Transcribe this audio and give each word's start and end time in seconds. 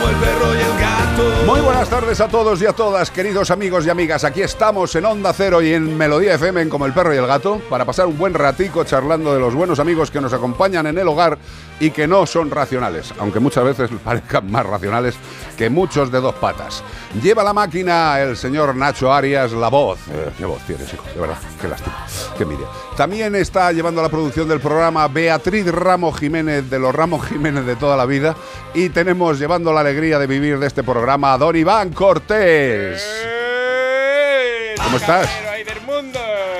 Como 0.00 0.08
el 0.08 0.16
perro 0.16 0.54
y. 0.54 0.69
Muy 1.46 1.60
buenas 1.60 1.88
tardes 1.88 2.20
a 2.20 2.28
todos 2.28 2.62
y 2.62 2.66
a 2.66 2.72
todas, 2.72 3.10
queridos 3.10 3.50
amigos 3.50 3.84
y 3.86 3.90
amigas. 3.90 4.24
Aquí 4.24 4.42
estamos 4.42 4.94
en 4.94 5.04
Onda 5.04 5.32
Cero 5.32 5.60
y 5.60 5.72
en 5.72 5.96
Melodía 5.96 6.34
FM 6.34 6.68
Como 6.68 6.86
el 6.86 6.92
Perro 6.92 7.14
y 7.14 7.18
el 7.18 7.26
Gato 7.26 7.60
para 7.68 7.84
pasar 7.84 8.06
un 8.06 8.16
buen 8.16 8.34
ratico 8.34 8.84
charlando 8.84 9.34
de 9.34 9.40
los 9.40 9.54
buenos 9.54 9.80
amigos 9.80 10.10
que 10.10 10.20
nos 10.20 10.32
acompañan 10.32 10.86
en 10.86 10.98
el 10.98 11.08
hogar 11.08 11.38
y 11.80 11.90
que 11.90 12.06
no 12.06 12.26
son 12.26 12.50
racionales, 12.50 13.12
aunque 13.18 13.40
muchas 13.40 13.64
veces 13.64 13.90
parezcan 14.04 14.50
más 14.50 14.64
racionales 14.64 15.16
que 15.56 15.68
muchos 15.68 16.12
de 16.12 16.20
dos 16.20 16.34
patas. 16.36 16.84
Lleva 17.22 17.42
la 17.42 17.52
máquina 17.52 18.20
el 18.20 18.36
señor 18.36 18.76
Nacho 18.76 19.12
Arias, 19.12 19.52
la 19.52 19.68
voz. 19.68 19.98
Eh, 20.10 20.44
voz 20.44 20.62
tienes, 20.66 20.92
hijo, 20.92 21.04
de 21.14 21.20
verdad, 21.20 21.38
qué 21.60 21.68
lástima, 21.68 22.06
qué 22.36 22.44
envidia. 22.44 22.66
También 22.96 23.34
está 23.34 23.72
llevando 23.72 24.02
la 24.02 24.08
producción 24.08 24.48
del 24.48 24.60
programa 24.60 25.08
Beatriz 25.08 25.66
Ramos 25.66 26.18
Jiménez, 26.18 26.68
de 26.68 26.78
los 26.78 26.94
Ramos 26.94 27.26
Jiménez 27.26 27.64
de 27.64 27.76
toda 27.76 27.96
la 27.96 28.04
vida. 28.04 28.36
Y 28.74 28.90
tenemos 28.90 29.38
llevando 29.38 29.72
la 29.72 29.80
alegría 29.80 30.18
de 30.18 30.26
vivir 30.26 30.58
de 30.58 30.66
este 30.66 30.82
programa 30.84 31.09
a 31.12 31.38
Don 31.38 31.56
Iván 31.56 31.90
Cortés. 31.90 33.04
¿Cómo 34.80 34.96
estás? 34.96 35.49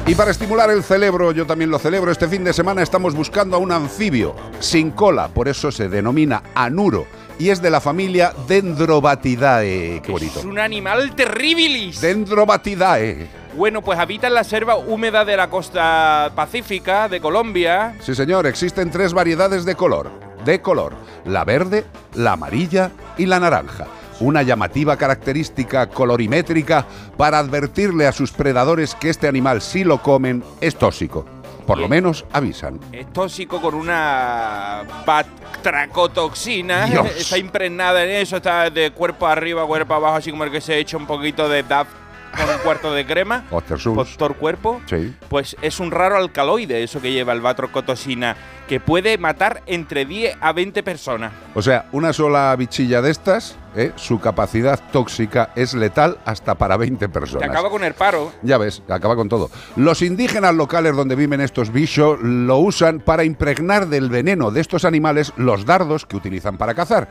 Y 0.09 0.15
para 0.15 0.31
estimular 0.31 0.71
el 0.71 0.84
cerebro, 0.84 1.33
yo 1.33 1.47
también 1.47 1.69
lo 1.69 1.81
celebro, 1.81 2.12
este 2.12 2.28
fin 2.28 2.44
de 2.44 2.53
semana 2.53 2.81
estamos 2.81 3.12
buscando 3.12 3.56
a 3.56 3.59
un 3.59 3.72
anfibio 3.72 4.37
sin 4.61 4.93
cola, 4.93 5.27
por 5.27 5.49
eso 5.49 5.72
se 5.72 5.89
denomina 5.89 6.44
anuro, 6.55 7.06
y 7.41 7.49
es 7.49 7.61
de 7.61 7.71
la 7.71 7.81
familia 7.81 8.33
Dendrobatidae. 8.47 10.00
Qué 10.03 10.12
bonito. 10.12 10.39
Es 10.39 10.44
un 10.44 10.61
animal 10.61 11.17
terribilis. 11.17 12.00
Dendrobatidae. 12.00 13.27
Bueno, 13.56 13.83
pues 13.83 13.99
habita 13.99 14.28
en 14.28 14.34
la 14.34 14.44
selva 14.44 14.77
húmeda 14.77 15.25
de 15.25 15.37
la 15.37 15.50
costa 15.50 16.31
pacífica 16.37 17.09
de 17.09 17.21
Colombia. 17.21 17.97
Sí, 18.00 18.15
señor, 18.15 18.47
existen 18.47 18.93
tres 18.93 19.12
variedades 19.12 19.65
de 19.65 19.75
color. 19.75 20.12
De 20.44 20.61
color, 20.61 20.94
la 21.25 21.43
verde, 21.44 21.84
la 22.15 22.34
amarilla 22.34 22.93
y 23.19 23.27
la 23.27 23.41
naranja. 23.41 23.88
Una 24.21 24.43
llamativa 24.43 24.97
característica 24.97 25.88
colorimétrica 25.88 26.87
para 27.16 27.38
advertirle 27.38 28.06
a 28.06 28.12
sus 28.12 28.32
predadores 28.32 28.94
que 28.94 29.10
este 29.10 29.28
animal, 29.28 29.60
si 29.60 29.84
lo 29.84 30.03
comen, 30.03 30.43
es 30.60 30.77
tóxico. 30.77 31.27
Por 31.66 31.78
lo 31.78 31.88
menos 31.88 32.25
avisan. 32.32 32.78
Es 32.93 33.12
tóxico 33.12 33.60
con 33.60 33.75
una 33.75 34.84
batracotoxina. 35.05 36.87
Dios. 36.87 37.06
Está 37.19 37.38
impregnada 37.38 38.05
en 38.05 38.10
eso, 38.10 38.37
está 38.37 38.71
de 38.71 38.93
cuerpo 38.93 39.26
arriba, 39.26 39.66
cuerpo 39.66 39.94
abajo, 39.94 40.16
así 40.16 40.31
como 40.31 40.44
el 40.44 40.53
que 40.53 40.60
se 40.60 40.78
echa 40.78 40.97
un 40.97 41.06
poquito 41.06 41.49
de 41.49 41.65
DAF 41.65 41.88
con 42.36 42.48
un 42.48 42.58
cuarto 42.62 42.92
de 42.92 43.06
crema. 43.06 43.44
Por 43.50 44.36
cuerpo. 44.36 44.80
Sí. 44.86 45.14
Pues 45.28 45.56
es 45.62 45.80
un 45.80 45.91
raro 45.91 46.16
alcaloide 46.16 46.82
eso 46.82 47.00
que 47.00 47.12
lleva 47.12 47.32
el 47.32 47.41
batracotosina, 47.41 48.36
que 48.69 48.80
puede 48.80 49.19
matar 49.19 49.62
entre 49.66 50.04
10 50.04 50.36
a 50.41 50.52
20 50.52 50.82
personas. 50.82 51.32
O 51.54 51.62
sea, 51.62 51.86
una 51.92 52.12
sola 52.12 52.54
bichilla 52.56 53.02
de 53.02 53.10
estas, 53.10 53.56
¿eh? 53.75 53.92
su 53.96 54.20
capacidad 54.20 54.80
tóxica 54.92 55.50
es 55.56 55.75
letal 55.75 56.19
hasta 56.25 56.54
para 56.56 56.76
20 56.76 56.98
Te 56.98 57.08
personas. 57.08 57.48
acaba 57.48 57.70
con 57.70 57.84
el 57.84 57.94
paro. 57.94 58.32
Ya 58.42 58.58
ves, 58.58 58.82
acaba 58.88 59.16
con 59.16 59.28
todo. 59.28 59.50
Los 59.76 60.02
indígenas 60.02 60.54
locales 60.54 60.94
donde 60.96 61.16
viven 61.16 61.41
estos 61.41 61.72
bichos 61.72 62.19
lo 62.22 62.58
usan 62.58 63.00
para 63.00 63.25
impregnar 63.25 63.88
del 63.88 64.10
veneno 64.10 64.50
de 64.50 64.60
estos 64.60 64.84
animales 64.84 65.32
los 65.36 65.64
dardos 65.64 66.06
que 66.06 66.16
utilizan 66.16 66.56
para 66.58 66.75
cazar. 66.75 67.08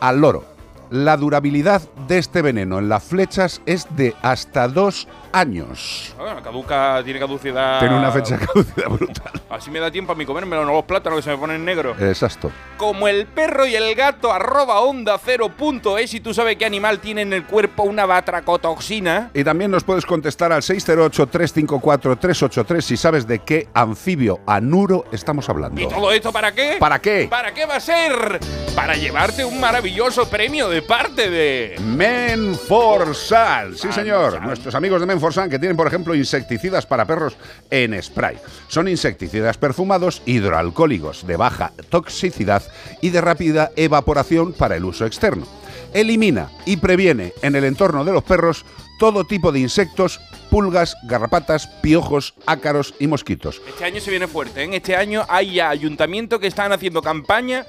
Al 0.00 0.20
loro. 0.20 0.57
La 0.90 1.18
durabilidad 1.18 1.82
de 2.06 2.16
este 2.18 2.40
veneno 2.40 2.78
en 2.78 2.88
las 2.88 3.02
flechas 3.04 3.60
es 3.66 3.86
de 3.96 4.14
hasta 4.22 4.68
dos 4.68 5.06
años. 5.32 6.14
Bueno, 6.18 6.42
caduca, 6.42 7.02
tiene 7.04 7.20
caducidad. 7.20 7.80
Tiene 7.80 7.98
una 7.98 8.10
fecha 8.10 8.38
de 8.38 8.46
caducidad 8.46 8.88
brutal. 8.88 9.32
Así 9.50 9.70
me 9.70 9.80
da 9.80 9.90
tiempo 9.90 10.12
a 10.12 10.14
mí 10.14 10.24
comérmelo, 10.24 10.64
no 10.64 10.72
los 10.72 10.84
plátanos 10.84 11.18
que 11.18 11.24
se 11.24 11.30
me 11.30 11.36
ponen 11.36 11.62
negros. 11.64 12.00
Exacto. 12.00 12.50
Como 12.78 13.06
el 13.08 13.26
perro 13.26 13.66
y 13.66 13.74
el 13.74 13.94
gato, 13.94 14.32
arroba 14.32 14.80
onda 14.80 15.18
cero 15.22 15.50
punto 15.54 15.98
es, 15.98 16.14
y 16.14 16.20
tú 16.20 16.32
sabes 16.32 16.56
qué 16.56 16.64
animal 16.64 17.00
tiene 17.00 17.20
en 17.22 17.32
el 17.34 17.44
cuerpo 17.44 17.82
una 17.82 18.06
batracotoxina. 18.06 19.30
Y 19.34 19.44
también 19.44 19.70
nos 19.70 19.84
puedes 19.84 20.06
contestar 20.06 20.52
al 20.52 20.62
608-354-383 20.62 22.80
si 22.80 22.96
sabes 22.96 23.26
de 23.26 23.40
qué 23.40 23.68
anfibio 23.74 24.40
anuro 24.46 25.04
estamos 25.12 25.48
hablando. 25.48 25.80
¿Y 25.80 25.88
todo 25.88 26.12
esto 26.12 26.32
para 26.32 26.52
qué? 26.52 26.76
¿Para 26.78 27.00
qué? 27.00 27.26
¿Para 27.28 27.52
qué 27.52 27.66
va 27.66 27.74
a 27.76 27.80
ser? 27.80 28.38
Para 28.74 28.94
llevarte 28.94 29.44
un 29.44 29.60
maravilloso 29.60 30.30
premio 30.30 30.68
de 30.68 30.77
parte 30.82 31.30
de. 31.30 31.76
Menforsan, 31.80 33.76
sí 33.76 33.92
señor, 33.92 34.42
nuestros 34.42 34.74
amigos 34.74 35.00
de 35.00 35.06
Menforsan 35.06 35.48
que 35.48 35.58
tienen 35.58 35.76
por 35.76 35.86
ejemplo 35.86 36.14
insecticidas 36.14 36.86
para 36.86 37.06
perros 37.06 37.36
en 37.70 38.00
spray. 38.02 38.38
Son 38.68 38.88
insecticidas 38.88 39.56
perfumados 39.56 40.22
hidroalcohólicos 40.26 41.26
de 41.26 41.36
baja 41.36 41.72
toxicidad 41.90 42.62
y 43.00 43.10
de 43.10 43.20
rápida 43.20 43.70
evaporación 43.76 44.52
para 44.52 44.76
el 44.76 44.84
uso 44.84 45.06
externo. 45.06 45.46
Elimina 45.94 46.50
y 46.66 46.76
previene 46.76 47.32
en 47.42 47.56
el 47.56 47.64
entorno 47.64 48.04
de 48.04 48.12
los 48.12 48.24
perros 48.24 48.64
todo 48.98 49.24
tipo 49.24 49.52
de 49.52 49.60
insectos, 49.60 50.20
pulgas, 50.50 50.96
garrapatas, 51.04 51.66
piojos, 51.82 52.34
ácaros 52.46 52.94
y 52.98 53.06
mosquitos. 53.06 53.62
Este 53.66 53.84
año 53.84 54.00
se 54.00 54.10
viene 54.10 54.26
fuerte, 54.26 54.64
¿eh? 54.64 54.70
Este 54.72 54.96
año 54.96 55.24
hay 55.28 55.60
ayuntamientos 55.60 56.40
que 56.40 56.48
están 56.48 56.72
haciendo 56.72 57.00
campaña 57.00 57.64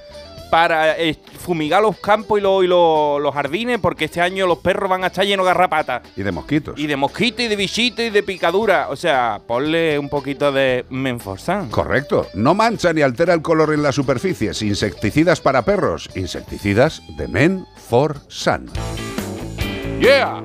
para 0.49 0.97
eh, 0.99 1.15
fumigar 1.39 1.81
los 1.81 1.97
campos 1.99 2.39
y, 2.39 2.41
lo- 2.41 2.63
y 2.63 2.67
lo- 2.67 3.19
los 3.19 3.33
jardines, 3.33 3.79
porque 3.79 4.05
este 4.05 4.21
año 4.21 4.47
los 4.47 4.59
perros 4.59 4.89
van 4.89 5.03
a 5.03 5.07
estar 5.07 5.25
llenos 5.25 5.45
de 5.45 5.49
garrapatas. 5.53 6.01
Y 6.15 6.23
de 6.23 6.31
mosquitos. 6.31 6.79
Y 6.79 6.87
de 6.87 6.95
mosquito 6.95 7.41
y 7.41 7.47
de 7.47 7.55
bichito 7.55 8.01
y 8.01 8.09
de 8.09 8.23
picadura. 8.23 8.87
O 8.89 8.95
sea, 8.95 9.39
ponle 9.45 9.97
un 9.99 10.09
poquito 10.09 10.51
de 10.51 10.85
menforsan. 10.89 11.69
Correcto. 11.69 12.27
No 12.33 12.53
mancha 12.53 12.93
ni 12.93 13.01
altera 13.01 13.33
el 13.33 13.41
color 13.41 13.73
en 13.73 13.83
las 13.83 13.95
superficies. 13.95 14.61
Insecticidas 14.61 15.41
para 15.41 15.63
perros. 15.63 16.09
Insecticidas 16.15 17.01
de 17.17 17.27
Men 17.27 17.65
for 17.89 18.17
Sun. 18.27 18.69
¡Yeah! 20.01 20.41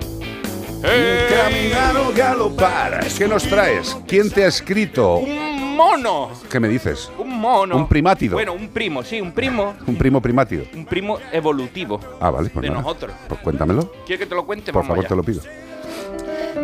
Caminar 0.82 1.96
o 1.96 2.12
galopar. 2.14 3.06
¿Qué 3.16 3.26
nos 3.26 3.44
traes? 3.44 3.96
¿Quién 4.06 4.30
te 4.30 4.44
ha 4.44 4.48
escrito? 4.48 5.20
¡Un 5.74 5.78
mono! 5.78 6.30
¿Qué 6.48 6.60
me 6.60 6.68
dices? 6.68 7.10
Un 7.18 7.36
mono. 7.40 7.76
Un 7.76 7.88
primátido. 7.88 8.34
Bueno, 8.34 8.52
un 8.52 8.68
primo, 8.68 9.02
sí, 9.02 9.20
un 9.20 9.32
primo. 9.32 9.74
Un 9.88 9.96
primo 9.96 10.20
primátido. 10.22 10.64
Un 10.72 10.84
primo 10.86 11.18
evolutivo. 11.32 11.98
Ah, 12.20 12.30
vale, 12.30 12.48
pues 12.48 12.62
De 12.62 12.68
nada. 12.68 12.80
nosotros. 12.80 13.12
Pues 13.28 13.40
cuéntamelo. 13.40 13.90
¿Quieres 14.06 14.20
que 14.20 14.26
te 14.26 14.36
lo 14.36 14.46
cuente? 14.46 14.72
Por 14.72 14.82
Vamos 14.82 14.86
favor, 14.88 15.00
allá. 15.04 15.08
te 15.08 15.16
lo 15.16 15.22
pido. 15.24 15.42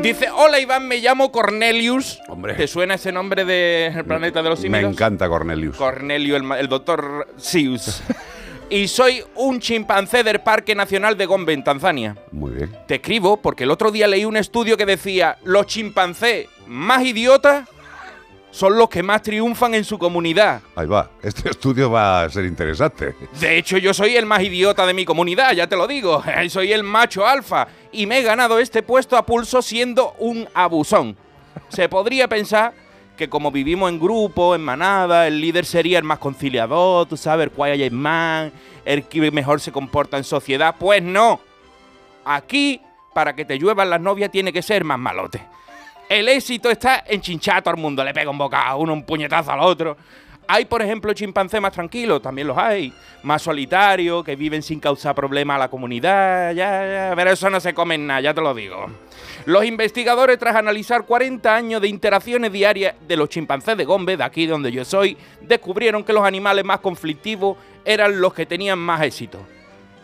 Dice, 0.01 0.31
hola 0.31 0.61
Iván, 0.61 0.87
me 0.87 0.99
llamo 0.99 1.33
Cornelius. 1.33 2.21
Hombre. 2.29 2.55
¿Te 2.55 2.69
suena 2.69 2.95
ese 2.95 3.11
nombre 3.11 3.45
del 3.45 4.05
planeta 4.05 4.45
de 4.45 4.49
los 4.49 4.61
Me 4.61 4.63
simios? 4.79 4.93
encanta 4.93 5.29
Cornelius. 5.29 5.77
Cornelio, 5.77 6.37
el 6.37 6.69
doctor 6.69 7.27
Sius. 7.37 8.03
y 8.71 8.87
soy 8.87 9.25
un 9.35 9.59
chimpancé 9.59 10.23
del 10.23 10.41
Parque 10.41 10.77
Nacional 10.77 11.17
de 11.17 11.27
Gombe, 11.27 11.53
en 11.53 11.65
Tanzania. 11.65 12.17
Muy 12.31 12.53
bien. 12.53 12.71
Te 12.87 12.95
escribo 12.97 13.39
porque 13.39 13.65
el 13.65 13.73
otro 13.73 13.91
día 13.91 14.07
leí 14.07 14.25
un 14.25 14.37
estudio 14.37 14.77
que 14.77 14.87
decía, 14.87 15.37
los 15.43 15.67
chimpancés 15.67 16.47
más 16.69 17.03
idiotas 17.05 17.69
son 18.51 18.77
los 18.77 18.89
que 18.89 19.03
más 19.03 19.23
triunfan 19.23 19.75
en 19.75 19.85
su 19.85 19.99
comunidad. 19.99 20.61
Ahí 20.75 20.87
va. 20.87 21.11
Este 21.23 21.51
estudio 21.51 21.91
va 21.91 22.23
a 22.23 22.31
ser 22.31 22.45
interesante. 22.45 23.15
De 23.39 23.59
hecho, 23.59 23.79
yo 23.79 23.95
soy 23.95 24.17
el 24.17 24.27
más 24.27 24.43
idiota 24.43 24.87
de 24.87 24.95
mi 24.95 25.05
comunidad, 25.05 25.53
ya 25.53 25.67
te 25.67 25.77
lo 25.77 25.87
digo. 25.87 26.23
Soy 26.49 26.73
el 26.73 26.83
macho 26.83 27.27
alfa 27.27 27.69
y 27.93 28.07
me 28.07 28.19
he 28.19 28.23
ganado 28.23 28.59
este 28.59 28.83
puesto 28.83 29.17
a 29.17 29.25
pulso 29.25 29.63
siendo 29.63 30.15
un 30.19 30.49
abusón. 30.55 31.17
Se 31.69 31.89
podría 31.89 32.29
pensar 32.29 32.73
que 33.17 33.29
como 33.29 33.51
vivimos 33.51 33.91
en 33.91 34.01
grupo, 34.01 34.55
en 34.55 34.63
manada, 34.63 35.27
el 35.27 35.41
líder 35.41 35.67
sería 35.67 35.99
el 35.99 36.05
más 36.05 36.19
conciliador, 36.19 37.07
tú 37.07 37.17
sabes, 37.17 37.49
el 37.49 37.53
quiet 37.53 37.93
man, 37.93 38.51
el 38.85 39.05
que 39.05 39.31
mejor 39.31 39.61
se 39.61 39.71
comporta 39.71 40.17
en 40.17 40.25
sociedad. 40.25 40.75
Pues 40.79 41.03
no. 41.03 41.41
Aquí, 42.25 42.81
para 43.13 43.37
que 43.37 43.45
te 43.45 43.59
lluevan 43.59 43.91
las 43.91 44.01
novias, 44.01 44.31
tiene 44.31 44.53
que 44.53 44.63
ser 44.63 44.85
más 44.85 44.99
malote. 44.99 45.43
El 46.11 46.29
éxito 46.29 46.69
está 46.69 47.05
en 47.07 47.21
chinchar 47.21 47.59
a 47.59 47.63
todo 47.63 47.77
el 47.77 47.81
mundo. 47.81 48.03
Le 48.03 48.13
pega 48.13 48.29
un 48.29 48.37
bocado 48.37 48.67
a 48.67 48.75
uno, 48.75 48.93
un 48.93 49.05
puñetazo 49.05 49.53
al 49.53 49.61
otro. 49.61 49.97
Hay, 50.49 50.65
por 50.65 50.83
ejemplo, 50.83 51.13
chimpancés 51.13 51.61
más 51.61 51.73
tranquilos, 51.73 52.21
también 52.21 52.49
los 52.49 52.59
hay. 52.59 52.93
Más 53.23 53.41
solitarios, 53.41 54.25
que 54.25 54.35
viven 54.35 54.61
sin 54.61 54.81
causar 54.81 55.15
problemas 55.15 55.55
a 55.55 55.59
la 55.61 55.69
comunidad. 55.69 56.53
Ya, 56.53 57.13
pero 57.15 57.31
eso 57.31 57.49
no 57.49 57.61
se 57.61 57.73
comen 57.73 58.09
nada, 58.09 58.23
ya 58.23 58.35
te 58.35 58.41
lo 58.41 58.53
digo. 58.53 58.87
Los 59.47 59.65
investigadores, 59.65 60.37
tras 60.39 60.57
analizar 60.57 61.07
40 61.07 61.55
años 61.55 61.81
de 61.81 61.87
interacciones 61.87 62.51
diarias 62.51 62.97
de 63.07 63.17
los 63.17 63.29
chimpancés 63.29 63.77
de 63.77 63.85
Gombe, 63.85 64.17
de 64.17 64.25
aquí 64.25 64.47
donde 64.47 64.73
yo 64.73 64.85
soy, 64.85 65.17
descubrieron 65.41 66.03
que 66.03 66.13
los 66.13 66.25
animales 66.25 66.65
más 66.65 66.81
conflictivos 66.81 67.57
eran 67.85 68.21
los 68.21 68.35
que 68.35 68.47
tenían 68.47 68.81
más 68.81 69.01
éxito 69.03 69.39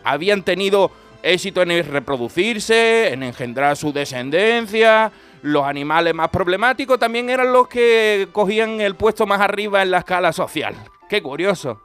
habían 0.07 0.43
tenido 0.43 0.91
éxito 1.21 1.61
en 1.61 1.85
reproducirse, 1.85 3.11
en 3.11 3.23
engendrar 3.23 3.75
su 3.75 3.91
descendencia. 3.91 5.11
Los 5.41 5.65
animales 5.65 6.13
más 6.13 6.29
problemáticos 6.29 6.99
también 6.99 7.29
eran 7.29 7.53
los 7.53 7.67
que 7.67 8.27
cogían 8.31 8.81
el 8.81 8.95
puesto 8.95 9.25
más 9.25 9.39
arriba 9.39 9.81
en 9.81 9.91
la 9.91 9.99
escala 9.99 10.33
social. 10.33 10.75
Qué 11.09 11.21
curioso. 11.21 11.81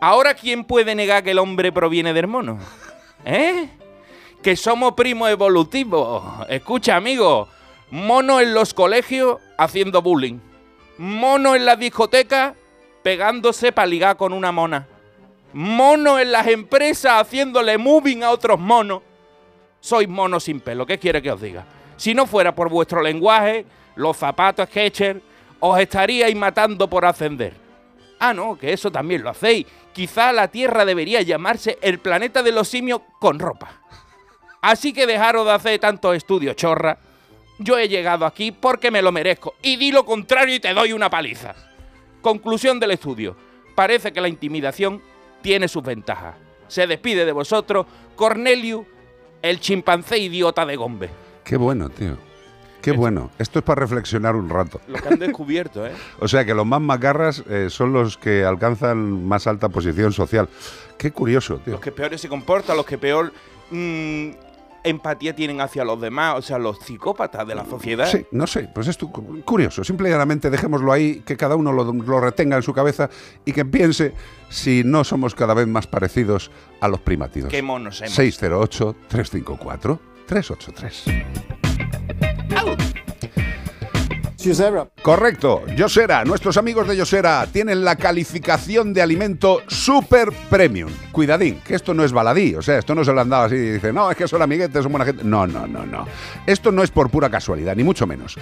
Ahora, 0.00 0.34
¿quién 0.34 0.64
puede 0.64 0.94
negar 0.94 1.22
que 1.22 1.30
el 1.30 1.38
hombre 1.38 1.72
proviene 1.72 2.12
del 2.12 2.26
mono? 2.26 2.58
¿Eh? 3.24 3.68
Que 4.42 4.56
somos 4.56 4.94
primos 4.94 5.30
evolutivos. 5.30 6.22
Escucha, 6.48 6.96
amigo. 6.96 7.48
Mono 7.90 8.40
en 8.40 8.54
los 8.54 8.74
colegios 8.74 9.38
haciendo 9.58 10.02
bullying. 10.02 10.38
Mono 10.98 11.54
en 11.54 11.64
la 11.64 11.76
discoteca 11.76 12.54
pegándose 13.02 13.72
para 13.72 13.86
ligar 13.86 14.16
con 14.16 14.32
una 14.32 14.52
mona 14.52 14.86
monos 15.52 16.20
en 16.20 16.32
las 16.32 16.46
empresas 16.46 17.20
haciéndole 17.20 17.78
moving 17.78 18.22
a 18.22 18.30
otros 18.30 18.58
monos. 18.58 19.02
Sois 19.80 20.08
monos 20.08 20.44
sin 20.44 20.60
pelo, 20.60 20.84
¿qué 20.84 20.98
quiere 20.98 21.22
que 21.22 21.32
os 21.32 21.40
diga? 21.40 21.64
Si 22.00 22.14
no 22.14 22.24
fuera 22.26 22.54
por 22.54 22.70
vuestro 22.70 23.02
lenguaje, 23.02 23.66
los 23.94 24.16
zapatos 24.16 24.70
Skechers, 24.70 25.20
os 25.58 25.78
estaríais 25.78 26.34
matando 26.34 26.88
por 26.88 27.04
ascender. 27.04 27.52
Ah, 28.18 28.32
no, 28.32 28.56
que 28.56 28.72
eso 28.72 28.90
también 28.90 29.22
lo 29.22 29.28
hacéis. 29.28 29.66
Quizá 29.92 30.32
la 30.32 30.48
Tierra 30.48 30.86
debería 30.86 31.20
llamarse 31.20 31.76
el 31.82 31.98
planeta 31.98 32.42
de 32.42 32.52
los 32.52 32.68
simios 32.68 33.02
con 33.18 33.38
ropa. 33.38 33.82
Así 34.62 34.94
que 34.94 35.06
dejaros 35.06 35.44
de 35.44 35.52
hacer 35.52 35.78
tantos 35.78 36.16
estudios, 36.16 36.56
chorra. 36.56 36.96
Yo 37.58 37.76
he 37.76 37.86
llegado 37.86 38.24
aquí 38.24 38.50
porque 38.50 38.90
me 38.90 39.02
lo 39.02 39.12
merezco. 39.12 39.56
Y 39.60 39.76
di 39.76 39.92
lo 39.92 40.06
contrario 40.06 40.54
y 40.54 40.60
te 40.60 40.72
doy 40.72 40.94
una 40.94 41.10
paliza. 41.10 41.54
Conclusión 42.22 42.80
del 42.80 42.92
estudio. 42.92 43.36
Parece 43.74 44.10
que 44.10 44.22
la 44.22 44.28
intimidación 44.28 45.02
tiene 45.42 45.68
sus 45.68 45.82
ventajas. 45.82 46.34
Se 46.66 46.86
despide 46.86 47.26
de 47.26 47.32
vosotros 47.32 47.84
Cornelius, 48.16 48.86
el 49.42 49.60
chimpancé 49.60 50.16
idiota 50.16 50.64
de 50.64 50.76
Gombe. 50.76 51.29
Qué 51.50 51.56
bueno, 51.56 51.88
tío. 51.90 52.16
Qué 52.80 52.92
bueno. 52.92 53.32
Esto 53.36 53.58
es 53.58 53.64
para 53.64 53.80
reflexionar 53.80 54.36
un 54.36 54.48
rato. 54.48 54.80
Lo 54.86 54.98
que 54.98 55.08
han 55.08 55.18
descubierto, 55.18 55.84
¿eh? 55.84 55.90
O 56.20 56.28
sea 56.28 56.44
que 56.44 56.54
los 56.54 56.64
más 56.64 56.80
macarras 56.80 57.42
eh, 57.50 57.66
son 57.70 57.92
los 57.92 58.16
que 58.16 58.44
alcanzan 58.44 59.26
más 59.26 59.48
alta 59.48 59.68
posición 59.68 60.12
social. 60.12 60.48
Qué 60.96 61.10
curioso, 61.10 61.58
tío. 61.58 61.72
Los 61.72 61.80
que 61.80 61.90
peores 61.90 62.20
se 62.20 62.28
comportan, 62.28 62.76
los 62.76 62.86
que 62.86 62.98
peor 62.98 63.32
mm, 63.72 64.28
empatía 64.84 65.34
tienen 65.34 65.60
hacia 65.60 65.82
los 65.82 66.00
demás, 66.00 66.36
o 66.38 66.42
sea, 66.42 66.56
los 66.56 66.78
psicópatas 66.78 67.44
de 67.48 67.56
la 67.56 67.64
sociedad. 67.64 68.06
Sí, 68.06 68.24
no 68.30 68.46
sé, 68.46 68.70
pues 68.72 68.86
es 68.86 68.96
curioso. 69.44 69.82
Simple 69.82 70.08
y 70.08 70.12
llanamente 70.12 70.50
dejémoslo 70.50 70.92
ahí, 70.92 71.22
que 71.26 71.36
cada 71.36 71.56
uno 71.56 71.72
lo, 71.72 71.92
lo 71.92 72.20
retenga 72.20 72.58
en 72.58 72.62
su 72.62 72.72
cabeza 72.72 73.10
y 73.44 73.52
que 73.52 73.64
piense 73.64 74.14
si 74.50 74.82
no 74.84 75.02
somos 75.02 75.34
cada 75.34 75.54
vez 75.54 75.66
más 75.66 75.88
parecidos 75.88 76.52
a 76.80 76.86
los 76.86 77.00
primátidos. 77.00 77.50
Qué 77.50 77.60
monos 77.60 78.00
hemos. 80.30 81.08
608-354-383. 82.50 82.89
Correcto, 85.02 85.66
Yosera. 85.76 86.24
Nuestros 86.24 86.56
amigos 86.56 86.88
de 86.88 86.96
Yosera 86.96 87.46
tienen 87.52 87.84
la 87.84 87.96
calificación 87.96 88.94
de 88.94 89.02
alimento 89.02 89.60
super 89.66 90.32
premium. 90.48 90.90
Cuidadín, 91.12 91.60
que 91.62 91.74
esto 91.74 91.92
no 91.92 92.04
es 92.04 92.12
baladí. 92.12 92.54
O 92.54 92.62
sea, 92.62 92.78
esto 92.78 92.94
no 92.94 93.04
se 93.04 93.12
lo 93.12 93.20
han 93.20 93.28
dado 93.28 93.44
así 93.44 93.56
y 93.56 93.72
dice, 93.72 93.92
no, 93.92 94.10
es 94.10 94.16
que 94.16 94.26
son 94.26 94.40
amiguetes, 94.40 94.82
son 94.82 94.92
buena 94.92 95.04
gente. 95.04 95.24
No, 95.24 95.46
no, 95.46 95.66
no, 95.66 95.84
no. 95.84 96.06
Esto 96.46 96.72
no 96.72 96.82
es 96.82 96.90
por 96.90 97.10
pura 97.10 97.28
casualidad, 97.28 97.76
ni 97.76 97.84
mucho 97.84 98.06
menos. 98.06 98.38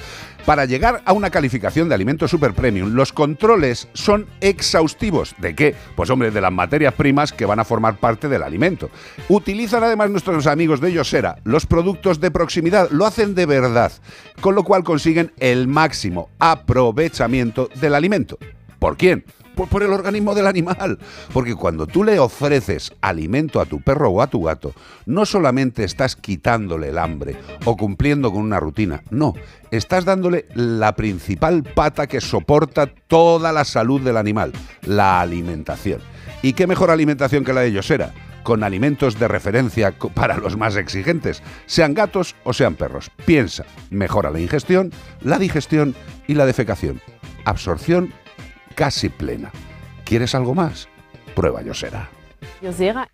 Para 0.47 0.67
llegar 0.67 1.03
a 1.05 1.13
una 1.13 1.31
calificación 1.31 1.89
de 1.89 1.97
alimento 1.97 2.29
super 2.29 2.55
premium, 2.55 2.95
los 2.95 3.13
controles 3.13 3.89
son 3.93 4.27
exhaustivos. 4.41 5.35
¿De 5.39 5.57
qué? 5.57 5.75
Pues 5.97 6.11
hombre, 6.11 6.31
de 6.31 6.41
las 6.41 6.53
materias 6.53 6.95
primas 6.95 7.33
que 7.33 7.45
van 7.45 7.59
a 7.59 7.65
formar 7.65 7.97
parte 7.97 8.29
del 8.29 8.45
alimento. 8.45 8.89
Utilizan 9.29 9.83
además 9.83 10.11
nuestros 10.11 10.47
amigos 10.47 10.81
de 10.81 10.93
Yosera 10.93 11.39
los 11.43 11.67
productos 11.67 12.21
de 12.21 12.31
proximidad, 12.31 12.91
lo 12.91 13.07
hacen 13.07 13.35
de 13.35 13.47
verdad, 13.47 13.93
con 14.41 14.55
lo 14.55 14.63
cual 14.63 14.85
consiguen 14.85 15.33
el 15.39 15.67
máximo 15.89 16.29
aprovechamiento 16.39 17.71
del 17.81 17.95
alimento. 17.95 18.39
¿Por 18.79 18.99
quién? 18.99 19.25
Pues 19.55 19.71
por 19.71 19.83
el 19.83 19.91
organismo 19.91 20.35
del 20.35 20.47
animal. 20.47 20.99
Porque 21.33 21.55
cuando 21.55 21.87
tú 21.87 22.05
le 22.05 22.19
ofreces 22.19 22.93
alimento 23.01 23.59
a 23.59 23.65
tu 23.65 23.81
perro 23.81 24.11
o 24.11 24.21
a 24.21 24.27
tu 24.27 24.43
gato, 24.43 24.75
no 25.07 25.25
solamente 25.25 25.85
estás 25.85 26.15
quitándole 26.15 26.91
el 26.91 26.99
hambre 26.99 27.37
o 27.65 27.75
cumpliendo 27.75 28.31
con 28.31 28.43
una 28.43 28.61
rutina, 28.61 29.03
no, 29.09 29.33
estás 29.71 30.05
dándole 30.05 30.45
la 30.55 30.95
principal 30.95 31.63
pata 31.63 32.07
que 32.07 32.21
soporta 32.21 32.87
toda 32.87 33.51
la 33.51 33.65
salud 33.65 34.03
del 34.03 34.19
animal, 34.19 34.53
la 34.83 35.23
alimentación. 35.23 36.03
¿Y 36.43 36.53
qué 36.53 36.67
mejor 36.67 36.91
alimentación 36.91 37.45
que 37.45 37.55
la 37.55 37.63
de 37.63 37.73
Yosera? 37.73 38.13
Con 38.49 38.65
alimentos 38.65 39.19
de 39.19 39.29
referencia 39.29 39.93
para 40.15 40.39
los 40.39 40.57
más 40.57 40.75
exigentes, 40.77 41.43
sean 41.67 41.93
gatos 41.93 42.35
o 42.45 42.55
sean 42.55 42.77
perros. 42.77 43.11
Piensa, 43.27 43.67
mejora 43.91 44.31
la 44.31 44.41
ingestión, 44.41 44.91
la 45.21 45.39
digestión 45.39 45.95
y 46.27 46.33
la 46.33 46.47
defecación. 46.47 47.03
Absorción 47.45 48.15
casi 48.75 49.11
plena. 49.11 49.51
¿Quieres 50.07 50.35
algo 50.35 50.55
más? 50.55 50.89
Prueba 51.35 51.61
Yosera. 51.61 52.09
Yosera 52.63 53.11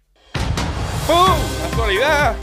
¡Pum! 1.09 1.37
¡Actualidad! 1.69 2.37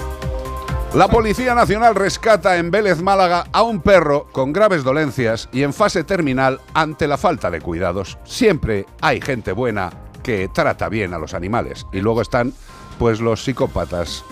La 0.93 1.07
Policía 1.07 1.55
Nacional 1.55 1.95
rescata 1.95 2.57
en 2.57 2.71
Vélez 2.71 3.01
Málaga 3.01 3.45
a 3.53 3.61
un 3.61 3.79
perro 3.79 4.27
con 4.33 4.51
graves 4.51 4.83
dolencias 4.83 5.47
y 5.53 5.63
en 5.63 5.71
fase 5.71 6.03
terminal 6.03 6.59
ante 6.73 7.07
la 7.07 7.17
falta 7.17 7.49
de 7.49 7.61
cuidados. 7.61 8.17
Siempre 8.25 8.85
hay 8.99 9.21
gente 9.21 9.53
buena 9.53 9.91
que 10.21 10.49
trata 10.49 10.89
bien 10.89 11.13
a 11.13 11.19
los 11.19 11.33
animales 11.33 11.87
y 11.93 12.01
luego 12.01 12.21
están 12.21 12.53
pues 12.99 13.19
los 13.19 13.43
psicópatas 13.43 14.23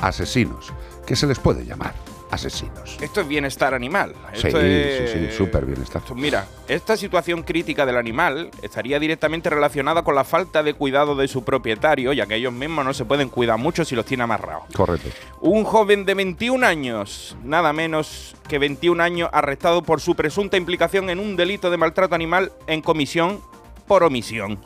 asesinos, 0.00 0.72
que 1.06 1.16
se 1.16 1.26
les 1.26 1.38
puede 1.38 1.64
llamar. 1.64 1.94
asesinos. 2.30 2.96
Esto 3.00 3.20
es 3.20 3.28
bienestar 3.28 3.74
animal. 3.74 4.12
Sí, 4.32 4.48
Esto 4.48 4.58
sí, 4.60 4.66
es- 4.66 5.10
sí, 5.12 5.36
súper 5.36 5.64
bienestar. 5.66 6.02
Mira, 6.16 6.48
esta 6.66 6.96
situación 6.96 7.44
crítica 7.44 7.86
del 7.86 7.96
animal 7.96 8.50
estaría 8.60 8.98
directamente 8.98 9.50
relacionada 9.50 10.02
con 10.02 10.16
la 10.16 10.24
falta 10.24 10.64
de 10.64 10.74
cuidado 10.74 11.14
de 11.14 11.28
su 11.28 11.44
propietario, 11.44 12.12
ya 12.12 12.26
que 12.26 12.34
ellos 12.34 12.52
mismos 12.52 12.84
no 12.84 12.92
se 12.92 13.04
pueden 13.04 13.28
cuidar 13.28 13.56
mucho 13.58 13.84
si 13.84 13.94
los 13.94 14.04
tiene 14.04 14.24
amarrados. 14.24 14.64
Correcto. 14.74 15.10
Un 15.42 15.62
joven 15.62 16.04
de 16.06 16.14
21 16.14 16.64
años, 16.64 17.36
nada 17.44 17.72
menos 17.72 18.34
que 18.48 18.58
21 18.58 19.00
años, 19.00 19.30
arrestado 19.32 19.84
por 19.84 20.00
su 20.00 20.16
presunta 20.16 20.56
implicación 20.56 21.10
en 21.10 21.20
un 21.20 21.36
delito 21.36 21.70
de 21.70 21.76
maltrato 21.76 22.16
animal 22.16 22.50
en 22.66 22.82
comisión 22.82 23.38
por 23.86 24.02
omisión. 24.02 24.58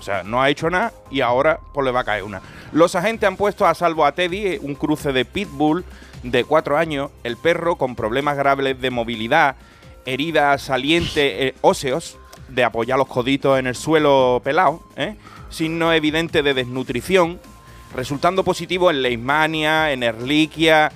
O 0.00 0.02
sea, 0.02 0.22
no 0.22 0.40
ha 0.40 0.48
hecho 0.48 0.70
nada 0.70 0.94
y 1.10 1.20
ahora 1.20 1.60
pues 1.74 1.84
le 1.84 1.90
va 1.90 2.00
a 2.00 2.04
caer 2.04 2.22
una. 2.22 2.40
Los 2.72 2.94
agentes 2.94 3.28
han 3.28 3.36
puesto 3.36 3.66
a 3.66 3.74
salvo 3.74 4.06
a 4.06 4.12
Teddy, 4.12 4.46
eh, 4.46 4.58
un 4.62 4.74
cruce 4.74 5.12
de 5.12 5.26
pitbull 5.26 5.84
de 6.22 6.44
cuatro 6.44 6.78
años, 6.78 7.10
el 7.22 7.36
perro 7.36 7.76
con 7.76 7.94
problemas 7.94 8.38
graves 8.38 8.80
de 8.80 8.90
movilidad, 8.90 9.56
heridas 10.06 10.62
salientes 10.62 11.18
eh, 11.18 11.54
óseos, 11.60 12.16
de 12.48 12.64
apoyar 12.64 12.96
los 12.96 13.08
coditos 13.08 13.58
en 13.58 13.66
el 13.66 13.74
suelo 13.74 14.40
pelado, 14.42 14.82
¿eh? 14.96 15.16
signos 15.50 15.94
evidentes 15.94 16.42
de 16.42 16.54
desnutrición, 16.54 17.38
resultando 17.94 18.42
positivo 18.42 18.90
en 18.90 19.02
leishmania, 19.02 19.92
en 19.92 20.02
erliquia 20.02 20.92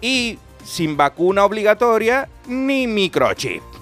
y 0.00 0.38
sin 0.62 0.96
vacuna 0.96 1.44
obligatoria 1.44 2.28
ni 2.46 2.86
microchip 2.86 3.73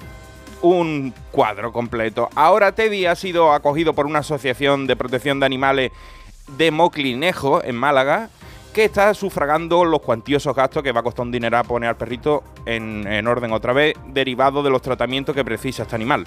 un 0.62 1.12
cuadro 1.30 1.72
completo. 1.72 2.30
Ahora 2.34 2.72
Teddy 2.72 3.06
ha 3.06 3.14
sido 3.14 3.52
acogido 3.52 3.92
por 3.92 4.06
una 4.06 4.20
asociación 4.20 4.86
de 4.86 4.96
protección 4.96 5.40
de 5.40 5.46
animales 5.46 5.92
de 6.56 6.70
Moclinejo, 6.70 7.62
en 7.62 7.76
Málaga, 7.76 8.30
que 8.72 8.84
está 8.84 9.12
sufragando 9.12 9.84
los 9.84 10.00
cuantiosos 10.00 10.56
gastos 10.56 10.82
que 10.82 10.92
va 10.92 11.00
a 11.00 11.02
costar 11.02 11.26
un 11.26 11.32
dinero 11.32 11.58
a 11.58 11.62
poner 11.62 11.90
al 11.90 11.96
perrito 11.96 12.42
en, 12.64 13.06
en 13.06 13.26
orden 13.26 13.52
otra 13.52 13.74
vez, 13.74 13.94
derivado 14.06 14.62
de 14.62 14.70
los 14.70 14.80
tratamientos 14.80 15.34
que 15.34 15.44
precisa 15.44 15.82
este 15.82 15.94
animal. 15.94 16.26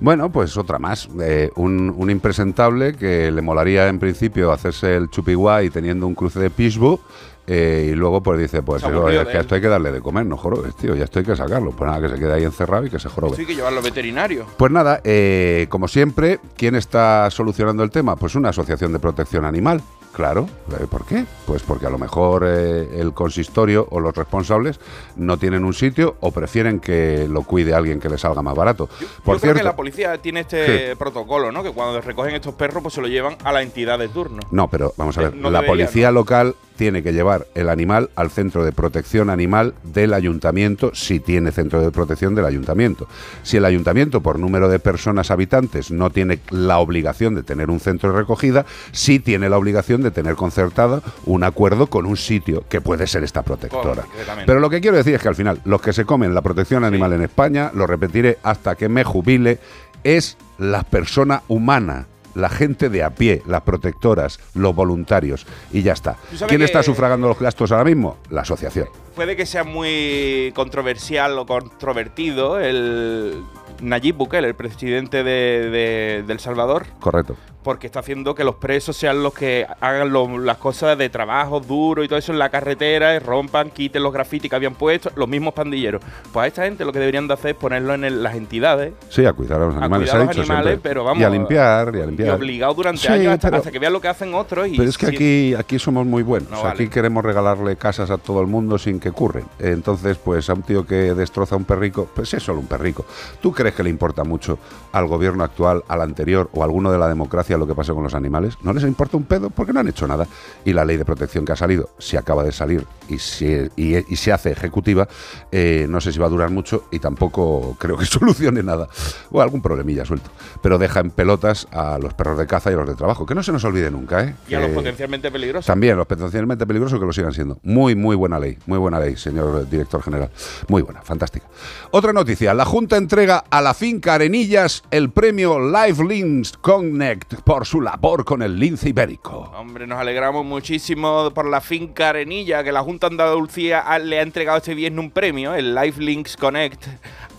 Bueno, 0.00 0.28
pues 0.30 0.56
otra 0.56 0.80
más. 0.80 1.08
Eh, 1.20 1.50
un, 1.54 1.94
un 1.96 2.10
impresentable 2.10 2.96
que 2.96 3.30
le 3.30 3.42
molaría 3.42 3.86
en 3.86 4.00
principio 4.00 4.50
hacerse 4.50 4.96
el 4.96 5.08
chupiguay 5.08 5.70
teniendo 5.70 6.06
un 6.08 6.16
cruce 6.16 6.40
de 6.40 6.50
pitbull. 6.50 6.98
Eh, 7.46 7.90
y 7.92 7.94
luego 7.94 8.22
pues 8.22 8.38
dice, 8.40 8.62
pues 8.62 8.82
Se 8.82 8.88
"Pero 8.88 9.00
aburrió 9.00 9.22
es 9.22 9.28
que 9.28 9.36
a 9.36 9.40
esto 9.40 9.54
hay 9.54 9.60
que 9.60 9.68
darle 9.68 9.92
de 9.92 10.00
comer, 10.00 10.24
no 10.26 10.36
jorobes, 10.36 10.74
tío, 10.76 10.94
ya 10.94 11.04
esto 11.04 11.18
hay 11.18 11.24
que 11.24 11.36
sacarlo. 11.36 11.72
Pues 11.72 11.90
nada, 11.90 12.00
que 12.02 12.14
se 12.14 12.18
quede 12.20 12.32
ahí 12.32 12.44
encerrado 12.44 12.86
y 12.86 12.90
que 12.90 12.98
se 12.98 13.08
jorobe. 13.08 13.32
Esto 13.32 13.40
hay 13.42 13.46
que 13.46 13.54
llevarlo 13.56 13.78
al 13.78 13.84
veterinario. 13.84 14.46
Pues 14.56 14.72
nada, 14.72 15.00
eh, 15.04 15.66
como 15.68 15.88
siempre, 15.88 16.40
¿quién 16.56 16.74
está 16.74 17.30
solucionando 17.30 17.82
el 17.82 17.90
tema? 17.90 18.16
Pues 18.16 18.34
una 18.34 18.50
asociación 18.50 18.92
de 18.92 18.98
protección 18.98 19.44
animal. 19.44 19.82
Claro, 20.14 20.48
eh, 20.80 20.86
¿por 20.88 21.04
qué? 21.06 21.24
Pues 21.44 21.64
porque 21.64 21.86
a 21.86 21.90
lo 21.90 21.98
mejor 21.98 22.44
eh, 22.46 23.00
el 23.00 23.12
consistorio 23.12 23.88
o 23.90 23.98
los 23.98 24.14
responsables 24.14 24.78
no 25.16 25.38
tienen 25.38 25.64
un 25.64 25.74
sitio 25.74 26.14
o 26.20 26.30
prefieren 26.30 26.78
que 26.78 27.26
lo 27.28 27.42
cuide 27.42 27.74
alguien 27.74 27.98
que 27.98 28.08
les 28.08 28.20
salga 28.20 28.40
más 28.40 28.54
barato. 28.54 28.88
Yo, 29.00 29.06
Por 29.08 29.08
yo 29.08 29.22
creo 29.24 29.38
cierto, 29.40 29.58
que 29.58 29.64
la 29.64 29.74
policía 29.74 30.16
tiene 30.18 30.40
este 30.40 30.94
protocolo, 30.94 31.50
¿no? 31.50 31.64
Que 31.64 31.72
cuando 31.72 32.00
recogen 32.00 32.32
estos 32.36 32.54
perros, 32.54 32.80
pues 32.80 32.94
se 32.94 33.00
lo 33.00 33.08
llevan 33.08 33.36
a 33.42 33.50
la 33.52 33.62
entidad 33.62 33.98
de 33.98 34.06
turno. 34.06 34.40
no, 34.52 34.68
pero 34.68 34.94
vamos 34.96 35.18
a 35.18 35.22
ver, 35.22 35.34
no 35.34 35.50
la 35.50 35.62
debería, 35.62 35.86
policía 35.86 36.06
¿no? 36.12 36.20
local 36.20 36.54
tiene 36.76 37.02
que 37.02 37.12
llevar 37.12 37.46
el 37.54 37.68
animal 37.68 38.10
al 38.16 38.30
centro 38.30 38.64
de 38.64 38.72
protección 38.72 39.30
animal 39.30 39.74
del 39.82 40.14
ayuntamiento 40.14 40.90
si 40.94 41.20
tiene 41.20 41.52
centro 41.52 41.80
de 41.80 41.90
protección 41.90 42.34
del 42.34 42.44
ayuntamiento. 42.44 43.06
Si 43.42 43.56
el 43.56 43.64
ayuntamiento 43.64 44.20
por 44.20 44.38
número 44.38 44.68
de 44.68 44.78
personas 44.78 45.30
habitantes 45.30 45.90
no 45.90 46.10
tiene 46.10 46.40
la 46.50 46.78
obligación 46.78 47.34
de 47.34 47.42
tener 47.42 47.70
un 47.70 47.80
centro 47.80 48.12
de 48.12 48.18
recogida, 48.18 48.66
sí 48.92 49.20
tiene 49.20 49.48
la 49.48 49.58
obligación 49.58 50.02
de 50.02 50.10
tener 50.10 50.34
concertado 50.34 51.02
un 51.24 51.44
acuerdo 51.44 51.86
con 51.86 52.06
un 52.06 52.16
sitio 52.16 52.64
que 52.68 52.80
puede 52.80 53.06
ser 53.06 53.24
esta 53.24 53.42
protectora. 53.42 54.04
Pero 54.46 54.60
lo 54.60 54.70
que 54.70 54.80
quiero 54.80 54.96
decir 54.96 55.14
es 55.14 55.22
que 55.22 55.28
al 55.28 55.36
final 55.36 55.60
los 55.64 55.80
que 55.80 55.92
se 55.92 56.04
comen 56.04 56.34
la 56.34 56.42
protección 56.42 56.84
animal 56.84 57.12
en 57.12 57.22
España, 57.22 57.70
lo 57.74 57.86
repetiré 57.86 58.38
hasta 58.42 58.74
que 58.74 58.88
me 58.88 59.04
jubile, 59.04 59.58
es 60.02 60.36
la 60.58 60.82
persona 60.82 61.42
humana. 61.48 62.06
La 62.34 62.48
gente 62.48 62.88
de 62.88 63.02
a 63.04 63.10
pie, 63.10 63.42
las 63.46 63.62
protectoras, 63.62 64.40
los 64.54 64.74
voluntarios, 64.74 65.46
y 65.72 65.82
ya 65.82 65.92
está. 65.92 66.16
¿Quién 66.48 66.62
está 66.62 66.82
sufragando 66.82 67.28
los 67.28 67.38
gastos 67.38 67.70
ahora 67.72 67.84
mismo? 67.84 68.16
La 68.30 68.40
asociación. 68.42 68.88
Puede 69.14 69.36
que 69.36 69.46
sea 69.46 69.62
muy 69.64 70.52
controversial 70.56 71.38
o 71.38 71.46
controvertido 71.46 72.58
el 72.58 73.42
Nayib 73.80 74.16
Bukele, 74.16 74.48
el 74.48 74.54
presidente 74.54 75.18
de, 75.22 75.70
de- 75.70 76.24
de 76.26 76.32
El 76.32 76.40
Salvador, 76.40 76.86
Correcto. 77.00 77.36
Porque 77.64 77.86
está 77.88 77.98
haciendo 78.00 78.34
que 78.34 78.44
los 78.44 78.54
presos 78.56 78.96
sean 78.96 79.22
los 79.24 79.34
que 79.34 79.66
hagan 79.80 80.12
lo- 80.12 80.38
las 80.38 80.58
cosas 80.58 80.96
de 80.96 81.08
trabajo 81.08 81.58
duro 81.58 82.04
y 82.04 82.08
todo 82.08 82.18
eso 82.18 82.30
en 82.30 82.38
la 82.38 82.50
carretera, 82.50 83.14
y 83.16 83.18
rompan, 83.18 83.70
quiten 83.70 84.02
los 84.04 84.12
grafitis 84.12 84.48
que 84.50 84.54
habían 84.56 84.74
puesto, 84.74 85.10
los 85.16 85.26
mismos 85.28 85.54
pandilleros. 85.54 86.02
Pues 86.32 86.44
a 86.44 86.46
esta 86.46 86.62
gente 86.64 86.84
lo 86.84 86.92
que 86.92 87.00
deberían 87.00 87.26
de 87.26 87.34
hacer 87.34 87.50
es 87.52 87.56
ponerlo 87.56 87.94
en 87.94 88.04
el- 88.04 88.22
las 88.22 88.34
entidades 88.36 88.92
Sí, 89.08 89.24
a 89.26 89.32
cuidar 89.32 89.60
a 89.62 89.66
los 89.66 89.76
animales, 89.76 90.10
cuidar 90.10 90.12
se 90.12 90.16
ha 90.16 90.20
a 90.20 90.24
los 90.26 90.38
animales, 90.38 90.66
siempre. 90.72 90.90
pero 90.90 91.02
vamos, 91.04 91.20
Y 91.20 91.24
a 91.24 91.30
limpiar, 91.30 91.94
y 91.94 91.98
a 92.00 92.04
y 92.04 92.06
limpiar. 92.06 92.34
obligado 92.36 92.74
durante 92.74 93.00
Sí, 93.00 93.08
años 93.08 93.32
hasta, 93.32 93.48
pero- 93.48 93.56
hasta 93.58 93.72
que 93.72 93.78
vean 93.78 93.92
lo 93.92 94.00
que 94.00 94.08
hacen 94.08 94.34
otros. 94.34 94.68
Y 94.68 94.76
Pero 94.76 94.88
es 94.90 94.98
que 94.98 95.06
si- 95.06 95.14
aquí, 95.16 95.54
aquí 95.54 95.78
somos 95.78 96.06
muy 96.06 96.22
buenos. 96.22 96.50
No 96.50 96.56
O 96.58 96.60
sea, 96.60 96.70
vale. 96.70 96.84
Aquí 96.84 96.92
queremos 96.92 97.24
regalarle 97.24 97.76
casas 97.76 98.10
a 98.10 98.18
todo 98.18 98.40
el 98.42 98.46
mundo 98.46 98.76
sin 98.78 99.00
que 99.00 99.10
curren. 99.10 99.46
Entonces, 99.58 100.18
pues 100.18 100.50
a 100.50 100.54
un 100.54 100.62
tío 100.62 100.86
que 100.86 101.14
destroza 101.14 101.56
un 101.56 101.64
perrico, 101.64 102.08
pues 102.14 102.34
es 102.34 102.42
solo 102.42 102.60
un 102.60 102.66
perrico. 102.66 103.06
¿Tú 103.40 103.52
crees 103.52 103.74
que 103.74 103.82
le 103.82 103.90
importa 103.90 104.22
mucho 104.24 104.58
al 104.92 105.06
gobierno 105.06 105.44
actual, 105.44 105.82
al 105.88 106.02
anterior 106.02 106.50
o 106.52 106.60
a 106.62 106.64
alguno 106.66 106.92
de 106.92 106.98
la 106.98 107.08
democracia 107.08 107.53
lo 107.58 107.66
que 107.66 107.74
pase 107.74 107.92
con 107.92 108.02
los 108.02 108.14
animales? 108.14 108.54
¿No 108.62 108.72
les 108.72 108.84
importa 108.84 109.16
un 109.16 109.24
pedo? 109.24 109.50
Porque 109.50 109.72
no 109.72 109.80
han 109.80 109.88
hecho 109.88 110.06
nada. 110.06 110.26
Y 110.64 110.72
la 110.72 110.84
ley 110.84 110.96
de 110.96 111.04
protección 111.04 111.44
que 111.44 111.52
ha 111.52 111.56
salido, 111.56 111.90
si 111.98 112.16
acaba 112.16 112.42
de 112.42 112.52
salir 112.52 112.84
y, 113.08 113.18
si, 113.18 113.46
y, 113.76 113.96
y 114.12 114.16
se 114.16 114.32
hace 114.32 114.52
ejecutiva, 114.52 115.08
eh, 115.52 115.86
no 115.88 116.00
sé 116.00 116.12
si 116.12 116.18
va 116.18 116.26
a 116.26 116.30
durar 116.30 116.50
mucho 116.50 116.84
y 116.90 116.98
tampoco 116.98 117.76
creo 117.78 117.96
que 117.96 118.04
solucione 118.06 118.62
nada. 118.62 118.88
O 119.30 119.40
algún 119.40 119.62
problemilla 119.62 120.04
suelto. 120.04 120.30
Pero 120.62 120.78
deja 120.78 121.00
en 121.00 121.10
pelotas 121.10 121.66
a 121.72 121.98
los 121.98 122.14
perros 122.14 122.38
de 122.38 122.46
caza 122.46 122.70
y 122.70 122.74
a 122.74 122.76
los 122.78 122.88
de 122.88 122.94
trabajo. 122.94 123.26
Que 123.26 123.34
no 123.34 123.42
se 123.42 123.52
nos 123.52 123.64
olvide 123.64 123.90
nunca, 123.90 124.24
¿eh? 124.24 124.34
y 124.48 124.54
a 124.54 124.60
los 124.60 124.70
potencialmente 124.70 125.30
peligrosos. 125.30 125.66
también 125.66 125.96
los 125.96 126.06
potencialmente 126.06 126.66
peligrosos 126.66 126.98
que 126.98 127.06
lo 127.06 127.12
sigan 127.12 127.32
siendo. 127.32 127.58
Muy, 127.62 127.94
muy 127.94 128.16
buena 128.16 128.38
ley. 128.38 128.58
Muy 128.66 128.78
buena 128.78 128.98
ley, 128.98 129.16
señor 129.16 129.68
director 129.68 130.02
general. 130.02 130.30
Muy 130.68 130.82
buena, 130.82 131.02
fantástica. 131.02 131.46
Otra 131.90 132.12
noticia. 132.12 132.54
La 132.54 132.64
Junta 132.64 132.96
entrega 132.96 133.44
a 133.50 133.60
la 133.60 133.74
finca 133.74 134.14
Arenillas 134.14 134.82
el 134.90 135.10
premio 135.10 135.58
Life 135.60 136.02
Links 136.02 136.52
Connect 136.60 137.43
por 137.44 137.66
su 137.66 137.80
labor 137.80 138.24
con 138.24 138.42
el 138.42 138.58
lince 138.58 138.88
ibérico. 138.88 139.52
Hombre, 139.56 139.86
nos 139.86 139.98
alegramos 139.98 140.44
muchísimo 140.44 141.30
por 141.34 141.46
la 141.46 141.60
finca 141.60 142.08
Arenilla, 142.08 142.64
que 142.64 142.72
la 142.72 142.82
Junta 142.82 143.06
Andalucía 143.06 143.84
le 143.98 144.18
ha 144.18 144.22
entregado 144.22 144.58
este 144.58 144.74
viernes 144.74 145.04
un 145.04 145.10
premio, 145.10 145.54
el 145.54 145.74
Life 145.74 146.00
Links 146.00 146.36
Connect, 146.36 146.86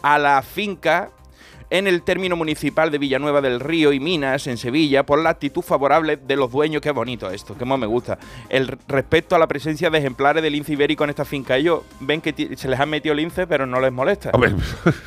a 0.03 0.19
la 0.19 0.41
finca 0.43 1.09
en 1.77 1.87
el 1.87 2.03
término 2.03 2.35
municipal 2.35 2.89
de 2.91 2.97
Villanueva 2.97 3.41
del 3.41 3.59
Río 3.59 3.91
y 3.91 3.99
Minas, 3.99 4.47
en 4.47 4.57
Sevilla, 4.57 5.05
por 5.05 5.19
la 5.21 5.31
actitud 5.31 5.61
favorable 5.61 6.17
de 6.17 6.35
los 6.35 6.51
dueños. 6.51 6.81
Qué 6.81 6.91
bonito 6.91 7.29
esto, 7.29 7.55
qué 7.57 7.65
más 7.65 7.77
me 7.77 7.85
gusta. 7.85 8.17
El 8.49 8.67
respecto 8.87 9.35
a 9.35 9.39
la 9.39 9.47
presencia 9.47 9.89
de 9.89 9.97
ejemplares 9.97 10.41
de 10.41 10.49
lince 10.49 10.73
ibérico 10.73 11.03
en 11.03 11.09
esta 11.09 11.25
finca. 11.25 11.57
Ellos 11.57 11.81
ven 11.99 12.21
que 12.21 12.55
se 12.55 12.67
les 12.69 12.79
ha 12.79 12.85
metido 12.85 13.13
lince, 13.13 13.45
pero 13.47 13.65
no 13.65 13.79
les 13.79 13.91
molesta. 13.91 14.31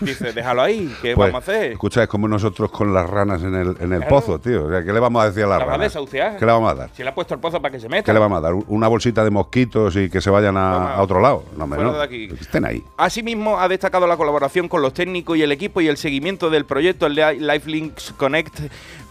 Dice, 0.00 0.32
déjalo 0.32 0.62
ahí, 0.62 0.94
¿qué 1.02 1.14
pues, 1.14 1.32
vamos 1.32 1.48
a 1.48 1.52
hacer? 1.52 1.72
Escucha, 1.72 2.02
es 2.02 2.08
como 2.08 2.28
nosotros 2.28 2.70
con 2.70 2.92
las 2.92 3.08
ranas 3.08 3.42
en 3.42 3.54
el, 3.54 3.76
en 3.80 3.92
el 3.92 3.98
Claro. 4.00 4.08
pozo, 4.08 4.38
tío. 4.38 4.66
O 4.66 4.70
sea, 4.70 4.82
¿Qué 4.84 4.92
le 4.92 5.00
vamos 5.00 5.22
a 5.22 5.26
decir 5.26 5.44
a 5.44 5.46
las 5.48 5.58
La 5.60 5.64
ranas? 5.64 5.80
desahuciar. 5.88 6.36
¿Qué 6.36 6.46
le 6.46 6.52
vamos 6.52 6.72
a 6.72 6.74
dar? 6.74 6.90
Si 6.94 7.02
le 7.02 7.08
ha 7.08 7.14
puesto 7.14 7.34
el 7.34 7.40
pozo 7.40 7.60
para 7.60 7.72
que 7.72 7.80
se 7.80 7.88
meta. 7.88 8.04
¿Qué 8.04 8.12
le 8.12 8.18
vamos 8.18 8.38
a 8.38 8.40
dar? 8.40 8.54
¿Una 8.54 8.88
bolsita 8.88 9.24
de 9.24 9.30
mosquitos 9.30 9.96
y 9.96 10.08
que 10.08 10.20
se 10.20 10.30
vayan 10.30 10.56
a, 10.56 11.00
otro 11.02 11.20
lado? 11.20 11.44
No, 11.56 11.66
fuera 11.66 11.82
no. 11.82 11.92
de 11.94 12.02
aquí. 12.04 12.28
Estén 12.40 12.64
ahí. 12.64 12.82
Asimismo, 12.96 13.58
ha 13.58 13.68
destacado 13.68 14.06
la 14.06 14.16
colaboración 14.16 14.68
con 14.68 14.82
los 14.82 14.92
técnicos 14.94 15.36
y 15.36 15.42
el 15.42 15.52
equipo 15.52 15.80
y 15.80 15.88
el 15.88 15.96
seguimiento 15.96 16.50
del 16.58 16.66
proyecto, 16.66 17.06
el 17.06 17.14
Lifelinks 17.46 18.12
Connect. 18.16 18.58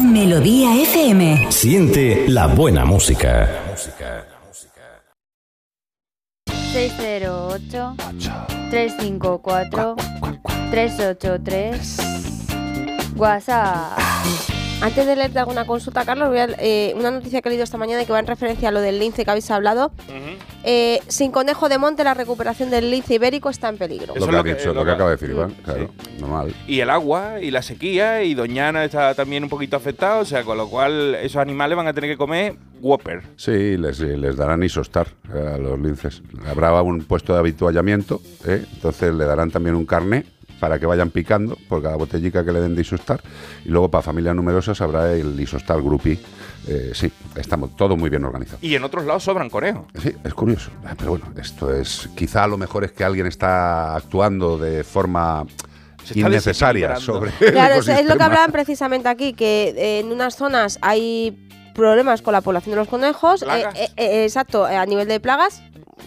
Melodía 0.00 0.74
FM. 0.82 1.46
Siente 1.50 2.28
la 2.28 2.46
buena 2.46 2.84
música. 2.84 3.48
608 6.72 7.94
354 8.70 9.96
383 10.70 12.25
WhatsApp. 13.16 13.98
Antes 14.82 15.06
de 15.06 15.16
leerte 15.16 15.38
alguna 15.38 15.64
consulta, 15.64 16.04
Carlos, 16.04 16.28
voy 16.28 16.38
a, 16.38 16.48
eh, 16.58 16.92
una 16.96 17.10
noticia 17.10 17.40
que 17.40 17.48
he 17.48 17.50
leído 17.50 17.64
esta 17.64 17.78
mañana 17.78 18.04
que 18.04 18.12
va 18.12 18.18
en 18.20 18.26
referencia 18.26 18.68
a 18.68 18.72
lo 18.72 18.80
del 18.82 18.98
lince 18.98 19.24
que 19.24 19.30
habéis 19.30 19.50
hablado. 19.50 19.90
Eh, 20.64 21.00
sin 21.08 21.30
conejo 21.30 21.70
de 21.70 21.78
monte, 21.78 22.04
la 22.04 22.12
recuperación 22.12 22.68
del 22.68 22.90
lince 22.90 23.14
ibérico 23.14 23.48
está 23.48 23.70
en 23.70 23.78
peligro. 23.78 24.14
Eso 24.14 24.26
Lo 24.26 24.26
que, 24.26 24.30
es 24.32 24.34
ha 24.34 24.36
lo 24.36 24.44
que- 24.44 24.54
dicho, 24.54 24.68
lo 24.68 24.80
lo 24.80 24.84
que 24.84 24.90
acaba 24.90 25.10
de 25.10 25.16
decir 25.16 25.30
Iván, 25.30 25.50
sí. 25.50 25.56
claro, 25.64 25.90
normal. 26.20 26.54
Y 26.66 26.80
el 26.80 26.90
agua 26.90 27.40
y 27.40 27.50
la 27.50 27.62
sequía 27.62 28.22
y 28.22 28.34
Doñana 28.34 28.84
está 28.84 29.14
también 29.14 29.44
un 29.44 29.48
poquito 29.48 29.76
afectado, 29.76 30.20
o 30.20 30.24
sea, 30.26 30.42
con 30.44 30.58
lo 30.58 30.68
cual 30.68 31.14
esos 31.22 31.36
animales 31.40 31.74
van 31.76 31.86
a 31.86 31.94
tener 31.94 32.10
que 32.10 32.18
comer 32.18 32.56
Whopper. 32.82 33.22
Sí, 33.36 33.78
les, 33.78 33.98
les 34.00 34.36
darán 34.36 34.62
isostar 34.62 35.06
eh, 35.34 35.52
a 35.54 35.56
los 35.56 35.78
linces. 35.80 36.20
Habrá 36.46 36.82
un 36.82 37.02
puesto 37.04 37.32
de 37.32 37.38
habituallamiento, 37.38 38.20
¿eh? 38.46 38.62
entonces 38.74 39.14
le 39.14 39.24
darán 39.24 39.50
también 39.50 39.74
un 39.74 39.86
carné 39.86 40.26
para 40.60 40.78
que 40.78 40.86
vayan 40.86 41.10
picando 41.10 41.56
por 41.68 41.82
cada 41.82 41.96
botellica 41.96 42.44
que 42.44 42.52
le 42.52 42.60
den 42.60 42.74
de 42.74 42.82
isostar. 42.82 43.20
Y 43.64 43.68
luego 43.68 43.90
para 43.90 44.02
familias 44.02 44.34
numerosas 44.34 44.80
habrá 44.80 45.12
el 45.12 45.38
isostar 45.38 45.82
groupie. 45.82 46.18
Eh, 46.68 46.90
sí, 46.94 47.12
estamos 47.36 47.76
todo 47.76 47.96
muy 47.96 48.10
bien 48.10 48.24
organizado. 48.24 48.58
Y 48.60 48.74
en 48.74 48.84
otros 48.84 49.04
lados 49.04 49.22
sobran 49.22 49.50
conejos. 49.50 49.86
Sí, 50.00 50.12
es 50.24 50.34
curioso. 50.34 50.70
Ah, 50.84 50.94
Pero 50.96 51.10
bueno, 51.10 51.26
esto 51.36 51.72
es. 51.72 52.08
Quizá 52.16 52.44
a 52.44 52.48
lo 52.48 52.58
mejor 52.58 52.84
es 52.84 52.92
que 52.92 53.04
alguien 53.04 53.26
está 53.26 53.94
actuando 53.94 54.58
de 54.58 54.82
forma 54.82 55.46
innecesaria 56.14 56.96
sobre. 56.96 57.30
Claro, 57.38 57.76
es, 57.76 57.88
es 57.88 58.06
lo 58.06 58.16
que 58.16 58.22
hablaban 58.22 58.52
precisamente 58.52 59.08
aquí, 59.08 59.32
que 59.32 59.74
eh, 59.76 60.00
en 60.00 60.12
unas 60.12 60.36
zonas 60.36 60.78
hay 60.82 61.46
problemas 61.74 62.22
con 62.22 62.32
la 62.32 62.40
población 62.40 62.72
de 62.72 62.76
los 62.76 62.88
conejos, 62.88 63.42
eh, 63.42 64.24
exacto, 64.24 64.64
a 64.64 64.84
nivel 64.86 65.06
de 65.06 65.20
plagas, 65.20 65.62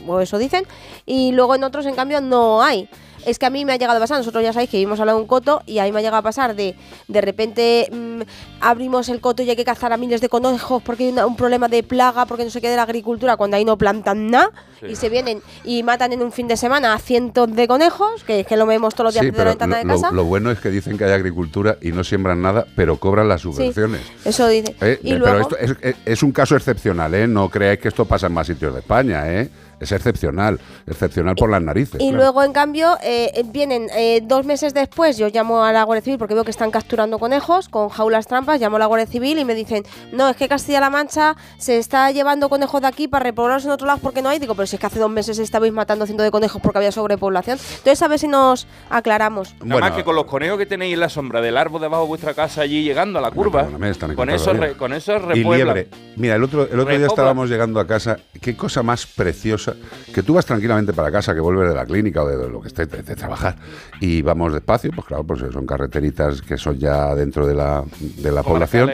o 0.07 0.19
eso 0.19 0.38
dicen, 0.38 0.65
y 1.05 1.31
luego 1.31 1.55
en 1.55 1.63
otros, 1.63 1.85
en 1.85 1.95
cambio, 1.95 2.19
no 2.21 2.63
hay. 2.63 2.89
Es 3.25 3.38
que 3.39 3.45
a 3.45 3.49
mí 3.49 3.65
me 3.65 3.73
ha 3.73 3.77
llegado 3.77 3.97
a 3.97 4.01
pasar, 4.01 4.17
nosotros 4.17 4.43
ya 4.43 4.53
sabéis 4.53 4.69
que 4.69 4.77
vivimos 4.77 4.99
al 4.99 5.05
lado 5.08 5.17
de 5.17 5.23
un 5.23 5.27
coto 5.27 5.62
y 5.65 5.79
a 5.79 5.84
mí 5.84 5.91
me 5.91 5.99
ha 5.99 6.01
llegado 6.01 6.17
a 6.17 6.21
pasar 6.21 6.55
de 6.55 6.75
de 7.08 7.21
repente 7.21 7.88
mm, 7.91 8.21
abrimos 8.62 9.10
el 9.10 9.19
coto 9.21 9.43
y 9.43 9.49
hay 9.49 9.55
que 9.55 9.65
cazar 9.65 9.93
a 9.93 9.97
miles 9.97 10.21
de 10.21 10.29
conejos 10.29 10.82
porque 10.84 11.05
hay 11.05 11.12
una- 11.12 11.25
un 11.25 11.36
problema 11.36 11.67
de 11.67 11.84
plaga, 11.84 12.25
porque 12.25 12.43
no 12.45 12.49
se 12.49 12.62
quede 12.62 12.75
la 12.75 12.84
agricultura 12.84 13.38
cuando 13.38 13.58
ahí 13.58 13.65
no 13.65 13.77
plantan 13.77 14.29
nada 14.32 14.51
y 14.88 14.95
se 14.95 15.10
vienen 15.10 15.41
y 15.63 15.84
matan 15.84 16.13
en 16.13 16.21
un 16.21 16.32
fin 16.32 16.47
de 16.47 16.55
semana 16.58 16.93
a 16.93 16.99
cientos 16.99 17.53
de 17.53 17.67
conejos, 17.67 18.23
que 18.23 18.41
es 18.41 18.47
que 18.47 18.55
lo 18.58 18.65
vemos 18.65 18.93
todos 18.95 19.05
los 19.08 19.13
días 19.13 19.25
Sí, 19.25 19.32
desde 19.32 19.43
la 19.43 19.49
ventana 19.51 19.77
de 19.77 19.84
lo, 19.86 19.93
casa. 20.01 20.12
lo 20.12 20.23
bueno 20.23 20.51
es 20.51 20.60
que 20.60 20.69
dicen 20.69 20.97
que 20.97 21.03
hay 21.05 21.12
agricultura 21.12 21.77
y 21.82 21.91
no 21.91 22.03
siembran 22.03 22.41
nada, 22.41 22.65
pero 22.75 22.97
cobran 22.97 23.27
las 23.27 23.41
subvenciones. 23.41 24.01
Eso 24.23 24.47
dice. 24.47 24.75
Eh, 24.82 24.99
y 25.03 25.10
pero 25.13 25.19
luego, 25.25 25.39
esto 25.41 25.58
es, 25.58 25.75
es- 25.82 25.95
es 26.05 26.23
un 26.23 26.32
caso 26.32 26.55
excepcional, 26.55 27.13
¿eh? 27.13 27.27
No 27.27 27.49
creáis 27.49 27.79
que 27.79 27.89
esto 27.89 28.05
pasa 28.05 28.27
en 28.27 28.34
más 28.34 28.47
sitios 28.47 28.73
de 28.73 28.79
España, 28.79 29.29
¿eh? 29.32 29.49
Es 29.79 29.91
excepcional, 29.91 30.59
excepcional 30.87 31.35
por 31.35 31.49
las 31.49 31.61
narices. 31.61 31.95
y 32.01 32.09
claro. 32.09 32.17
luego, 32.17 32.43
en 32.43 32.53
cambio, 32.53 32.97
eh, 33.03 33.43
vienen 33.45 33.87
eh, 33.95 34.21
dos 34.23 34.45
meses 34.45 34.73
después, 34.73 35.17
yo 35.17 35.27
llamo 35.29 35.63
a 35.63 35.71
la 35.71 35.83
Guardia 35.83 36.03
Civil 36.03 36.17
porque 36.19 36.33
veo 36.33 36.43
que 36.43 36.51
están 36.51 36.71
capturando 36.71 37.17
conejos 37.19 37.69
con 37.69 37.89
jaulas 37.89 38.27
trampas, 38.27 38.59
llamo 38.59 38.75
a 38.75 38.79
la 38.79 38.85
Guardia 38.87 39.07
Civil 39.07 39.39
y 39.39 39.45
me 39.45 39.55
dicen, 39.55 39.83
no, 40.11 40.27
es 40.29 40.35
que 40.35 40.47
Castilla-La 40.47 40.89
Mancha 40.89 41.35
se 41.57 41.77
está 41.77 42.11
llevando 42.11 42.49
conejos 42.49 42.81
de 42.81 42.87
aquí 42.87 43.07
para 43.07 43.23
repoblarlos 43.23 43.65
en 43.65 43.71
otros 43.71 43.87
lados 43.87 44.01
porque 44.01 44.21
no 44.21 44.29
hay. 44.29 44.39
Digo, 44.39 44.55
pero 44.55 44.67
si 44.67 44.75
es 44.75 44.79
que 44.79 44.85
hace 44.87 44.99
dos 44.99 45.09
meses 45.09 45.39
estabais 45.39 45.71
matando 45.73 46.05
cientos 46.05 46.23
de 46.23 46.31
conejos 46.31 46.61
porque 46.61 46.77
había 46.79 46.91
sobrepoblación. 46.91 47.57
Entonces, 47.57 48.01
a 48.01 48.07
ver 48.07 48.19
si 48.19 48.27
nos 48.27 48.67
aclaramos. 48.89 49.53
Nada 49.53 49.65
Bueno, 49.65 49.79
más 49.87 49.91
que 49.91 50.03
con 50.03 50.15
los 50.15 50.25
conejos 50.25 50.57
que 50.57 50.65
tenéis 50.65 50.93
en 50.93 50.99
la 50.99 51.09
sombra 51.09 51.41
del 51.41 51.57
árbol 51.57 51.81
debajo 51.81 52.03
de 52.03 52.07
vuestra 52.09 52.33
casa 52.33 52.61
allí 52.61 52.83
llegando 52.83 53.19
a 53.19 53.21
la 53.21 53.31
curva, 53.31 53.67
con 54.15 54.29
eso, 54.29 54.53
re- 54.53 54.73
con 54.73 54.93
eso 54.93 55.13
y 55.15 55.17
repueblan. 55.19 55.57
liebre. 55.75 55.87
Mira, 56.15 56.35
el 56.35 56.43
otro, 56.43 56.63
el 56.69 56.79
otro 56.79 56.97
día 56.97 57.07
estábamos 57.07 57.49
llegando 57.49 57.79
a 57.79 57.87
casa. 57.87 58.17
Qué 58.41 58.55
cosa 58.55 58.83
más 58.83 59.05
preciosa. 59.05 59.68
Que 60.13 60.23
tú 60.23 60.34
vas 60.34 60.45
tranquilamente 60.45 60.93
para 60.93 61.12
casa, 61.12 61.34
que 61.34 61.39
vuelves 61.39 61.69
de 61.69 61.75
la 61.75 61.86
clínica 61.86 62.23
o 62.23 62.27
de 62.27 62.49
lo 62.49 62.62
que 62.62 62.67
esté, 62.69 62.86
de, 62.86 63.01
de 63.03 63.15
trabajar. 63.15 63.55
Y 63.99 64.21
vamos 64.21 64.53
despacio, 64.53 64.91
pues 64.93 65.08
claro, 65.08 65.23
pues 65.23 65.39
son 65.51 65.65
carreteritas 65.65 66.41
que 66.41 66.58
son 66.58 66.77
ya 66.77 67.13
dentro 67.15 67.45
de 67.47 67.55
la, 67.55 67.84
de 67.99 68.32
la 68.32 68.43
población. 68.43 68.89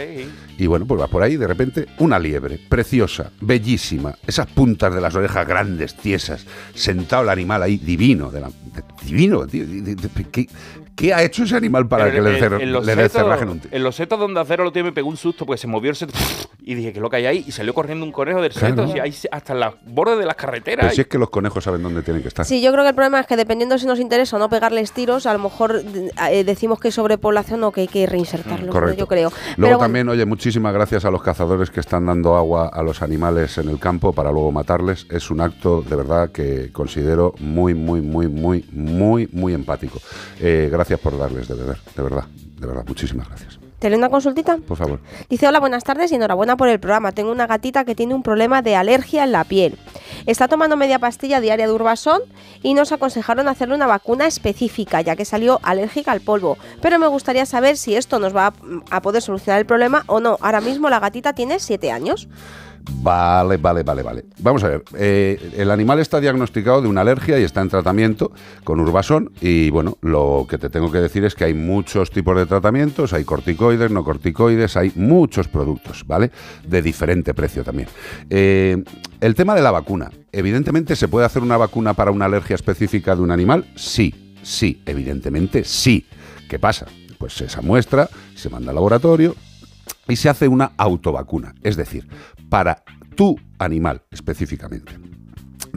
Y 0.58 0.68
bueno, 0.68 0.86
pues 0.86 1.02
vas 1.02 1.10
por 1.10 1.22
ahí 1.22 1.34
y 1.34 1.38
de 1.38 1.48
repente 1.48 1.86
una 2.00 2.18
liebre, 2.18 2.58
preciosa, 2.70 3.30
bellísima, 3.42 4.16
esas 4.26 4.48
puntas 4.48 4.96
de 4.96 5.02
las 5.02 5.14
orejas 5.14 5.46
grandes, 5.46 5.96
tiesas, 5.98 6.46
sentado 6.74 7.24
el 7.24 7.30
animal 7.30 7.62
ahí, 7.62 7.76
divino, 7.76 8.32
de 8.32 8.40
la- 8.40 8.52
divino, 9.06 9.46
tío, 9.48 9.66
¿qué, 10.32 10.48
qué 10.96 11.14
ha 11.14 11.22
hecho 11.24 11.44
ese 11.44 11.58
animal 11.58 11.90
para 11.90 12.06
Pero 12.06 12.16
que 12.16 12.22
le, 12.22 12.30
en- 12.64 12.72
le 12.86 12.94
en 13.42 13.50
un 13.50 13.60
tío? 13.60 13.70
En 13.74 13.84
los 13.84 13.98
setos 13.98 14.18
donde 14.18 14.40
acero 14.40 14.64
lo 14.64 14.72
tiene 14.72 14.90
me 14.92 14.94
pegó 14.94 15.10
un 15.10 15.18
susto 15.18 15.46
porque 15.46 15.60
se 15.60 15.68
movió 15.68 15.90
el 15.90 15.98
seto 15.98 16.14
Y 16.67 16.73
dije, 16.73 16.91
¿qué 16.93 16.97
es 16.97 17.01
lo 17.04 17.12
que 17.12 17.17
hay 17.17 17.25
ahí? 17.28 17.43
Y 17.47 17.51
salió 17.51 17.75
corriendo 17.75 18.04
un 18.04 18.12
conejo 18.12 18.41
del 18.41 18.51
Claro. 18.51 18.75
seto, 18.75 18.91
si 18.91 18.99
hay 18.99 19.13
hasta 19.32 19.54
en 19.54 19.60
los 19.60 19.75
bordes 19.86 20.17
de 20.17 20.25
las 20.25 20.36
Pero 20.36 20.47
carreteras. 20.47 20.95
si 20.95 21.01
es 21.01 21.08
que 21.08 21.19
los 21.19 21.30
conejos 21.30 21.63
saben 21.63 21.84
dónde 21.84 22.01
tienen 22.01 22.23
que 22.23 22.28
estar. 22.30 22.43
Sí, 22.43 22.60
yo 22.60 22.71
creo 22.71 22.84
que 22.84 22.89
el 22.89 22.95
problema 22.95 23.19
es 23.19 23.28
que 23.28 23.36
dependiendo 23.38 23.78
si 23.78 23.86
nos 23.86 23.99
interesa 23.99 24.36
o 24.38 24.39
no 24.39 24.49
pegarles 24.49 24.91
tiros, 24.91 25.28
a 25.28 25.34
lo 25.34 25.38
mejor 25.39 25.84
eh, 26.32 26.43
decimos 26.43 26.80
que 26.80 26.88
hay 26.88 26.91
sobrepoblación 26.91 27.63
o 27.65 27.71
que 27.71 27.82
hay 27.82 27.88
que 27.88 28.08
reinsertarlos, 28.08 28.65
¿no? 28.65 28.71
Correcto. 28.71 28.97
yo 28.99 29.06
creo. 29.08 29.30
Luego 29.30 29.54
Pero 29.58 29.67
bueno, 29.67 29.78
también, 29.80 30.10
oye, 30.10 30.25
muchísimas 30.25 30.73
gracias 30.73 31.06
a 31.06 31.12
los 31.12 31.21
cazadores 31.21 31.69
que 31.69 31.82
están 31.82 32.08
dando 32.08 32.36
agua 32.36 32.69
a 32.73 32.82
los 32.82 33.04
animales 33.04 33.60
en 33.60 33.69
el 33.69 33.78
campo 33.78 34.12
para 34.13 34.32
luego 34.32 34.51
matarles. 34.51 35.06
Es 35.12 35.30
un 35.30 35.41
acto 35.41 35.84
de 35.84 35.95
verdad 35.95 36.32
que 36.32 36.71
considero 36.71 37.36
muy, 37.38 37.75
muy, 37.75 38.01
muy, 38.01 38.28
muy, 38.28 38.65
muy, 38.71 39.30
muy 39.32 39.54
empático. 39.54 39.99
Eh, 40.39 40.67
gracias 40.71 40.99
por 40.99 41.15
darles 41.15 41.47
de 41.47 41.54
beber, 41.54 41.78
de 41.95 42.01
verdad, 42.01 42.25
de 42.60 42.65
verdad, 42.65 42.84
muchísimas 42.88 43.28
gracias. 43.28 43.55
¿Te 43.80 43.90
leo 43.90 43.98
una 43.98 44.10
consultita? 44.10 44.58
Por 44.58 44.78
favor. 44.78 45.00
Dice, 45.30 45.48
hola, 45.48 45.60
buenas 45.60 45.84
tardes 45.84 46.12
y 46.12 46.16
enhorabuena 46.16 46.58
por 46.58 46.68
el 46.70 46.80
programa. 46.80 47.12
Tengo 47.12 47.32
una 47.32 47.48
gatita 47.48 47.86
que 47.86 47.96
tiene 47.96 48.14
un 48.14 48.24
problema 48.24 48.62
de 48.62 48.76
alergia 48.76 49.24
en 49.24 49.32
la 49.32 49.44
piel. 49.44 49.78
Está 50.26 50.48
tomando 50.48 50.78
media 50.78 51.00
pastilla 51.00 51.40
diaria 51.42 51.68
de 51.68 51.74
Urbasón 51.74 52.22
y 52.64 52.74
nos 52.74 52.92
aconsejaron 52.92 53.48
hacerle 53.48 53.76
una 53.76 53.88
vacuna 53.88 54.28
específica, 54.28 55.02
ya 55.02 55.16
que 55.16 55.26
salió 55.26 55.60
alérgica 55.64 56.12
al 56.12 56.22
polvo. 56.22 56.58
Pero 56.82 57.00
me 57.00 57.08
gustaría 57.08 57.46
saber 57.46 57.78
si 57.78 57.96
esto 57.96 58.20
nos 58.20 58.36
va 58.36 58.48
a, 58.48 58.54
a 58.92 59.02
poder 59.02 59.22
solucionar 59.22 59.60
el 59.60 59.66
problema 59.66 60.04
o 60.08 60.20
no. 60.20 60.38
Ahora 60.42 60.62
mismo 60.62 60.90
la 60.90 61.00
gatita 61.00 61.34
tiene 61.34 61.60
7 61.60 61.92
años. 61.92 62.28
Vale, 62.91 63.58
vale, 63.58 63.84
vale, 63.84 64.04
vale. 64.04 64.26
Vamos 64.39 64.63
a 64.63 64.69
ver. 64.69 64.84
eh, 64.98 65.54
el 65.58 65.71
animal 65.71 66.00
está 66.00 66.19
diagnosticado 66.19 66.82
de 66.82 66.88
una 66.88 67.02
alergia 67.02 67.39
y 67.39 67.43
está 67.43 67.62
en 67.62 67.69
tratamiento 67.69 68.32
con 68.63 68.80
Urbasón. 68.80 69.32
Y 69.41 69.69
bueno, 69.69 69.98
lo 70.02 70.45
que 70.50 70.58
te 70.58 70.69
tengo 70.69 70.91
que 70.91 71.00
decir 71.00 71.24
es 71.26 71.36
que 71.36 71.45
hay 71.45 71.54
muchos 71.54 72.12
tipos 72.12 72.36
de 72.38 72.45
tratamientos. 72.45 73.13
Hay 73.13 73.24
corticoides, 73.24 73.91
no 73.91 74.04
corticoides, 74.04 74.78
hay 74.78 74.91
muchos 74.95 75.48
productos, 75.48 76.06
¿vale? 76.06 76.32
De 76.67 76.82
diferente 76.82 77.34
precio 77.34 77.63
también. 77.63 77.89
Eh, 78.30 78.84
el 79.21 79.36
tema 79.36 79.56
de 79.56 79.62
la 79.62 79.71
vacuna. 79.71 80.12
Evidentemente, 80.32 80.95
¿se 80.95 81.08
puede 81.08 81.26
hacer 81.26 81.41
una 81.41 81.58
vacuna 81.58 81.93
para 81.93 82.12
una 82.12 82.26
alergia 82.26 82.56
específica 82.56 83.15
de 83.15 83.21
un 83.21 83.32
animal? 83.32 83.65
Sí, 83.76 84.36
sí, 84.43 84.82
evidentemente 84.86 85.63
sí. 85.63 86.06
¿Qué 86.50 86.60
pasa? 86.60 86.86
Pues 87.17 87.39
esa 87.41 87.62
muestra 87.62 88.10
se 88.36 88.50
manda 88.50 88.69
al 88.69 88.76
laboratorio, 88.76 89.36
y 90.08 90.15
se 90.15 90.30
hace 90.30 90.48
una 90.48 90.74
autovacuna, 90.78 91.56
es 91.63 91.76
decir, 91.76 92.08
para 92.56 92.86
tu 93.18 93.38
animal 93.60 94.04
específicamente. 94.12 94.94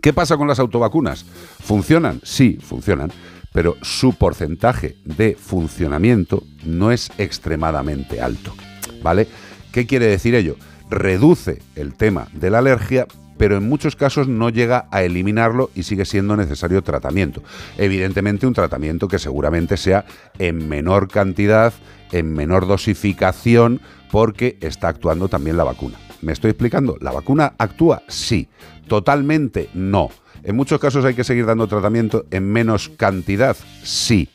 ¿Qué 0.00 0.12
pasa 0.12 0.36
con 0.36 0.46
las 0.46 0.60
autovacunas? 0.60 1.24
¿Funcionan? 1.58 2.20
Sí, 2.22 2.60
funcionan, 2.62 3.10
pero 3.52 3.74
su 3.82 4.12
porcentaje 4.12 4.94
de 5.04 5.34
funcionamiento 5.34 6.44
no 6.64 6.92
es 6.92 7.10
extremadamente 7.18 8.20
alto, 8.20 8.54
¿vale? 9.02 9.26
¿Qué 9.72 9.88
quiere 9.88 10.06
decir 10.06 10.36
ello? 10.36 10.54
Reduce 10.88 11.62
el 11.74 11.94
tema 11.94 12.28
de 12.32 12.48
la 12.48 12.58
alergia, 12.58 13.08
pero 13.38 13.56
en 13.56 13.68
muchos 13.68 13.96
casos 13.96 14.28
no 14.28 14.48
llega 14.48 14.86
a 14.92 15.02
eliminarlo 15.02 15.72
y 15.74 15.82
sigue 15.82 16.04
siendo 16.04 16.36
necesario 16.36 16.82
tratamiento. 16.82 17.42
Evidentemente 17.76 18.46
un 18.46 18.54
tratamiento 18.54 19.08
que 19.08 19.18
seguramente 19.18 19.76
sea 19.76 20.04
en 20.38 20.68
menor 20.68 21.08
cantidad, 21.08 21.72
en 22.12 22.32
menor 22.34 22.68
dosificación, 22.68 23.80
porque 24.12 24.58
está 24.60 24.86
actuando 24.86 25.28
también 25.28 25.56
la 25.56 25.64
vacuna. 25.64 25.98
¿Me 26.20 26.32
estoy 26.32 26.50
explicando? 26.50 26.96
¿La 27.00 27.12
vacuna 27.12 27.54
actúa? 27.58 28.02
Sí. 28.08 28.48
Totalmente 28.86 29.68
no. 29.74 30.10
En 30.42 30.56
muchos 30.56 30.80
casos 30.80 31.04
hay 31.04 31.14
que 31.14 31.24
seguir 31.24 31.46
dando 31.46 31.66
tratamiento 31.66 32.26
en 32.30 32.50
menos 32.50 32.88
cantidad. 32.88 33.56
Sí. 33.82 34.28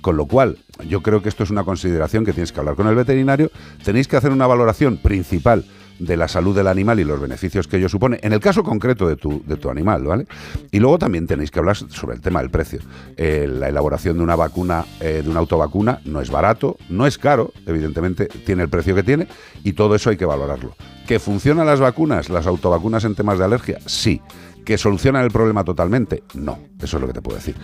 Con 0.00 0.16
lo 0.16 0.26
cual, 0.26 0.58
yo 0.88 1.02
creo 1.02 1.22
que 1.22 1.28
esto 1.28 1.42
es 1.42 1.50
una 1.50 1.64
consideración 1.64 2.24
que 2.24 2.32
tienes 2.32 2.52
que 2.52 2.60
hablar 2.60 2.76
con 2.76 2.86
el 2.86 2.94
veterinario. 2.94 3.50
Tenéis 3.84 4.08
que 4.08 4.16
hacer 4.16 4.30
una 4.30 4.46
valoración 4.46 4.96
principal 4.96 5.64
de 5.98 6.16
la 6.16 6.28
salud 6.28 6.54
del 6.54 6.68
animal 6.68 7.00
y 7.00 7.04
los 7.04 7.20
beneficios 7.20 7.66
que 7.66 7.76
ello 7.76 7.88
supone, 7.88 8.18
en 8.22 8.32
el 8.32 8.40
caso 8.40 8.62
concreto 8.62 9.08
de 9.08 9.16
tu, 9.16 9.42
de 9.46 9.56
tu 9.56 9.70
animal, 9.70 10.04
¿vale? 10.04 10.26
Y 10.70 10.78
luego 10.78 10.98
también 10.98 11.26
tenéis 11.26 11.50
que 11.50 11.58
hablar 11.58 11.76
sobre 11.76 12.16
el 12.16 12.20
tema 12.20 12.40
del 12.40 12.50
precio. 12.50 12.80
Eh, 13.16 13.48
la 13.50 13.68
elaboración 13.68 14.16
de 14.16 14.22
una 14.22 14.36
vacuna, 14.36 14.84
eh, 15.00 15.22
de 15.24 15.30
una 15.30 15.40
autovacuna, 15.40 16.00
no 16.04 16.20
es 16.20 16.30
barato, 16.30 16.76
no 16.88 17.06
es 17.06 17.18
caro, 17.18 17.52
evidentemente 17.66 18.26
tiene 18.26 18.62
el 18.62 18.68
precio 18.68 18.94
que 18.94 19.02
tiene, 19.02 19.28
y 19.64 19.72
todo 19.72 19.94
eso 19.94 20.10
hay 20.10 20.16
que 20.16 20.26
valorarlo. 20.26 20.74
¿Que 21.06 21.18
funcionan 21.18 21.66
las 21.66 21.80
vacunas, 21.80 22.28
las 22.28 22.46
autovacunas 22.46 23.04
en 23.04 23.14
temas 23.14 23.38
de 23.38 23.44
alergia? 23.44 23.78
Sí. 23.86 24.20
¿Que 24.68 24.76
solucionan 24.76 25.24
el 25.24 25.30
problema 25.30 25.64
totalmente? 25.64 26.24
No, 26.34 26.58
eso 26.78 26.98
es 26.98 27.00
lo 27.00 27.06
que 27.06 27.14
te 27.14 27.22
puedo 27.22 27.38
decir. 27.38 27.56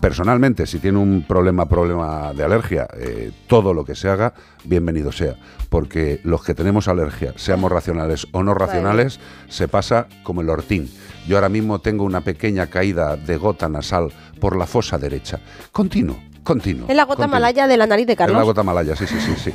Personalmente, 0.00 0.64
si 0.64 0.78
tiene 0.78 0.96
un 0.96 1.24
problema, 1.26 1.68
problema 1.68 2.32
de 2.34 2.44
alergia, 2.44 2.86
eh, 2.96 3.32
todo 3.48 3.74
lo 3.74 3.84
que 3.84 3.96
se 3.96 4.08
haga, 4.08 4.32
bienvenido 4.62 5.10
sea. 5.10 5.34
Porque 5.68 6.20
los 6.22 6.44
que 6.44 6.54
tenemos 6.54 6.86
alergia, 6.86 7.32
seamos 7.34 7.72
racionales 7.72 8.28
o 8.30 8.44
no 8.44 8.54
racionales, 8.54 9.18
se 9.48 9.66
pasa 9.66 10.06
como 10.22 10.40
el 10.42 10.50
ortín. 10.50 10.88
Yo 11.26 11.36
ahora 11.36 11.48
mismo 11.48 11.80
tengo 11.80 12.04
una 12.04 12.20
pequeña 12.20 12.68
caída 12.68 13.16
de 13.16 13.36
gota 13.38 13.68
nasal 13.68 14.12
por 14.38 14.56
la 14.56 14.68
fosa 14.68 14.98
derecha. 14.98 15.40
Continuo, 15.72 16.16
continuo. 16.44 16.86
Es 16.88 16.94
la 16.94 17.02
gota 17.06 17.24
continuo. 17.24 17.40
malaya 17.40 17.66
de 17.66 17.76
la 17.76 17.88
nariz 17.88 18.06
de 18.06 18.12
Es 18.12 18.20
la 18.20 18.26
Carlos. 18.26 18.44
gota 18.44 18.62
malaya, 18.62 18.94
sí, 18.94 19.08
sí, 19.08 19.16
sí, 19.18 19.34
sí. 19.36 19.50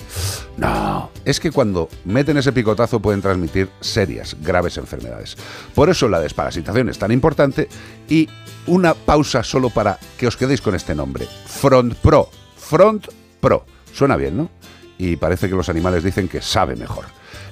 No, 0.58 1.12
es 1.26 1.42
que 1.42 1.52
cuando 1.52 1.90
meten 2.06 2.38
ese 2.38 2.54
picotazo 2.54 3.02
pueden 3.02 3.22
transmitir 3.22 3.70
serias, 3.82 4.38
graves 4.42 4.78
enfermedades. 4.78 5.36
Por 5.74 5.90
eso 5.90 6.08
la 6.08 6.22
desparasitación 6.22 6.88
es 6.88 6.98
tan 6.98 7.12
importante 7.12 7.68
y 8.08 8.30
una 8.68 8.94
pausa 8.94 9.44
solo 9.44 9.70
para 9.70 10.00
que 10.18 10.28
os 10.28 10.38
quedéis 10.38 10.62
con 10.62 10.76
este 10.76 10.96
nombre. 10.96 11.28
Front 11.46 11.96
Pro. 11.96 12.30
Front 12.56 13.10
Pro. 13.42 13.66
Suena 13.94 14.16
bien, 14.16 14.38
¿no? 14.38 14.50
Y 14.98 15.18
parece 15.18 15.50
que 15.50 15.56
los 15.56 15.68
animales 15.68 16.04
dicen 16.04 16.30
que 16.30 16.42
sabe 16.42 16.78
mejor. 16.78 17.06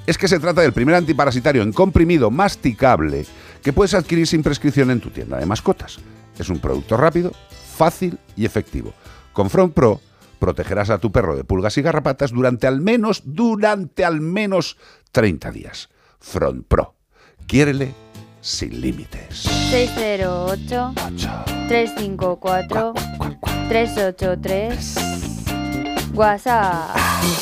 Es 0.05 0.17
que 0.17 0.27
se 0.27 0.39
trata 0.39 0.61
del 0.61 0.73
primer 0.73 0.95
antiparasitario 0.95 1.61
en 1.61 1.71
comprimido 1.71 2.29
masticable 2.29 3.25
que 3.61 3.71
puedes 3.71 3.93
adquirir 3.93 4.27
sin 4.27 4.43
prescripción 4.43 4.91
en 4.91 4.99
tu 4.99 5.09
tienda 5.09 5.37
de 5.37 5.45
mascotas. 5.45 5.99
Es 6.37 6.49
un 6.49 6.59
producto 6.59 6.97
rápido, 6.97 7.31
fácil 7.77 8.19
y 8.35 8.45
efectivo. 8.45 8.93
Con 9.31 9.49
Front 9.49 9.73
Pro 9.73 10.01
protegerás 10.39 10.89
a 10.89 10.97
tu 10.97 11.11
perro 11.11 11.37
de 11.37 11.45
pulgas 11.45 11.77
y 11.77 11.81
garrapatas 11.81 12.31
durante 12.31 12.67
al 12.67 12.81
menos, 12.81 13.21
durante 13.25 14.03
al 14.03 14.19
menos 14.19 14.77
30 15.13 15.51
días. 15.51 15.89
Front 16.19 16.67
Pro. 16.67 16.95
Quiérele 17.47 17.93
sin 18.41 18.81
límites. 18.81 19.43
608 19.69 20.93
354 21.69 22.93
383 23.69 25.42
WhatsApp. 26.13 26.95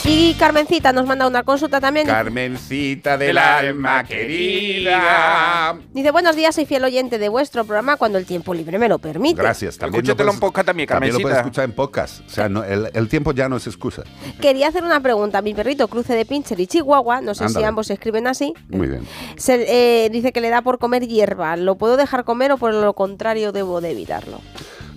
Y 0.06 0.34
Carmencita 0.36 0.94
nos 0.94 1.06
manda 1.06 1.28
una 1.28 1.44
consulta 1.44 1.80
también. 1.82 2.06
Carmencita 2.08 3.18
del 3.18 3.38
alma 3.38 4.04
querida. 4.04 5.76
Dice, 5.92 6.12
buenos 6.12 6.36
días, 6.36 6.56
soy 6.56 6.66
fiel 6.66 6.84
oyente 6.84 7.18
de 7.18 7.28
vuestro 7.30 7.66
programa 7.66 7.98
cuando 7.98 8.18
el 8.18 8.26
tiempo 8.26 8.54
libre 8.54 8.78
me 8.80 8.88
lo 8.88 9.00
permite. 9.00 9.42
Gracias. 9.42 9.78
También 9.78 10.04
Escúchatelo 10.04 10.28
lo 10.28 10.34
en 10.34 10.40
podcast 10.40 10.66
también, 10.68 10.88
También 10.88 11.14
lo 11.14 11.20
puedes 11.20 11.36
Carmencita. 11.38 11.64
escuchar 11.64 11.66
en 11.66 11.76
podcast. 11.76 12.22
O 12.26 12.30
sea, 12.30 12.48
no- 12.50 12.64
el, 12.64 12.90
el 12.94 13.08
tiempo 13.10 13.34
ya 13.34 13.50
no 13.50 13.58
es 13.58 13.68
excusa. 13.68 14.04
Quería 14.40 14.68
hacer 14.70 14.84
una 14.84 15.00
pregunta. 15.02 15.42
Mi 15.42 15.54
perrito 15.54 15.88
cruce 15.88 16.14
de 16.16 16.26
pincher 16.26 16.60
y 16.60 16.68
chihuahua, 16.68 17.22
no 17.22 17.34
sé 17.36 17.50
si 17.50 17.64
ambos 17.64 17.88
se 17.88 17.94
escriben 17.94 18.28
así. 18.28 18.54
Muy 18.70 18.88
bien. 18.88 19.06
Se, 19.38 20.06
eh, 20.06 20.10
dice 20.10 20.32
que 20.32 20.42
le 20.42 20.50
da 20.50 20.62
por 20.62 20.78
comer 20.80 21.08
hierba. 21.08 21.56
¿Lo 21.58 21.76
puedo 21.76 21.98
dejar 21.98 22.24
comer 22.24 22.52
o 22.54 22.58
por 22.58 22.74
lo 22.74 22.94
contrario 22.94 23.52
debo 23.52 23.82
de 23.82 23.92
evitarlo? 23.92 24.40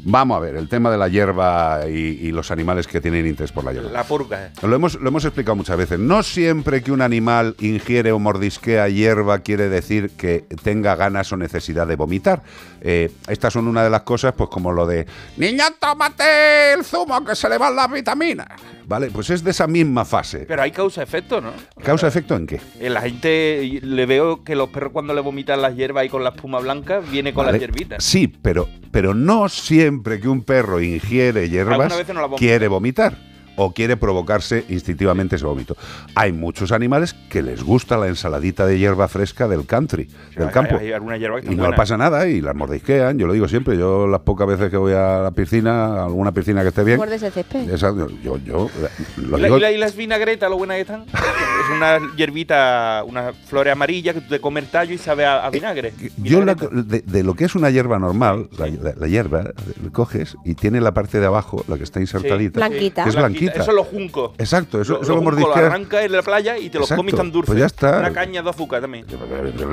Vamos 0.04 0.36
a 0.36 0.40
ver, 0.40 0.56
el 0.56 0.68
tema 0.68 0.90
de 0.90 0.98
la 0.98 1.08
hierba 1.08 1.80
y, 1.88 1.92
y 1.92 2.30
los 2.32 2.50
animales 2.50 2.86
que 2.86 3.00
tienen 3.00 3.26
interés 3.26 3.52
por 3.52 3.64
la 3.64 3.72
hierba. 3.72 3.90
La 3.90 4.04
purga. 4.04 4.50
Lo 4.62 4.74
hemos, 4.74 4.94
lo 4.96 5.08
hemos 5.08 5.24
explicado 5.24 5.56
muchas 5.56 5.76
veces. 5.76 5.98
No 5.98 6.22
siempre 6.22 6.82
que 6.82 6.92
un 6.92 7.00
animal 7.00 7.56
ingiere 7.60 8.12
o 8.12 8.18
mordisquea 8.18 8.88
hierba 8.88 9.38
quiere 9.40 9.68
decir 9.68 10.10
que 10.10 10.44
tenga 10.62 10.94
ganas 10.94 11.32
o 11.32 11.36
necesidad 11.36 11.86
de 11.86 11.96
vomitar. 11.96 12.42
Eh, 12.80 13.10
estas 13.28 13.52
son 13.52 13.66
una 13.66 13.82
de 13.82 13.90
las 13.90 14.02
cosas, 14.02 14.34
pues 14.36 14.50
como 14.50 14.72
lo 14.72 14.86
de 14.86 15.06
Niña, 15.36 15.66
tómate 15.78 16.74
el 16.74 16.84
zumo 16.84 17.24
que 17.24 17.34
se 17.34 17.48
le 17.48 17.58
van 17.58 17.74
las 17.74 17.90
vitaminas. 17.90 18.48
¿Vale? 18.87 19.11
Pues 19.11 19.31
es 19.31 19.42
de 19.42 19.51
esa 19.51 19.66
misma 19.66 20.05
fase. 20.05 20.44
Pero 20.47 20.62
hay 20.62 20.70
causa-efecto, 20.70 21.40
¿no? 21.40 21.53
¿Causa 21.83 22.07
efecto 22.07 22.37
en 22.37 22.47
qué? 22.47 22.61
Eh, 22.81 22.90
La 22.90 23.01
gente, 23.01 23.81
le 23.83 24.07
veo 24.07 24.44
que 24.44 24.55
los 24.55 24.68
perros 24.68 24.92
cuando 24.92 25.14
le 25.14 25.20
vomitan 25.20 25.62
las 25.62 25.75
hierbas 25.77 26.05
y 26.05 26.09
con 26.09 26.23
la 26.23 26.31
espuma 26.31 26.61
blanca, 26.61 27.01
viene 27.01 27.33
con 27.33 27.47
¿Vale? 27.47 27.59
las 27.59 27.61
hierbitas. 27.61 28.05
Sí, 28.05 28.29
pero, 28.29 28.68
pero 28.90 29.14
no 29.14 29.49
siempre 29.49 30.20
que 30.20 30.29
un 30.29 30.42
perro 30.42 30.81
ingiere 30.81 31.49
hierbas 31.49 31.92
quiere 32.37 32.68
vomitar. 32.68 33.34
O 33.56 33.72
quiere 33.72 33.96
provocarse 33.96 34.64
instintivamente 34.68 35.36
ese 35.36 35.44
vómito. 35.44 35.76
Hay 36.14 36.32
muchos 36.32 36.72
animales 36.72 37.14
que 37.30 37.42
les 37.42 37.62
gusta 37.62 37.96
la 37.96 38.08
ensaladita 38.08 38.66
de 38.66 38.78
hierba 38.78 39.08
fresca 39.08 39.48
del 39.48 39.66
country, 39.66 40.08
del 40.36 40.48
hay- 40.48 40.52
campo. 40.54 40.76
hay 40.78 40.92
alguna 40.92 41.16
hierba 41.16 41.36
que 41.36 41.40
está 41.42 41.52
y 41.52 41.56
no 41.56 41.62
buena. 41.62 41.76
pasa 41.76 41.96
nada 41.96 42.26
y 42.28 42.40
las 42.40 42.54
mordisquean, 42.54 43.18
yo 43.18 43.26
lo 43.26 43.32
digo 43.32 43.48
siempre, 43.48 43.76
yo 43.78 44.06
las 44.06 44.20
pocas 44.20 44.46
veces 44.46 44.70
que 44.70 44.76
voy 44.76 44.92
a 44.92 45.18
la 45.20 45.30
piscina, 45.30 46.00
a 46.00 46.04
alguna 46.06 46.32
piscina 46.32 46.62
que 46.62 46.68
esté 46.68 46.84
bien, 46.84 46.96
Muerdes 46.98 47.22
el 47.22 47.32
césped. 47.32 47.70
esa- 47.70 47.94
yo, 48.22 48.38
yo, 48.38 48.66
eh, 48.66 48.88
lo 49.18 49.38
¿Y, 49.38 49.40
la- 49.40 49.46
digo- 49.48 49.58
y 49.58 49.60
la- 49.60 49.72
y 49.72 49.76
las 49.78 49.94
vinagretas, 49.96 50.50
lo 50.50 50.56
buenas 50.58 50.76
que 50.76 50.80
están? 50.82 51.02
es 51.02 51.76
una 51.76 51.98
hierbita, 52.16 53.02
una 53.06 53.32
flor 53.32 53.68
amarilla 53.68 54.12
que 54.14 54.20
tú 54.20 54.28
te 54.30 54.40
comes 54.40 54.70
tallo 54.70 54.92
y 54.94 54.98
sabe 54.98 55.24
a, 55.24 55.44
a 55.46 55.50
vinagre. 55.50 55.92
Yo 56.18 56.42
la- 56.44 56.54
Vinagreta. 56.54 56.82
de, 56.82 57.00
de 57.02 57.22
lo 57.22 57.34
que 57.34 57.44
es 57.44 57.54
una 57.54 57.70
hierba 57.70 57.98
normal, 57.98 58.48
la, 58.58 58.66
la- 58.66 58.94
la 58.96 59.06
hierba, 59.06 59.42
eh, 59.42 59.52
coges 59.92 60.36
y 60.44 60.54
tiene 60.54 60.80
la 60.80 60.92
parte 60.92 61.20
de 61.20 61.26
abajo, 61.26 61.64
la 61.68 61.76
que 61.76 61.84
está 61.84 62.00
insertadita, 62.00 62.58
Blanquita. 62.60 63.04
que 63.04 63.08
es 63.10 63.16
blanquita. 63.16 63.43
Eso 63.52 63.70
es 63.70 63.74
lo 63.76 63.85
junco. 63.85 64.35
Exacto, 64.38 64.80
eso, 64.80 64.94
Lo- 64.94 65.02
eso 65.02 65.14
lo 65.14 65.22
lo 65.22 65.30
junco 65.30 65.48
lo 65.48 65.57
arrancas 65.57 66.04
en 66.04 66.12
la 66.12 66.22
playa 66.22 66.59
y 66.59 66.70
te 66.70 66.78
lo 66.78 66.87
comes 66.87 67.14
tan 67.14 67.30
dulce. 67.33 67.46
pues 67.46 67.59
ya 67.59 67.66
está. 67.66 67.98
Una 67.98 68.12
caña 68.12 68.42
de 68.42 68.50
azúcar 68.50 68.80
también. 68.80 69.07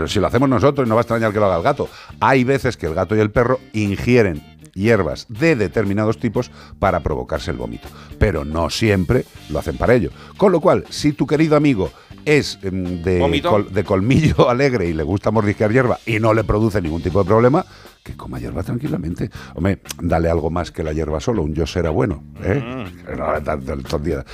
Si 0.07 0.19
lo 0.19 0.27
hacemos 0.27 0.49
nosotros, 0.49 0.88
no 0.88 0.95
va 0.95 1.01
a 1.01 1.03
extrañar 1.03 1.31
que 1.34 1.39
lo 1.39 1.45
haga 1.45 1.57
el 1.57 1.63
gato. 1.63 1.89
Hay 2.19 2.43
veces 2.43 2.77
que 2.77 2.86
el 2.88 2.93
gato 2.93 3.15
y 3.15 3.19
el 3.19 3.31
perro 3.31 3.60
ingieren 3.73 4.43
hierbas 4.73 5.25
de 5.27 5.57
determinados 5.57 6.17
tipos 6.17 6.49
para 6.79 7.01
provocarse 7.01 7.51
el 7.51 7.57
vómito, 7.57 7.89
pero 8.17 8.45
no 8.45 8.69
siempre 8.69 9.25
lo 9.49 9.60
hacen 9.60 9.75
para 9.77 9.93
ello. 9.93 10.12
Con 10.38 10.51
lo 10.53 10.62
cual, 10.62 10.86
si 10.89 11.12
tu 11.12 11.27
querido 11.27 11.57
amigo 11.57 11.91
es 12.25 12.60
em, 12.63 13.01
de, 13.03 13.19
col- 13.49 13.73
de 13.73 13.84
colmillo 13.84 14.49
alegre 14.51 14.88
y 14.88 14.93
le 14.93 15.03
gusta 15.03 15.31
mordisquear 15.31 15.71
hierba 15.71 15.99
y 16.05 16.19
no 16.19 16.34
le 16.34 16.43
produce 16.43 16.81
ningún 16.81 17.01
tipo 17.01 17.23
de 17.23 17.27
problema, 17.27 17.65
que 18.03 18.15
coma 18.17 18.39
hierba 18.39 18.63
tranquilamente. 18.63 19.29
Hombre, 19.55 19.79
dale 20.01 20.29
algo 20.29 20.49
más 20.49 20.71
que 20.71 20.84
la 20.84 20.91
hierba 20.93 21.19
solo, 21.19 21.43
un 21.43 21.53
yo 21.53 21.67
será 21.67 21.89
bueno. 21.91 22.23
¿eh? 22.43 22.86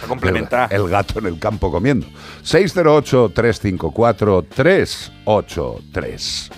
Complementar. 0.08 0.72
El, 0.74 0.82
el 0.84 0.88
gato 0.90 1.20
en 1.20 1.26
el 1.26 1.38
campo 1.40 1.72
comiendo. 1.72 2.08
608-354-383. 5.26 6.50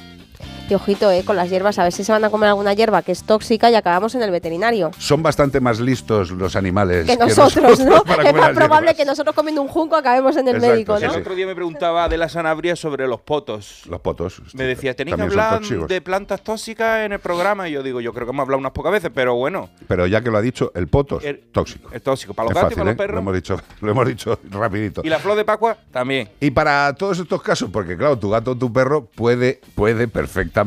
Y 0.70 0.76
ojito, 0.76 1.10
eh, 1.12 1.24
con 1.26 1.36
las 1.36 1.50
hierbas, 1.50 1.80
a 1.80 1.84
ver 1.84 1.92
si 1.92 2.04
se 2.04 2.12
van 2.12 2.24
a 2.24 2.30
comer 2.30 2.50
alguna 2.50 2.74
hierba 2.74 3.02
que 3.02 3.12
es 3.12 3.24
tóxica 3.24 3.72
y 3.72 3.76
acabamos 3.76 4.14
en 4.14 4.22
el 4.22 4.30
veterinario. 4.30 4.92
Son 5.00 5.24
bastante 5.24 5.60
más 5.60 5.80
listos 5.80 6.30
los 6.30 6.56
animales 6.56 7.08
Que 7.08 7.18
nosotros, 7.18 7.80
¿no? 7.80 8.04
para 8.06 8.22
Es 8.24 8.28
comer 8.30 8.34
más 8.36 8.48
las 8.50 8.56
probable 8.56 8.88
hierbas. 8.90 8.96
que 8.98 9.06
nosotros 9.06 9.36
comiendo 9.36 9.62
un 9.64 9.68
junco 9.68 9.96
acabemos 9.96 10.38
en 10.38 10.48
el 10.48 10.56
Exacto, 10.58 10.72
médico, 10.74 10.98
sí, 11.00 11.06
¿no? 11.08 11.14
El 11.16 11.22
otro 11.22 11.34
día 11.36 11.48
me 11.48 11.56
preguntaba 11.56 12.08
de 12.08 12.18
la 12.18 12.30
Sanabria 12.30 12.76
sobre 12.76 13.08
los 13.08 13.20
potos. 13.22 13.82
Los 13.90 14.00
potos. 14.02 14.42
Me 14.54 14.66
decía, 14.66 14.96
tenéis 14.96 15.16
que 15.16 15.24
hablar 15.24 15.60
de 15.62 16.02
plantas 16.02 16.42
tóxicas 16.44 17.04
en 17.06 17.14
el 17.14 17.20
programa. 17.20 17.68
Y 17.68 17.72
yo 17.72 17.82
digo, 17.82 18.00
yo 18.00 18.14
creo 18.14 18.28
que 18.28 18.32
hemos 18.32 18.44
hablado 18.44 18.60
unas 18.60 18.72
pocas 18.74 18.92
veces, 18.92 19.10
pero 19.12 19.34
bueno, 19.34 19.70
Pero 19.88 20.06
ya 20.06 20.22
que 20.22 20.30
lo 20.30 20.38
ha 20.38 20.42
dicho, 20.42 20.72
el 20.76 20.88
potos, 20.88 21.24
El- 21.24 21.40
tóxico. 21.52 21.90
es 21.92 22.04
tóxico. 22.04 22.36
Para 22.36 22.50
los 22.50 22.54
gatos 22.54 22.74
y 22.74 22.76
para 22.76 22.90
¿eh? 22.92 22.94
los 22.94 22.98
perros. 22.98 23.16
Lo 23.16 23.20
hemos 23.22 23.34
dicho, 23.34 23.60
lo 23.82 23.92
hemos 23.92 24.08
dicho 24.08 24.40
rapidito. 24.52 25.02
Y 25.04 25.10
la 25.10 25.18
flor 25.18 25.36
de 25.36 25.46
Pascua 25.46 25.78
también. 25.92 26.30
Y 26.40 26.52
para 26.52 26.94
todos 26.94 27.18
estos 27.18 27.42
casos, 27.42 27.70
porque 27.74 27.98
claro, 27.98 28.20
tu 28.20 28.30
gato 28.30 28.52
o 28.52 28.56
tu 28.56 28.72
perro 28.72 29.06
puede, 29.06 29.62
puede 29.74 30.08
perfectamente 30.08 30.59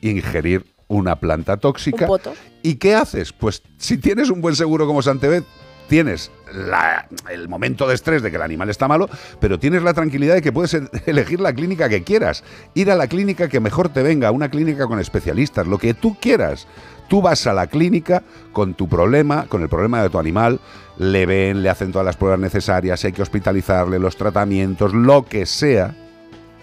ingerir 0.00 0.64
una 0.88 1.16
planta 1.16 1.56
tóxica. 1.56 2.06
Un. 2.06 2.34
¿Y 2.62 2.76
qué 2.76 2.94
haces? 2.94 3.32
Pues 3.32 3.62
si 3.78 3.98
tienes 3.98 4.30
un 4.30 4.40
buen 4.40 4.54
seguro 4.56 4.86
como 4.86 5.02
Santebet, 5.02 5.44
tienes 5.88 6.30
la- 6.52 7.06
el 7.30 7.48
momento 7.48 7.86
de 7.86 7.94
estrés 7.94 8.22
de 8.22 8.30
que 8.30 8.36
el 8.36 8.42
animal 8.42 8.70
está 8.70 8.88
malo, 8.88 9.08
pero 9.40 9.58
tienes 9.58 9.82
la 9.82 9.94
tranquilidad 9.94 10.34
de 10.34 10.42
que 10.42 10.52
puedes 10.52 10.74
e- 10.74 10.88
elegir 11.06 11.40
la 11.40 11.52
clínica 11.52 11.88
que 11.88 12.02
quieras, 12.02 12.42
ir 12.74 12.90
a 12.90 12.96
la 12.96 13.06
clínica 13.08 13.48
que 13.48 13.60
mejor 13.60 13.88
te 13.88 14.02
venga, 14.02 14.30
una 14.30 14.48
clínica 14.50 14.86
con 14.86 14.98
especialistas, 15.00 15.66
lo 15.66 15.78
que 15.78 15.94
tú 15.94 16.16
quieras. 16.20 16.66
Tú 17.08 17.22
vas 17.22 17.46
a 17.46 17.52
la 17.52 17.68
clínica 17.68 18.24
con 18.52 18.74
tu 18.74 18.88
problema, 18.88 19.46
con 19.48 19.62
el 19.62 19.68
problema 19.68 20.02
de 20.02 20.10
tu 20.10 20.18
animal, 20.18 20.58
le 20.98 21.24
ven, 21.24 21.62
le 21.62 21.68
hacen 21.70 21.92
todas 21.92 22.04
las 22.04 22.16
pruebas 22.16 22.40
necesarias, 22.40 23.04
hay 23.04 23.12
que 23.12 23.22
hospitalizarle, 23.22 24.00
los 24.00 24.16
tratamientos, 24.16 24.92
lo 24.92 25.24
que 25.24 25.46
sea. 25.46 25.94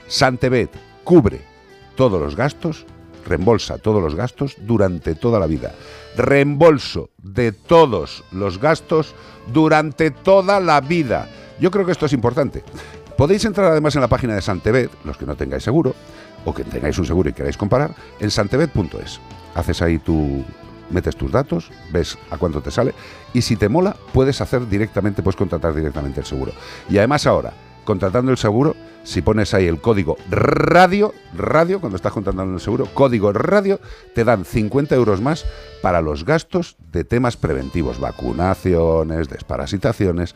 Santebet 0.08 0.70
cubre 1.06 1.42
todos 1.96 2.22
los 2.22 2.36
gastos, 2.36 2.86
reembolsa 3.26 3.78
todos 3.78 4.02
los 4.02 4.16
gastos 4.16 4.56
durante 4.60 5.16
toda 5.16 5.40
la 5.40 5.48
vida. 5.48 5.74
Reembolso 6.16 7.10
de 7.18 7.52
todos 7.52 8.24
los 8.32 8.60
gastos 8.60 9.16
durante 9.52 10.12
toda 10.12 10.60
la 10.60 10.82
vida. 10.82 11.30
Yo 11.60 11.72
creo 11.72 11.86
que 11.86 11.92
esto 11.92 12.06
es 12.06 12.14
importante. 12.14 12.64
Podéis 13.18 13.46
entrar 13.46 13.72
además 13.72 13.96
en 13.96 14.02
la 14.02 14.08
página 14.08 14.36
de 14.36 14.42
Santebet, 14.42 14.92
los 15.04 15.18
que 15.18 15.26
no 15.26 15.36
tengáis 15.36 15.64
seguro, 15.64 15.96
o 16.46 16.54
que 16.54 16.64
tengáis 16.64 16.98
un 16.98 17.06
seguro 17.06 17.30
y 17.30 17.34
queráis 17.34 17.58
comparar, 17.58 17.94
en 18.20 18.32
santebet.es. 18.32 19.20
Haces 19.56 19.82
ahí 19.82 20.00
tu, 20.00 20.44
metes 20.90 21.16
tus 21.16 21.32
datos, 21.32 21.70
ves 21.92 22.18
a 22.30 22.38
cuánto 22.38 22.62
te 22.62 22.72
sale 22.72 22.94
y 23.34 23.42
si 23.42 23.56
te 23.56 23.70
mola 23.70 23.96
puedes 24.14 24.42
hacer 24.42 24.68
directamente, 24.68 25.22
puedes 25.22 25.36
contratar 25.36 25.74
directamente 25.74 26.22
el 26.22 26.26
seguro. 26.26 26.54
Y 26.90 26.98
además 26.98 27.26
ahora, 27.28 27.54
contratando 27.84 28.32
el 28.32 28.38
seguro, 28.38 28.76
si 29.04 29.22
pones 29.22 29.54
ahí 29.54 29.68
el 29.68 29.80
código 29.80 30.18
radio, 30.30 31.14
radio, 31.36 31.80
cuando 31.80 31.98
estás 31.98 32.14
contratando 32.14 32.54
el 32.54 32.62
seguro, 32.62 32.88
código 32.94 33.34
radio, 33.34 33.80
te 34.16 34.24
dan 34.24 34.46
50 34.46 34.96
euros 34.96 35.22
más 35.22 35.46
para 35.82 36.02
los 36.02 36.26
gastos 36.26 36.78
de 36.92 37.04
temas 37.04 37.38
preventivos, 37.38 38.00
vacunaciones, 38.00 39.30
desparasitaciones. 39.30 40.36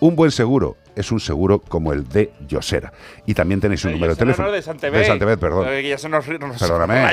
Un 0.00 0.14
buen 0.14 0.30
seguro 0.30 0.76
es 0.94 1.12
un 1.12 1.20
seguro 1.20 1.58
como 1.58 1.92
el 1.92 2.08
de 2.08 2.32
Yosera. 2.48 2.92
Y 3.26 3.34
también 3.34 3.60
tenéis 3.60 3.84
un 3.84 3.92
número 3.92 4.08
de 4.08 4.12
Ese 4.14 4.24
no, 4.24 4.32
teléfono. 4.32 4.48
no, 4.48 4.54
de 4.54 4.62
Santebet. 4.62 5.00
De 5.00 5.06
Santebet, 5.06 5.38
perdón. 5.38 5.66
Que 5.66 5.88
ya 5.88 5.98
se 5.98 6.08
nos, 6.08 6.26
nos 6.26 6.58
Perdóname. 6.58 7.06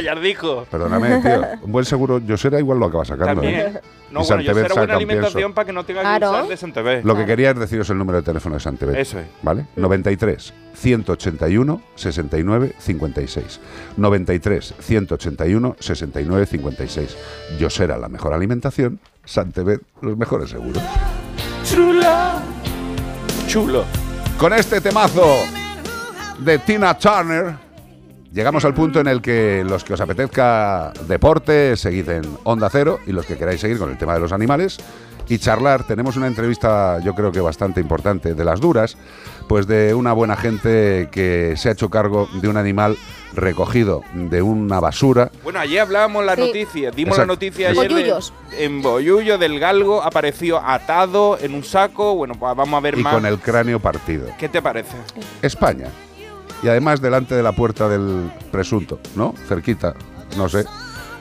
Perdóname, 0.71 1.17
tío. 1.21 1.41
Un 1.63 1.71
buen 1.71 1.83
seguro 1.85 2.19
Yosera 2.19 2.59
igual 2.59 2.79
lo 2.79 2.85
acaba 2.85 3.03
sacando. 3.03 3.41
También. 3.41 3.55
¿eh? 3.59 3.81
No, 4.11 4.21
Y 4.21 4.25
bueno, 4.27 4.41
yo 4.41 4.53
Santebet 4.53 4.63
será 4.63 4.75
buena 4.75 4.95
alimentación 4.95 5.33
pienso. 5.33 5.53
para 5.55 5.65
que 5.65 5.73
no 5.73 5.83
tenga 5.85 6.01
que 6.01 6.05
Claro. 6.07 6.29
usar 6.31 6.47
de 6.47 6.57
Santebet. 6.57 7.03
Lo 7.05 7.15
que 7.15 7.25
quería 7.25 7.49
es 7.51 7.59
deciros 7.59 7.89
el 7.89 7.97
número 7.97 8.19
de 8.19 8.23
teléfono 8.23 8.55
de 8.55 8.61
Santebet. 8.61 8.95
Eso 8.95 9.19
es. 9.19 9.25
¿Vale? 9.41 9.65
93 9.75 10.53
181 10.75 11.81
69 11.95 12.73
56. 12.79 13.59
93 13.97 14.73
181 14.79 15.75
69 15.79 16.45
56. 16.45 17.17
Yosera, 17.59 17.97
la 17.97 18.07
mejor 18.07 18.33
alimentación. 18.33 18.99
Santebet, 19.25 19.81
los 20.01 20.15
mejores 20.17 20.49
seguros. 20.51 20.81
Chulo. 23.53 23.85
Con 24.39 24.51
este 24.51 24.81
temazo 24.81 25.43
de 26.39 26.57
Tina 26.57 26.97
Turner, 26.97 27.53
llegamos 28.31 28.65
al 28.65 28.73
punto 28.73 28.99
en 28.99 29.05
el 29.05 29.21
que 29.21 29.63
los 29.63 29.83
que 29.83 29.93
os 29.93 30.01
apetezca 30.01 30.91
deporte, 31.07 31.77
seguid 31.77 32.09
en 32.09 32.23
Onda 32.45 32.67
Cero 32.71 32.97
y 33.05 33.11
los 33.11 33.27
que 33.27 33.37
queráis 33.37 33.61
seguir 33.61 33.77
con 33.77 33.91
el 33.91 33.97
tema 33.99 34.15
de 34.15 34.21
los 34.21 34.31
animales 34.31 34.79
y 35.29 35.37
charlar, 35.37 35.85
tenemos 35.87 36.17
una 36.17 36.27
entrevista 36.27 36.99
yo 36.99 37.15
creo 37.15 37.31
que 37.31 37.39
bastante 37.39 37.79
importante 37.79 38.33
de 38.33 38.43
las 38.45 38.59
duras, 38.59 38.97
pues 39.47 39.67
de 39.67 39.93
una 39.93 40.13
buena 40.13 40.35
gente 40.35 41.07
que 41.11 41.53
se 41.57 41.69
ha 41.69 41.71
hecho 41.71 41.89
cargo 41.89 42.27
de 42.41 42.47
un 42.47 42.57
animal 42.57 42.97
recogido 43.33 44.03
de 44.13 44.41
una 44.43 44.79
basura 44.79 45.31
Bueno, 45.43 45.59
ayer 45.59 45.79
hablábamos 45.81 46.23
la 46.23 46.35
Sí. 46.35 46.41
noticia, 46.41 46.91
dimos 46.91 47.13
Exacto. 47.17 47.21
la 47.21 47.25
noticia 47.33 47.69
ayer 47.69 47.93
de- 47.93 48.13
en 48.59 48.81
Boyullo 48.81 49.37
del 49.37 49.59
galgo, 49.59 50.03
apareció 50.03 50.59
atado 50.59 51.37
en 51.41 51.55
un 51.55 51.63
saco, 51.63 52.15
bueno, 52.15 52.35
pues 52.35 52.55
vamos 52.55 52.77
a 52.77 52.81
ver 52.81 52.97
y 52.99 53.01
más. 53.03 53.13
con 53.13 53.25
el 53.25 53.39
cráneo 53.39 53.79
partido. 53.79 54.27
¿Qué 54.37 54.49
te 54.49 54.61
parece? 54.61 54.95
España. 55.41 55.87
Y 56.61 56.67
además 56.67 57.01
delante 57.01 57.33
de 57.35 57.43
la 57.43 57.51
puerta 57.53 57.89
del 57.89 58.31
presunto, 58.51 58.99
¿no? 59.15 59.33
Cerquita, 59.47 59.95
no 60.37 60.47
sé. 60.47 60.63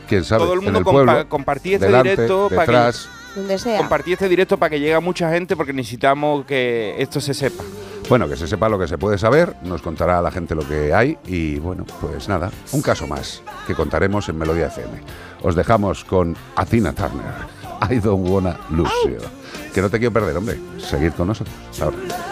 ¿Quién 0.08 0.24
sabe? 0.24 0.44
Todo 0.44 0.52
el 0.54 0.60
mundo 0.60 0.82
pueblo, 0.82 1.10
compa- 1.12 1.28
compartía 1.28 1.74
este 1.76 1.86
delante, 1.86 2.10
directo 2.10 2.48
para 2.50 2.66
que- 2.66 2.72
detrás. 2.72 3.08
Donde 3.34 3.58
sea. 3.58 3.78
Compartí 3.78 4.12
este 4.12 4.28
directo 4.28 4.58
para 4.58 4.70
que 4.70 4.80
llegue 4.80 4.94
a 4.94 5.00
mucha 5.00 5.30
gente 5.30 5.56
porque 5.56 5.72
necesitamos 5.72 6.44
que 6.44 6.94
esto 6.98 7.20
se 7.20 7.34
sepa. 7.34 7.62
Bueno, 8.08 8.28
que 8.28 8.36
se 8.36 8.46
sepa 8.46 8.68
lo 8.68 8.78
que 8.78 8.88
se 8.88 8.98
puede 8.98 9.16
saber, 9.16 9.54
nos 9.62 9.80
contará 9.80 10.20
la 10.20 10.30
gente 10.30 10.54
lo 10.54 10.66
que 10.66 10.92
hay 10.92 11.16
y 11.24 11.58
bueno, 11.58 11.86
pues 12.00 12.28
nada, 12.28 12.50
un 12.72 12.82
caso 12.82 13.06
más 13.06 13.42
que 13.66 13.74
contaremos 13.74 14.28
en 14.28 14.36
Melodía 14.38 14.66
FM. 14.66 15.00
Os 15.42 15.54
dejamos 15.54 16.04
con 16.04 16.36
Athena 16.56 16.92
Turner. 16.92 17.62
I 17.90 17.98
don't 18.00 18.28
wanna 18.28 18.58
lose 18.70 18.92
you. 19.04 19.18
Que 19.72 19.80
no 19.80 19.88
te 19.88 19.98
quiero 19.98 20.12
perder, 20.12 20.36
hombre. 20.36 20.58
Seguid 20.78 21.12
con 21.12 21.28
nosotros. 21.28 21.54
Hasta 21.70 21.84
ahora. 21.84 22.31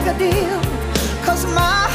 Make 0.00 0.14
a 0.14 0.18
deal, 0.18 0.60
'cause 1.22 1.44
my 1.46 1.89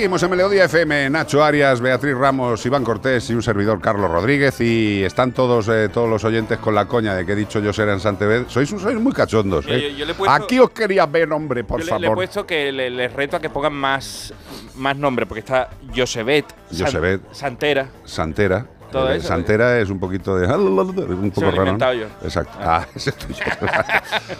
seguimos 0.00 0.22
en 0.22 0.30
Melodía 0.30 0.64
FM, 0.64 1.10
Nacho 1.10 1.44
Arias, 1.44 1.78
Beatriz 1.78 2.14
Ramos, 2.16 2.64
Iván 2.64 2.82
Cortés 2.84 3.28
y 3.28 3.34
un 3.34 3.42
servidor 3.42 3.82
Carlos 3.82 4.10
Rodríguez 4.10 4.58
y 4.62 5.02
están 5.04 5.32
todos 5.32 5.68
eh, 5.68 5.90
todos 5.92 6.08
los 6.08 6.24
oyentes 6.24 6.56
con 6.58 6.74
la 6.74 6.86
coña 6.86 7.14
de 7.14 7.26
que 7.26 7.32
he 7.32 7.36
dicho 7.36 7.60
yo 7.60 7.70
ser 7.70 7.90
en 7.90 8.00
Santeved. 8.00 8.44
Sois, 8.48 8.70
sois 8.70 8.98
muy 8.98 9.12
cachondos. 9.12 9.66
¿eh? 9.68 9.90
yo- 9.92 9.98
yo 9.98 10.04
le 10.06 10.12
he 10.12 10.14
puesto- 10.14 10.32
Aquí 10.34 10.58
os 10.58 10.70
quería 10.70 11.04
ver, 11.04 11.30
hombre, 11.30 11.64
por 11.64 11.80
Yo 11.80 11.84
le, 11.84 11.90
le 11.90 11.96
he 11.98 12.00
favor. 12.08 12.16
puesto 12.16 12.46
que 12.46 12.72
le- 12.72 12.88
les 12.88 13.12
reto 13.12 13.36
a 13.36 13.40
que 13.40 13.50
pongan 13.50 13.74
más, 13.74 14.32
más 14.76 14.96
nombres, 14.96 15.28
porque 15.28 15.40
está 15.40 15.68
Josebet, 15.94 16.46
San- 16.70 16.86
Josebet. 16.86 17.20
Santera. 17.32 17.88
Santera. 18.06 18.66
Todo 18.90 19.10
Eh, 19.12 19.16
eso. 19.16 19.28
Santera 19.28 19.78
es 19.78 19.88
un 19.90 19.98
poquito 19.98 20.36
de. 20.36 20.46
Un 20.54 21.30
poco 21.30 21.50
raro. 21.50 21.76
Exacto. 22.22 22.58
Ah, 22.60 22.86
ese 22.94 23.10
es 23.10 23.16
tuyo. 23.16 23.44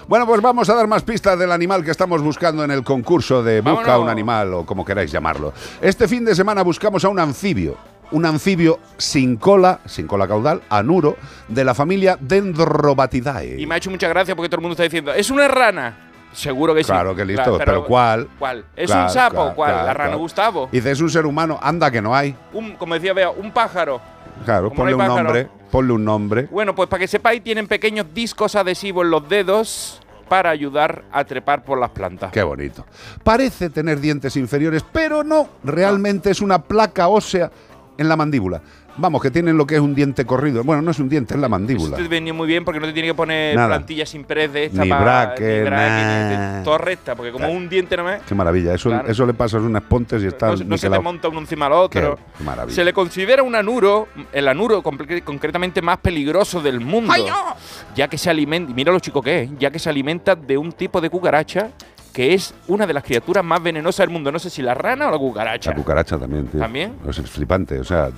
bueno, 0.09 0.27
pues 0.27 0.41
vamos 0.41 0.69
a 0.69 0.75
dar 0.75 0.87
más 0.87 1.03
pistas 1.03 1.39
del 1.39 1.53
animal 1.53 1.85
que 1.85 1.91
estamos 1.91 2.21
buscando 2.23 2.65
en 2.65 2.71
el 2.71 2.83
concurso 2.83 3.43
de 3.43 3.61
Busca 3.61 3.83
Vámonos. 3.83 4.03
un 4.05 4.09
animal 4.09 4.55
o 4.55 4.67
como 4.67 4.85
queráis 4.85 5.11
llamarlo. 5.13 5.53
Este 5.81 6.09
fin 6.09 6.25
de 6.25 6.35
semana 6.35 6.63
buscamos 6.63 7.05
a 7.05 7.09
un 7.09 7.19
anfibio. 7.19 7.77
Un 8.13 8.27
anfibio 8.27 8.81
sin 8.99 9.37
cola, 9.37 9.79
sin 9.87 10.09
cola 10.09 10.27
caudal, 10.27 10.63
anuro, 10.69 11.17
de 11.47 11.63
la 11.65 11.75
familia 11.75 12.19
Dendrobatidae. 12.21 13.57
Y 13.61 13.67
me 13.67 13.75
ha 13.75 13.79
hecho 13.79 13.91
mucha 13.91 14.09
gracia 14.09 14.35
porque 14.35 14.49
todo 14.49 14.57
el 14.59 14.63
mundo 14.63 14.73
está 14.73 14.83
diciendo, 14.85 15.13
¿es 15.13 15.31
una 15.31 15.47
rana? 15.49 16.07
Seguro 16.33 16.75
que 16.75 16.85
sí. 16.85 16.91
Claro 16.91 17.15
que 17.15 17.25
listo, 17.25 17.59
pero 17.59 17.85
¿cuál? 17.85 18.29
¿Cuál? 18.39 18.65
¿Es 18.77 18.87
Claro, 18.89 19.03
un 19.05 19.11
sapo? 19.11 19.35
claro, 19.35 19.55
¿Cuál? 19.55 19.71
claro, 19.73 19.87
¿La 19.87 19.95
rana 19.95 20.09
claro. 20.11 20.19
Gustavo? 20.19 20.69
Y 20.71 20.77
dice, 20.77 20.93
es 20.93 21.01
un 21.01 21.11
ser 21.11 21.27
humano, 21.27 21.59
anda 21.61 21.91
que 21.91 22.01
no 22.01 22.15
hay. 22.15 22.37
Un, 22.53 22.77
como 22.77 22.95
decía 22.95 23.13
Bea, 23.13 23.31
un 23.31 23.51
pájaro. 23.51 24.01
Claro, 24.45 24.71
ponle 24.73 24.93
no 24.93 24.99
un 24.99 25.07
nombre, 25.07 25.49
ponle 25.71 25.93
un 25.93 26.05
nombre. 26.05 26.49
Bueno, 26.51 26.75
pues 26.75 26.89
para 26.89 27.01
que 27.01 27.09
sepáis, 27.09 27.43
tienen 27.43 27.67
pequeños 27.67 28.07
discos 28.13 28.55
adhesivos 28.55 29.05
en 29.05 29.11
los 29.11 29.29
dedos 29.29 30.01
para 30.29 30.51
ayudar 30.51 31.05
a 31.11 31.25
trepar 31.25 31.65
por 31.65 31.79
las 31.79 31.91
plantas. 31.91 32.31
Qué 32.31 32.43
bonito. 32.43 32.87
Parece 33.25 33.69
tener 33.69 34.01
dientes 34.01 34.37
inferiores, 34.37 34.85
pero 34.93 35.25
no, 35.25 35.49
realmente 35.65 36.31
es 36.31 36.41
una 36.41 36.63
placa 36.63 37.09
ósea 37.09 37.51
en 37.99 38.09
la 38.09 38.17
mandíbula. 38.17 38.63
Vamos, 38.97 39.23
que 39.23 39.31
tienen 39.31 39.57
lo 39.57 39.67
que 39.67 39.77
es 39.77 39.81
un 39.81 39.95
diente 39.95 40.25
corrido. 40.27 40.63
Bueno, 40.65 40.83
no 40.83 40.91
es 40.91 40.99
un 40.99 41.09
diente, 41.09 41.35
es 41.35 41.41
la 41.41 41.49
mandíbula. 41.49 41.97
Esto 41.97 42.03
te 42.03 42.09
venía 42.09 42.35
muy 42.35 42.47
bien 42.47 42.65
porque 42.65 42.81
no 42.81 42.87
te 42.87 42.93
tiene 42.93 43.09
que 43.09 43.15
poner 43.15 43.55
Nada. 43.57 43.69
plantillas 43.69 44.15
impress 44.15 44.53
de 44.53 44.65
esta 44.67 44.83
Ni 44.85 44.91
pa- 44.91 45.01
braque, 45.01 45.59
ni 45.59 45.65
braque, 45.65 45.95
ni- 45.95 46.37
nah. 46.37 46.59
de- 46.59 46.65
todo 46.65 46.79
recta, 46.79 47.15
porque 47.15 47.33
como 47.33 47.49
un 47.51 47.69
diente 47.69 47.97
no 47.97 48.05
me. 48.05 48.19
Qué 48.27 48.35
maravilla. 48.35 48.75
Eso, 48.75 48.91
Claro. 48.91 49.09
eso 49.09 49.25
le 49.27 49.33
pasas 49.35 49.63
unas 49.63 49.83
pontes 49.83 50.23
y 50.23 50.27
está 50.27 50.49
No, 50.49 50.57
se- 50.57 50.65
no 50.65 50.77
se 50.77 50.91
te 50.91 50.99
monta 50.99 51.29
uno 51.29 51.39
encima 51.41 51.67
al 51.67 51.73
otro. 51.73 52.19
Qué 52.37 52.45
maravilla. 52.45 52.75
Se 52.75 52.85
le 52.85 52.93
considera 52.93 53.43
un 53.43 53.55
anuro, 53.55 54.09
el 54.33 54.49
anuro 54.49 54.83
concretamente 54.83 55.81
más 55.83 55.99
peligroso 55.99 56.61
del 56.61 56.81
mundo. 56.81 57.15
Ya 57.95 58.09
que 58.09 58.19
se 58.19 58.29
alimenta, 58.31 58.73
mira 58.75 58.93
lo 58.93 58.99
chico 59.01 59.23
que 59.23 59.43
es, 59.43 59.51
ya 59.59 59.71
que 59.71 59.79
se 59.79 59.89
alimenta 59.89 60.35
de 60.35 60.59
un 60.59 60.73
tipo 60.73 61.01
de 61.01 61.09
cucaracha 61.11 61.71
que 62.13 62.35
es 62.35 62.55
una 62.69 62.87
de 62.87 62.93
las 62.93 63.05
criaturas 63.05 63.45
más 63.45 63.63
venenosas 63.63 64.07
del 64.07 64.11
mundo. 64.11 64.33
No 64.33 64.39
sé 64.39 64.51
si 64.51 64.63
la 64.63 64.75
rana 64.75 65.09
o 65.09 65.11
la 65.11 65.19
cucaracha. 65.19 65.71
La 65.71 65.77
cucaracha 65.77 66.19
también, 66.19 66.47
tío. 66.47 66.61
¿También? 66.61 66.95
Es 67.09 67.21
flipante, 67.31 67.79
o 67.81 67.85
sea, 67.85 68.11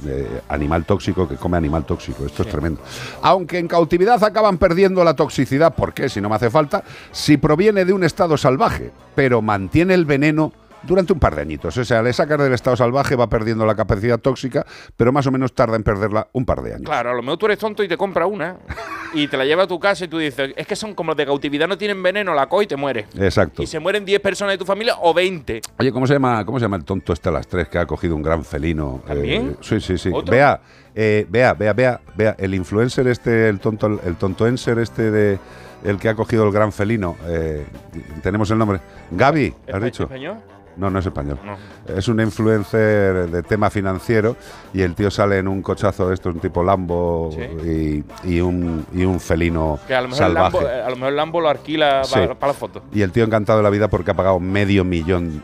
animal 0.48 0.84
tóxico 0.84 1.28
que 1.28 1.36
come 1.36 1.56
animal 1.56 1.84
tóxico. 1.84 2.24
Esto 2.24 2.42
es 2.42 2.48
tremendo. 2.48 2.80
Aunque 3.22 3.58
en 3.58 3.68
cautividad 3.68 4.22
acaban 4.24 4.58
perdiendo 4.58 5.04
la 5.04 5.14
toxicidad, 5.14 5.74
¿por 5.74 5.92
qué? 5.92 6.08
Si 6.08 6.20
no 6.20 6.28
me 6.28 6.36
hace 6.36 6.50
falta, 6.50 6.84
si 7.10 7.36
proviene 7.36 7.84
de 7.84 7.92
un 7.92 8.04
estado 8.04 8.36
salvaje, 8.36 8.92
pero 9.14 9.42
mantiene 9.42 9.94
el 9.94 10.04
veneno 10.04 10.52
durante 10.82 11.12
un 11.12 11.18
par 11.18 11.34
de 11.34 11.42
añitos. 11.42 11.76
O 11.76 11.84
sea, 11.84 12.02
le 12.02 12.12
sacas 12.12 12.38
del 12.38 12.52
estado 12.52 12.76
salvaje, 12.76 13.14
va 13.16 13.28
perdiendo 13.28 13.64
la 13.66 13.74
capacidad 13.74 14.18
tóxica, 14.18 14.64
pero 14.96 15.12
más 15.12 15.26
o 15.26 15.30
menos 15.30 15.54
tarda 15.54 15.76
en 15.76 15.82
perderla 15.82 16.28
un 16.32 16.44
par 16.44 16.62
de 16.62 16.74
años. 16.74 16.86
Claro, 16.86 17.10
a 17.10 17.14
lo 17.14 17.22
mejor 17.22 17.38
tú 17.38 17.46
eres 17.46 17.58
tonto 17.58 17.82
y 17.82 17.88
te 17.88 17.96
compras 17.96 18.28
una 18.30 18.56
y 19.14 19.28
te 19.28 19.36
la 19.36 19.44
llevas 19.44 19.64
a 19.64 19.68
tu 19.68 19.78
casa 19.78 20.04
y 20.04 20.08
tú 20.08 20.18
dices, 20.18 20.52
es 20.56 20.66
que 20.66 20.76
son 20.76 20.94
como 20.94 21.10
los 21.10 21.16
de 21.16 21.26
cautividad, 21.26 21.68
no 21.68 21.78
tienen 21.78 22.02
veneno, 22.02 22.34
la 22.34 22.46
coges 22.48 22.64
y 22.64 22.68
te 22.68 22.76
mueres. 22.76 23.06
Exacto. 23.18 23.62
Y 23.62 23.66
se 23.66 23.78
mueren 23.78 24.04
10 24.04 24.20
personas 24.20 24.54
de 24.54 24.58
tu 24.58 24.64
familia 24.64 24.96
o 25.00 25.12
20. 25.14 25.60
Oye, 25.78 25.92
¿cómo 25.92 26.06
se 26.06 26.14
llama, 26.14 26.44
cómo 26.44 26.58
se 26.58 26.64
llama 26.64 26.76
el 26.76 26.84
tonto 26.84 27.12
este 27.12 27.28
a 27.28 27.32
las 27.32 27.46
tres 27.46 27.68
que 27.68 27.78
ha 27.78 27.86
cogido 27.86 28.16
un 28.16 28.22
gran 28.22 28.44
felino? 28.44 29.02
¿También? 29.06 29.50
Eh, 29.50 29.56
sí, 29.60 29.80
sí, 29.80 29.98
sí. 29.98 30.10
Vea, 30.28 30.60
eh, 30.94 31.26
vea, 31.28 31.54
vea, 31.54 31.72
vea, 31.72 32.00
vea, 32.16 32.34
el 32.38 32.54
influencer 32.54 33.06
este, 33.06 33.48
el 33.48 33.60
tonto, 33.60 34.00
el 34.04 34.16
tontoenser 34.16 34.78
este 34.78 35.10
de 35.10 35.38
el 35.84 35.98
que 35.98 36.08
ha 36.08 36.14
cogido 36.14 36.44
el 36.46 36.52
gran 36.52 36.70
felino. 36.72 37.16
eh, 37.26 37.66
tenemos 38.22 38.50
el 38.50 38.58
nombre. 38.58 38.80
Gaby, 39.10 39.54
¿has 39.68 39.74
¿Espa- 39.74 39.80
dicho? 39.84 40.02
español? 40.04 40.36
No, 40.76 40.88
no 40.90 40.98
es 41.00 41.06
español. 41.06 41.38
No. 41.44 41.56
Es 41.94 42.08
un 42.08 42.20
influencer 42.20 43.30
de 43.30 43.42
tema 43.42 43.68
financiero 43.70 44.36
y 44.72 44.82
el 44.82 44.94
tío 44.94 45.10
sale 45.10 45.38
en 45.38 45.48
un 45.48 45.60
cochazo 45.62 46.08
de 46.08 46.14
estos, 46.14 46.34
un 46.34 46.40
tipo 46.40 46.62
Lambo 46.62 47.30
y, 47.64 48.02
y 48.24 48.40
un, 48.40 48.86
y 48.94 49.04
un 49.04 49.20
felino 49.20 49.78
Que 49.86 49.94
a 49.94 50.00
lo 50.00 50.08
mejor 50.08 50.26
el 50.26 50.32
salvaje. 50.34 50.56
Lambo, 50.56 50.68
eh, 50.70 50.82
a 50.82 50.88
lo 50.90 50.96
mejor 50.96 51.08
el 51.10 51.16
Lambo 51.16 51.40
lo 51.40 51.48
alquila 51.50 52.04
Sí. 52.04 52.14
para, 52.14 52.34
para 52.34 52.52
la 52.52 52.58
foto. 52.58 52.82
Y 52.92 53.02
el 53.02 53.12
tío 53.12 53.24
encantado 53.24 53.58
de 53.58 53.62
la 53.64 53.70
vida 53.70 53.88
porque 53.88 54.10
ha 54.12 54.14
pagado 54.14 54.40
medio 54.40 54.84
millón. 54.84 55.42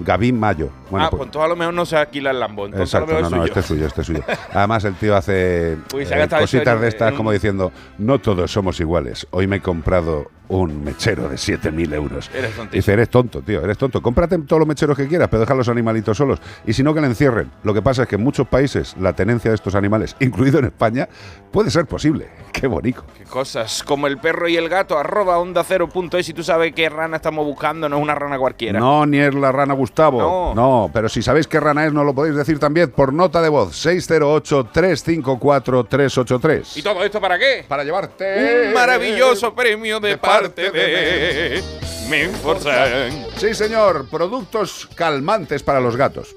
Gaby 0.00 0.32
Mayo. 0.32 0.70
Bueno, 0.90 1.06
ah, 1.06 1.10
pues- 1.10 1.18
pues 1.18 1.26
entonces 1.28 1.44
a 1.44 1.48
lo 1.48 1.56
mejor 1.56 1.74
no 1.74 1.84
se 1.84 1.96
alquila 1.98 2.30
el 2.30 2.40
Lambo. 2.40 2.64
Entonces 2.64 2.94
a 2.94 2.98
Exacto, 2.98 3.12
lo 3.14 3.20
no, 3.20 3.30
mejor 3.30 3.38
no, 3.38 3.44
es 3.44 3.48
este 3.50 3.60
es 3.60 3.66
suyo, 3.66 3.86
este 3.86 4.00
es 4.00 4.06
suyo. 4.06 4.20
Además, 4.54 4.84
el 4.84 4.94
tío 4.94 5.14
hace 5.14 5.76
Uy, 5.94 6.02
eh, 6.10 6.28
cositas 6.30 6.80
de 6.80 6.88
estas 6.88 7.12
como 7.12 7.30
diciendo, 7.30 7.70
no 7.98 8.18
todos 8.18 8.50
somos 8.50 8.80
iguales. 8.80 9.26
Hoy 9.32 9.46
me 9.46 9.56
he 9.56 9.60
comprado 9.60 10.30
un 10.60 10.84
mechero 10.84 11.28
de 11.28 11.36
7.000 11.36 11.94
euros. 11.94 12.30
Eres 12.34 12.54
tontísimo. 12.54 12.70
Dice, 12.72 12.92
eres 12.92 13.08
tonto, 13.08 13.40
tío, 13.42 13.62
eres 13.62 13.78
tonto. 13.78 14.02
Cómprate 14.02 14.38
todos 14.38 14.60
los 14.60 14.68
mecheros 14.68 14.96
que 14.96 15.08
quieras, 15.08 15.28
pero 15.28 15.40
deja 15.40 15.54
a 15.54 15.56
los 15.56 15.68
animalitos 15.68 16.16
solos. 16.16 16.40
Y 16.66 16.72
si 16.72 16.82
no, 16.82 16.94
que 16.94 17.00
le 17.00 17.06
encierren. 17.06 17.50
Lo 17.62 17.72
que 17.74 17.82
pasa 17.82 18.02
es 18.02 18.08
que 18.08 18.16
en 18.16 18.22
muchos 18.22 18.46
países 18.46 18.94
la 19.00 19.14
tenencia 19.14 19.50
de 19.50 19.54
estos 19.54 19.74
animales, 19.74 20.16
incluido 20.20 20.58
en 20.58 20.66
España, 20.66 21.08
puede 21.50 21.70
ser 21.70 21.86
posible. 21.86 22.28
Qué 22.52 22.66
bonito. 22.66 23.02
Qué 23.16 23.24
cosas, 23.24 23.82
como 23.82 24.06
el 24.06 24.18
perro 24.18 24.46
y 24.46 24.56
el 24.56 24.68
gato, 24.68 24.98
arroba 24.98 25.38
onda 25.38 25.64
cero 25.64 25.88
punto 25.88 26.18
es, 26.18 26.28
y 26.28 26.34
tú 26.34 26.42
sabes 26.42 26.74
qué 26.74 26.90
rana 26.90 27.16
estamos 27.16 27.46
buscando, 27.46 27.88
no 27.88 27.96
es 27.96 28.02
una 28.02 28.14
rana 28.14 28.38
cualquiera. 28.38 28.78
No, 28.78 29.06
ni 29.06 29.18
es 29.18 29.34
la 29.34 29.50
rana 29.50 29.72
Gustavo. 29.74 30.20
No. 30.20 30.54
No. 30.54 30.90
pero 30.92 31.08
si 31.08 31.22
sabéis 31.22 31.46
qué 31.46 31.58
rana 31.58 31.86
es, 31.86 31.94
no 31.94 32.04
lo 32.04 32.14
podéis 32.14 32.36
decir 32.36 32.58
también 32.58 32.90
por 32.90 33.14
nota 33.14 33.40
de 33.40 33.48
voz. 33.48 33.86
608-354-383. 33.86 36.76
¿Y 36.76 36.82
todo 36.82 37.02
esto 37.04 37.20
para 37.20 37.38
qué? 37.38 37.64
Para 37.66 37.84
llevarte 37.84 38.66
Un 38.68 38.74
maravilloso 38.74 39.54
premio 39.54 39.98
de, 39.98 40.18
parte 40.42 40.70
de 40.72 41.62
Menforsan. 42.10 43.26
Sí, 43.36 43.54
señor. 43.54 44.08
Productos 44.08 44.88
calmantes 44.94 45.62
para 45.62 45.80
los 45.80 45.96
gatos. 45.96 46.34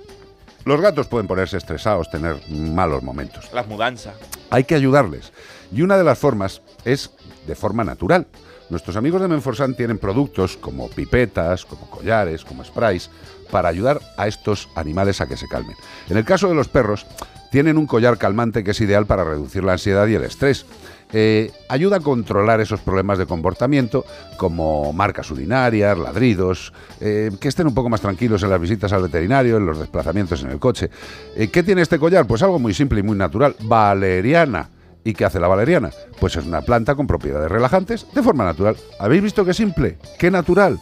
Los 0.63 0.79
gatos 0.79 1.07
pueden 1.07 1.27
ponerse 1.27 1.57
estresados, 1.57 2.09
tener 2.09 2.39
malos 2.49 3.01
momentos. 3.01 3.51
Las 3.51 3.67
mudanzas. 3.67 4.15
Hay 4.51 4.63
que 4.63 4.75
ayudarles. 4.75 5.31
Y 5.71 5.81
una 5.81 5.97
de 5.97 6.03
las 6.03 6.19
formas 6.19 6.61
es 6.83 7.11
de 7.47 7.55
forma 7.55 7.83
natural. 7.83 8.27
Nuestros 8.69 8.95
amigos 8.95 9.21
de 9.21 9.27
Menforsan 9.27 9.75
tienen 9.75 9.97
productos 9.97 10.57
como 10.57 10.89
pipetas, 10.89 11.65
como 11.65 11.89
collares, 11.89 12.43
como 12.43 12.63
sprays, 12.63 13.09
para 13.51 13.69
ayudar 13.69 14.01
a 14.17 14.27
estos 14.27 14.69
animales 14.75 15.21
a 15.21 15.27
que 15.27 15.37
se 15.37 15.47
calmen. 15.47 15.75
En 16.09 16.17
el 16.17 16.25
caso 16.25 16.47
de 16.47 16.55
los 16.55 16.67
perros, 16.67 17.05
tienen 17.51 17.77
un 17.77 17.87
collar 17.87 18.17
calmante 18.17 18.63
que 18.63 18.71
es 18.71 18.81
ideal 18.81 19.05
para 19.05 19.23
reducir 19.23 19.63
la 19.63 19.73
ansiedad 19.73 20.07
y 20.07 20.15
el 20.15 20.23
estrés. 20.23 20.65
Eh, 21.13 21.51
ayuda 21.69 21.97
a 21.97 21.99
controlar 21.99 22.59
esos 22.61 22.81
problemas 22.81 23.17
de 23.17 23.25
comportamiento 23.25 24.05
como 24.37 24.91
marcas 24.91 25.29
urinarias, 25.31 25.97
ladridos, 25.97 26.73
eh, 26.99 27.31
que 27.39 27.47
estén 27.47 27.67
un 27.67 27.73
poco 27.73 27.89
más 27.89 28.01
tranquilos 28.01 28.43
en 28.43 28.49
las 28.49 28.59
visitas 28.59 28.91
al 28.91 29.03
veterinario, 29.03 29.57
en 29.57 29.65
los 29.65 29.79
desplazamientos 29.79 30.43
en 30.43 30.49
el 30.49 30.59
coche. 30.59 30.89
Eh, 31.35 31.47
¿Qué 31.49 31.63
tiene 31.63 31.81
este 31.83 31.99
collar? 31.99 32.25
Pues 32.27 32.41
algo 32.43 32.59
muy 32.59 32.73
simple 32.73 32.99
y 32.99 33.03
muy 33.03 33.17
natural. 33.17 33.55
Valeriana. 33.61 34.69
¿Y 35.03 35.13
qué 35.13 35.23
hace 35.23 35.39
la 35.39 35.47
valeriana? 35.47 35.91
Pues 36.19 36.35
es 36.35 36.45
una 36.45 36.61
planta 36.61 36.95
con 36.95 37.05
propiedades 37.05 37.51
relajantes 37.51 38.07
de 38.13 38.23
forma 38.23 38.43
natural. 38.43 38.75
¿Habéis 38.99 39.21
visto 39.21 39.45
qué 39.45 39.53
simple? 39.53 39.99
¿Qué 40.17 40.31
natural? 40.31 40.79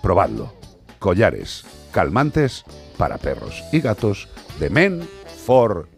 Probadlo. 0.00 0.54
Collares 1.00 1.64
calmantes 1.90 2.64
para 2.96 3.18
perros 3.18 3.64
y 3.72 3.80
gatos 3.80 4.28
de 4.60 4.70
Men 4.70 5.08
confort 5.48 5.97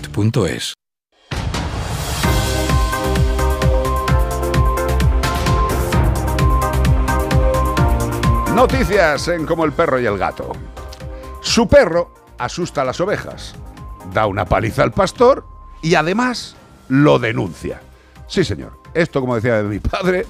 Noticias 8.55 9.27
en 9.29 9.45
Como 9.45 9.65
el 9.65 9.71
perro 9.71 9.99
y 9.99 10.05
el 10.05 10.17
gato. 10.17 10.51
Su 11.41 11.67
perro 11.67 12.13
asusta 12.37 12.81
a 12.81 12.85
las 12.85 12.99
ovejas, 12.99 13.55
da 14.13 14.25
una 14.27 14.45
paliza 14.45 14.83
al 14.83 14.91
pastor 14.91 15.45
y 15.81 15.95
además 15.95 16.55
lo 16.87 17.17
denuncia. 17.17 17.81
Sí, 18.27 18.43
señor. 18.43 18.79
Esto, 18.93 19.21
como 19.21 19.35
decía 19.35 19.61
mi 19.63 19.79
padre, 19.79 20.25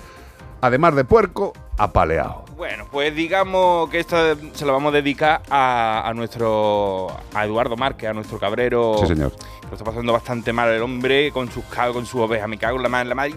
además 0.62 0.96
de 0.96 1.04
puerco, 1.04 1.54
apaleado. 1.78 2.46
Bueno, 2.62 2.86
pues 2.92 3.16
digamos 3.16 3.90
que 3.90 4.00
esta 4.00 4.36
se 4.54 4.68
la 4.68 4.74
vamos 4.74 4.94
a 4.94 4.98
dedicar 4.98 5.42
a, 5.50 6.08
a 6.08 6.14
nuestro. 6.14 7.08
a 7.34 7.44
Eduardo 7.44 7.76
Márquez, 7.76 8.12
a 8.12 8.14
nuestro 8.14 8.38
cabrero. 8.38 8.98
Sí, 9.00 9.08
señor. 9.08 9.34
Lo 9.64 9.72
está 9.72 9.84
pasando 9.84 10.14
bastante 10.14 10.54
mal 10.54 10.70
el 10.70 10.84
hombre 10.84 11.32
con 11.32 11.52
sus 11.52 11.64
con 11.66 12.06
su 12.06 12.20
oveja. 12.20 12.46
Me 12.46 12.60
cago 12.60 12.78
en 12.78 12.84
la 12.84 12.90
madre, 12.90 13.10
la 13.10 13.16
madre. 13.16 13.34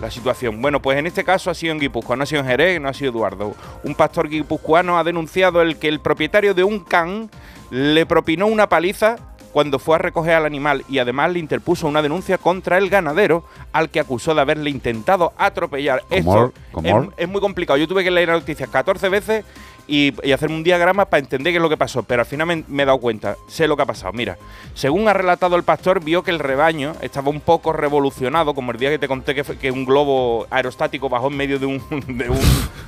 La 0.00 0.10
situación. 0.10 0.62
Bueno, 0.62 0.80
pues 0.80 0.96
en 0.96 1.06
este 1.06 1.22
caso 1.22 1.50
ha 1.50 1.54
sido 1.54 1.72
en 1.72 1.80
Guipúzcoa, 1.80 2.16
no 2.16 2.22
ha 2.22 2.26
sido 2.26 2.40
en 2.40 2.46
Jerez, 2.46 2.80
no 2.80 2.88
ha 2.88 2.94
sido 2.94 3.10
Eduardo. 3.10 3.54
Un 3.84 3.94
pastor 3.94 4.30
guipuzcoano 4.30 4.98
ha 4.98 5.04
denunciado 5.04 5.60
el 5.60 5.78
que 5.78 5.88
el 5.88 6.00
propietario 6.00 6.54
de 6.54 6.64
un 6.64 6.80
can 6.80 7.28
le 7.70 8.06
propinó 8.06 8.46
una 8.46 8.70
paliza 8.70 9.16
cuando 9.52 9.78
fue 9.78 9.96
a 9.96 9.98
recoger 9.98 10.34
al 10.34 10.46
animal 10.46 10.84
y 10.88 10.98
además 10.98 11.32
le 11.32 11.38
interpuso 11.38 11.86
una 11.88 12.02
denuncia 12.02 12.38
contra 12.38 12.78
el 12.78 12.88
ganadero 12.90 13.44
al 13.72 13.90
que 13.90 14.00
acusó 14.00 14.34
de 14.34 14.40
haberle 14.42 14.70
intentado 14.70 15.32
atropellar. 15.38 16.02
Esto 16.10 16.52
es, 16.84 17.08
es 17.16 17.28
muy 17.28 17.40
complicado. 17.40 17.76
Yo 17.78 17.88
tuve 17.88 18.04
que 18.04 18.10
leer 18.10 18.28
la 18.28 18.34
noticia 18.34 18.66
14 18.66 19.08
veces 19.08 19.44
y, 19.90 20.12
y 20.22 20.32
hacerme 20.32 20.54
un 20.56 20.62
diagrama 20.62 21.06
para 21.06 21.20
entender 21.20 21.50
qué 21.50 21.56
es 21.56 21.62
lo 21.62 21.70
que 21.70 21.78
pasó, 21.78 22.02
pero 22.02 22.20
al 22.20 22.26
final 22.26 22.46
me, 22.46 22.62
me 22.68 22.82
he 22.82 22.86
dado 22.86 22.98
cuenta, 22.98 23.36
sé 23.48 23.66
lo 23.66 23.74
que 23.74 23.82
ha 23.84 23.86
pasado. 23.86 24.12
Mira, 24.12 24.36
según 24.74 25.08
ha 25.08 25.14
relatado 25.14 25.56
el 25.56 25.62
pastor, 25.62 26.04
vio 26.04 26.22
que 26.22 26.30
el 26.30 26.38
rebaño 26.40 26.92
estaba 27.00 27.30
un 27.30 27.40
poco 27.40 27.72
revolucionado, 27.72 28.54
como 28.54 28.70
el 28.72 28.78
día 28.78 28.90
que 28.90 28.98
te 28.98 29.08
conté 29.08 29.34
que, 29.34 29.44
fue- 29.44 29.56
que 29.56 29.70
un 29.70 29.86
globo 29.86 30.46
aerostático 30.50 31.08
bajó 31.08 31.28
en 31.28 31.38
medio 31.38 31.58
de 31.58 31.64
un, 31.64 31.78
de 32.06 32.28
un, 32.28 32.38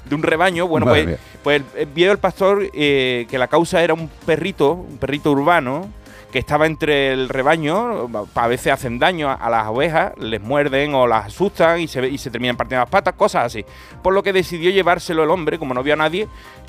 de 0.05 0.15
un 0.15 0.23
rebaño. 0.23 0.69
Bueno, 0.69 0.85
Madre 0.85 1.05
pues, 1.05 1.09
mía. 1.17 1.19
pues 1.43 1.63
eh, 1.75 1.87
vio 1.95 2.13
el 2.13 2.19
pastor 2.19 2.69
eh, 2.75 3.27
que 3.31 3.39
la 3.39 3.49
causa 3.49 3.83
era 3.83 3.95
un 3.95 4.09
perrito, 4.27 4.73
un 4.75 4.99
perrito 4.99 5.31
urbano, 5.31 5.89
que 6.33 6.39
estaba 6.39 6.67
entre 6.67 7.13
el 7.13 7.29
rebaño, 7.29 8.09
a 8.35 8.47
veces 8.49 8.73
hacen 8.73 8.99
daño 8.99 9.31
a, 9.31 9.51
las 9.51 9.67
ovejas, 9.67 10.13
les 10.19 10.41
muerden 10.41 10.95
o 10.95 11.07
las 11.07 11.27
asustan 11.27 11.81
y 11.81 11.89
se, 11.89 12.01
ve- 12.01 12.09
y 12.09 12.19
se 12.19 12.31
terminan 12.31 12.57
partiendo 12.57 12.83
las 12.85 12.91
patas, 12.91 13.15
cosas 13.15 13.47
así. 13.47 13.65
Por 14.03 14.15
lo 14.15 14.23
que 14.23 14.33
decidió 14.33 14.71
llevárselo 14.71 15.25
el 15.25 15.31
hombre, 15.31 15.59
como 15.59 15.75
no 15.75 15.83
vio 15.83 15.95
a 15.95 15.97
nadie, 15.97 16.29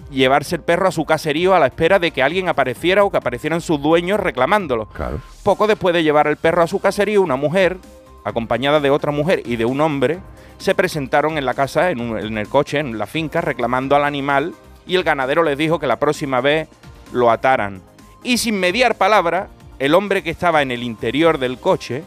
llevarse 0.09 0.55
el 0.55 0.61
perro 0.63 0.87
a 0.87 0.91
su 0.91 1.05
caserío 1.05 1.53
a 1.53 1.59
la 1.59 1.67
espera 1.67 1.99
de 1.99 2.11
que 2.11 2.23
alguien 2.23 2.49
apareciera 2.49 3.03
o 3.03 3.11
que 3.11 3.17
aparecieran 3.17 3.61
sus 3.61 3.81
dueños 3.81 4.19
reclamándolo. 4.19 4.87
Claro. 4.87 5.19
Poco 5.43 5.67
después 5.67 5.93
de 5.93 6.03
llevar 6.03 6.27
el 6.27 6.37
perro 6.37 6.63
a 6.63 6.67
su 6.67 6.79
caserío, 6.79 7.21
una 7.21 7.35
mujer, 7.35 7.77
acompañada 8.23 8.79
de 8.79 8.89
otra 8.89 9.11
mujer 9.11 9.41
y 9.45 9.55
de 9.55 9.65
un 9.65 9.79
hombre, 9.81 10.19
se 10.57 10.75
presentaron 10.75 11.37
en 11.37 11.45
la 11.45 11.53
casa, 11.53 11.91
en, 11.91 12.01
un- 12.01 12.17
en 12.19 12.37
el 12.37 12.47
coche, 12.47 12.79
en 12.79 12.97
la 12.97 13.05
finca, 13.05 13.41
reclamando 13.41 13.95
al 13.95 14.03
animal 14.05 14.53
y 14.87 14.95
el 14.95 15.03
ganadero 15.03 15.43
les 15.43 15.57
dijo 15.57 15.79
que 15.79 15.87
la 15.87 15.97
próxima 15.97 16.41
vez 16.41 16.67
lo 17.13 17.29
ataran. 17.31 17.81
Y 18.23 18.37
sin 18.37 18.59
mediar 18.59 18.95
palabra, 18.95 19.49
el 19.79 19.93
hombre 19.95 20.23
que 20.23 20.29
estaba 20.29 20.61
en 20.61 20.71
el 20.71 20.83
interior 20.83 21.37
del 21.37 21.57
coche 21.57 22.03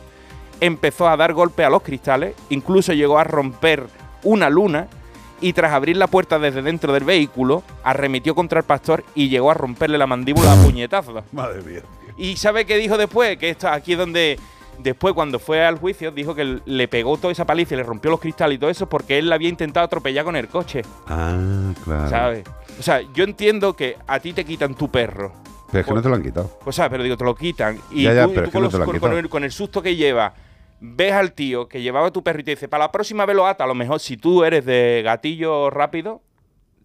empezó 0.60 1.08
a 1.08 1.16
dar 1.16 1.32
golpe 1.32 1.64
a 1.64 1.70
los 1.70 1.82
cristales, 1.82 2.34
incluso 2.50 2.92
llegó 2.92 3.18
a 3.18 3.24
romper 3.24 3.86
una 4.22 4.48
luna 4.48 4.86
y 5.40 5.52
tras 5.52 5.72
abrir 5.72 5.96
la 5.96 6.06
puerta 6.06 6.38
desde 6.38 6.62
dentro 6.62 6.92
del 6.92 7.04
vehículo, 7.04 7.62
arremetió 7.82 8.34
contra 8.34 8.60
el 8.60 8.64
pastor 8.64 9.04
y 9.14 9.28
llegó 9.28 9.50
a 9.50 9.54
romperle 9.54 9.98
la 9.98 10.06
mandíbula 10.06 10.52
a 10.52 10.56
puñetazos. 10.64 11.24
Madre 11.32 11.60
mía. 11.62 11.82
¿Y 12.16 12.36
sabe 12.36 12.64
qué 12.64 12.76
dijo 12.78 12.96
después? 12.96 13.36
Que 13.36 13.50
esto 13.50 13.68
aquí 13.68 13.92
es 13.92 13.98
donde 13.98 14.38
después 14.78 15.12
cuando 15.14 15.38
fue 15.40 15.64
al 15.66 15.78
juicio 15.78 16.12
dijo 16.12 16.34
que 16.34 16.60
le 16.64 16.88
pegó 16.88 17.16
toda 17.16 17.32
esa 17.32 17.44
paliza 17.44 17.74
y 17.74 17.78
le 17.78 17.82
rompió 17.82 18.10
los 18.12 18.20
cristales 18.20 18.56
y 18.56 18.58
todo 18.58 18.70
eso 18.70 18.88
porque 18.88 19.18
él 19.18 19.28
la 19.28 19.34
había 19.34 19.48
intentado 19.48 19.84
atropellar 19.84 20.24
con 20.24 20.36
el 20.36 20.48
coche, 20.48 20.82
Ah, 21.08 21.72
claro. 21.84 22.08
¿sabes? 22.08 22.44
O 22.78 22.82
sea, 22.82 23.00
yo 23.12 23.24
entiendo 23.24 23.74
que 23.74 23.96
a 24.06 24.20
ti 24.20 24.32
te 24.32 24.44
quitan 24.44 24.74
tu 24.74 24.88
perro. 24.88 25.32
Pero 25.70 25.80
es 25.80 25.86
que 25.86 25.94
no 25.94 26.02
te 26.02 26.08
lo 26.08 26.14
han 26.14 26.22
quitado. 26.22 26.58
O 26.64 26.72
sea, 26.72 26.88
pero 26.88 27.02
digo, 27.02 27.16
te 27.16 27.24
lo 27.24 27.34
quitan. 27.34 27.78
Y 27.90 28.04
Ya, 28.04 28.14
ya, 28.14 28.24
tú, 28.26 28.32
y 28.32 28.34
pero 28.34 28.44
tú 28.44 28.48
es 28.48 28.50
que 28.50 28.52
con, 28.52 28.60
no 28.62 28.64
los- 28.66 28.72
te 28.72 28.78
lo 28.78 28.84
han 28.84 28.86
con- 28.86 28.92
con 29.00 29.08
quitado. 29.10 29.18
el, 29.18 29.28
con 29.28 29.44
el 29.44 29.52
susto 29.52 29.82
que 29.82 29.96
lleva, 29.96 30.34
ves 30.80 31.12
al 31.12 31.32
tío 31.32 31.68
que 31.68 31.82
llevaba 31.82 32.10
tu 32.12 32.22
perro 32.22 32.40
y 32.40 32.44
te 32.44 32.50
dice, 32.52 32.68
para 32.68 32.84
la 32.84 32.92
próxima 32.92 33.26
vez 33.26 33.34
lo 33.36 33.46
ata. 33.46 33.64
A 33.64 33.66
lo 33.66 33.74
mejor 33.74 34.00
si 34.00 34.16
tú 34.16 34.44
eres 34.44 34.64
de 34.64 35.02
gatillo 35.04 35.70
rápido, 35.70 36.20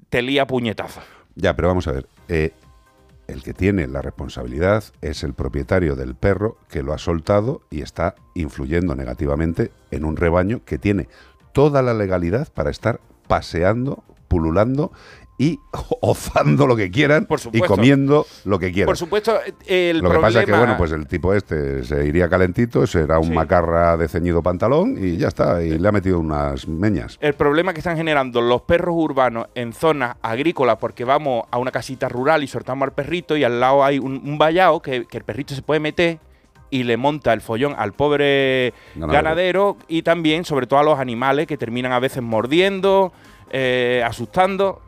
te 0.09 0.21
lía 0.21 0.47
puñetazo. 0.47 1.01
Ya, 1.36 1.55
pero 1.55 1.67
vamos 1.67 1.88
a 1.88 1.91
ver. 1.91 2.07
eh, 2.30 2.51
el 3.27 3.43
que 3.43 3.53
tiene 3.53 3.86
la 3.86 4.01
responsabilidad 4.01 4.84
es 5.01 5.23
el 5.23 5.36
propietario 5.36 5.95
del 5.95 6.15
perro 6.15 6.57
que 6.67 6.82
lo 6.82 6.93
ha 6.93 6.97
soltado 6.97 7.61
y 7.69 7.82
está 7.84 8.15
influyendo 8.34 8.95
negativamente 8.95 9.71
en 9.91 10.03
un 10.03 10.17
rebaño 10.17 10.61
que 10.65 10.80
tiene 10.80 11.07
toda 11.53 11.84
la 11.84 11.93
legalidad 11.93 12.47
para 12.51 12.71
estar 12.71 12.99
paseando, 13.27 14.03
pululando 14.27 14.91
y 15.41 15.57
ozando 16.01 16.67
lo 16.67 16.75
que 16.75 16.91
quieran 16.91 17.25
Por 17.25 17.39
y 17.53 17.61
comiendo 17.61 18.25
lo 18.45 18.59
que 18.59 18.71
quieran. 18.73 18.87
Por 18.87 18.97
supuesto, 18.97 19.39
eh, 19.65 19.89
el 19.91 19.97
lo 19.99 20.03
que 20.03 20.09
problema... 20.09 20.27
pasa 20.27 20.39
es 20.41 20.45
que, 20.45 20.51
bueno, 20.51 20.75
pues 20.77 20.91
el 20.91 21.07
tipo 21.07 21.33
este 21.33 21.83
se 21.85 22.05
iría 22.05 22.27
calentito, 22.29 22.85
será 22.85 23.17
un 23.19 23.29
Sí. 23.29 23.31
macarra 23.31 23.95
de 23.95 24.07
ceñido 24.09 24.43
pantalón 24.43 24.97
y 24.99 25.15
ya 25.17 25.29
está, 25.29 25.63
y 25.63 25.79
le 25.79 25.87
ha 25.87 25.91
metido 25.93 26.19
unas 26.19 26.67
meñas. 26.67 27.17
el 27.21 27.33
problema 27.35 27.73
que 27.73 27.79
están 27.79 27.95
generando 27.95 28.41
los 28.41 28.63
perros 28.63 28.95
urbanos 28.97 29.47
en 29.55 29.71
zonas 29.73 30.17
agrícolas, 30.21 30.75
porque 30.77 31.05
vamos 31.05 31.45
a 31.49 31.57
una 31.57 31.71
casita 31.71 32.09
rural 32.09 32.43
y 32.43 32.47
soltamos 32.47 32.85
al 32.85 32.93
perrito 32.93 33.37
y 33.37 33.43
al 33.45 33.59
lado 33.61 33.83
hay 33.85 33.97
un, 33.97 34.21
un 34.23 34.37
vallado 34.37 34.81
que, 34.81 35.05
que 35.05 35.17
el 35.19 35.23
perrito 35.23 35.55
se 35.55 35.61
puede 35.61 35.79
meter 35.79 36.19
y 36.69 36.83
le 36.83 36.97
monta 36.97 37.31
el 37.31 37.39
follón 37.41 37.75
al 37.77 37.93
pobre 37.93 38.73
Ganadero. 38.95 39.13
ganadero, 39.23 39.77
y 39.87 40.01
también, 40.03 40.43
sobre 40.43 40.67
todo, 40.67 40.79
a 40.79 40.83
los 40.83 40.99
animales 40.99 41.47
que 41.47 41.57
terminan 41.57 41.93
a 41.93 41.99
veces 41.99 42.21
mordiendo, 42.21 43.11
eh, 43.51 44.03
asustando. 44.05 44.81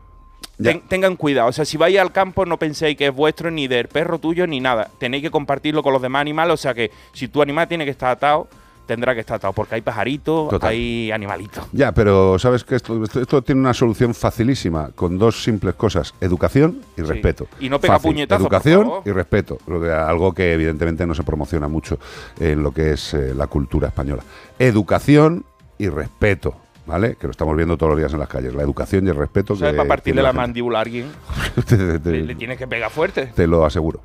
Ten- 0.61 0.81
tengan 0.87 1.15
cuidado, 1.15 1.49
o 1.49 1.51
sea, 1.51 1.65
si 1.65 1.75
vais 1.77 1.97
al 1.97 2.11
campo 2.11 2.45
no 2.45 2.57
penséis 2.57 2.95
que 2.95 3.07
es 3.07 3.13
vuestro 3.15 3.49
ni 3.49 3.67
del 3.67 3.87
perro 3.87 4.19
tuyo 4.19 4.45
ni 4.45 4.59
nada. 4.59 4.89
Tenéis 4.99 5.23
que 5.23 5.31
compartirlo 5.31 5.81
con 5.81 5.91
los 5.93 6.01
demás 6.01 6.21
animales, 6.21 6.53
o 6.53 6.57
sea 6.57 6.73
que 6.75 6.91
si 7.13 7.27
tu 7.27 7.41
animal 7.41 7.67
tiene 7.67 7.83
que 7.85 7.91
estar 7.91 8.11
atado, 8.11 8.47
tendrá 8.85 9.13
que 9.15 9.21
estar 9.21 9.37
atado, 9.37 9.53
porque 9.53 9.75
hay 9.75 9.81
pajaritos, 9.81 10.49
Total. 10.49 10.69
hay 10.69 11.11
animalitos. 11.11 11.65
Ya, 11.71 11.91
pero 11.93 12.37
sabes 12.37 12.63
que 12.63 12.75
esto, 12.75 13.01
esto, 13.03 13.21
esto 13.21 13.41
tiene 13.41 13.61
una 13.61 13.73
solución 13.73 14.13
facilísima 14.13 14.89
con 14.93 15.17
dos 15.17 15.41
simples 15.43 15.73
cosas: 15.75 16.13
educación 16.21 16.81
y 16.97 17.01
Sí. 17.01 17.07
respeto. 17.07 17.47
Y 17.59 17.69
no 17.69 17.79
pega 17.79 17.97
puñetazos, 17.99 18.43
por 18.47 18.53
Educación 18.53 18.81
favor. 18.83 19.03
y 19.05 19.11
respeto. 19.11 19.57
Algo 20.05 20.33
que 20.33 20.53
evidentemente 20.53 21.07
no 21.07 21.15
se 21.15 21.23
promociona 21.23 21.67
mucho 21.69 21.97
en 22.39 22.61
lo 22.61 22.71
que 22.71 22.91
es 22.91 23.13
eh, 23.15 23.33
la 23.33 23.47
cultura 23.47 23.87
española. 23.87 24.23
Educación 24.59 25.43
y 25.79 25.87
respeto. 25.89 26.55
¿Vale? 26.91 27.15
Que 27.15 27.25
lo 27.27 27.31
estamos 27.31 27.55
viendo 27.55 27.77
todos 27.77 27.91
los 27.91 27.99
días 27.99 28.11
en 28.11 28.19
las 28.19 28.27
calles. 28.27 28.53
La 28.53 28.63
educación 28.63 29.07
y 29.07 29.09
el 29.09 29.15
respeto. 29.15 29.55
¿Sabes? 29.55 29.71
que 29.73 29.77
Para 29.77 29.87
partirle 29.87 30.21
la 30.21 30.29
gente. 30.29 30.41
mandíbula 30.41 30.79
a 30.79 30.81
alguien, 30.81 31.09
Te- 31.65 31.99
te- 31.99 32.11
le, 32.11 32.23
le 32.23 32.35
tienes 32.35 32.57
que 32.57 32.67
pegar 32.67 32.91
fuerte. 32.91 33.27
te 33.27 33.47
lo 33.47 33.65
aseguro. 33.65 34.01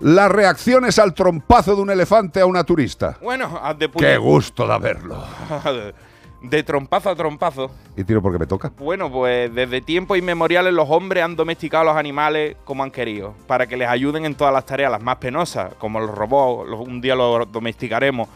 Las 0.00 0.32
reacciones 0.32 0.98
al 0.98 1.12
trompazo 1.14 1.76
de 1.76 1.82
un 1.82 1.90
elefante 1.90 2.40
a 2.40 2.46
una 2.46 2.64
turista. 2.64 3.18
Bueno, 3.22 3.60
haz 3.62 3.78
de 3.78 3.90
Qué 3.90 4.16
gusto 4.16 4.66
da 4.66 4.78
verlo. 4.78 5.22
De 6.42 6.64
trompazo 6.64 7.08
a 7.08 7.14
trompazo. 7.14 7.70
Y 7.96 8.02
tiro 8.02 8.20
porque 8.20 8.36
me 8.36 8.46
toca. 8.48 8.72
Bueno, 8.76 9.12
pues 9.12 9.54
desde 9.54 9.80
tiempos 9.80 10.18
inmemoriales 10.18 10.72
los 10.74 10.88
hombres 10.90 11.22
han 11.22 11.36
domesticado 11.36 11.82
a 11.82 11.84
los 11.92 11.96
animales 11.96 12.56
como 12.64 12.82
han 12.82 12.90
querido, 12.90 13.34
para 13.46 13.68
que 13.68 13.76
les 13.76 13.88
ayuden 13.88 14.24
en 14.24 14.34
todas 14.34 14.52
las 14.52 14.66
tareas, 14.66 14.90
las 14.90 15.00
más 15.00 15.18
penosas, 15.18 15.72
como 15.74 16.00
los 16.00 16.10
robots, 16.10 16.68
los- 16.68 16.80
un 16.80 17.00
día 17.00 17.14
los 17.14 17.52
domesticaremos. 17.52 18.28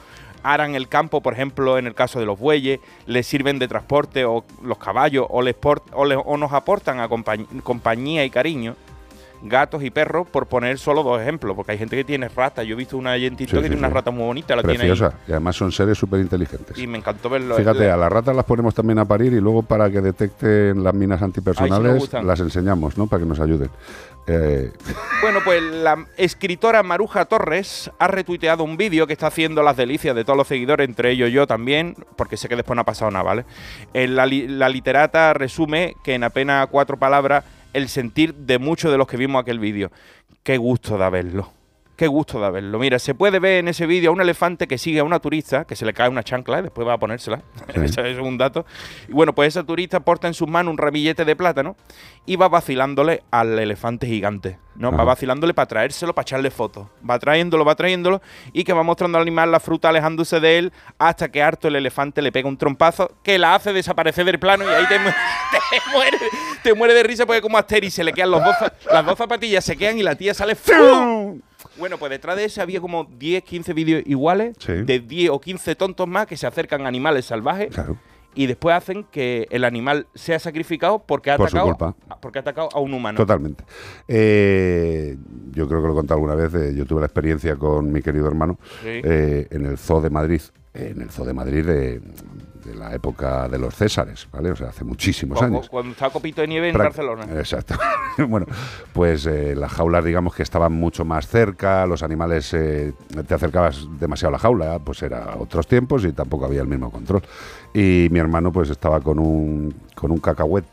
Aran 0.49 0.77
el 0.77 0.87
campo, 0.89 1.21
por 1.23 1.33
ejemplo, 1.33 1.77
en 1.77 1.87
el 1.89 1.95
caso 1.95 2.21
de 2.21 2.27
los 2.27 2.39
bueyes, 2.39 2.79
les 3.07 3.27
sirven 3.27 3.59
de 3.59 3.67
transporte 3.67 4.25
o 4.25 4.45
los 4.63 4.79
caballos, 4.79 5.27
o, 5.29 5.43
les 5.43 5.55
por- 5.55 5.83
o, 5.93 6.05
les- 6.05 6.19
o 6.25 6.37
nos 6.37 6.53
aportan 6.53 7.01
a 7.01 7.09
compañ- 7.09 7.47
compañía 7.63 8.25
y 8.25 8.31
cariño. 8.31 8.77
Gatos 9.43 9.83
y 9.85 9.91
perros, 9.91 10.27
por 10.27 10.47
poner 10.47 10.79
solo 10.79 11.03
dos 11.03 11.21
ejemplos, 11.21 11.55
porque 11.57 11.73
hay 11.73 11.79
gente 11.79 11.95
que 11.97 12.05
tiene 12.05 12.29
ratas. 12.29 12.65
Yo 12.67 12.73
he 12.73 12.77
visto 12.77 12.97
una 12.97 13.17
Sí, 13.17 13.29
que 13.31 13.37
sí, 13.47 13.47
tiene 13.47 13.77
una 13.77 13.89
sí. 13.89 13.95
rata 13.95 14.11
muy 14.11 14.25
bonita, 14.25 14.57
la 14.57 14.63
tiene 14.63 14.85
ahí. 14.85 14.99
Y 15.29 15.31
además 15.33 15.57
son 15.57 15.71
seres 15.73 15.99
súper 15.99 16.21
inteligentes. 16.21 16.79
Y 16.79 16.87
me 16.87 16.99
encantó 16.99 17.29
verlo. 17.29 17.55
Fíjate, 17.57 17.91
a 17.91 17.97
las 17.97 18.11
ratas 18.11 18.35
las 18.35 18.45
ponemos 18.47 18.75
también 18.75 18.99
a 18.99 19.05
parir 19.05 19.33
y 19.35 19.41
luego 19.41 19.63
para 19.63 19.91
que 19.91 20.01
detecten 20.01 20.83
las 20.83 20.95
minas 20.95 21.21
Ay, 21.21 21.27
antipersonales 21.27 22.13
las 22.23 22.41
enseñamos, 22.41 22.97
¿no? 22.97 23.09
Para 23.09 23.23
que 23.25 23.29
nos 23.29 23.39
ayuden. 23.41 23.69
Eh, 24.27 24.73
Bueno, 25.23 25.41
pues 25.45 25.63
la 25.63 26.07
escritora 26.17 26.83
Maruja 26.83 27.25
Torres 27.27 27.91
ha 27.99 28.09
retuiteado 28.09 28.65
un 28.65 28.77
vídeo 28.77 29.07
que 29.07 29.13
está 29.13 29.29
haciendo 29.29 29.63
las 29.63 29.77
delicias 29.77 30.15
de 30.15 30.25
todos 30.25 30.37
los 30.37 30.49
seguidores, 30.49 30.89
entre 30.89 31.13
ellos 31.13 31.31
yo 31.31 31.47
también, 31.47 31.97
porque 32.17 32.37
sé 32.37 32.49
que 32.49 32.57
después 32.57 32.75
no 32.75 32.83
ha 32.83 32.85
pasado 32.85 33.11
nada, 33.11 33.25
¿vale? 33.25 33.45
La, 33.95 34.27
la 34.27 34.69
literata 34.69 35.33
resume 35.33 35.95
que 36.05 36.15
en 36.15 36.25
apenas 36.25 36.67
cuatro 36.69 36.99
palabras 36.99 37.45
el 37.73 37.89
sentir 37.89 38.35
de 38.35 38.59
muchos 38.59 38.91
de 38.91 38.99
los 38.99 39.07
que 39.07 39.17
vimos 39.17 39.41
aquel 39.41 39.59
vídeo. 39.59 39.91
Qué 40.43 40.57
gusto 40.57 40.97
da 40.99 41.11
verlo. 41.11 41.56
Qué 41.97 42.07
gusto 42.09 42.39
da 42.39 42.51
verlo. 42.51 42.79
Mira, 42.79 42.99
se 42.99 43.15
puede 43.15 43.39
ver 43.39 43.61
en 43.61 43.69
ese 43.69 43.87
vídeo 43.87 44.11
a 44.11 44.13
un 44.13 44.21
elefante 44.21 44.69
que 44.69 44.77
sigue 44.77 45.01
a 45.01 45.05
una 45.05 45.19
turista, 45.19 45.65
que 45.65 45.75
se 45.77 45.87
le 45.87 45.95
cae 45.95 46.11
una 46.11 46.23
chancla 46.23 46.59
y 46.59 46.63
después 46.65 46.87
va 46.87 46.93
a 46.93 46.99
ponérsela. 46.99 47.41
Eso 47.75 48.03
es 48.05 48.19
un 48.19 48.37
dato. 48.37 48.67
Y 49.09 49.13
bueno, 49.13 49.35
pues 49.35 49.49
esa 49.49 49.65
turista 49.65 50.01
porta 50.01 50.29
en 50.29 50.35
sus 50.35 50.47
manos 50.47 50.73
un 50.73 50.77
ramillete 50.79 51.25
de 51.25 51.35
plátano 51.35 51.75
y 52.27 52.37
va 52.37 52.49
vacilándole 52.49 53.23
al 53.31 53.59
elefante 53.59 54.07
gigante. 54.07 54.59
¿no? 54.75 54.93
Va 54.93 55.05
vacilándole 55.05 55.55
para 55.55 55.65
traérselo, 55.69 56.15
para 56.15 56.25
echarle 56.25 56.51
fotos. 56.51 56.87
Va 57.09 57.19
trayéndolo, 57.19 57.65
va 57.65 57.75
trayéndolo 57.77 58.21
y 58.53 58.63
que 58.65 58.75
va 58.75 58.83
mostrando 58.83 59.17
al 59.17 59.23
animal 59.23 59.51
la 59.51 59.59
fruta 59.59 59.89
alejándose 59.89 60.39
de 60.39 60.59
él 60.59 60.73
hasta 60.99 61.31
que 61.31 61.43
harto 61.43 61.69
el 61.69 61.77
elefante 61.77 62.21
le 62.21 62.31
pega 62.31 62.47
un 62.47 62.59
trompazo 62.59 63.11
que 63.23 63.39
la 63.39 63.55
hace 63.55 63.73
desaparecer 63.73 64.27
del 64.27 64.39
plano 64.39 64.65
y 64.65 64.69
ahí 64.69 64.85
te, 64.87 64.99
mu- 64.99 65.09
te 65.71 65.91
muere, 65.93 66.19
te 66.63 66.75
muere 66.75 66.93
de 66.93 67.03
risa 67.05 67.25
porque 67.25 67.41
como 67.41 67.57
Asterix 67.57 67.95
se 67.95 68.05
le 68.05 68.13
quedan 68.13 68.33
los 68.33 68.45
dos, 68.45 68.55
las 68.93 69.07
dos 69.07 69.17
zapatillas, 69.17 69.65
se 69.65 69.79
quedan 69.79 69.97
y 69.99 70.03
la 70.03 70.15
tía 70.15 70.35
sale 70.35 70.55
¡fum! 70.55 71.41
Bueno, 71.79 71.99
pues 71.99 72.11
detrás 72.11 72.37
de 72.37 72.45
ese 72.45 72.61
había 72.61 72.81
como 72.81 73.05
10, 73.05 73.43
15 73.45 73.73
vídeos 73.73 74.03
iguales 74.07 74.57
Sí. 74.59 74.73
de 74.73 75.01
10 75.01 75.31
o 75.31 75.41
15 75.41 75.75
tontos 75.77 76.07
más 76.09 76.27
que 76.27 76.37
se 76.37 76.47
acercan 76.47 76.83
a 76.85 76.89
animales 76.89 77.27
salvajes 77.27 77.69
Claro. 77.75 77.97
y 78.35 78.47
después 78.47 78.75
hacen 78.75 79.05
que 79.05 79.47
el 79.51 79.65
animal 79.65 80.07
sea 80.15 80.39
sacrificado 80.39 80.99
porque 81.07 81.31
ha 81.31 81.37
Por 81.37 81.49
atacado, 81.49 81.97
porque 82.21 82.39
ha 82.39 82.43
atacado 82.43 82.69
a 82.73 82.81
un 82.81 82.93
humano. 82.95 83.17
Totalmente. 83.17 83.65
Eh, 84.09 85.17
yo 85.53 85.69
creo 85.69 85.81
que 85.81 85.87
lo 85.87 85.93
he 85.93 85.97
contado 85.97 86.19
alguna 86.21 86.35
vez. 86.35 86.53
eh, 86.55 86.75
yo 86.75 86.85
tuve 86.87 87.01
la 87.01 87.07
experiencia 87.07 87.57
con 87.57 87.93
mi 87.93 88.03
querido 88.03 88.27
hermano 88.27 88.59
Sí. 88.83 88.89
eh, 89.05 89.47
en 89.51 89.67
el 89.67 89.79
Zoo 89.79 90.01
de 90.01 90.11
Madrid. 90.11 90.41
En 90.77 91.01
el 91.03 91.11
Zoo 91.11 91.25
de 91.25 91.33
Madrid 91.35 91.65
de, 91.65 92.01
de 92.65 92.75
la 92.75 92.95
época 92.95 93.49
de 93.49 93.59
los 93.59 93.75
Césares, 93.75 94.29
¿vale? 94.33 94.51
O 94.51 94.57
sea, 94.57 94.69
hace 94.69 94.85
muchísimos 94.85 95.39
Cuando, 95.39 95.59
años. 95.59 95.69
cuando 95.69 95.93
está 95.93 96.11
Copito 96.11 96.41
de 96.41 96.49
Nieve 96.49 96.69
en 96.71 96.77
Barcelona. 96.77 97.25
Exacto. 97.37 97.75
bueno, 98.29 98.47
pues 98.93 99.27
eh, 99.27 99.55
las 99.55 99.73
jaulas, 99.73 100.05
digamos 100.05 100.35
que 100.35 100.43
estaban 100.43 100.73
mucho 100.73 101.05
más 101.05 101.29
cerca, 101.29 101.87
los 101.87 102.03
animales, 102.03 102.53
eh, 102.55 102.93
te 103.27 103.35
acercabas 103.35 103.87
demasiado 103.99 104.31
a 104.31 104.33
la 104.33 104.39
jaula, 104.39 104.79
pues 104.81 105.03
era 105.03 105.37
otros 105.39 105.67
tiempos 105.67 106.05
y 106.05 106.13
tampoco 106.13 106.45
había 106.47 106.61
el 106.61 106.69
mismo 106.69 106.91
control. 106.91 107.23
Y 107.73 108.09
mi 108.11 108.19
hermano 108.19 108.53
pues 108.53 108.71
estaba 108.71 109.01
con 109.01 109.19
un, 109.19 109.75
con 109.95 110.11
un 110.11 110.19
cacahuete 110.19 110.69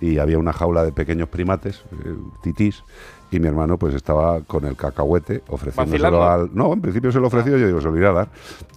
y 0.00 0.18
había 0.18 0.38
una 0.38 0.52
jaula 0.52 0.84
de 0.84 0.92
pequeños 0.92 1.28
primates, 1.28 1.82
eh, 2.04 2.14
titís, 2.42 2.84
y 3.32 3.40
mi 3.40 3.48
hermano 3.48 3.78
pues 3.78 3.94
estaba 3.94 4.42
con 4.42 4.66
el 4.66 4.76
cacahuete 4.76 5.42
ofreciéndoselo 5.48 6.22
al... 6.22 6.50
No, 6.52 6.72
en 6.72 6.82
principio 6.82 7.10
se 7.10 7.18
lo 7.18 7.26
ofreció, 7.28 7.56
yo 7.56 7.66
digo, 7.66 7.80
se 7.80 7.88
lo 7.88 7.96
iré 7.96 8.06
a 8.06 8.12
dar. 8.12 8.28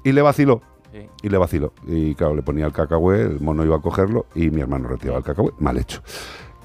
Y 0.04 0.14
le 0.14 0.22
vaciló. 0.22 0.62
Sí. 0.94 1.08
Y 1.24 1.30
le 1.30 1.38
vaciló. 1.38 1.74
Y 1.86 2.16
claro, 2.16 2.36
le 2.36 2.42
ponía 2.42 2.66
el 2.66 2.72
cacahuete, 2.72 3.24
el 3.24 3.42
mono 3.42 3.66
iba 3.66 3.76
a 3.76 3.82
cogerlo 3.82 4.28
y 4.34 4.50
mi 4.50 4.62
hermano 4.62 4.88
retiraba 4.88 5.18
el 5.20 5.26
cacahuete. 5.26 5.58
Mal 5.60 5.78
hecho. 5.78 6.02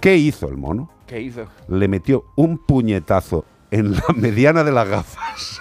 ¿Qué 0.01 0.16
hizo 0.16 0.49
el 0.49 0.57
mono? 0.57 0.88
¿Qué 1.07 1.20
hizo? 1.20 1.47
Le 1.68 1.88
metió 1.88 2.26
un 2.36 2.59
puñetazo 2.59 3.45
en 3.72 3.93
la 3.93 4.05
mediana 4.14 4.62
de 4.62 4.70
las 4.70 4.88
gafas. 4.88 5.61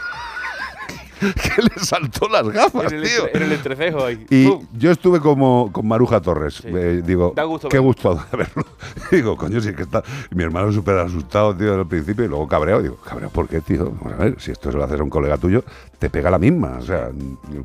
que 1.55 1.61
le 1.61 1.83
saltó 1.85 2.27
las 2.29 2.47
gafas, 2.49 2.91
En 2.91 2.99
el, 2.99 3.03
tío. 3.03 3.27
en 3.33 3.43
el 3.43 3.51
entrecejo 3.51 4.05
ahí. 4.05 4.25
Y 4.29 4.47
¡Pum! 4.47 4.65
yo 4.77 4.91
estuve 4.91 5.19
como 5.19 5.71
con 5.71 5.87
Maruja 5.87 6.21
Torres. 6.21 6.61
Eh, 6.65 7.01
digo, 7.05 7.33
Da 7.35 7.43
gusto 7.43 7.69
qué 7.69 7.77
verlo. 7.77 7.87
gusto 7.87 8.25
verlo. 8.31 8.65
digo, 9.11 9.37
coño, 9.37 9.59
si 9.61 9.69
es 9.69 9.75
que 9.75 9.83
está. 9.83 10.03
mi 10.31 10.43
hermano 10.43 10.71
súper 10.71 10.97
asustado, 10.99 11.55
tío, 11.55 11.73
al 11.75 11.87
principio, 11.87 12.25
y 12.25 12.27
luego 12.27 12.47
cabreado. 12.47 12.81
Digo, 12.81 12.97
cabreado, 12.97 13.31
¿por 13.31 13.47
qué, 13.47 13.61
tío? 13.61 13.85
Vamos 14.01 14.13
a 14.19 14.23
ver, 14.23 14.35
si 14.39 14.51
esto 14.51 14.71
se 14.71 14.77
lo 14.77 14.83
haces 14.83 14.99
a 14.99 15.03
un 15.03 15.09
colega 15.09 15.37
tuyo, 15.37 15.63
te 15.97 16.09
pega 16.09 16.29
la 16.31 16.39
misma. 16.39 16.77
O 16.79 16.81
sea, 16.83 17.09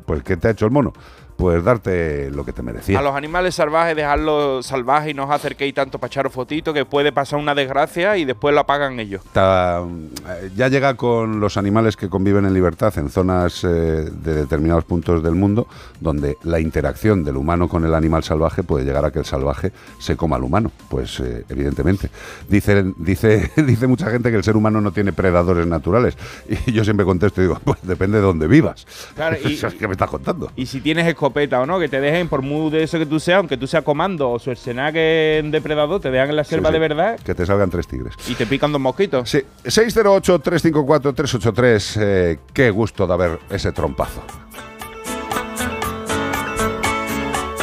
pues, 0.05 0.23
¿qué 0.23 0.37
te 0.37 0.47
ha 0.49 0.51
hecho 0.51 0.65
el 0.65 0.71
mono? 0.71 0.93
Pues 1.37 1.63
darte 1.63 2.29
lo 2.31 2.45
que 2.45 2.53
te 2.53 2.61
merecía. 2.61 2.97
A 2.99 3.01
los 3.01 3.13
animales 3.15 3.55
salvajes, 3.55 3.95
dejarlos 3.95 4.65
salvajes 4.65 5.11
y 5.11 5.13
no 5.13 5.25
os 5.25 5.31
acerquéis 5.31 5.73
tanto 5.73 5.99
para 5.99 6.07
echaros 6.07 6.31
fotitos, 6.31 6.73
que 6.73 6.85
puede 6.85 7.11
pasar 7.11 7.39
una 7.39 7.53
desgracia 7.53 8.15
y 8.17 8.25
después 8.25 8.55
la 8.55 8.65
pagan 8.65 8.99
ellos. 8.99 9.21
Eh, 9.35 10.49
ya 10.55 10.67
llega 10.69 10.93
con 10.95 11.39
los 11.39 11.57
animales 11.57 11.97
que 11.97 12.09
conviven 12.09 12.45
en 12.45 12.53
libertad 12.53 12.93
en 12.97 13.09
zonas 13.09 13.63
eh, 13.63 13.67
de 13.67 14.33
determinados 14.33 14.85
puntos 14.85 15.21
del 15.23 15.35
mundo 15.35 15.67
donde 15.99 16.37
la 16.43 16.59
interacción 16.59 17.23
del 17.23 17.37
humano 17.37 17.67
con 17.67 17.85
el 17.85 17.93
animal 17.93 18.23
salvaje 18.23 18.63
puede 18.63 18.85
llegar 18.85 19.05
a 19.05 19.11
que 19.11 19.19
el 19.19 19.25
salvaje 19.25 19.71
se 19.99 20.15
coma 20.15 20.37
al 20.37 20.43
humano. 20.43 20.71
Pues 20.89 21.19
eh, 21.19 21.45
evidentemente. 21.49 22.09
Dice, 22.47 22.85
dice, 22.97 23.51
dice 23.57 23.87
mucha 23.87 24.09
gente 24.09 24.29
que 24.31 24.37
el 24.37 24.43
ser 24.43 24.55
humano 24.55 24.81
no 24.81 24.91
tiene 24.91 25.13
predadores 25.13 25.67
naturales. 25.67 26.17
Y 26.67 26.71
yo 26.71 26.83
siempre 26.83 27.05
contesto 27.05 27.41
y 27.41 27.45
digo, 27.45 27.59
pues 27.63 27.79
depende 27.83 28.17
de 28.17 28.23
dónde 28.23 28.47
vivas. 28.47 28.85
Claro, 29.15 29.37
y- 29.43 29.55
¿Qué 29.77 29.87
me 29.87 29.93
estás 29.93 30.09
contando? 30.09 30.51
Y 30.55 30.65
si 30.65 30.79
tienes 30.81 31.05
escopeta 31.25 31.59
o 31.61 31.65
no, 31.65 31.79
que 31.79 31.89
te 31.89 31.99
dejen, 31.99 32.27
por 32.29 32.41
muy 32.43 32.69
de 32.69 32.83
eso 32.83 32.99
que 32.99 33.05
tú 33.05 33.19
seas, 33.19 33.37
aunque 33.39 33.57
tú 33.57 33.65
seas 33.67 33.83
comando 33.83 34.29
o 34.31 34.39
Schwarzenegger 34.39 35.39
en 35.43 35.51
depredador, 35.51 35.99
te 35.99 36.11
dejan 36.11 36.29
en 36.29 36.35
la 36.35 36.43
selva 36.43 36.69
Sí, 36.69 36.75
sí. 36.75 36.79
de 36.79 36.79
verdad 36.87 37.19
Que 37.19 37.33
te 37.33 37.45
salgan 37.45 37.69
tres 37.69 37.87
tigres. 37.87 38.13
y 38.27 38.35
te 38.35 38.45
pican 38.45 38.71
dos 38.71 38.81
mosquitos. 38.81 39.29
Sí, 39.29 39.41
608-354-383. 39.63 41.97
eh, 42.01 42.39
qué 42.53 42.69
gusto 42.69 43.07
de 43.07 43.17
ver 43.17 43.39
ese 43.49 43.71
trompazo. 43.71 44.21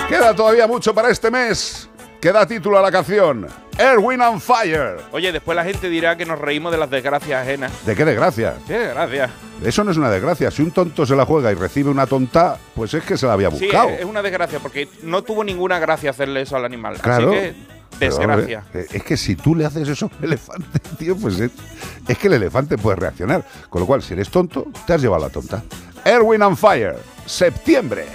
Queda 0.08 0.34
todavía 0.34 0.66
mucho 0.66 0.94
para 0.94 1.10
este 1.10 1.30
mes. 1.30 1.88
Queda 2.20 2.46
título 2.46 2.78
a 2.78 2.82
la 2.82 2.90
canción. 2.92 3.46
Air, 3.78 3.98
Wind 3.98 4.22
and 4.22 4.40
Fire. 4.40 4.98
Oye, 5.12 5.32
después 5.32 5.56
la 5.56 5.64
gente 5.64 5.88
dirá 5.88 6.16
que 6.16 6.24
nos 6.26 6.38
reímos 6.38 6.70
de 6.72 6.78
las 6.78 6.90
desgracias 6.90 7.42
ajenas. 7.42 7.72
¿De 7.86 7.96
qué 7.96 8.04
desgracia? 8.04 8.54
¿Qué 8.66 8.78
desgracia? 8.78 9.30
Eso 9.64 9.82
no 9.84 9.90
es 9.90 9.96
una 9.96 10.10
desgracia. 10.10 10.50
Si 10.50 10.62
un 10.62 10.70
tonto 10.72 11.06
se 11.06 11.16
la 11.16 11.24
juega 11.24 11.50
y 11.50 11.54
recibe 11.54 11.90
una 11.90 12.06
tonta, 12.06 12.58
pues 12.74 12.92
es 12.94 13.02
que 13.04 13.16
se 13.16 13.26
la 13.26 13.32
había 13.32 13.48
buscado. 13.48 13.88
es 13.90 14.00
es 14.00 14.04
una 14.04 14.22
desgracia 14.22 14.58
porque 14.58 14.88
no 15.02 15.22
tuvo 15.22 15.42
ninguna 15.42 15.78
gracia 15.78 16.10
hacerle 16.10 16.42
eso 16.42 16.56
al 16.56 16.64
animal. 16.64 16.98
Claro. 17.00 17.30
Así 17.30 17.38
que, 17.40 17.54
desgracia. 17.98 18.64
eh, 18.74 18.86
es 18.92 19.02
que 19.04 19.16
si 19.16 19.36
tú 19.36 19.54
le 19.54 19.64
haces 19.64 19.88
eso 19.88 20.06
a 20.06 20.16
un 20.18 20.24
elefante, 20.24 20.78
tío, 20.98 21.16
pues 21.16 21.40
es, 21.40 21.50
es 22.06 22.18
que 22.18 22.26
el 22.26 22.34
elefante 22.34 22.76
puede 22.76 22.96
reaccionar. 22.96 23.44
Con 23.70 23.80
lo 23.80 23.86
cual, 23.86 24.02
si 24.02 24.12
eres 24.12 24.28
tonto, 24.28 24.66
te 24.86 24.92
has 24.92 25.00
llevado 25.00 25.22
la 25.24 25.30
tonta. 25.30 25.62
Air, 26.04 26.20
Wind 26.22 26.42
and 26.42 26.56
Fire. 26.56 26.96
Septiembre. 27.26 28.06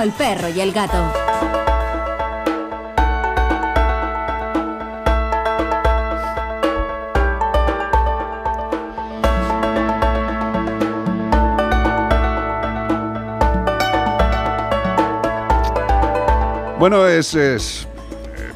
El 0.00 0.12
perro 0.12 0.48
y 0.48 0.60
el 0.60 0.72
gato. 0.72 1.12
Bueno, 16.78 17.06
es, 17.06 17.34
es- 17.34 17.86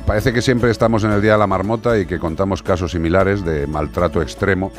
Parece 0.07 0.33
que 0.33 0.43
siempre 0.43 0.71
estamos 0.71 1.05
en 1.05 1.13
el 1.13 1.23
Día 1.23 1.33
de 1.35 1.39
la 1.39 1.47
Marmota 1.47 1.97
y 1.97 2.07
que 2.07 2.19
contamos 2.19 2.61
casos 2.61 2.91
similares 2.91 3.45
de 3.45 3.69
maltrato 3.69 4.21
extremo. 4.21 4.73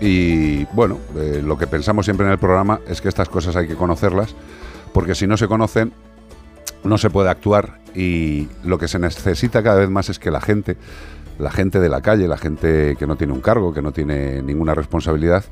Y 0.00 0.64
bueno, 0.66 0.98
eh, 1.16 1.42
lo 1.44 1.58
que 1.58 1.66
pensamos 1.66 2.04
siempre 2.06 2.24
en 2.26 2.32
el 2.32 2.38
programa 2.38 2.78
es 2.86 3.00
que 3.00 3.08
estas 3.08 3.28
cosas 3.28 3.56
hay 3.56 3.66
que 3.66 3.74
conocerlas, 3.74 4.36
porque 4.92 5.16
si 5.16 5.26
no 5.26 5.36
se 5.36 5.48
conocen, 5.48 5.92
no 6.88 6.98
se 6.98 7.10
puede 7.10 7.30
actuar. 7.30 7.80
Y 7.94 8.48
lo 8.64 8.78
que 8.78 8.88
se 8.88 8.98
necesita 8.98 9.62
cada 9.62 9.78
vez 9.78 9.90
más 9.90 10.08
es 10.08 10.18
que 10.18 10.30
la 10.30 10.40
gente, 10.40 10.76
la 11.38 11.50
gente 11.50 11.80
de 11.80 11.88
la 11.88 12.00
calle, 12.00 12.28
la 12.28 12.38
gente 12.38 12.96
que 12.98 13.06
no 13.06 13.16
tiene 13.16 13.32
un 13.32 13.40
cargo, 13.40 13.72
que 13.72 13.82
no 13.82 13.92
tiene 13.92 14.42
ninguna 14.42 14.74
responsabilidad, 14.74 15.44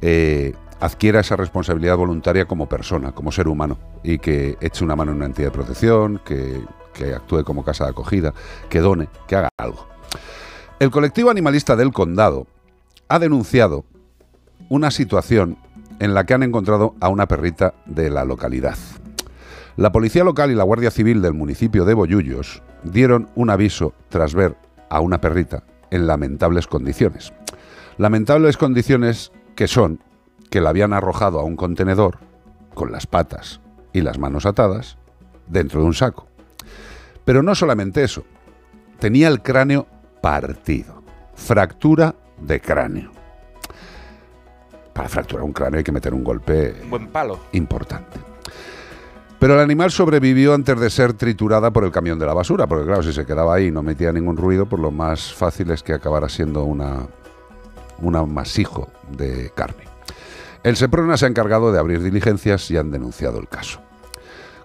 eh, 0.00 0.54
adquiera 0.80 1.20
esa 1.20 1.36
responsabilidad 1.36 1.96
voluntaria 1.96 2.46
como 2.46 2.68
persona, 2.68 3.12
como 3.12 3.32
ser 3.32 3.48
humano, 3.48 3.78
y 4.02 4.18
que 4.18 4.56
eche 4.60 4.84
una 4.84 4.96
mano 4.96 5.12
en 5.12 5.18
una 5.18 5.26
entidad 5.26 5.48
de 5.48 5.52
protección, 5.52 6.20
que, 6.24 6.60
que 6.92 7.14
actúe 7.14 7.44
como 7.44 7.64
casa 7.64 7.84
de 7.84 7.90
acogida, 7.90 8.34
que 8.68 8.80
done, 8.80 9.08
que 9.26 9.36
haga 9.36 9.48
algo. 9.56 9.86
El 10.78 10.90
colectivo 10.90 11.30
animalista 11.30 11.76
del 11.76 11.92
condado 11.92 12.46
ha 13.08 13.18
denunciado 13.18 13.84
una 14.68 14.90
situación 14.90 15.56
en 16.00 16.14
la 16.14 16.24
que 16.24 16.34
han 16.34 16.42
encontrado 16.42 16.94
a 17.00 17.08
una 17.08 17.26
perrita 17.26 17.74
de 17.86 18.10
la 18.10 18.24
localidad. 18.24 18.76
La 19.76 19.90
policía 19.90 20.22
local 20.22 20.52
y 20.52 20.54
la 20.54 20.62
Guardia 20.62 20.90
Civil 20.92 21.20
del 21.20 21.34
municipio 21.34 21.84
de 21.84 21.94
Bollullos 21.94 22.62
dieron 22.84 23.28
un 23.34 23.50
aviso 23.50 23.92
tras 24.08 24.32
ver 24.34 24.56
a 24.88 25.00
una 25.00 25.20
perrita 25.20 25.64
en 25.90 26.06
lamentables 26.06 26.68
condiciones. 26.68 27.32
Lamentables 27.98 28.56
condiciones 28.56 29.32
que 29.56 29.66
son 29.66 30.00
que 30.48 30.60
la 30.60 30.70
habían 30.70 30.92
arrojado 30.92 31.40
a 31.40 31.44
un 31.44 31.56
contenedor 31.56 32.18
con 32.74 32.92
las 32.92 33.08
patas 33.08 33.60
y 33.92 34.02
las 34.02 34.18
manos 34.18 34.46
atadas 34.46 34.96
dentro 35.48 35.80
de 35.80 35.86
un 35.86 35.94
saco. 35.94 36.28
Pero 37.24 37.42
no 37.42 37.56
solamente 37.56 38.04
eso, 38.04 38.24
tenía 39.00 39.26
el 39.26 39.42
cráneo 39.42 39.88
partido, 40.22 41.02
fractura 41.34 42.14
de 42.40 42.60
cráneo. 42.60 43.10
Para 44.92 45.08
fracturar 45.08 45.42
un 45.44 45.52
cráneo 45.52 45.78
hay 45.78 45.84
que 45.84 45.90
meter 45.90 46.14
un 46.14 46.22
golpe 46.22 46.76
Buen 46.88 47.08
palo. 47.08 47.40
importante. 47.52 48.33
Pero 49.44 49.56
el 49.56 49.60
animal 49.60 49.90
sobrevivió 49.90 50.54
antes 50.54 50.80
de 50.80 50.88
ser 50.88 51.12
triturada 51.12 51.70
por 51.70 51.84
el 51.84 51.90
camión 51.90 52.18
de 52.18 52.24
la 52.24 52.32
basura, 52.32 52.66
porque 52.66 52.86
claro, 52.86 53.02
si 53.02 53.12
se 53.12 53.26
quedaba 53.26 53.54
ahí 53.54 53.66
y 53.66 53.70
no 53.70 53.82
metía 53.82 54.10
ningún 54.10 54.38
ruido, 54.38 54.64
pues 54.64 54.80
lo 54.80 54.90
más 54.90 55.34
fácil 55.34 55.70
es 55.70 55.82
que 55.82 55.92
acabara 55.92 56.30
siendo 56.30 56.64
una, 56.64 57.06
un 57.98 58.16
amasijo 58.16 58.88
de 59.10 59.52
carne. 59.54 59.84
El 60.62 60.76
Seprona 60.76 61.18
se 61.18 61.26
ha 61.26 61.28
encargado 61.28 61.72
de 61.72 61.78
abrir 61.78 62.02
diligencias 62.02 62.70
y 62.70 62.78
han 62.78 62.90
denunciado 62.90 63.38
el 63.38 63.46
caso. 63.46 63.82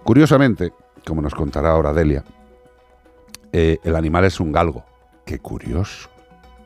Curiosamente, 0.02 0.72
como 1.06 1.20
nos 1.20 1.34
contará 1.34 1.72
ahora 1.72 1.92
Delia, 1.92 2.24
eh, 3.52 3.76
el 3.84 3.94
animal 3.94 4.24
es 4.24 4.40
un 4.40 4.50
galgo. 4.50 4.86
Qué 5.26 5.40
curioso. 5.40 6.08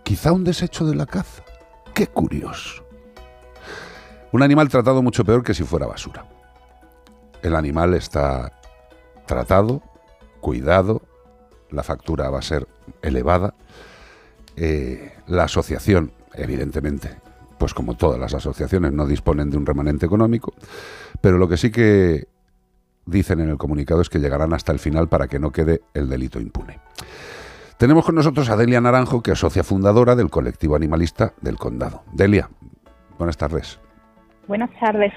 Quizá 0.05 0.31
un 0.31 0.45
desecho 0.45 0.87
de 0.87 0.95
la 0.95 1.07
caza. 1.07 1.43
Qué 1.93 2.07
curioso. 2.07 2.85
Un 4.31 4.45
animal 4.45 4.69
tratado 4.69 5.03
mucho 5.03 5.25
peor 5.25 5.43
que 5.43 5.53
si 5.53 5.65
fuera 5.65 5.89
basura. 5.89 6.25
El 7.45 7.55
animal 7.55 7.93
está 7.93 8.53
tratado, 9.27 9.83
cuidado, 10.41 11.03
la 11.71 11.83
factura 11.83 12.31
va 12.31 12.39
a 12.39 12.43
ser 12.43 12.67
elevada. 13.03 13.53
Eh, 14.57 15.13
la 15.27 15.45
asociación, 15.45 16.13
evidentemente, 16.33 17.11
pues 17.59 17.75
como 17.75 17.99
todas 17.99 18.19
las 18.19 18.33
asociaciones, 18.33 18.95
no 18.95 19.07
disponen 19.07 19.51
de 19.51 19.59
un 19.59 19.67
remanente 19.67 20.07
económico, 20.07 20.55
pero 21.21 21.37
lo 21.37 21.47
que 21.47 21.59
sí 21.59 21.71
que 21.71 22.29
dicen 23.05 23.41
en 23.41 23.51
el 23.51 23.59
comunicado 23.59 24.01
es 24.01 24.09
que 24.09 24.21
llegarán 24.21 24.55
hasta 24.55 24.73
el 24.73 24.79
final 24.79 25.09
para 25.09 25.29
que 25.29 25.39
no 25.39 25.53
quede 25.53 25.83
el 25.93 26.09
delito 26.09 26.41
impune. 26.41 26.81
Tenemos 27.77 28.07
con 28.07 28.15
nosotros 28.15 28.49
a 28.49 28.57
Delia 28.57 28.81
Naranjo, 28.81 29.23
que 29.23 29.33
es 29.33 29.39
socia 29.39 29.65
fundadora 29.65 30.17
del 30.17 30.31
colectivo 30.31 30.77
animalista 30.77 31.35
del 31.43 31.59
Condado. 31.59 32.05
Delia, 32.11 32.49
buenas 33.19 33.37
tardes. 33.37 33.79
Buenas 34.49 34.71
tardes. 34.81 35.13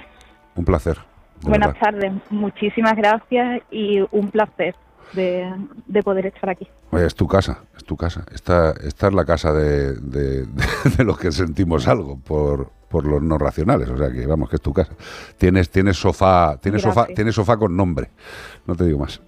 Un 0.56 0.66
placer. 0.66 0.98
Buenas 1.44 1.74
verdad. 1.74 1.82
tardes. 1.82 2.12
Muchísimas 2.30 2.96
gracias 2.96 3.62
y 3.72 4.00
un 4.12 4.30
placer 4.32 4.76
de, 5.14 5.54
de 5.86 6.04
poder 6.04 6.26
estar 6.26 6.50
aquí. 6.50 6.68
Oye, 6.92 7.06
es 7.06 7.16
tu 7.16 7.28
casa, 7.28 7.60
es 7.76 7.84
tu 7.86 7.96
casa. 7.96 8.26
Esta, 8.34 8.72
esta 8.84 9.08
es 9.08 9.14
la 9.14 9.26
casa 9.26 9.54
de, 9.54 9.94
de- 10.02 11.04
los 11.04 11.18
que 11.18 11.32
sentimos 11.32 11.88
algo 11.88 12.18
por, 12.20 12.72
por 12.90 13.06
los 13.06 13.22
no 13.22 13.38
racionales. 13.38 13.90
O 13.90 13.98
sea 13.98 14.12
que 14.12 14.26
vamos, 14.26 14.50
que 14.50 14.56
es 14.58 14.62
tu 14.62 14.74
casa. 14.74 14.94
Tienes, 15.38 15.70
tienes 15.70 15.98
sofá, 15.98 16.58
tienes 16.62 16.82
sofá, 16.82 17.02
Gracias. 17.02 17.16
tienes 17.16 17.36
sofá 17.36 17.58
con 17.58 17.76
nombre. 17.78 18.10
No 18.66 18.76
te 18.76 18.84
digo 18.86 19.00
más. 19.00 19.22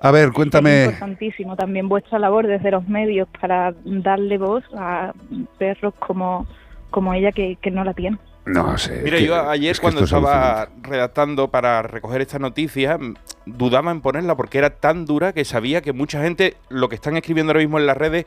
A 0.00 0.10
ver, 0.10 0.28
Es 0.28 0.34
cuéntame. 0.34 0.84
importantísimo 0.86 1.56
también 1.56 1.88
vuestra 1.88 2.18
labor 2.18 2.46
desde 2.46 2.70
los 2.70 2.86
medios 2.88 3.28
para 3.40 3.74
darle 3.84 4.38
voz 4.38 4.64
a 4.76 5.12
perros 5.58 5.94
como, 5.98 6.46
como 6.90 7.12
ella 7.14 7.32
que, 7.32 7.56
que 7.60 7.70
no 7.70 7.84
la 7.84 7.94
tiene. 7.94 8.18
No 8.46 8.78
sé. 8.78 9.00
Mira, 9.04 9.18
que- 9.18 9.26
yo 9.26 9.48
ayer 9.50 9.72
es 9.72 9.78
que 9.80 9.82
cuando 9.82 10.00
es 10.00 10.04
estaba 10.04 10.68
redactando 10.82 11.50
para 11.50 11.82
recoger 11.82 12.20
esta 12.20 12.38
noticia, 12.38 12.98
dudaba 13.44 13.90
en 13.90 14.00
ponerla 14.00 14.36
porque 14.36 14.58
era 14.58 14.70
tan 14.70 15.04
dura 15.04 15.32
que 15.32 15.44
sabía 15.44 15.82
que 15.82 15.92
mucha 15.92 16.22
gente, 16.22 16.56
lo 16.68 16.88
que 16.88 16.94
están 16.94 17.16
escribiendo 17.16 17.50
ahora 17.50 17.60
mismo 17.60 17.78
en 17.78 17.86
las 17.86 17.96
redes, 17.96 18.24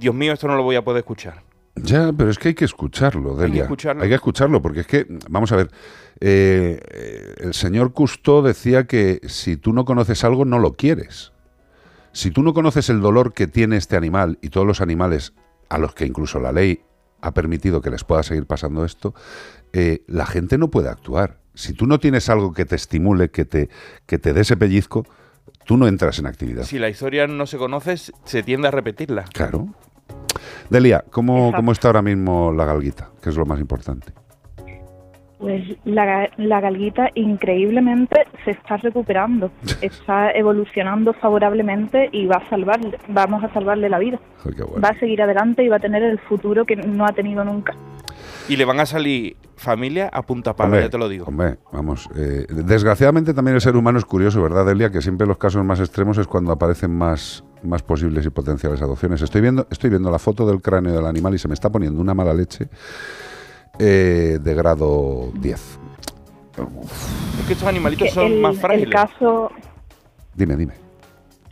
Dios 0.00 0.14
mío, 0.14 0.32
esto 0.32 0.48
no 0.48 0.56
lo 0.56 0.62
voy 0.62 0.76
a 0.76 0.82
poder 0.82 1.00
escuchar. 1.00 1.42
Ya, 1.76 2.12
pero 2.12 2.30
es 2.30 2.38
que 2.38 2.48
hay 2.48 2.54
que 2.54 2.64
escucharlo, 2.64 3.36
Delia. 3.36 3.62
escucharlo. 3.62 4.02
Hay 4.02 4.08
que 4.08 4.14
escucharlo, 4.16 4.60
porque 4.60 4.80
es 4.80 4.86
que, 4.88 5.06
vamos 5.28 5.52
a 5.52 5.56
ver, 5.56 5.68
eh, 6.18 6.80
eh, 6.90 7.34
el 7.38 7.54
señor 7.54 7.92
Cousteau 7.92 8.42
decía 8.42 8.84
que 8.88 9.20
si 9.28 9.56
tú 9.56 9.72
no 9.72 9.84
conoces 9.84 10.24
algo, 10.24 10.44
no 10.44 10.58
lo 10.58 10.72
quieres. 10.72 11.32
Si 12.12 12.30
tú 12.32 12.42
no 12.42 12.52
conoces 12.52 12.88
el 12.88 13.00
dolor 13.00 13.32
que 13.32 13.46
tiene 13.46 13.76
este 13.76 13.96
animal 13.96 14.38
y 14.42 14.48
todos 14.48 14.66
los 14.66 14.80
animales 14.80 15.34
a 15.68 15.78
los 15.78 15.94
que 15.94 16.04
incluso 16.06 16.40
la 16.40 16.50
ley 16.50 16.80
ha 17.20 17.32
permitido 17.32 17.80
que 17.80 17.90
les 17.90 18.02
pueda 18.02 18.22
seguir 18.24 18.46
pasando 18.46 18.84
esto, 18.84 19.14
eh, 19.72 20.02
la 20.06 20.26
gente 20.26 20.58
no 20.58 20.68
puede 20.68 20.88
actuar. 20.88 21.38
Si 21.54 21.72
tú 21.72 21.86
no 21.86 21.98
tienes 21.98 22.28
algo 22.28 22.52
que 22.52 22.64
te 22.64 22.76
estimule, 22.76 23.30
que 23.30 23.44
te, 23.44 23.68
que 24.06 24.18
te 24.18 24.32
dé 24.32 24.42
ese 24.42 24.56
pellizco, 24.56 25.04
tú 25.64 25.76
no 25.76 25.88
entras 25.88 26.18
en 26.18 26.26
actividad. 26.26 26.62
Si 26.64 26.78
la 26.78 26.88
historia 26.88 27.26
no 27.26 27.46
se 27.46 27.58
conoce, 27.58 27.96
se 27.96 28.42
tiende 28.42 28.68
a 28.68 28.70
repetirla. 28.70 29.24
Claro. 29.32 29.68
Delia, 30.70 31.04
¿cómo, 31.10 31.52
¿cómo 31.52 31.72
está 31.72 31.88
ahora 31.88 32.02
mismo 32.02 32.52
la 32.52 32.64
galguita? 32.64 33.10
Que 33.22 33.30
es 33.30 33.36
lo 33.36 33.44
más 33.44 33.60
importante. 33.60 34.12
Pues 35.38 35.62
la, 35.84 36.28
la 36.36 36.60
galguita 36.60 37.10
increíblemente 37.14 38.26
se 38.44 38.50
está 38.50 38.76
recuperando, 38.76 39.52
está 39.82 40.32
evolucionando 40.32 41.12
favorablemente 41.12 42.08
y 42.12 42.26
va 42.26 42.36
a 42.36 42.48
salvarle, 42.48 42.98
vamos 43.08 43.44
a 43.44 43.52
salvarle 43.52 43.88
la 43.88 43.98
vida. 43.98 44.18
Bueno. 44.44 44.80
Va 44.82 44.88
a 44.88 44.98
seguir 44.98 45.22
adelante 45.22 45.62
y 45.62 45.68
va 45.68 45.76
a 45.76 45.80
tener 45.80 46.02
el 46.02 46.18
futuro 46.18 46.64
que 46.64 46.76
no 46.76 47.06
ha 47.06 47.12
tenido 47.12 47.44
nunca. 47.44 47.74
Y 48.48 48.56
le 48.56 48.64
van 48.64 48.80
a 48.80 48.86
salir 48.86 49.36
familia 49.56 50.08
a 50.12 50.22
punta 50.22 50.54
pala, 50.56 50.68
Hombre, 50.68 50.82
ya 50.82 50.90
te 50.90 50.98
lo 50.98 51.08
digo. 51.08 51.26
Hombre, 51.26 51.58
vamos. 51.72 52.08
eh, 52.16 52.46
desgraciadamente 52.48 53.34
también 53.34 53.56
el 53.56 53.60
ser 53.60 53.76
humano 53.76 53.98
es 53.98 54.04
curioso, 54.04 54.42
¿verdad, 54.42 54.64
Delia? 54.64 54.90
Que 54.90 55.02
siempre 55.02 55.26
los 55.26 55.36
casos 55.36 55.64
más 55.64 55.80
extremos 55.80 56.16
es 56.18 56.26
cuando 56.26 56.52
aparecen 56.52 56.96
más, 56.96 57.44
más 57.62 57.82
posibles 57.82 58.24
y 58.24 58.30
potenciales 58.30 58.80
adopciones. 58.80 59.20
Estoy 59.20 59.42
viendo, 59.42 59.66
estoy 59.70 59.90
viendo 59.90 60.10
la 60.10 60.18
foto 60.18 60.46
del 60.46 60.62
cráneo 60.62 60.94
del 60.94 61.04
animal 61.06 61.34
y 61.34 61.38
se 61.38 61.48
me 61.48 61.54
está 61.54 61.70
poniendo 61.70 62.00
una 62.00 62.14
mala 62.14 62.32
leche 62.32 62.68
eh, 63.78 64.38
de 64.40 64.54
grado 64.54 65.30
10. 65.34 65.78
Es 67.40 67.46
que 67.46 67.52
estos 67.52 67.68
animalitos 67.68 68.10
son 68.10 68.32
el, 68.32 68.40
más 68.40 68.54
el 68.54 68.60
frágiles. 68.60 68.90
caso 68.90 69.50
Dime, 70.34 70.56
dime. 70.56 70.72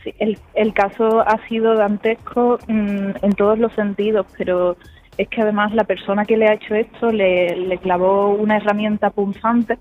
Sí, 0.03 0.13
el, 0.19 0.37
el 0.53 0.73
caso 0.73 1.21
ha 1.21 1.37
sido 1.47 1.75
dantesco 1.75 2.57
mm, 2.67 3.09
en 3.21 3.33
todos 3.35 3.59
los 3.59 3.73
sentidos, 3.73 4.25
pero 4.37 4.77
es 5.17 5.27
que 5.29 5.41
además 5.41 5.73
la 5.73 5.83
persona 5.83 6.25
que 6.25 6.37
le 6.37 6.47
ha 6.47 6.53
hecho 6.53 6.75
esto 6.75 7.11
le, 7.11 7.55
le 7.55 7.77
clavó 7.77 8.29
una 8.29 8.57
herramienta 8.57 9.09
punzante, 9.09 9.77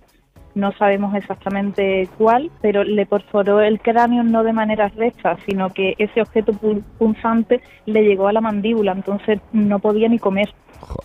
no 0.55 0.73
sabemos 0.73 1.15
exactamente 1.15 2.09
cuál, 2.17 2.51
pero 2.63 2.83
le 2.83 3.05
perforó 3.05 3.61
el 3.61 3.79
cráneo 3.81 4.23
no 4.23 4.43
de 4.43 4.55
manera 4.55 4.89
recta, 4.89 5.37
sino 5.47 5.69
que 5.71 5.95
ese 5.99 6.23
objeto 6.23 6.53
pu- 6.53 6.83
punzante 6.99 7.61
le 7.85 8.05
llegó 8.05 8.29
a 8.29 8.33
la 8.33 8.41
mandíbula, 8.41 8.93
entonces 8.93 9.41
no 9.53 9.79
podía 9.81 10.09
ni 10.09 10.19
comer. 10.19 10.49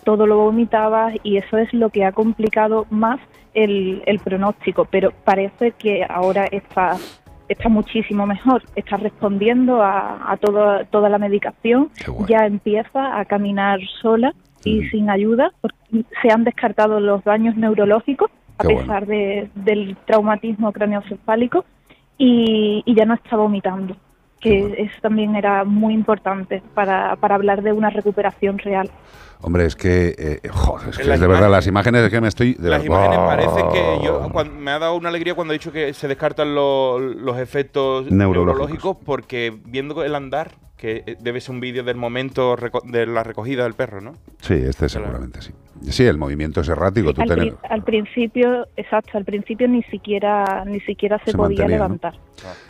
Todo 0.04 0.26
lo 0.26 0.38
vomitaba 0.38 1.10
y 1.22 1.36
eso 1.36 1.58
es 1.58 1.72
lo 1.74 1.90
que 1.90 2.04
ha 2.04 2.12
complicado 2.12 2.86
más 2.88 3.20
el, 3.52 4.02
el 4.06 4.18
pronóstico, 4.20 4.86
pero 4.90 5.10
parece 5.24 5.72
que 5.72 6.06
ahora 6.08 6.46
está 6.46 6.96
está 7.52 7.68
muchísimo 7.68 8.26
mejor, 8.26 8.62
está 8.76 8.96
respondiendo 8.96 9.82
a, 9.82 10.30
a 10.32 10.36
todo- 10.36 10.84
toda 10.90 11.08
la 11.08 11.18
medicación, 11.18 11.90
ya 12.28 12.46
empieza 12.46 13.18
a 13.18 13.24
caminar 13.24 13.80
sola 14.00 14.34
y 14.64 14.82
sin 14.88 15.10
ayuda, 15.10 15.52
se 16.22 16.30
han 16.32 16.44
descartado 16.44 17.00
los 17.00 17.24
daños 17.24 17.56
neurológicos 17.56 18.30
a 18.58 18.64
Qué 18.64 18.76
pesar 18.76 19.06
de- 19.06 19.48
del 19.54 19.96
traumatismo 20.06 20.72
craneoencefálico 20.72 21.64
y, 22.18 22.82
y 22.84 22.94
ya 22.94 23.04
no 23.04 23.14
está 23.14 23.36
vomitando, 23.36 23.96
que 24.40 24.74
eso 24.78 24.94
también 25.00 25.34
era 25.36 25.64
muy 25.64 25.94
importante 25.94 26.62
para, 26.74 27.16
para 27.16 27.34
hablar 27.34 27.62
de 27.62 27.72
una 27.72 27.90
recuperación 27.90 28.58
real. 28.58 28.88
Hombre, 29.42 29.66
es 29.66 29.74
que, 29.76 30.14
eh, 30.18 30.48
joder, 30.48 30.88
es 30.90 30.96
que 30.98 31.12
es 31.12 31.20
de 31.20 31.26
verdad, 31.26 31.50
las 31.50 31.66
imágenes 31.66 32.02
es 32.04 32.10
que 32.10 32.20
me 32.20 32.28
estoy... 32.28 32.54
De 32.54 32.68
Las 32.70 32.84
imágenes 32.84 33.18
parecen 33.18 33.68
que 33.72 34.00
yo 34.04 34.28
me 34.58 34.70
ha 34.70 34.78
dado 34.78 34.94
una 34.94 35.08
alegría 35.08 35.34
cuando 35.34 35.52
he 35.52 35.58
dicho 35.58 35.72
que 35.72 35.92
se 35.94 36.06
descartan 36.08 36.54
lo- 36.54 36.98
los 37.00 37.36
efectos 37.38 38.10
Neurológicos. 38.10 38.46
neurológicos 38.70 38.96
porque 39.04 39.58
viendo 39.64 40.02
el 40.04 40.14
andar, 40.14 40.52
que 40.82 41.04
eh, 41.06 41.16
debe 41.20 41.40
ser 41.40 41.54
un 41.54 41.60
vídeo 41.60 41.84
del 41.84 41.94
momento 41.96 42.56
de 42.82 43.06
la 43.06 43.22
recogida 43.22 43.62
del 43.62 43.74
perro, 43.74 44.00
¿no? 44.00 44.14
Sí, 44.40 44.54
este 44.54 44.88
seguramente 44.88 45.40
sí. 45.40 45.52
Sí, 45.90 46.04
el 46.04 46.18
movimiento 46.18 46.60
es 46.60 46.68
errático. 46.68 47.14
tú 47.14 47.22
Al, 47.22 47.28
tenés- 47.28 47.54
pri- 47.56 47.68
al 47.70 47.82
principio, 47.84 48.66
exacto, 48.76 49.16
al 49.16 49.24
principio 49.24 49.68
ni 49.68 49.82
siquiera 49.84 50.64
ni 50.64 50.80
siquiera 50.80 51.18
se, 51.24 51.30
Se 51.30 51.36
podía 51.36 51.58
mantenía, 51.60 51.78
¿no? 51.78 51.84
levantar, 51.84 52.14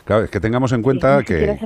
Claro, 0.05 0.25
es 0.25 0.31
que 0.31 0.41
tengamos 0.41 0.73
en 0.73 0.83
cuenta 0.83 1.23
que, 1.23 1.59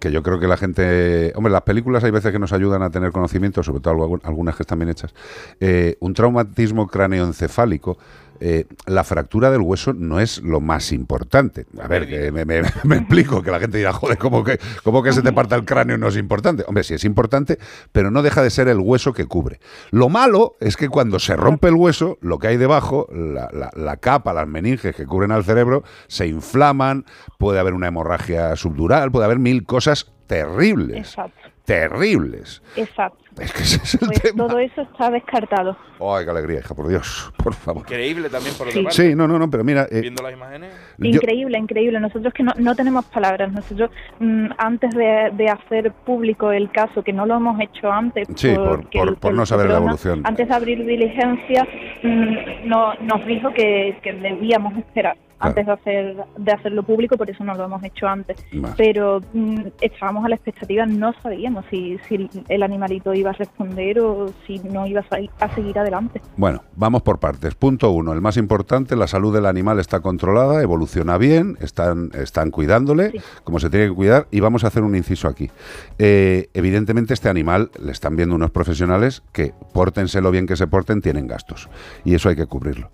que 0.00 0.10
yo 0.10 0.22
creo 0.22 0.40
que 0.40 0.48
la 0.48 0.56
gente... 0.56 1.32
Hombre, 1.34 1.52
las 1.52 1.62
películas 1.62 2.02
hay 2.04 2.10
veces 2.10 2.32
que 2.32 2.38
nos 2.38 2.54
ayudan 2.54 2.82
a 2.82 2.88
tener 2.90 3.12
conocimiento, 3.12 3.62
sobre 3.62 3.80
todo 3.80 3.94
algu- 3.94 4.20
algunas 4.24 4.56
que 4.56 4.62
están 4.62 4.78
bien 4.78 4.88
hechas. 4.88 5.14
Eh, 5.60 5.96
un 6.00 6.14
traumatismo 6.14 6.86
cráneoencefálico, 6.86 7.98
eh, 8.44 8.66
la 8.86 9.04
fractura 9.04 9.52
del 9.52 9.60
hueso 9.60 9.92
no 9.92 10.18
es 10.18 10.42
lo 10.42 10.60
más 10.60 10.90
importante. 10.90 11.64
A 11.80 11.86
ver, 11.86 12.08
que 12.08 12.32
me, 12.84 12.96
explico, 12.96 13.40
que 13.40 13.52
la 13.52 13.60
gente 13.60 13.78
dirá, 13.78 13.92
joder, 13.92 14.18
¿cómo 14.18 14.42
que, 14.42 14.58
¿cómo 14.82 15.00
que 15.02 15.12
se 15.12 15.22
te 15.22 15.32
parta 15.32 15.54
el 15.54 15.64
cráneo 15.64 15.96
no 15.96 16.08
es 16.08 16.16
importante? 16.16 16.64
Hombre, 16.66 16.82
sí 16.82 16.94
es 16.94 17.04
importante, 17.04 17.58
pero 17.92 18.10
no 18.10 18.20
deja 18.22 18.42
de 18.42 18.50
ser 18.50 18.66
el 18.66 18.78
hueso 18.80 19.12
que 19.12 19.26
cubre. 19.26 19.60
Lo 19.92 20.08
malo 20.08 20.56
es 20.60 20.76
que 20.76 20.88
cuando 20.88 21.20
se 21.20 21.36
rompe 21.36 21.68
el 21.68 21.74
hueso, 21.74 22.18
lo 22.20 22.38
que 22.40 22.48
hay 22.48 22.56
debajo, 22.56 23.06
la, 23.12 23.48
la- 23.52 23.70
la 23.76 23.96
capa, 23.98 24.32
las 24.32 24.48
meninges 24.48 24.96
que 24.96 25.06
cubren 25.06 25.30
al 25.30 25.44
cerebro, 25.44 25.84
se 26.08 26.26
inflaman, 26.26 27.04
puede 27.38 27.60
haber 27.60 27.74
una 27.74 27.86
hemorragia 27.86 28.56
subdural, 28.56 29.12
puede 29.12 29.26
haber 29.26 29.38
mil 29.38 29.64
cosas 29.64 30.10
terribles. 30.26 30.96
Exacto, 30.96 31.41
Terribles. 31.64 32.62
exacto. 32.76 33.18
Es 33.40 33.50
que 33.52 33.62
ese 33.62 33.76
es 33.76 33.94
el 33.94 34.00
Pues 34.08 34.20
tema. 34.22 34.46
todo 34.46 34.58
eso 34.58 34.82
está 34.82 35.10
descartado. 35.10 35.74
Ay, 36.00 36.24
qué 36.24 36.30
alegría, 36.30 36.58
hija, 36.58 36.74
por 36.74 36.86
Dios, 36.88 37.32
por 37.42 37.54
favor. 37.54 37.80
Increíble 37.82 38.28
también 38.28 38.54
por 38.56 38.66
otra 38.66 38.78
Sí. 38.78 38.84
parte. 38.84 38.96
Sí, 39.10 39.14
no, 39.14 39.26
no, 39.26 39.38
no, 39.38 39.48
pero 39.48 39.64
mira, 39.64 39.86
eh, 39.90 40.00
Viendo 40.02 40.22
las 40.22 40.34
imágenes. 40.34 40.74
yo- 40.98 41.06
Increíble, 41.08 41.56
increíble. 41.58 41.98
Nosotros 42.00 42.34
que 42.34 42.42
no, 42.42 42.52
no 42.58 42.74
tenemos 42.74 43.06
palabras. 43.06 43.50
Nosotros, 43.52 43.90
mm, 44.18 44.46
antes 44.58 44.94
de, 44.94 45.30
de 45.34 45.48
hacer 45.48 45.92
público 46.04 46.52
el 46.52 46.70
caso, 46.70 47.02
que 47.02 47.12
no 47.14 47.24
lo 47.24 47.36
hemos 47.36 47.58
hecho 47.60 47.90
antes, 47.90 48.28
Sí, 48.36 48.52
por- 48.54 48.90
por- 48.90 49.08
el- 49.08 49.16
por 49.16 49.32
no 49.32 49.46
saber 49.46 49.66
la 49.66 49.74
Seprona, 49.76 49.92
evolución. 49.92 50.20
Antes 50.24 50.48
de 50.48 50.54
abrir 50.54 50.84
diligencia, 50.84 51.66
mm, 52.02 52.68
no, 52.68 52.92
nos 52.96 53.24
dijo 53.26 53.50
que, 53.54 53.98
que 54.02 54.12
debíamos 54.12 54.76
esperar 54.76 55.16
antes 55.42 55.66
de 55.66 55.72
hacer 55.72 56.16
de 56.36 56.52
hacerlo 56.52 56.82
público, 56.82 57.16
por 57.16 57.28
eso 57.28 57.44
no 57.44 57.54
lo 57.54 57.64
hemos 57.64 57.82
hecho 57.84 58.06
antes. 58.06 58.44
Pero 58.76 59.20
mm, 59.32 59.60
estábamos 59.80 60.24
a 60.24 60.28
la 60.28 60.36
expectativa, 60.36 60.86
no 60.86 61.12
sabíamos 61.22 61.64
si, 61.70 61.98
si 62.08 62.28
el 62.48 62.62
animalito 62.62 63.12
iba 63.14 63.30
a 63.30 63.34
responder 63.34 64.00
o 64.00 64.32
si 64.46 64.58
no 64.60 64.86
iba 64.86 65.04
a 65.40 65.54
seguir 65.54 65.78
adelante. 65.78 66.20
Bueno, 66.36 66.62
vamos 66.76 67.02
por 67.02 67.18
partes. 67.18 67.54
Punto 67.54 67.90
uno, 67.90 68.12
el 68.12 68.20
más 68.20 68.36
importante, 68.36 68.96
la 68.96 69.06
salud 69.06 69.34
del 69.34 69.46
animal 69.46 69.78
está 69.78 70.00
controlada, 70.00 70.62
evoluciona 70.62 71.18
bien, 71.18 71.56
están, 71.60 72.10
están 72.14 72.50
cuidándole 72.50 73.12
como 73.44 73.58
se 73.58 73.70
tiene 73.70 73.88
que 73.88 73.94
cuidar 73.94 74.26
y 74.30 74.40
vamos 74.40 74.64
a 74.64 74.68
hacer 74.68 74.82
un 74.82 74.96
inciso 74.96 75.28
aquí. 75.28 75.50
Eh, 75.98 76.48
evidentemente 76.54 77.14
este 77.14 77.28
animal 77.28 77.70
le 77.82 77.92
están 77.92 78.16
viendo 78.16 78.34
unos 78.34 78.50
profesionales 78.50 79.22
que, 79.32 79.54
pórtense 79.72 80.20
lo 80.20 80.30
bien 80.30 80.46
que 80.46 80.56
se 80.56 80.66
porten, 80.66 81.00
tienen 81.00 81.26
gastos 81.26 81.68
y 82.04 82.14
eso 82.14 82.28
hay 82.28 82.36
que 82.36 82.46
cubrirlo. 82.46 82.90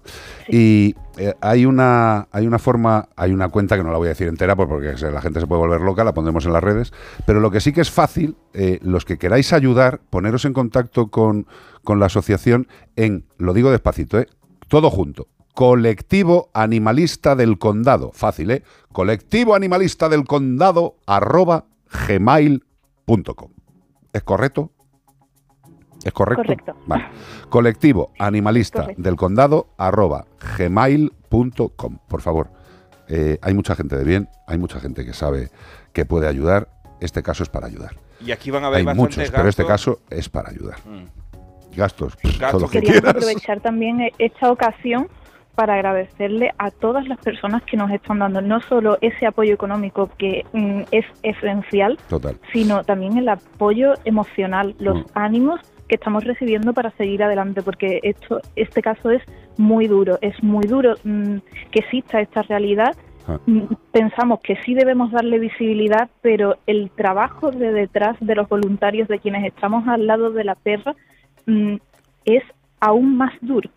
Y 0.48 0.94
eh, 1.18 1.34
hay, 1.40 1.66
una, 1.66 2.28
hay 2.30 2.46
una 2.46 2.60
forma, 2.60 3.08
hay 3.16 3.32
una 3.32 3.48
cuenta 3.48 3.76
que 3.76 3.82
no 3.82 3.90
la 3.90 3.98
voy 3.98 4.06
a 4.06 4.10
decir 4.10 4.28
entera 4.28 4.54
porque 4.54 4.94
la 5.10 5.20
gente 5.20 5.40
se 5.40 5.46
puede 5.48 5.60
volver 5.60 5.80
loca, 5.80 6.04
la 6.04 6.14
pondremos 6.14 6.46
en 6.46 6.52
las 6.52 6.62
redes, 6.62 6.92
pero 7.26 7.40
lo 7.40 7.50
que 7.50 7.60
sí 7.60 7.72
que 7.72 7.80
es 7.80 7.90
fácil, 7.90 8.36
eh, 8.54 8.78
los 8.82 9.04
que 9.04 9.18
queráis 9.18 9.52
ayudar, 9.52 10.00
poneros 10.10 10.44
en 10.44 10.52
contacto 10.52 11.08
con, 11.08 11.46
con 11.82 11.98
la 11.98 12.06
asociación 12.06 12.68
en, 12.94 13.24
lo 13.36 13.52
digo 13.52 13.70
despacito, 13.72 14.18
¿eh? 14.20 14.28
todo 14.68 14.90
junto, 14.90 15.26
Colectivo 15.54 16.50
Animalista 16.54 17.34
del 17.34 17.58
Condado, 17.58 18.12
fácil, 18.12 18.52
¿eh? 18.52 18.62
Colectivo 18.92 19.56
Animalista 19.56 20.08
del 20.08 20.24
Condado 20.24 20.98
arroba 21.04 21.64
gmail.com. 22.06 23.50
¿Es 24.12 24.22
correcto? 24.22 24.70
¿Es 26.04 26.12
correcto? 26.12 26.42
Correcto. 26.42 26.74
Vale. 26.86 27.04
Colectivo 27.48 28.12
Animalista 28.18 28.80
Correcto. 28.82 29.02
del 29.02 29.16
Condado 29.16 29.68
arroba 29.76 30.26
gmail.com. 30.56 31.98
Por 32.08 32.20
favor, 32.20 32.48
eh, 33.08 33.38
hay 33.42 33.54
mucha 33.54 33.74
gente 33.74 33.96
de 33.96 34.04
bien, 34.04 34.28
hay 34.46 34.58
mucha 34.58 34.80
gente 34.80 35.04
que 35.04 35.12
sabe 35.12 35.50
que 35.92 36.04
puede 36.04 36.28
ayudar. 36.28 36.68
Este 37.00 37.22
caso 37.22 37.42
es 37.42 37.48
para 37.48 37.66
ayudar. 37.66 37.92
Y 38.24 38.32
aquí 38.32 38.50
van 38.50 38.64
a 38.64 38.68
haber 38.68 38.86
Hay 38.88 38.94
muchos, 38.94 39.30
pero 39.30 39.48
este 39.48 39.62
gastos. 39.62 39.96
caso 39.96 40.00
es 40.10 40.28
para 40.28 40.50
ayudar. 40.50 40.78
Mm. 40.84 41.76
Gastos, 41.76 42.16
todo 42.50 42.60
lo 42.60 42.68
que 42.68 42.80
Queríamos 42.80 43.00
quieras. 43.02 43.10
aprovechar 43.16 43.60
también 43.60 44.00
e- 44.00 44.12
esta 44.18 44.50
ocasión 44.50 45.08
para 45.54 45.74
agradecerle 45.74 46.52
a 46.58 46.70
todas 46.70 47.06
las 47.06 47.18
personas 47.18 47.62
que 47.64 47.76
nos 47.76 47.90
están 47.90 48.18
dando 48.20 48.40
no 48.40 48.60
solo 48.60 48.96
ese 49.00 49.26
apoyo 49.26 49.54
económico 49.54 50.10
que 50.18 50.44
mm, 50.52 50.82
es 50.90 51.04
esencial, 51.22 51.98
Total. 52.08 52.36
sino 52.52 52.82
también 52.84 53.16
el 53.18 53.28
apoyo 53.28 53.94
emocional, 54.04 54.74
los 54.80 54.98
Mm. 54.98 55.04
ánimos 55.14 55.60
que 55.88 55.96
estamos 55.96 56.24
recibiendo 56.24 56.72
para 56.72 56.90
seguir 56.92 57.22
adelante, 57.22 57.62
porque 57.62 58.00
esto, 58.02 58.40
este 58.56 58.82
caso 58.82 59.10
es 59.10 59.22
muy 59.56 59.88
duro, 59.88 60.18
es 60.20 60.40
muy 60.42 60.66
duro 60.66 60.94
mm, 61.02 61.36
que 61.70 61.80
exista 61.80 62.20
esta 62.20 62.42
realidad. 62.42 62.94
Ah. 63.26 63.38
Mm, 63.46 63.74
Pensamos 63.92 64.40
que 64.40 64.56
sí 64.64 64.74
debemos 64.74 65.10
darle 65.10 65.38
visibilidad, 65.38 66.08
pero 66.20 66.56
el 66.66 66.90
trabajo 66.90 67.50
de 67.50 67.72
detrás 67.72 68.16
de 68.20 68.34
los 68.34 68.48
voluntarios, 68.48 69.08
de 69.08 69.18
quienes 69.18 69.44
estamos 69.44 69.88
al 69.88 70.06
lado 70.06 70.30
de 70.30 70.44
la 70.44 70.54
perra, 70.54 70.94
mm, 71.46 71.76
es 72.24 72.42
aún 72.80 73.16
más 73.16 73.32
duro 73.40 73.70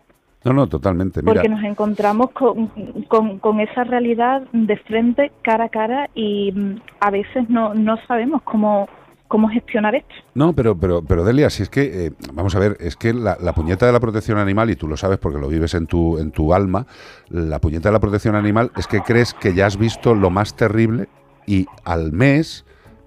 No, 0.44 0.52
no, 0.52 0.66
totalmente. 0.66 1.22
Mira, 1.22 1.34
porque 1.34 1.48
nos 1.48 1.64
encontramos 1.64 2.30
con, 2.30 2.68
con, 3.08 3.38
con 3.38 3.60
esa 3.60 3.84
realidad 3.84 4.42
de 4.52 4.76
frente, 4.76 5.32
cara 5.42 5.64
a 5.64 5.68
cara, 5.68 6.10
y 6.14 6.52
mm, 6.52 6.80
a 7.00 7.10
veces 7.10 7.48
no, 7.48 7.74
no 7.74 7.96
sabemos 8.06 8.42
cómo, 8.42 8.88
cómo 9.32 9.48
gestionar 9.48 9.94
esto. 9.94 10.14
No, 10.34 10.52
pero, 10.52 10.76
pero, 10.78 11.02
pero 11.02 11.24
Delia, 11.24 11.48
si 11.48 11.62
es 11.62 11.70
que, 11.70 12.06
eh, 12.06 12.12
vamos 12.34 12.54
a 12.54 12.58
ver, 12.58 12.76
es 12.80 12.96
que 12.96 13.14
la, 13.14 13.38
la 13.40 13.54
puñeta 13.54 13.86
de 13.86 13.92
la 13.92 13.98
protección 13.98 14.36
animal, 14.36 14.68
y 14.68 14.76
tú 14.76 14.86
lo 14.86 14.98
sabes 14.98 15.16
porque 15.16 15.38
lo 15.38 15.48
vives 15.48 15.72
en 15.72 15.86
tu, 15.86 16.18
en 16.18 16.32
tu 16.32 16.52
alma, 16.52 16.86
la 17.30 17.58
puñeta 17.58 17.88
de 17.88 17.94
la 17.94 18.00
protección 18.00 18.36
animal 18.36 18.70
es 18.76 18.86
que 18.86 19.00
crees 19.00 19.32
que 19.32 19.54
ya 19.54 19.64
has 19.64 19.78
visto 19.78 20.14
lo 20.14 20.28
más 20.28 20.54
terrible 20.54 21.08
y 21.46 21.64
al 21.84 22.12
mes 22.12 22.66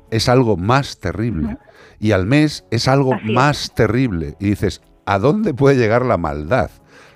es 0.10 0.28
algo 0.28 0.58
más 0.58 0.98
terrible. 1.00 1.58
Y 2.00 2.12
al 2.12 2.26
mes 2.26 2.66
es 2.72 2.88
algo 2.88 3.14
Así 3.14 3.28
es. 3.28 3.34
más 3.34 3.76
terrible. 3.76 4.36
Y 4.40 4.46
dices, 4.48 4.82
¿a 5.06 5.20
dónde 5.20 5.54
puede 5.54 5.78
llegar 5.78 6.04
la 6.04 6.18
maldad? 6.18 6.72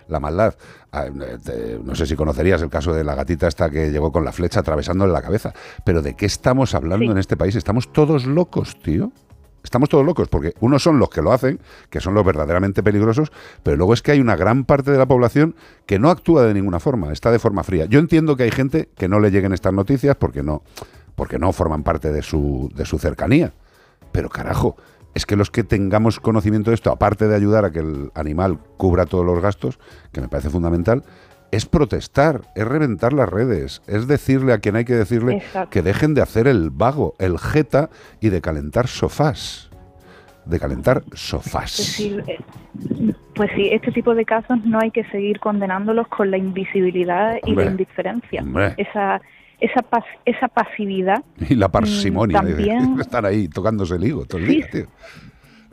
La 0.07 0.19
maldad. 0.19 0.53
Ah, 0.91 1.05
eh, 1.07 1.79
No 1.83 1.93
sé 1.95 2.05
si 2.07 2.15
conocerías 2.15 2.61
el 2.61 2.69
caso 2.69 2.93
de 2.93 3.03
la 3.03 3.13
gatita 3.15 3.47
esta 3.47 3.69
que 3.69 3.91
llegó 3.91 4.11
con 4.11 4.25
la 4.25 4.31
flecha 4.31 4.61
atravesándole 4.61 5.13
la 5.13 5.21
cabeza. 5.21 5.53
Pero 5.83 6.01
¿de 6.01 6.15
qué 6.15 6.25
estamos 6.25 6.73
hablando 6.73 7.05
Sí. 7.05 7.11
en 7.11 7.17
este 7.19 7.37
país? 7.37 7.55
Estamos 7.55 7.91
todos 7.93 8.25
locos, 8.25 8.79
tío. 8.81 9.11
Estamos 9.63 9.89
todos 9.89 10.05
locos, 10.05 10.29
porque 10.29 10.53
unos 10.61 10.81
son 10.81 10.99
los 10.99 11.09
que 11.09 11.21
lo 11.21 11.33
hacen, 11.33 11.59
que 11.89 11.99
son 11.99 12.13
los 12.13 12.25
verdaderamente 12.25 12.81
peligrosos, 12.81 13.29
pero 13.61 13.75
luego 13.75 13.93
es 13.93 14.01
que 14.01 14.13
hay 14.13 14.21
una 14.21 14.37
gran 14.37 14.63
parte 14.63 14.89
de 14.89 14.97
la 14.97 15.05
población 15.05 15.53
que 15.85 15.99
no 15.99 16.09
actúa 16.09 16.43
de 16.45 16.53
ninguna 16.53 16.79
forma, 16.79 17.11
está 17.11 17.29
de 17.29 17.39
forma 17.39 17.63
fría. 17.63 17.83
Yo 17.85 17.99
entiendo 17.99 18.37
que 18.37 18.43
hay 18.43 18.51
gente 18.51 18.87
que 18.95 19.09
no 19.09 19.19
le 19.19 19.31
lleguen 19.31 19.51
estas 19.51 19.73
noticias 19.73 20.15
porque 20.15 20.43
no, 20.43 20.63
porque 21.15 21.37
no 21.39 21.51
forman 21.51 21.83
parte 21.83 22.11
de 22.13 22.21
su, 22.21 22.71
de 22.73 22.85
su 22.85 22.99
cercanía. 22.99 23.51
Pero 24.13 24.29
carajo, 24.29 24.77
es 25.15 25.25
que 25.25 25.35
los 25.35 25.51
que 25.51 25.63
tengamos 25.63 26.19
conocimiento 26.19 26.71
de 26.71 26.75
esto, 26.75 26.91
aparte 26.91 27.27
de 27.27 27.35
ayudar 27.35 27.65
a 27.65 27.71
que 27.71 27.79
el 27.79 28.11
animal 28.15 28.59
cubra 28.77 29.05
todos 29.05 29.25
los 29.25 29.41
gastos, 29.41 29.79
que 30.11 30.21
me 30.21 30.27
parece 30.27 30.49
fundamental, 30.49 31.03
es 31.51 31.65
protestar, 31.65 32.41
es 32.55 32.67
reventar 32.67 33.11
las 33.13 33.27
redes, 33.27 33.81
es 33.87 34.07
decirle 34.07 34.53
a 34.53 34.59
quien 34.59 34.75
hay 34.75 34.85
que 34.85 34.93
decirle 34.93 35.37
Exacto. 35.37 35.71
que 35.71 35.81
dejen 35.81 36.13
de 36.13 36.21
hacer 36.21 36.47
el 36.47 36.69
vago, 36.69 37.15
el 37.19 37.39
jeta 37.39 37.89
y 38.21 38.29
de 38.29 38.41
calentar 38.41 38.87
sofás. 38.87 39.69
De 40.45 40.59
calentar 40.59 41.03
sofás. 41.13 41.99
eh, 41.99 42.39
pues 43.35 43.49
sí, 43.55 43.69
este 43.71 43.91
tipo 43.91 44.15
de 44.15 44.25
casos 44.25 44.63
no 44.63 44.79
hay 44.79 44.91
que 44.91 45.03
seguir 45.05 45.39
condenándolos 45.39 46.07
con 46.07 46.31
la 46.31 46.37
invisibilidad 46.37 47.37
y 47.45 47.55
la 47.55 47.65
indiferencia. 47.65 48.41
hombre. 48.41 48.73
Esa, 48.77 49.21
esa, 49.59 49.81
pas- 49.81 50.03
esa 50.25 50.47
pasividad. 50.47 51.23
Y 51.49 51.55
la 51.55 51.69
parsimonia, 51.69 52.41
Mm, 52.41 52.45
de- 52.45 52.53
también- 52.53 52.99
están 53.01 53.25
ahí 53.25 53.47
tocándose 53.47 53.95
el 53.95 54.03
higo 54.05 54.25
todo 54.25 54.39
el 54.41 54.47
Sí, 54.47 54.55
día, 54.55 54.69
tío. 54.71 54.85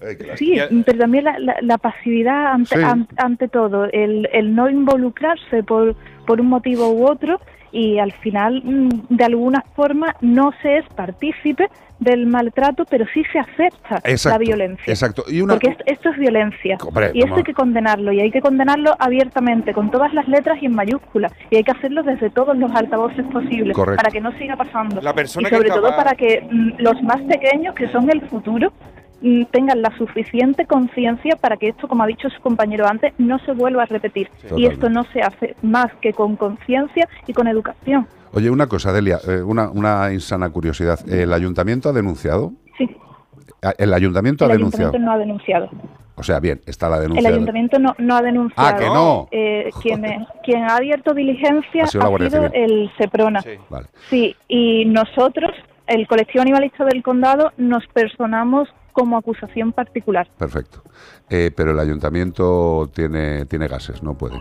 Ay, 0.03 0.17
Sí, 0.37 0.61
pero 0.85 0.99
también 0.99 1.25
la, 1.25 1.39
la- 1.39 1.57
la 1.63 1.79
pasividad 1.79 2.53
ante, 2.53 2.77
Sí. 2.77 2.83
an- 2.83 3.09
ante 3.17 3.49
todo, 3.49 3.85
el, 3.87 4.29
el 4.33 4.55
no 4.55 4.69
involucrarse 4.69 5.63
por, 5.63 5.97
por 6.27 6.41
un 6.41 6.49
motivo 6.49 6.91
u 6.91 7.07
otro 7.07 7.41
y 7.73 7.99
al 7.99 8.13
final, 8.13 8.63
mm, 8.65 8.89
de 9.17 9.25
alguna 9.25 9.65
forma, 9.75 10.15
no 10.21 10.53
se 10.63 10.79
es 10.79 10.85
partícipe 10.95 11.69
del 11.99 12.27
maltrato, 12.27 12.85
pero 12.91 13.07
sí 13.15 13.23
se 13.33 13.39
acepta 13.39 14.03
la 14.29 14.39
violencia. 14.39 14.85
exacto. 14.93 15.25
Y 15.29 15.41
una- 15.41 15.55
Porque 15.55 15.71
esto, 15.71 15.83
esto 15.87 16.11
es 16.11 16.19
violencia. 16.19 16.77
Hombre, 16.87 17.07
y 17.15 17.19
esto 17.21 17.29
vamos. 17.31 17.39
hay 17.39 17.45
que 17.45 17.55
condenarlo, 17.55 18.13
y 18.13 18.21
hay 18.21 18.31
que 18.31 18.41
condenarlo 18.43 18.95
abiertamente, 18.99 19.73
con 19.73 19.91
todas 19.91 20.13
las 20.13 20.29
letras 20.29 20.59
y 20.61 20.67
en 20.67 20.75
mayúsculas. 20.75 21.33
Y 21.51 21.57
hay 21.57 21.65
que 21.65 21.71
hacerlo 21.71 22.03
desde 22.03 22.29
todos 22.31 22.57
los 22.59 22.71
altavoces 22.75 23.25
posibles, 23.33 23.75
Correcto. 23.75 23.97
para 24.03 24.11
que 24.13 24.21
no 24.21 24.31
siga 24.39 24.57
pasando. 24.57 25.01
La 25.01 25.15
persona 25.15 25.49
y 25.49 25.51
que 25.51 25.57
sobre 25.57 25.71
todo 25.71 25.97
para 25.97 26.13
que 26.13 26.47
mm, 26.51 26.73
los 26.83 27.03
más 27.03 27.23
pequeños, 27.23 27.75
que 27.75 27.89
son 27.89 28.11
el 28.11 28.21
futuro, 28.29 28.73
tengan 29.47 29.83
la 29.83 29.97
suficiente 29.99 30.67
conciencia 30.67 31.37
para 31.37 31.57
que 31.57 31.69
esto, 31.69 31.89
como 31.89 32.03
ha 32.03 32.07
dicho 32.07 32.29
su 32.31 32.41
compañero 32.41 32.87
antes, 32.87 33.13
no 33.19 33.39
se 33.41 33.53
vuelva 33.53 33.83
a 33.83 33.87
repetir. 33.87 34.29
y 34.29 34.43
Totalmente. 34.43 34.75
esto 34.75 34.89
no 34.91 35.05
se 35.13 35.21
hace 35.23 35.57
más 35.63 35.93
que 36.01 36.13
con 36.13 36.37
conciencia 36.37 37.09
y 37.27 37.33
con 37.33 37.49
educación. 37.49 38.07
Oye, 38.33 38.51
una 38.51 38.67
cosa, 38.67 38.93
Delia, 38.93 39.19
eh, 39.29 39.43
una, 39.43 39.71
una 39.71 40.13
insana 40.13 40.51
curiosidad. 40.51 40.99
¿El 41.09 41.33
ayuntamiento 41.33 41.89
ha 41.89 41.93
denunciado? 41.93 42.53
Sí, 42.79 42.89
Ah, 43.63 43.73
El 43.79 43.95
ayuntamiento 43.95 44.45
el 44.45 44.51
ha 44.51 44.55
denunciado. 44.55 44.91
ayuntamiento 44.91 45.07
no 45.11 45.13
ha 45.13 45.19
denunciado. 45.19 45.71
O 46.19 46.23
sea, 46.23 46.41
bien, 46.41 46.61
está 46.67 46.89
la 46.89 46.97
El 46.97 47.03
denuncia. 47.03 47.29
ayuntamiento 47.31 47.79
no, 47.79 47.95
no 47.99 48.17
ha 48.17 48.23
denunciado. 48.23 48.69
Ah, 48.69 48.77
que 48.77 48.85
no. 48.87 49.29
Eh, 49.31 49.71
quien, 49.83 50.03
quien 50.45 50.63
ha 50.65 50.77
abierto 50.77 51.15
diligencia 51.15 51.83
Ha 51.83 51.85
ha 51.85 51.89
sido 51.89 52.19
Civil. 52.19 52.51
el 52.55 52.91
SEPRONA. 52.99 53.41
Vale. 53.71 53.87
Sí, 54.11 54.35
y 54.49 54.85
nosotros, 54.87 55.51
el 55.87 56.07
colectivo 56.07 56.43
animalista 56.43 56.85
del 56.85 57.03
condado, 57.03 57.53
nos 57.57 57.87
personamos 57.89 58.69
como 58.97 59.19
acusación 59.19 59.73
particular. 59.73 60.27
Perfecto. 60.39 60.83
Eh, 61.29 61.51
pero 61.55 61.73
el 61.73 61.79
ayuntamiento 61.79 62.89
tiene, 62.95 63.45
tiene 63.45 63.69
gases, 63.69 64.03
no 64.03 64.15
puede. 64.17 64.41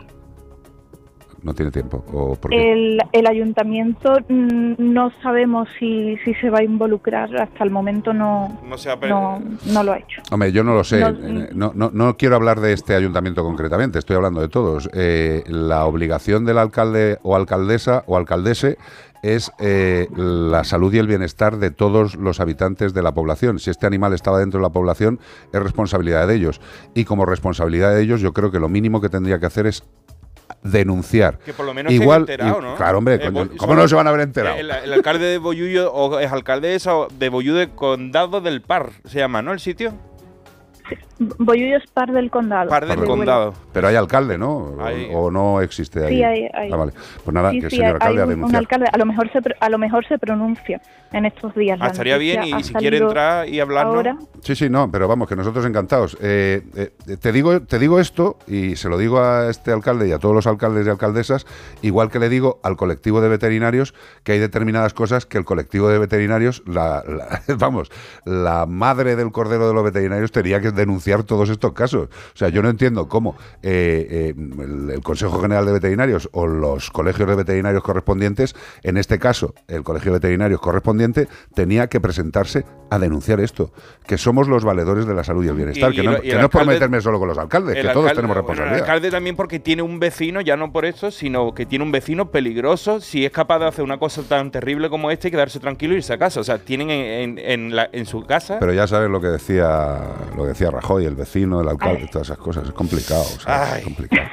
No 1.43 1.53
tiene 1.53 1.69
tiempo. 1.71 2.03
¿O 2.11 2.33
por 2.35 2.49
qué? 2.49 2.71
El, 2.73 2.99
el 3.11 3.27
ayuntamiento 3.27 4.17
mm, 4.29 4.73
no 4.79 5.11
sabemos 5.21 5.67
si, 5.77 6.17
si 6.25 6.33
se 6.35 6.49
va 6.49 6.59
a 6.59 6.63
involucrar, 6.63 7.29
hasta 7.39 7.63
el 7.63 7.69
momento 7.69 8.13
no, 8.13 8.61
No 8.67 8.77
se 8.79 8.89
ha 8.89 8.95
no, 8.95 9.39
no 9.71 9.83
lo 9.83 9.91
ha 9.91 9.99
hecho. 9.99 10.23
Hombre, 10.31 10.51
yo 10.51 10.63
no 10.63 10.73
lo 10.73 10.83
sé. 10.83 11.01
No- 11.01 11.09
Eh, 11.43 11.49
No, 11.53 11.71
no, 11.75 11.91
no 11.93 12.17
quiero 12.17 12.35
hablar 12.35 12.61
de 12.61 12.73
este 12.73 12.95
ayuntamiento 12.95 13.43
concretamente, 13.43 13.99
estoy 13.99 14.15
hablando 14.15 14.41
de 14.41 14.47
todos. 14.47 14.89
Eh, 14.93 15.43
la 15.47 15.85
obligación 15.85 16.45
del 16.45 16.57
alcalde 16.57 17.19
o 17.21 17.35
alcaldesa 17.35 18.03
o 18.07 18.17
alcaldese 18.17 18.77
es 19.25 19.51
eh, 19.59 20.07
la 20.15 20.63
salud 20.63 20.93
y 20.93 20.99
el 20.99 21.07
bienestar 21.07 21.57
de 21.57 21.71
todos 21.71 22.15
los 22.15 22.39
habitantes 22.39 22.93
de 22.93 23.01
la 23.01 23.13
población. 23.13 23.59
Si 23.59 23.71
este 23.71 23.87
animal 23.87 24.13
estaba 24.13 24.39
dentro 24.39 24.59
de 24.59 24.63
la 24.63 24.71
población, 24.71 25.19
es 25.51 25.61
responsabilidad 25.61 26.27
de 26.27 26.35
ellos. 26.35 26.61
Y 26.93 27.05
como 27.05 27.25
responsabilidad 27.25 27.95
de 27.95 28.03
ellos, 28.03 28.21
yo 28.21 28.33
creo 28.33 28.51
que 28.51 28.59
lo 28.59 28.69
mínimo 28.69 29.01
que 29.01 29.09
tendría 29.09 29.39
que 29.39 29.47
hacer 29.47 29.65
es 29.65 29.83
denunciar. 30.61 31.39
Que 31.39 31.53
por 31.53 31.65
lo 31.65 31.73
menos 31.73 31.91
Igual, 31.91 32.25
se 32.27 32.33
han 32.33 32.39
enterado, 32.39 32.61
¿no? 32.61 32.75
Claro, 32.75 32.97
hombre, 32.99 33.15
Eh, 33.15 33.31
coño, 33.31 33.49
¿cómo 33.57 33.75
no 33.75 33.87
se 33.87 33.95
van 33.95 34.05
a 34.05 34.09
haber 34.11 34.21
enterado? 34.21 34.57
El, 34.57 34.69
el 34.69 34.93
alcalde 34.93 35.25
de 35.25 35.37
Boyullo 35.39 35.91
o 35.91 36.19
es 36.19 36.31
alcaldesa 36.31 36.91
de 37.17 37.29
Boyullo 37.29 37.57
de 37.57 37.69
Condado 37.69 38.41
del 38.41 38.61
Par, 38.61 38.91
se 39.05 39.19
llama, 39.19 39.41
¿no? 39.41 39.53
El 39.53 39.59
sitio. 39.59 39.93
Boyullo 41.17 41.77
es 41.77 41.87
par 41.91 42.11
del 42.11 42.29
condado. 42.29 42.69
Par 42.69 42.85
del 42.85 43.03
condado. 43.05 43.53
Pero 43.71 43.87
hay 43.87 43.95
alcalde, 43.95 44.37
¿no? 44.37 44.57
O- 44.57 44.83
Hay. 44.83 45.09
O, 45.13 45.31
no 45.31 45.61
existe 45.61 46.03
ahí. 46.05 46.15
Sí, 46.17 46.23
hay- 46.23 46.49
hay. 46.53 46.71
Ah, 46.71 46.75
vale. 46.75 46.91
Pues 47.23 47.33
nada, 47.33 47.51
Sí, 47.51 47.59
que 47.59 47.65
el 47.67 47.71
señor 47.71 47.93
alcalde 47.93 48.13
hay 48.15 48.19
a 48.21 48.23
un- 48.25 48.29
un, 48.29 48.35
denunciar. 48.35 48.59
alcalde, 48.59 48.85
a 48.91 48.97
lo 48.97 49.05
mejor 49.05 49.31
se 49.31 49.39
a 49.59 49.69
lo 49.69 49.77
mejor 49.77 50.05
se 50.07 50.17
pronuncia 50.19 50.81
en 51.13 51.25
estos 51.25 51.55
días. 51.55 51.79
Ah, 51.81 51.87
estaría 51.87 52.17
bien 52.17 52.43
y 52.43 52.63
si 52.63 52.73
quiere 52.73 52.97
entrar 52.97 53.47
y 53.47 53.59
hablarnos. 53.61 53.95
Ahora, 53.95 54.17
Sí, 54.41 54.55
sí, 54.55 54.69
no, 54.69 54.91
pero 54.91 55.07
vamos, 55.07 55.27
que 55.29 55.35
nosotros 55.35 55.65
encantados. 55.65 56.17
Eh, 56.21 56.61
eh, 56.75 56.91
te, 57.17 57.31
digo, 57.31 57.61
te 57.61 57.79
digo 57.79 57.99
esto 57.99 58.37
y 58.47 58.75
se 58.75 58.89
lo 58.89 58.97
digo 58.97 59.19
a 59.19 59.49
este 59.49 59.71
alcalde 59.71 60.07
y 60.07 60.11
a 60.11 60.19
todos 60.19 60.35
los 60.35 60.45
alcaldes 60.47 60.85
y 60.85 60.89
alcaldesas, 60.89 61.45
igual 61.81 62.11
que 62.11 62.19
le 62.19 62.27
digo 62.29 62.59
al 62.63 62.75
colectivo 62.75 63.21
de 63.21 63.29
veterinarios 63.29 63.93
que 64.23 64.33
hay 64.33 64.39
determinadas 64.39 64.93
cosas 64.93 65.25
que 65.25 65.37
el 65.37 65.45
colectivo 65.45 65.87
de 65.89 65.97
veterinarios, 65.97 66.61
la, 66.67 67.03
la- 67.07 67.41
vamos, 67.57 67.89
la 68.25 68.65
madre 68.65 69.15
del 69.15 69.31
cordero 69.31 69.67
de 69.67 69.73
los 69.73 69.83
veterinarios 69.83 70.31
tenía 70.31 70.59
que 70.59 70.71
denunciar 70.71 71.04
todos 71.23 71.49
estos 71.49 71.73
casos. 71.73 72.09
O 72.09 72.37
sea, 72.37 72.49
yo 72.49 72.61
no 72.61 72.69
entiendo 72.69 73.07
cómo 73.07 73.35
eh, 73.61 74.07
eh, 74.09 74.35
el, 74.37 74.89
el 74.91 75.01
Consejo 75.01 75.39
General 75.41 75.65
de 75.65 75.71
Veterinarios 75.73 76.29
o 76.33 76.47
los 76.47 76.89
colegios 76.91 77.27
de 77.29 77.35
veterinarios 77.35 77.83
correspondientes, 77.83 78.55
en 78.83 78.97
este 78.97 79.19
caso 79.19 79.53
el 79.67 79.83
Colegio 79.83 80.11
de 80.11 80.17
Veterinarios 80.19 80.59
correspondiente, 80.59 81.27
tenía 81.53 81.87
que 81.87 81.99
presentarse 81.99 82.65
a 82.89 82.99
denunciar 82.99 83.39
esto, 83.39 83.71
que 84.07 84.17
somos 84.17 84.47
los 84.47 84.63
valedores 84.63 85.05
de 85.07 85.13
la 85.13 85.23
salud 85.23 85.43
y 85.45 85.47
el 85.47 85.55
bienestar, 85.55 85.91
Y- 85.91 85.95
que 85.97 86.03
no, 86.03 86.21
que 86.21 86.31
el 86.31 86.37
no 86.37 86.43
es 86.45 86.49
por 86.49 86.65
meterme 86.65 87.01
solo 87.01 87.19
con 87.19 87.27
los 87.27 87.37
alcaldes, 87.37 87.75
que 87.75 87.83
todos 87.89 88.07
tenemos 88.13 88.27
bueno, 88.27 88.33
responsabilidad. 88.35 88.77
El 88.77 88.81
alcalde 88.83 89.11
también 89.11 89.35
porque 89.35 89.59
tiene 89.59 89.81
un 89.81 89.99
vecino, 89.99 90.41
ya 90.41 90.55
no 90.57 90.71
por 90.71 90.85
eso, 90.85 91.11
sino 91.11 91.53
que 91.53 91.65
tiene 91.65 91.83
un 91.83 91.91
vecino 91.91 92.29
peligroso. 92.31 93.01
Si 93.01 93.25
es 93.25 93.31
capaz 93.31 93.59
de 93.59 93.67
hacer 93.67 93.83
una 93.83 93.97
cosa 93.97 94.21
tan 94.23 94.51
terrible 94.51 94.89
como 94.89 95.11
este 95.11 95.27
y 95.27 95.31
quedarse 95.31 95.59
tranquilo 95.59 95.93
y 95.93 95.97
irse 95.97 96.13
a 96.13 96.17
casa. 96.17 96.39
O 96.39 96.43
sea, 96.43 96.57
tienen 96.59 96.89
en, 96.89 97.37
en- 97.39 97.51
en 97.51 97.75
la- 97.75 97.89
en 97.91 98.05
su 98.05 98.23
casa. 98.23 98.57
Pero 98.59 98.73
ya 98.73 98.87
sabes 98.87 99.09
lo 99.09 99.19
que 99.19 99.27
decía 99.27 99.99
lo 100.35 100.43
que 100.43 100.49
decía 100.49 100.69
Rajoy, 100.71 100.94
el 101.03 101.15
vecino, 101.15 101.59
el 101.59 101.67
alcalde, 101.67 102.03
Ay. 102.03 102.09
todas 102.09 102.27
esas 102.29 102.37
cosas. 102.37 102.63
Es 102.65 102.71
complicado, 102.71 103.21
o 103.23 103.39
sea, 103.41 103.77
es 103.77 103.83
complicado. 103.83 104.29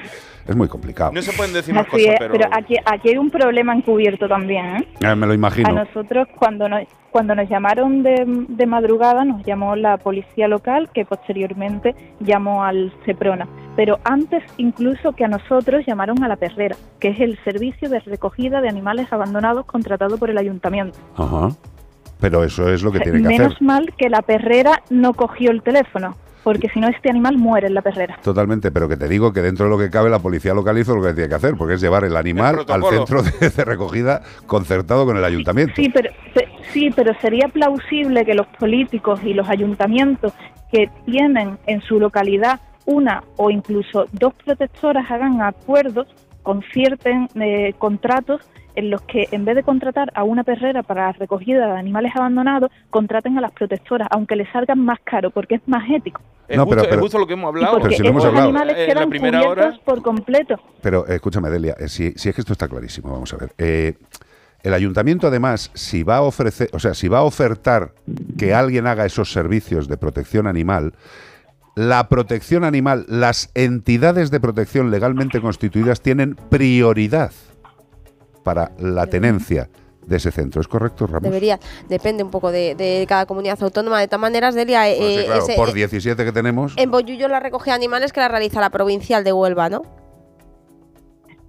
Es 0.46 0.56
muy 0.56 0.66
complicado. 0.66 1.12
no 1.12 1.22
se 1.22 1.32
pueden 1.34 1.52
decir 1.52 1.72
más 1.72 1.86
cosas, 1.86 2.04
es, 2.08 2.14
pero. 2.18 2.32
pero 2.32 2.48
aquí, 2.52 2.74
aquí 2.84 3.10
hay 3.10 3.16
un 3.16 3.30
problema 3.30 3.74
encubierto 3.74 4.26
también. 4.28 4.66
¿eh? 4.76 4.88
Eh, 5.00 5.14
me 5.14 5.26
lo 5.26 5.32
A 5.32 5.34
imagino. 5.36 5.72
nosotros 5.72 6.26
cuando 6.36 6.68
nos, 6.68 6.82
cuando 7.12 7.36
nos 7.36 7.48
llamaron 7.48 8.02
de, 8.02 8.24
de 8.48 8.66
madrugada 8.66 9.24
nos 9.24 9.44
llamó 9.44 9.76
la 9.76 9.98
policía 9.98 10.48
local 10.48 10.90
que 10.92 11.04
posteriormente 11.04 11.94
llamó 12.18 12.64
al 12.64 12.92
Seprona. 13.06 13.46
Pero 13.76 14.00
antes 14.02 14.42
incluso 14.56 15.12
que 15.12 15.24
a 15.24 15.28
nosotros 15.28 15.84
llamaron 15.86 16.20
a 16.24 16.28
la 16.28 16.34
perrera, 16.34 16.74
que 16.98 17.10
es 17.10 17.20
el 17.20 17.38
servicio 17.44 17.88
de 17.88 18.00
recogida 18.00 18.60
de 18.60 18.68
animales 18.68 19.12
abandonados 19.12 19.64
contratado 19.66 20.18
por 20.18 20.28
el 20.28 20.38
ayuntamiento. 20.38 20.98
Ajá. 21.16 21.50
Pero 22.18 22.42
eso 22.42 22.68
es 22.68 22.82
lo 22.82 22.90
que 22.90 22.98
tiene 22.98 23.22
que 23.22 23.28
Menos 23.28 23.54
hacer. 23.54 23.62
mal 23.62 23.94
que 23.96 24.08
la 24.08 24.22
perrera 24.22 24.82
no 24.90 25.12
cogió 25.14 25.50
el 25.52 25.62
teléfono, 25.62 26.16
porque 26.42 26.68
si 26.68 26.80
no 26.80 26.88
este 26.88 27.10
animal 27.10 27.36
muere 27.38 27.66
en 27.68 27.74
la 27.74 27.82
perrera. 27.82 28.18
Totalmente, 28.22 28.70
pero 28.70 28.88
que 28.88 28.96
te 28.96 29.08
digo 29.08 29.32
que 29.32 29.40
dentro 29.42 29.66
de 29.66 29.70
lo 29.70 29.78
que 29.78 29.90
cabe 29.90 30.10
la 30.10 30.18
policía 30.18 30.54
local 30.54 30.78
hizo 30.78 30.94
lo 30.96 31.02
que 31.02 31.12
tiene 31.14 31.28
que 31.28 31.34
hacer, 31.34 31.54
porque 31.56 31.74
es 31.74 31.80
llevar 31.80 32.04
el 32.04 32.16
animal 32.16 32.64
al 32.68 32.82
centro 32.84 33.22
de, 33.22 33.50
de 33.50 33.64
recogida 33.64 34.22
concertado 34.46 35.06
con 35.06 35.16
el 35.16 35.24
ayuntamiento. 35.24 35.74
Sí, 35.76 35.88
pero 35.92 36.10
pe- 36.34 36.48
sí, 36.72 36.90
pero 36.94 37.12
sería 37.20 37.48
plausible 37.48 38.24
que 38.24 38.34
los 38.34 38.46
políticos 38.58 39.20
y 39.24 39.34
los 39.34 39.48
ayuntamientos 39.48 40.32
que 40.70 40.90
tienen 41.06 41.58
en 41.66 41.80
su 41.82 42.00
localidad 42.00 42.60
una 42.84 43.22
o 43.36 43.50
incluso 43.50 44.06
dos 44.12 44.34
protectoras 44.44 45.08
hagan 45.10 45.40
acuerdos, 45.42 46.08
concierten 46.42 47.28
eh, 47.36 47.74
contratos 47.78 48.40
en 48.74 48.90
los 48.90 49.02
que 49.02 49.28
en 49.32 49.44
vez 49.44 49.54
de 49.56 49.62
contratar 49.62 50.10
a 50.14 50.24
una 50.24 50.44
perrera 50.44 50.82
para 50.82 51.06
la 51.06 51.12
recogida 51.12 51.66
de 51.66 51.78
animales 51.78 52.12
abandonados, 52.14 52.70
contraten 52.90 53.36
a 53.38 53.40
las 53.40 53.52
protectoras, 53.52 54.08
aunque 54.10 54.36
les 54.36 54.48
salgan 54.50 54.78
más 54.78 54.98
caro, 55.04 55.30
porque 55.30 55.56
es 55.56 55.62
más 55.66 55.82
ético. 55.90 56.20
Es, 56.48 56.56
No, 56.56 56.64
justo, 56.66 56.82
pero- 56.82 56.94
es 56.96 57.00
justo 57.00 57.18
lo 57.18 57.26
que 57.26 57.32
hemos 57.34 57.48
hablado. 57.48 57.72
porque 57.74 57.84
Pero 57.88 57.96
si 57.96 58.02
lo 58.02 58.08
hemos 58.10 58.24
hablado. 58.24 58.48
animales 58.48 58.76
la 58.78 58.86
quedan 58.86 59.10
primera 59.10 59.38
cubiertos 59.40 59.66
hora- 59.66 59.84
por 59.84 60.02
completo. 60.02 60.56
Pero 60.82 61.06
eh, 61.08 61.14
escúchame, 61.14 61.50
Delia, 61.50 61.74
eh, 61.78 61.88
si, 61.88 62.12
si 62.12 62.28
es 62.28 62.34
que 62.34 62.40
esto 62.40 62.52
está 62.52 62.68
clarísimo, 62.68 63.10
vamos 63.12 63.32
a 63.32 63.36
ver. 63.36 63.52
Eh, 63.58 63.94
el 64.62 64.74
ayuntamiento, 64.74 65.26
además, 65.26 65.70
si 65.74 66.02
va 66.02 66.16
a 66.18 66.22
ofrecer, 66.22 66.68
o 66.72 66.78
sea, 66.78 66.94
si 66.94 67.08
va 67.08 67.18
a 67.18 67.22
ofertar 67.22 67.92
que 68.38 68.54
alguien 68.54 68.86
haga 68.86 69.04
esos 69.06 69.32
servicios 69.32 69.88
de 69.88 69.96
protección 69.96 70.46
animal, 70.46 70.92
la 71.74 72.08
protección 72.08 72.64
animal, 72.64 73.06
las 73.08 73.50
entidades 73.54 74.30
de 74.30 74.40
protección 74.40 74.90
legalmente 74.90 75.40
constituidas 75.40 76.00
tienen 76.02 76.36
prioridad 76.50 77.32
para 78.42 78.72
la 78.78 79.06
tenencia 79.06 79.68
de 80.06 80.16
ese 80.16 80.32
centro. 80.32 80.60
¿Es 80.60 80.66
correcto, 80.68 81.06
Ramos? 81.06 81.22
Debería, 81.22 81.60
depende 81.88 82.24
un 82.24 82.30
poco 82.30 82.50
de, 82.50 82.74
de 82.74 83.04
cada 83.08 83.24
comunidad 83.26 83.56
autónoma. 83.62 84.00
De 84.00 84.08
todas 84.08 84.20
maneras, 84.20 84.54
Delia, 84.54 84.88
eh, 84.90 84.96
Pues 84.98 85.16
sí, 85.20 85.24
claro, 85.26 85.42
ese- 85.44 85.54
por 85.54 85.68
eh, 85.70 85.74
17 85.74 86.24
que 86.24 86.32
tenemos. 86.32 86.74
en 86.76 86.90
Boyullo 86.90 87.28
la 87.28 87.38
recogida 87.40 87.74
de 87.74 87.76
animales 87.76 88.12
que 88.12 88.20
la 88.20 88.28
realiza 88.28 88.60
la 88.60 88.70
provincial 88.70 89.22
de 89.22 89.32
Huelva, 89.32 89.68
¿no? 89.68 89.82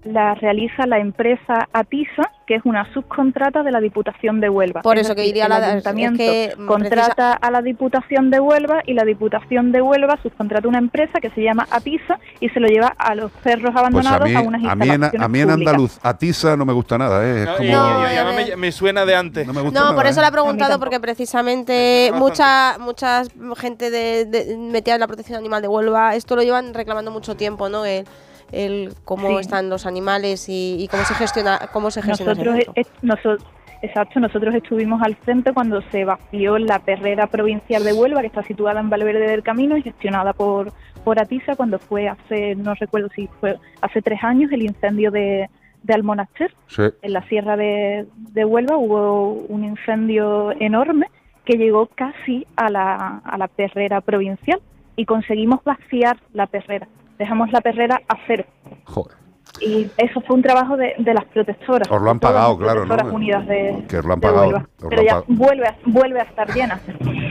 La 0.06 0.34
realiza 0.36 0.86
la 0.86 1.00
empresa 1.00 1.68
Atisa, 1.72 2.30
que 2.46 2.56
es 2.56 2.62
una 2.66 2.92
subcontrata 2.94 3.64
de 3.64 3.72
la 3.72 3.80
Diputación 3.80 4.42
de 4.42 4.50
Huelva. 4.50 4.82
Por 4.82 4.98
Es 4.98 5.06
eso 5.06 5.16
que 5.16 5.22
decir, 5.22 5.34
diría 5.36 5.46
el 5.46 5.50
la- 5.52 5.58
es 5.60 5.64
ayuntamiento 5.72 6.18
que, 6.18 6.54
contrata 6.68 7.32
a 7.34 7.52
la 7.52 7.62
Diputación 7.62 8.30
de 8.30 8.40
Huelva 8.42 8.82
y 8.86 8.94
la 8.96 9.06
Diputación 9.06 9.72
de 9.72 9.82
Huelva 9.82 10.20
subcontrata 10.22 10.68
una 10.68 10.80
empresa 10.80 11.20
que 11.22 11.30
se 11.30 11.42
llama 11.42 11.66
Atisa 11.72 12.20
y 12.42 12.50
se 12.50 12.60
lo 12.60 12.68
lleva 12.68 12.94
a 12.98 13.16
los 13.16 13.32
perros 13.32 13.72
Pues 13.72 13.76
a 13.76 13.80
abandonados 13.80 14.28
mí, 14.28 14.36
a, 14.36 14.42
unas 14.42 14.64
a 14.66 14.76
mí, 14.76 14.88
en, 14.90 14.94
instalaciones 15.04 15.26
a 15.26 15.28
mí 15.30 15.40
en 15.40 15.50
andaluz, 15.52 16.00
a 16.04 16.18
Tisa 16.18 16.58
no 16.58 16.66
me 16.66 16.74
gusta 16.74 16.98
nada, 16.98 17.26
¿eh? 17.26 17.44
Es 17.44 17.46
No, 17.48 17.56
como- 17.56 17.64
y- 17.64 17.70
y- 17.70 17.72
No, 17.72 18.02
y 18.14 18.16
además 18.18 18.50
me, 18.50 18.56
me 18.58 18.72
suena 18.74 19.06
de 19.06 19.16
antes. 19.16 19.48
no 19.48 19.54
me 19.54 19.62
gusta 19.62 19.80
No, 19.80 19.86
nada, 19.86 19.96
por 19.96 20.06
eso 20.06 20.20
¿eh? 20.20 20.24
la 20.24 20.28
he 20.28 20.32
preguntado, 20.34 20.80
porque 20.80 21.00
precisamente 21.00 22.12
mucha 22.16 22.78
muchas 22.78 23.30
gente 23.58 23.90
de, 23.90 24.26
de- 24.26 24.58
metida 24.58 24.96
en 24.96 25.00
la 25.00 25.08
protección 25.08 25.38
animal 25.40 25.62
de 25.62 25.68
Huelva, 25.70 26.16
esto 26.16 26.36
lo 26.36 26.42
llevan 26.44 26.74
reclamando 26.74 27.10
mucho 27.12 27.36
tiempo, 27.36 27.70
¿no? 27.70 27.86
El, 27.86 28.06
el 28.54 28.94
cómo 29.06 29.30
Sí. 29.30 29.36
están 29.42 29.70
los 29.70 29.86
animales 29.86 30.48
y, 30.50 30.78
y 30.80 30.88
cómo 30.88 31.04
se 31.04 31.14
gestiona 31.16 31.60
cómo 31.74 31.92
se 31.92 32.02
gestiona 32.02 32.34
Nosotros, 32.34 32.56
centro. 32.56 32.74
eh, 32.76 32.86
noso- 33.02 33.44
exacto, 33.82 34.20
nosotros 34.20 34.56
estuvimos 34.56 35.02
al 35.02 35.16
frente 35.16 35.52
cuando 35.54 35.82
se 35.92 36.06
vació 36.06 36.58
la 36.58 36.80
perrera 36.80 37.28
provincial 37.28 37.84
de 37.84 37.94
Huelva, 37.94 38.22
que 38.22 38.28
está 38.28 38.44
situada 38.44 38.80
en 38.80 38.90
Valverde 38.90 39.28
del 39.28 39.44
Camino 39.44 39.76
y 39.78 39.82
gestionada 39.82 40.34
por, 40.34 40.72
por 41.04 41.20
Atisa, 41.20 41.56
cuando 41.56 41.80
fue 41.80 42.08
hace, 42.08 42.56
no 42.56 42.74
recuerdo 42.76 43.10
si 43.16 43.28
fue 43.40 43.58
hace 43.82 44.02
tres 44.02 44.24
años, 44.24 44.52
el 44.54 44.64
incendio 44.64 45.12
de, 45.12 45.50
de 45.84 45.94
Almonaster, 45.94 46.54
Sí. 46.68 46.84
en 47.02 47.14
la 47.14 47.28
sierra 47.28 47.58
de, 47.58 48.06
de 48.16 48.46
Huelva, 48.46 48.78
hubo 48.78 49.34
un 49.50 49.66
incendio 49.66 50.52
enorme 50.62 51.08
que 51.44 51.58
llegó 51.58 51.88
casi 51.88 52.48
a 52.56 52.70
la, 52.70 53.18
a 53.26 53.38
la 53.38 53.50
perrera 53.50 54.00
provincial 54.00 54.62
y 54.96 55.04
conseguimos 55.06 55.62
vaciar 55.66 56.18
la 56.32 56.48
perrera. 56.48 56.88
Dejamos 57.18 57.52
la 57.52 57.62
perrera 57.62 58.02
a 58.08 58.16
cero. 58.28 58.46
Joder. 58.86 59.18
Y 59.62 59.88
eso 59.98 60.20
fue 60.22 60.36
un 60.36 60.42
trabajo 60.42 60.76
de, 60.78 60.94
de 60.98 61.14
las 61.14 61.26
protectoras. 61.26 61.88
Os 61.90 62.02
lo 62.02 62.10
han 62.10 62.20
pagado, 62.20 62.58
claro, 62.58 62.86
¿no? 62.86 62.96
Unidas 63.14 63.46
de, 63.48 63.84
Que 63.88 63.98
os 64.00 64.06
lo 64.06 64.14
han 64.14 64.20
pagado, 64.20 64.68
Pero 64.90 65.02
han 65.02 65.08
ya 65.08 65.24
vuelve 65.28 65.68
a, 65.68 65.76
vuelve 65.86 66.20
a 66.20 66.24
estar 66.24 66.52
llena. 66.54 66.80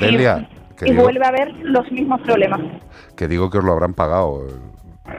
Delia, 0.01 0.49
que 0.77 0.87
y 0.87 0.91
digo, 0.93 1.03
vuelve 1.03 1.25
a 1.25 1.29
haber 1.29 1.53
los 1.63 1.91
mismos 1.91 2.21
problemas. 2.21 2.61
que 3.17 3.27
digo 3.29 3.51
que 3.51 3.59
os 3.59 3.65
lo 3.65 3.73
habrán 3.73 3.95
pagado 3.95 4.47
eh, 4.47 5.13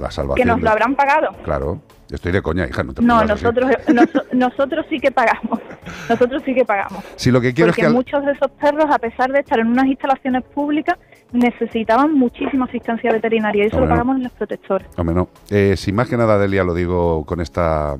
la 0.00 0.10
salvación. 0.10 0.36
Que 0.36 0.44
nos 0.44 0.56
de- 0.58 0.62
lo 0.64 0.70
habrán 0.70 0.94
pagado. 0.96 1.28
Claro, 1.44 1.80
estoy 2.10 2.32
de 2.32 2.42
coña, 2.42 2.66
hija, 2.66 2.82
no 2.82 2.92
te 2.92 3.02
No, 3.02 3.24
nosotros, 3.24 3.70
noso- 3.88 4.24
nosotros 4.32 4.84
sí 4.90 4.98
que 4.98 5.10
pagamos. 5.12 5.60
Nosotros 6.08 6.42
sí 6.44 6.54
que 6.54 6.64
pagamos. 6.64 7.04
Si 7.14 7.30
lo 7.30 7.40
que 7.40 7.54
quiero 7.54 7.70
es 7.70 7.76
Porque 7.76 7.82
que 7.82 7.86
al- 7.86 7.94
muchos 7.94 8.24
de 8.24 8.32
esos 8.32 8.50
perros, 8.52 8.86
a 8.90 8.98
pesar 8.98 9.30
de 9.30 9.40
estar 9.40 9.58
en 9.60 9.68
unas 9.68 9.86
instalaciones 9.86 10.42
públicas, 10.42 10.98
necesitaban 11.32 12.14
muchísima 12.14 12.66
asistencia 12.66 13.12
veterinaria 13.12 13.64
y 13.64 13.66
eso 13.66 13.76
Hombre, 13.76 13.88
lo 13.90 13.94
no. 13.96 14.00
pagamos 14.02 14.22
los 14.22 14.32
protectores. 14.32 14.88
Hombre, 14.96 15.14
no. 15.14 15.28
Eh, 15.50 15.74
sin 15.76 15.94
más 15.94 16.08
que 16.08 16.16
nada, 16.16 16.38
Delia, 16.38 16.64
lo 16.64 16.74
digo 16.74 17.24
con 17.26 17.40
esta 17.40 17.96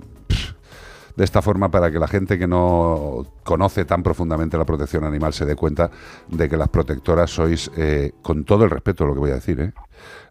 de 1.17 1.25
esta 1.25 1.41
forma 1.41 1.71
para 1.71 1.91
que 1.91 1.99
la 1.99 2.09
gente 2.09 2.39
que 2.39 2.47
no 2.47 3.25
conoce 3.43 3.87
tan 3.87 4.03
profundamente 4.03 4.59
la 4.59 4.67
protección 4.67 5.03
animal 5.05 5.33
se 5.33 5.47
dé 5.47 5.57
cuenta 5.57 5.91
de 6.29 6.47
que 6.47 6.59
las 6.59 6.69
protectoras 6.69 7.31
sois, 7.31 7.71
eh, 7.75 8.13
con 8.21 8.45
todo 8.45 8.65
el 8.65 8.71
respeto 8.71 9.05
de 9.05 9.09
lo 9.09 9.15
que 9.15 9.21
voy 9.21 9.31
a 9.31 9.37
decir, 9.37 9.59
¿eh? 9.61 9.73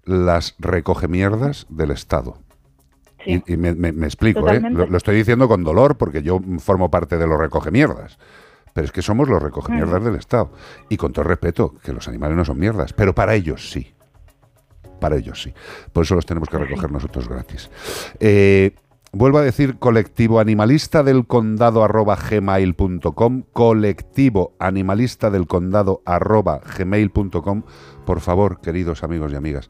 las 0.04 0.54
recogemierdas 0.60 1.66
del 1.70 1.90
Estado. 1.90 2.38
Sí. 3.26 3.42
Y, 3.48 3.54
y 3.54 3.58
me, 3.58 3.74
me- 3.74 3.94
me 3.94 4.06
explico, 4.06 4.48
¿eh? 4.48 4.62
Lo 4.62 4.96
estoy 4.96 5.16
diciendo 5.16 5.48
con 5.48 5.64
dolor 5.64 5.98
porque 5.98 6.22
yo 6.22 6.40
formo 6.60 6.92
parte 6.92 7.18
de 7.18 7.26
los 7.26 7.40
recogemierdas. 7.40 8.20
Pero 8.76 8.86
es 8.86 8.92
que 8.92 9.02
somos 9.02 9.30
los 9.30 9.42
recogemierdas 9.42 10.02
Mm. 10.02 10.04
del 10.06 10.16
Estado. 10.16 10.52
Y 10.90 10.98
con 10.98 11.14
todo 11.14 11.24
respeto, 11.24 11.76
que 11.82 11.94
los 11.94 12.10
animales 12.10 12.36
no 12.36 12.44
son 12.44 12.60
mierdas, 12.60 12.92
pero 12.92 13.16
para 13.16 13.34
ellos 13.34 13.72
sí. 13.72 13.94
Para 15.00 15.16
ellos 15.16 15.42
sí. 15.42 15.54
Por 15.94 16.04
eso 16.04 16.16
los 16.16 16.26
tenemos 16.26 16.50
que 16.50 16.58
recoger 16.58 16.92
nosotros 16.92 17.30
gratis. 17.30 17.72
Eh, 18.20 18.76
vuelvo 19.14 19.38
a 19.38 19.44
decir 19.44 19.80
colectivo 19.80 20.42
animalista 20.42 21.04
del 21.04 21.26
condado 21.26 21.86
arroba 21.86 22.18
gmail.com, 22.18 23.44
colectivo 23.54 24.56
animalista 24.60 25.30
del 25.32 25.48
condado 25.48 26.02
arroba 26.06 26.60
gmail.com. 26.78 27.64
Por 28.06 28.20
favor, 28.20 28.60
queridos 28.60 29.06
amigos 29.06 29.32
y 29.32 29.36
amigas, 29.38 29.70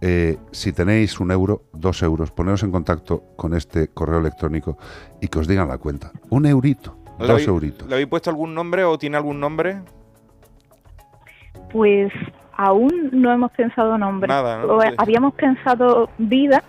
eh, 0.00 0.38
si 0.52 0.72
tenéis 0.72 1.18
un 1.18 1.32
euro, 1.32 1.64
dos 1.72 2.04
euros, 2.04 2.30
poneros 2.30 2.62
en 2.62 2.70
contacto 2.70 3.24
con 3.36 3.52
este 3.54 3.88
correo 3.88 4.20
electrónico 4.20 4.78
y 5.20 5.26
que 5.26 5.40
os 5.40 5.48
digan 5.48 5.66
la 5.66 5.78
cuenta. 5.78 6.12
Un 6.30 6.46
eurito, 6.46 6.98
¿Le 6.98 7.03
dos 7.18 7.30
habéis- 7.30 7.48
euritos. 7.48 7.88
¿Le 7.88 7.94
habéis 7.94 8.08
puesto 8.08 8.30
algún 8.30 8.54
nombre 8.54 8.84
o 8.84 8.98
tiene 8.98 9.16
algún 9.16 9.40
nombre? 9.40 9.78
Pues 11.72 12.12
aún 12.56 13.10
no 13.12 13.32
hemos 13.32 13.50
pensado 13.52 13.98
nombre. 13.98 14.28
Nada, 14.28 14.62
eh, 14.84 14.94
Habíamos 14.96 15.34
pensado 15.34 16.08
vida, 16.18 16.62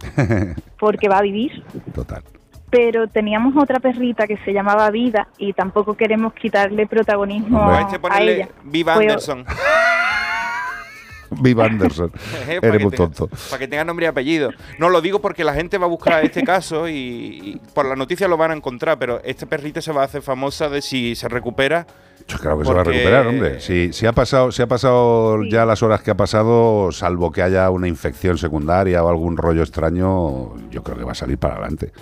porque 0.78 1.08
va 1.08 1.18
a 1.18 1.22
vivir. 1.22 1.64
Total. 1.94 2.22
Pero 2.70 3.08
teníamos 3.08 3.56
otra 3.60 3.80
perrita 3.80 4.26
que 4.28 4.36
se 4.38 4.52
llamaba 4.52 4.90
Vida 4.90 5.26
y 5.38 5.52
tampoco 5.54 5.94
queremos 5.94 6.32
quitarle 6.34 6.86
protagonismo 6.86 7.58
Hombre. 7.66 7.98
a, 8.10 8.20
ella. 8.22 8.48
Viva 8.64 8.94
Fue- 8.94 9.04
Anderson. 9.06 9.44
Viva 11.42 11.64
Anderson. 11.66 12.10
Para 12.32 12.52
Eres 12.52 12.60
que 12.60 12.78
muy 12.78 12.90
tenga- 12.90 12.96
tonto. 12.96 13.28
Para 13.50 13.58
que 13.58 13.68
tenga 13.68 13.84
nombre 13.84 14.06
y 14.06 14.08
apellido. 14.08 14.50
No 14.78 14.88
lo 14.88 15.00
digo 15.00 15.20
porque 15.20 15.44
la 15.44 15.54
gente 15.54 15.78
va 15.78 15.86
a 15.86 15.88
buscar 15.88 16.24
este 16.24 16.42
caso 16.42 16.88
y, 16.88 16.92
y 16.94 17.60
por 17.74 17.86
la 17.86 17.96
noticia 17.96 18.28
lo 18.28 18.36
van 18.36 18.50
a 18.50 18.54
encontrar, 18.54 18.98
pero 18.98 19.20
esta 19.24 19.46
perrita 19.46 19.80
se 19.80 19.92
va 19.92 20.02
a 20.02 20.04
hacer 20.06 20.22
famosa 20.22 20.68
de 20.68 20.82
si 20.82 21.14
se 21.14 21.28
recupera. 21.28 21.86
Claro 22.40 22.58
que 22.58 22.64
se 22.64 22.72
va 22.72 22.82
a 22.82 22.84
recuperar, 22.84 23.26
hombre. 23.26 23.60
Si, 23.60 23.92
si 23.92 24.06
ha 24.06 24.12
pasado, 24.12 24.52
si 24.52 24.62
ha 24.62 24.66
pasado 24.68 25.42
ya 25.44 25.64
las 25.64 25.82
horas 25.82 26.00
que 26.02 26.12
ha 26.12 26.16
pasado, 26.16 26.92
salvo 26.92 27.32
que 27.32 27.42
haya 27.42 27.68
una 27.70 27.88
infección 27.88 28.38
secundaria 28.38 29.02
o 29.02 29.08
algún 29.08 29.36
rollo 29.36 29.62
extraño, 29.62 30.54
yo 30.70 30.82
creo 30.84 30.96
que 30.96 31.04
va 31.04 31.12
a 31.12 31.16
salir 31.16 31.38
para 31.38 31.54
adelante, 31.54 31.92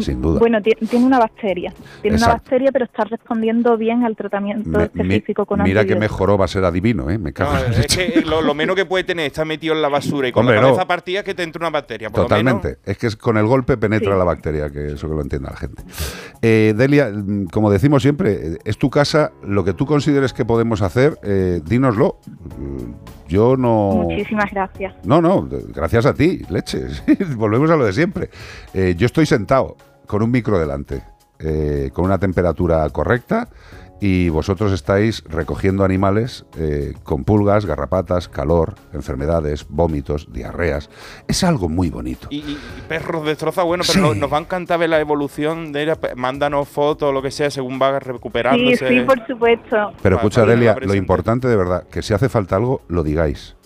sin 0.00 0.20
duda. 0.22 0.38
Bueno, 0.38 0.60
ti- 0.62 0.74
tiene 0.88 1.04
una 1.06 1.18
bacteria. 1.18 1.72
Tiene 2.02 2.16
una 2.16 2.28
bacteria, 2.28 2.70
pero 2.72 2.84
está 2.84 3.04
respondiendo 3.04 3.76
bien 3.76 4.04
al 4.04 4.16
tratamiento 4.16 4.70
Me- 4.78 4.84
específico 4.84 5.46
con 5.46 5.62
mira 5.62 5.84
que 5.84 5.96
mejoró, 5.96 6.36
va 6.38 6.44
a 6.46 6.48
ser 6.48 6.64
adivino, 6.64 7.10
¿eh? 7.10 7.18
Me 7.18 7.32
cago 7.32 7.52
No, 7.52 7.58
en 7.58 7.64
la 7.64 7.70
es 7.70 7.78
leche. 7.78 8.12
que 8.12 8.20
lo, 8.22 8.42
lo 8.42 8.54
menos 8.54 8.76
que 8.76 8.84
puede 8.86 9.04
tener 9.04 9.26
está 9.26 9.44
metido 9.44 9.74
en 9.74 9.82
la 9.82 9.88
basura 9.88 10.28
y 10.28 10.32
con 10.32 10.40
Hombre, 10.42 10.56
la 10.56 10.62
no. 10.62 10.68
cabeza 10.68 10.86
partida 10.86 11.18
es 11.20 11.24
que 11.24 11.34
te 11.34 11.42
entre 11.42 11.60
una 11.60 11.70
bacteria. 11.70 12.10
Por 12.10 12.20
lo 12.20 12.24
Totalmente. 12.24 12.68
menos- 12.68 12.80
Es 12.84 12.98
que 12.98 13.06
es- 13.08 13.16
con 13.16 13.36
el 13.36 13.46
golpe 13.46 13.76
penetra 13.76 14.12
Sí. 14.12 14.18
la 14.18 14.24
bacteria, 14.24 14.70
que 14.70 14.92
eso 14.92 15.08
que 15.08 15.14
lo 15.14 15.20
entienda 15.22 15.50
la 15.50 15.56
gente. 15.56 15.82
Eh, 16.42 16.74
Delia, 16.76 17.10
mm, 17.14 17.46
como 17.46 17.70
decimos 17.70 18.02
siempre, 18.02 18.32
eh, 18.54 18.58
es 18.64 18.78
tu 18.78 18.90
casa, 18.90 19.32
lo 19.46 19.64
que 19.64 19.72
tú 19.72 19.86
consideres 19.86 20.32
que 20.32 20.44
podemos 20.44 20.82
hacer, 20.82 21.18
eh, 21.22 21.60
dínoslo. 21.64 22.18
Mm, 22.58 22.92
Yo 23.26 23.56
no... 23.56 24.02
Muchísimas 24.04 24.50
gracias. 24.52 24.94
No, 25.02 25.22
no, 25.22 25.48
gracias 25.74 26.04
a 26.04 26.12
ti, 26.12 26.42
leches. 26.50 27.02
Volvemos 27.36 27.70
a 27.70 27.76
lo 27.76 27.86
de 27.86 27.92
siempre. 27.94 28.28
Eh, 28.74 28.94
yo 28.98 29.06
estoy 29.06 29.24
sentado 29.24 29.76
con 30.06 30.22
un 30.22 30.30
micro 30.30 30.58
delante, 30.58 31.02
eh, 31.38 31.90
con 31.92 32.04
una 32.04 32.18
temperatura 32.18 32.88
correcta 32.90 33.48
y 34.00 34.28
vosotros 34.28 34.72
estáis 34.72 35.22
recogiendo 35.24 35.82
animales 35.84 36.44
eh, 36.58 36.94
con 37.04 37.24
pulgas, 37.24 37.64
garrapatas, 37.64 38.28
calor, 38.28 38.74
enfermedades, 38.92 39.66
vómitos, 39.68 40.30
diarreas. 40.32 40.90
Es 41.28 41.42
algo 41.44 41.68
muy 41.68 41.88
bonito. 41.90 42.26
Y, 42.30 42.38
y 42.38 42.58
perros 42.88 43.24
destrozados, 43.24 43.66
bueno, 43.68 43.84
pero 43.86 44.12
Sí. 44.12 44.18
nos 44.20 44.30
va 44.32 44.38
a 44.38 44.40
encantar 44.40 44.78
ver 44.80 44.90
la 44.90 45.00
evolución 45.00 45.72
de 45.72 45.84
ella. 45.84 45.94
Pe- 45.96 46.14
Mándanos 46.16 46.68
fotos 46.68 47.08
o 47.08 47.12
lo 47.12 47.22
que 47.22 47.30
sea 47.30 47.50
según 47.50 47.78
va 47.80 47.98
Sí, 47.98 48.04
recuperándose. 48.06 48.88
sí, 48.88 49.00
por 49.02 49.26
supuesto. 49.26 49.92
Pero 50.02 50.16
escucha, 50.16 50.44
Delia, 50.44 50.76
lo 50.82 50.94
importante 50.94 51.48
de 51.48 51.56
verdad, 51.56 51.86
que 51.88 52.02
si 52.02 52.12
hace 52.12 52.28
falta 52.28 52.56
algo, 52.56 52.82
lo 52.88 53.04
digáis. 53.04 53.56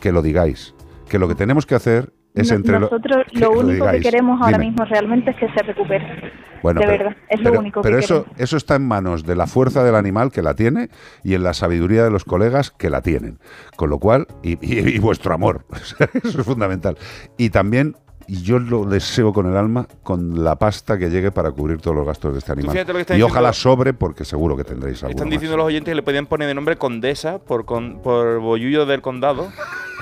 Que 0.00 0.12
lo 0.12 0.22
digáis. 0.22 0.74
Que 1.08 1.18
lo 1.18 1.28
que 1.28 1.34
tenemos 1.34 1.66
que 1.66 1.74
hacer 1.74 2.12
es 2.34 2.48
No- 2.50 2.56
entre 2.56 2.72
lo- 2.74 2.80
Nosotros 2.80 3.24
que 3.32 3.40
lo 3.40 3.50
único 3.52 3.90
que 3.90 4.00
queremos 4.00 4.40
ahora 4.40 4.58
Dime. 4.58 4.70
mismo 4.70 4.84
realmente 4.86 5.30
es 5.32 5.36
que 5.36 5.48
se 5.52 5.62
recupere. 5.62 6.32
Bueno, 6.62 6.80
de 6.80 6.86
pero, 6.86 6.98
verdad, 7.04 7.16
es 7.28 7.40
pero- 7.40 7.54
lo 7.54 7.60
único 7.60 7.80
pero 7.82 7.96
que 7.98 8.04
eso, 8.04 8.22
queremos. 8.24 8.40
eso 8.40 8.56
está 8.56 8.76
en 8.76 8.86
manos 8.86 9.24
de 9.24 9.34
la 9.36 9.46
fuerza 9.48 9.82
del 9.82 9.96
animal 9.96 10.30
que 10.30 10.42
la 10.42 10.54
tiene 10.54 10.88
y 11.24 11.34
en 11.34 11.42
la 11.42 11.54
sabiduría 11.54 12.04
de 12.04 12.10
los 12.10 12.24
colegas 12.24 12.70
que 12.70 12.88
la 12.88 13.02
tienen. 13.02 13.38
Con 13.76 13.90
lo 13.90 13.98
cual, 13.98 14.26
y, 14.42 14.52
y- 14.64 14.96
y 14.96 14.98
vuestro 15.00 15.34
amor, 15.34 15.66
eso 16.22 16.40
es 16.40 16.46
fundamental. 16.46 16.96
Y 17.36 17.50
también, 17.50 17.96
y 18.26 18.42
yo 18.42 18.58
lo 18.58 18.84
deseo 18.84 19.32
con 19.32 19.46
el 19.46 19.56
alma, 19.56 19.86
con 20.02 20.42
la 20.44 20.56
pasta 20.56 20.98
que 20.98 21.10
llegue 21.10 21.30
para 21.30 21.50
cubrir 21.50 21.80
todos 21.80 21.96
los 21.96 22.06
gastos 22.06 22.32
de 22.32 22.38
este 22.38 22.52
animal. 22.52 22.74
Y 22.76 22.78
diciendo- 22.94 23.26
ojalá 23.26 23.52
sobre, 23.52 23.92
porque 23.94 24.24
seguro 24.24 24.56
que 24.56 24.64
tendréis 24.64 25.02
algo. 25.02 25.10
Están 25.10 25.28
diciendo 25.30 25.56
los 25.56 25.66
oyentes 25.66 25.90
que 25.92 25.96
le 25.96 26.02
podían 26.02 26.26
poner 26.26 26.48
de 26.48 26.54
nombre 26.54 26.76
Condesa 26.76 27.38
por, 27.38 27.64
con, 27.64 28.00
por 28.02 28.38
Bollullo 28.40 28.86
del 28.86 29.02
Condado, 29.02 29.48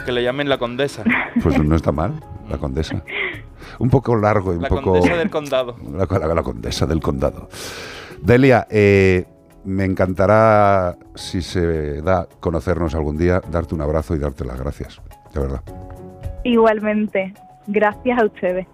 que 0.04 0.12
le 0.12 0.22
llamen 0.22 0.48
la 0.48 0.58
Condesa. 0.58 1.04
Pues 1.42 1.58
no 1.62 1.76
está 1.76 1.92
mal, 1.92 2.22
la 2.48 2.58
condesa. 2.58 3.02
Un 3.78 3.90
poco 3.90 4.16
largo 4.16 4.52
y 4.52 4.56
un 4.56 4.62
La 4.62 4.68
poco. 4.68 4.92
Condesa 4.92 5.16
del 5.16 5.30
Condado. 5.30 5.76
La, 5.92 6.06
la- 6.18 6.34
la 6.34 6.42
condesa 6.42 6.86
del 6.86 7.00
condado. 7.00 7.48
Delia, 8.22 8.66
eh, 8.70 9.26
me 9.64 9.84
encantará, 9.84 10.96
si 11.14 11.42
se 11.42 12.02
da, 12.02 12.26
conocernos 12.40 12.94
algún 12.94 13.16
día, 13.16 13.40
darte 13.50 13.74
un 13.74 13.80
abrazo 13.82 14.14
y 14.14 14.18
darte 14.18 14.44
las 14.44 14.58
gracias. 14.58 15.00
De 15.34 15.40
verdad. 15.40 15.62
Igualmente. 16.44 17.34
Gracias 17.66 18.18
a 18.18 18.24
ustedes. 18.24 18.66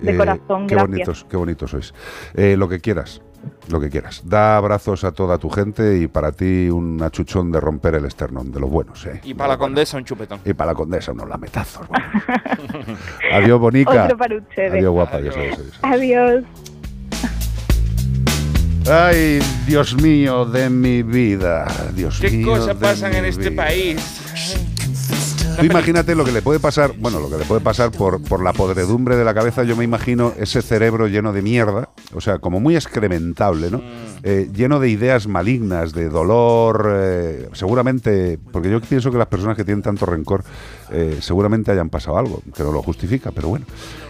De 0.00 0.12
Eh, 0.12 0.16
corazón, 0.16 0.66
qué 0.66 0.74
gracias. 0.74 0.90
bonitos, 0.90 1.26
qué 1.30 1.36
bonitos 1.36 1.70
sois. 1.70 1.94
Eh, 2.34 2.54
lo 2.58 2.68
que 2.68 2.80
quieras, 2.80 3.22
lo 3.68 3.80
que 3.80 3.88
quieras. 3.88 4.22
Da 4.26 4.58
abrazos 4.58 5.04
a 5.04 5.12
toda 5.12 5.38
tu 5.38 5.48
gente 5.48 5.96
y 5.98 6.06
para 6.06 6.32
ti 6.32 6.68
un 6.68 7.02
achuchón 7.02 7.50
de 7.50 7.60
romper 7.60 7.94
el 7.94 8.04
esternón, 8.04 8.52
de 8.52 8.60
los 8.60 8.68
buenos, 8.70 9.06
¿eh? 9.06 9.20
Y 9.24 9.32
para 9.32 9.50
la 9.50 9.58
Condesa 9.58 9.96
un 9.96 10.04
chupetón. 10.04 10.40
Y 10.44 10.52
para 10.52 10.72
la 10.72 10.74
condesa 10.74 11.12
unos 11.12 11.28
lametazos. 11.28 11.88
vamos. 11.88 12.22
Adiós, 13.32 13.58
bonica. 13.58 14.04
Otro 14.04 14.18
para 14.18 14.36
ustedes. 14.36 14.72
Adiós, 14.74 14.92
guapa. 14.92 15.16
Adiós, 15.16 15.34
adiós, 15.36 15.58
adiós. 15.58 15.78
Adiós. 15.82 16.44
Ay, 18.88 19.40
Dios 19.66 20.00
mío 20.00 20.44
de 20.44 20.70
mi 20.70 21.02
vida. 21.02 21.66
Dios 21.94 22.20
¿Qué 22.20 22.30
mío. 22.30 22.46
cosas 22.48 22.66
de 22.68 22.74
pasan 22.86 23.14
en 23.14 23.24
este 23.24 23.50
vida. 23.50 23.64
país? 23.64 24.75
Tú 25.58 25.64
imagínate 25.64 26.14
lo 26.14 26.24
que 26.24 26.32
le 26.32 26.42
puede 26.42 26.60
pasar, 26.60 26.92
bueno, 26.98 27.18
lo 27.18 27.30
que 27.30 27.38
le 27.38 27.44
puede 27.44 27.62
pasar 27.62 27.90
por, 27.90 28.22
por 28.22 28.42
la 28.42 28.52
podredumbre 28.52 29.16
de 29.16 29.24
la 29.24 29.32
cabeza, 29.32 29.64
yo 29.64 29.74
me 29.74 29.84
imagino 29.84 30.32
ese 30.38 30.60
cerebro 30.60 31.06
lleno 31.06 31.32
de 31.32 31.40
mierda, 31.40 31.88
o 32.14 32.20
sea, 32.20 32.38
como 32.38 32.60
muy 32.60 32.76
excrementable, 32.76 33.70
¿no? 33.70 33.80
Eh, 34.22 34.50
lleno 34.52 34.80
de 34.80 34.90
ideas 34.90 35.26
malignas, 35.26 35.92
de 35.92 36.08
dolor, 36.08 36.90
eh, 36.92 37.48
seguramente, 37.52 38.38
porque 38.52 38.70
yo 38.70 38.80
pienso 38.80 39.10
que 39.10 39.16
las 39.16 39.28
personas 39.28 39.56
que 39.56 39.64
tienen 39.64 39.82
tanto 39.82 40.04
rencor 40.04 40.44
eh, 40.90 41.18
seguramente 41.20 41.72
hayan 41.72 41.88
pasado 41.88 42.18
algo, 42.18 42.42
que 42.54 42.62
no 42.62 42.72
lo 42.72 42.82
justifica, 42.82 43.30
pero 43.30 43.48
bueno. 43.48 43.66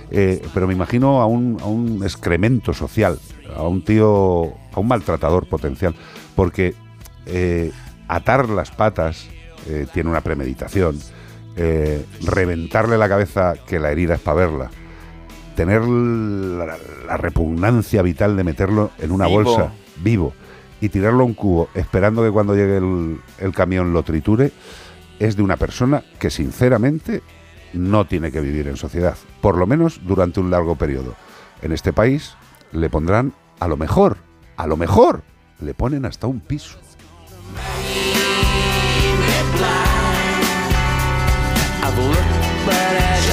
Pero 0.09 0.67
me 0.67 0.73
imagino 0.73 1.21
a 1.21 1.27
un, 1.27 1.59
a 1.61 1.67
un 1.67 2.03
excremento 2.03 2.73
social, 2.73 3.19
a 3.57 3.63
un 3.63 3.85
tío, 3.85 4.55
a 4.73 4.81
un 4.81 4.89
maltratador 4.89 5.49
potencial, 5.49 5.95
porque 6.35 6.75
atar 8.07 8.49
las 8.49 8.71
patas 8.71 9.27
tiene 9.93 10.09
una 10.09 10.21
premeditación, 10.21 10.97
eh, 11.57 12.05
reventarle 12.23 12.99
la 12.99 13.09
cabeza, 13.09 13.55
que 13.67 13.79
la 13.81 13.91
herida 13.91 14.15
es 14.15 14.21
para 14.21 14.47
verla, 14.47 14.71
tener 15.55 15.83
la, 15.87 16.77
la 17.07 17.17
repugnancia 17.17 18.03
vital 18.03 18.37
de 18.37 18.45
meterlo 18.45 18.91
en 18.99 19.11
una 19.11 19.27
Vivo. 19.27 19.43
bolsa 19.43 19.73
vivo 20.03 20.35
y 20.81 20.91
tirarlo 20.91 21.23
a 21.23 21.27
un 21.27 21.33
cubo 21.35 21.71
esperando 21.75 22.23
que 22.23 22.31
cuando 22.31 22.55
llegue 22.55 22.77
el, 22.77 23.19
el 23.39 23.53
camión 23.53 23.95
lo 23.95 24.03
triture, 24.03 24.53
es 25.19 25.37
de 25.37 25.43
una 25.43 25.57
persona 25.57 26.05
que 26.19 26.29
sinceramente 26.29 27.23
no 27.73 28.07
tiene 28.07 28.31
que 28.31 28.41
vivir 28.43 28.69
en 28.69 28.77
sociedad, 28.77 29.17
por 29.41 29.57
lo 29.57 29.67
menos 29.67 30.01
durante 30.07 30.41
un 30.41 30.51
largo 30.51 30.77
periodo. 30.77 31.15
En 31.63 31.73
este 31.73 31.93
país 31.95 32.35
le 32.73 32.91
pondrán 32.91 33.33
a 33.59 33.69
lo 33.69 33.79
mejor, 33.79 34.19
a 34.59 34.67
lo 34.67 34.77
mejor, 34.77 35.23
le 35.61 35.73
ponen 35.73 36.05
hasta 36.05 36.27
un 36.27 36.41
piso. 36.41 36.79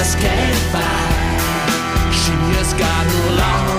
Just 0.04 0.18
can't 0.18 0.56
find. 0.70 2.14
She 2.14 2.32
just 2.52 2.76
got 2.76 3.06
lost 3.38 3.73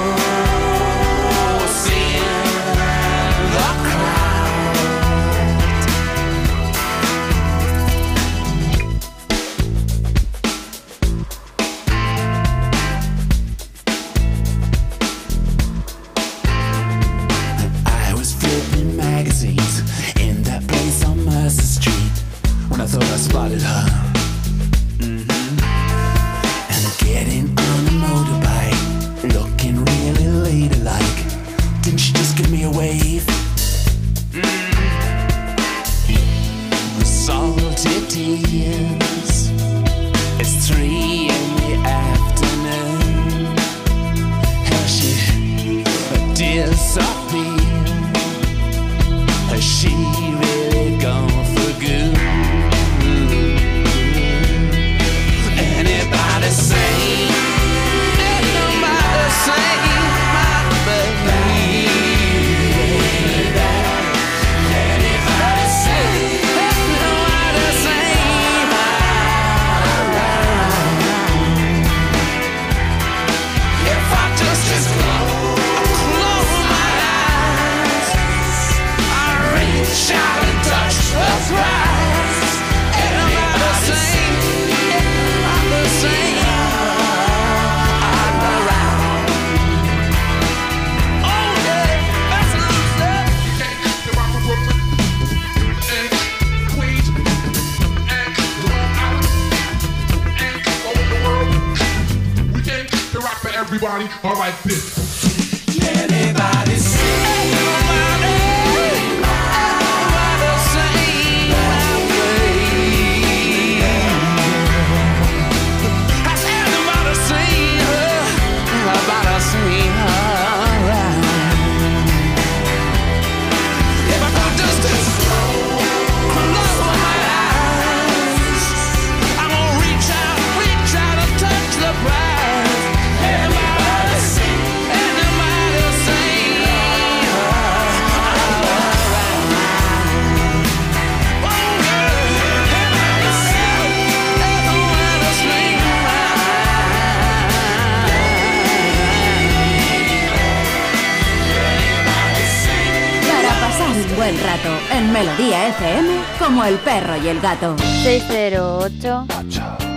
como 156.65 156.73
el 156.73 156.77
perro 156.79 157.15
y 157.17 157.27
el 157.27 157.39
gato. 157.39 157.75
608 157.77 159.25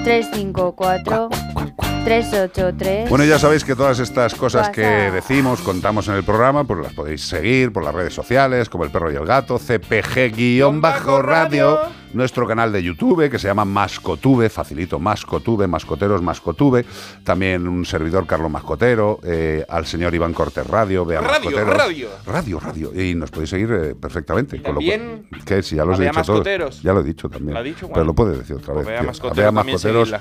354 0.05 1.29
383 2.05 3.09
Bueno, 3.11 3.25
ya 3.25 3.39
sabéis 3.39 3.65
que 3.65 3.75
todas 3.75 3.99
estas 3.99 4.35
cosas 4.35 4.69
que 4.71 4.83
decimos, 4.83 5.61
contamos 5.61 6.09
en 6.09 6.15
el 6.15 6.25
programa, 6.25 6.65
pues 6.65 6.81
las 6.81 6.93
podéis 6.93 7.23
seguir 7.23 7.73
por 7.73 7.85
las 7.85 7.95
redes 7.95 8.13
sociales, 8.15 8.69
como 8.69 8.85
el 8.85 8.91
perro 8.91 9.11
y 9.11 9.17
el 9.17 9.25
gato, 9.25 9.59
CPG-radio, 9.59 10.73
nuestro 12.13 12.47
canal 12.47 12.73
de 12.73 12.83
YouTube 12.83 13.31
que 13.31 13.39
se 13.39 13.49
llama 13.49 13.65
Mascotube, 13.65 14.49
facilito, 14.49 14.99
Mascotube, 14.99 15.67
Mascoteros, 15.67 16.23
Mascotube, 16.23 16.85
también 17.25 17.67
un 17.69 17.85
servidor 17.85 18.27
Carlos 18.27 18.51
Mascotero, 18.51 19.21
eh, 19.23 19.65
al 19.69 19.87
señor 19.87 20.15
Iván 20.15 20.33
Cortés 20.33 20.67
Radio, 20.67 21.05
vea 21.05 21.21
Radio, 21.21 21.51
Mascoteros. 21.51 21.77
radio. 21.77 22.09
Radio, 22.27 22.61
radio, 22.61 22.93
y 23.03 23.15
nos 23.15 23.31
podéis 23.31 23.51
seguir 23.51 23.71
eh, 23.73 23.95
perfectamente. 23.95 24.57
con 24.63 24.75
lo 24.75 24.81
También 24.81 25.27
cual- 25.31 25.45
que 25.45 25.63
si 25.63 25.77
ya 25.77 25.85
los 25.85 25.99
he 25.99 26.03
dicho 26.05 26.13
todos. 26.15 26.29
Mascoteros. 26.29 26.83
Ya 26.83 26.93
lo 26.93 27.01
he 27.01 27.05
dicho 27.05 27.29
también. 27.29 27.59
Pero 27.93 28.05
lo 28.05 28.15
puedes 28.15 28.39
decir 28.39 28.57
otra 28.57 28.75
Pues 28.75 28.87
vez. 28.87 28.93
Vea 28.93 29.01
tío. 29.01 29.07
Mascoteros 29.09 29.55
Mascoteros, 29.55 30.15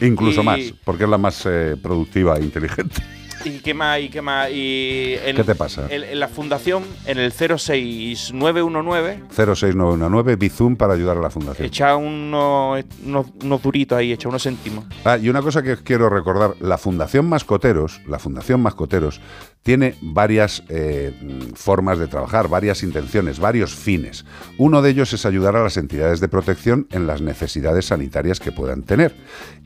incluso 0.00 0.42
Y- 0.42 0.44
más, 0.44 0.58
porque 0.84 1.04
es 1.04 1.10
la 1.10 1.18
más 1.18 1.42
eh, 1.46 1.76
productiva 1.82 2.36
e 2.36 2.42
inteligente. 2.42 3.02
¿Y 3.46 3.60
qué 3.60 3.74
más? 3.74 4.00
¿Y 4.00 4.08
qué 4.08 4.20
más? 4.20 4.48
Y 4.50 5.16
¿Qué 5.24 5.44
te 5.44 5.54
pasa? 5.54 5.86
En, 5.88 6.02
en 6.02 6.18
la 6.18 6.26
fundación, 6.26 6.82
en 7.06 7.18
el 7.18 7.30
06919, 7.30 9.22
06919 9.30 10.34
Bizum 10.34 10.74
para 10.74 10.94
ayudar 10.94 11.18
a 11.18 11.20
la 11.20 11.30
fundación. 11.30 11.64
echa 11.64 11.94
unos, 11.94 12.84
unos, 13.04 13.26
unos 13.44 13.62
duritos 13.62 13.96
ahí, 13.96 14.10
echa 14.12 14.28
unos 14.28 14.42
céntimos. 14.42 14.84
Ah, 15.04 15.16
y 15.16 15.28
una 15.28 15.42
cosa 15.42 15.62
que 15.62 15.74
os 15.74 15.82
quiero 15.82 16.08
recordar, 16.08 16.54
la 16.60 16.76
Fundación 16.76 17.28
Mascoteros, 17.28 18.00
la 18.08 18.18
Fundación 18.18 18.60
Mascoteros, 18.60 19.20
tiene 19.62 19.94
varias 20.00 20.64
eh, 20.68 21.12
formas 21.54 21.98
de 21.98 22.08
trabajar, 22.08 22.48
varias 22.48 22.82
intenciones, 22.82 23.38
varios 23.38 23.74
fines. 23.74 24.24
Uno 24.58 24.82
de 24.82 24.90
ellos 24.90 25.12
es 25.12 25.24
ayudar 25.24 25.54
a 25.54 25.62
las 25.62 25.76
entidades 25.76 26.18
de 26.18 26.26
protección 26.28 26.88
en 26.90 27.06
las 27.06 27.20
necesidades 27.20 27.86
sanitarias 27.86 28.40
que 28.40 28.50
puedan 28.50 28.82
tener. 28.82 29.14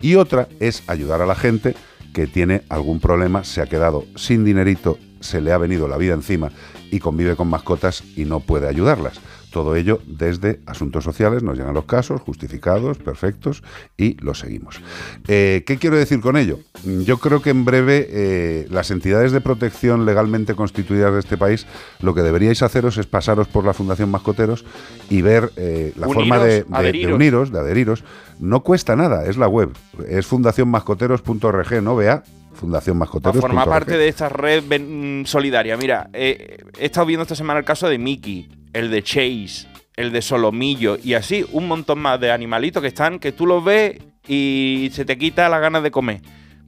Y 0.02 0.16
otra 0.16 0.48
es 0.58 0.82
ayudar 0.86 1.22
a 1.22 1.26
la 1.26 1.34
gente 1.34 1.74
que 2.12 2.26
tiene 2.26 2.62
algún 2.68 3.00
problema, 3.00 3.44
se 3.44 3.60
ha 3.60 3.66
quedado 3.66 4.04
sin 4.16 4.44
dinerito, 4.44 4.98
se 5.20 5.40
le 5.40 5.52
ha 5.52 5.58
venido 5.58 5.88
la 5.88 5.96
vida 5.96 6.14
encima 6.14 6.50
y 6.90 6.98
convive 6.98 7.36
con 7.36 7.48
mascotas 7.48 8.02
y 8.16 8.24
no 8.24 8.40
puede 8.40 8.68
ayudarlas. 8.68 9.20
Todo 9.50 9.74
ello 9.76 10.00
desde 10.06 10.60
Asuntos 10.66 11.02
Sociales, 11.04 11.42
nos 11.42 11.58
llegan 11.58 11.74
los 11.74 11.84
casos 11.86 12.20
justificados, 12.20 12.98
perfectos, 12.98 13.62
y 13.96 14.16
los 14.22 14.38
seguimos. 14.38 14.80
Eh, 15.28 15.64
¿Qué 15.66 15.76
quiero 15.76 15.96
decir 15.96 16.20
con 16.20 16.36
ello? 16.36 16.60
Yo 16.84 17.18
creo 17.18 17.42
que 17.42 17.50
en 17.50 17.64
breve 17.64 18.06
eh, 18.10 18.66
las 18.70 18.90
entidades 18.90 19.32
de 19.32 19.40
protección 19.40 20.06
legalmente 20.06 20.54
constituidas 20.54 21.12
de 21.12 21.20
este 21.20 21.36
país, 21.36 21.66
lo 22.00 22.14
que 22.14 22.22
deberíais 22.22 22.62
haceros 22.62 22.96
es 22.98 23.06
pasaros 23.06 23.48
por 23.48 23.64
la 23.64 23.74
Fundación 23.74 24.10
Mascoteros 24.10 24.64
y 25.08 25.22
ver 25.22 25.50
eh, 25.56 25.92
la 25.96 26.06
Uniros, 26.06 26.14
forma 26.28 26.38
de, 26.44 26.52
de- 26.52 26.62
de 26.62 26.66
adheriros. 26.76 27.14
uniros, 27.14 27.52
de 27.52 27.58
adheriros. 27.58 28.04
No 28.38 28.62
cuesta 28.62 28.94
nada, 28.96 29.26
es 29.26 29.36
la 29.36 29.48
web, 29.48 29.70
es 30.08 30.26
fundacionmascoteros.org, 30.26 31.82
¿no? 31.82 31.96
Vea, 31.96 32.22
fundacionmascoteros.org. 32.54 33.40
Para 33.42 33.54
formar 33.54 33.68
parte 33.68 33.96
de 33.98 34.08
esta 34.08 34.28
red 34.28 34.62
mm, 34.80 35.24
solidaria. 35.26 35.76
Mira, 35.76 36.08
he 36.12 36.64
estado 36.78 37.06
viendo 37.06 37.22
esta 37.22 37.34
semana 37.34 37.58
el 37.60 37.64
caso 37.66 37.88
de 37.88 37.98
Mickey, 37.98 38.48
el 38.72 38.90
de 38.90 39.02
Chase, 39.02 39.66
el 39.96 40.12
de 40.12 40.22
Solomillo 40.22 40.96
y 41.02 41.14
así 41.14 41.44
un 41.52 41.68
montón 41.68 41.98
más 41.98 42.20
de 42.20 42.30
animalitos 42.30 42.80
que 42.82 42.88
están, 42.88 43.18
que 43.18 43.32
tú 43.32 43.46
los 43.46 43.64
ves 43.64 43.98
y 44.26 44.90
se 44.92 45.04
te 45.04 45.16
quita 45.18 45.48
la 45.48 45.58
ganas 45.58 45.82
de 45.82 45.90
comer. 45.90 46.20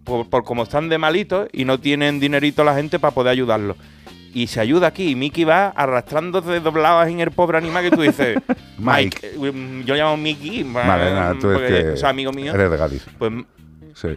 por, 0.04 0.28
por 0.28 0.42
como 0.44 0.64
están 0.64 0.88
de 0.88 0.98
malitos 0.98 1.48
y 1.52 1.64
no 1.64 1.78
tienen 1.78 2.18
dinerito 2.18 2.64
la 2.64 2.74
gente 2.74 2.98
para 2.98 3.14
poder 3.14 3.30
ayudarlos. 3.32 3.76
Y 4.34 4.46
se 4.46 4.60
ayuda 4.60 4.86
aquí. 4.88 5.10
Y 5.10 5.14
Mickey 5.14 5.44
va 5.44 5.68
arrastrándose 5.68 6.58
dobladas 6.60 7.08
en 7.10 7.20
el 7.20 7.30
pobre 7.32 7.58
animal 7.58 7.84
que 7.84 7.94
tú 7.94 8.00
dices. 8.00 8.38
Mike. 8.78 9.18
eh, 9.34 9.82
Yo 9.84 9.94
llamo 9.94 10.16
Mickey. 10.16 10.62
Vale, 10.62 11.12
nada, 11.12 11.34
tú 11.38 11.50
es 11.50 11.58
porque 11.58 11.68
que 11.68 11.92
es 11.92 12.02
amigo 12.02 12.32
mío. 12.32 12.54
eres 12.54 12.70
de 12.70 12.78
Cádiz. 12.78 13.04
Pues 13.18 13.30
Sí, 13.94 14.08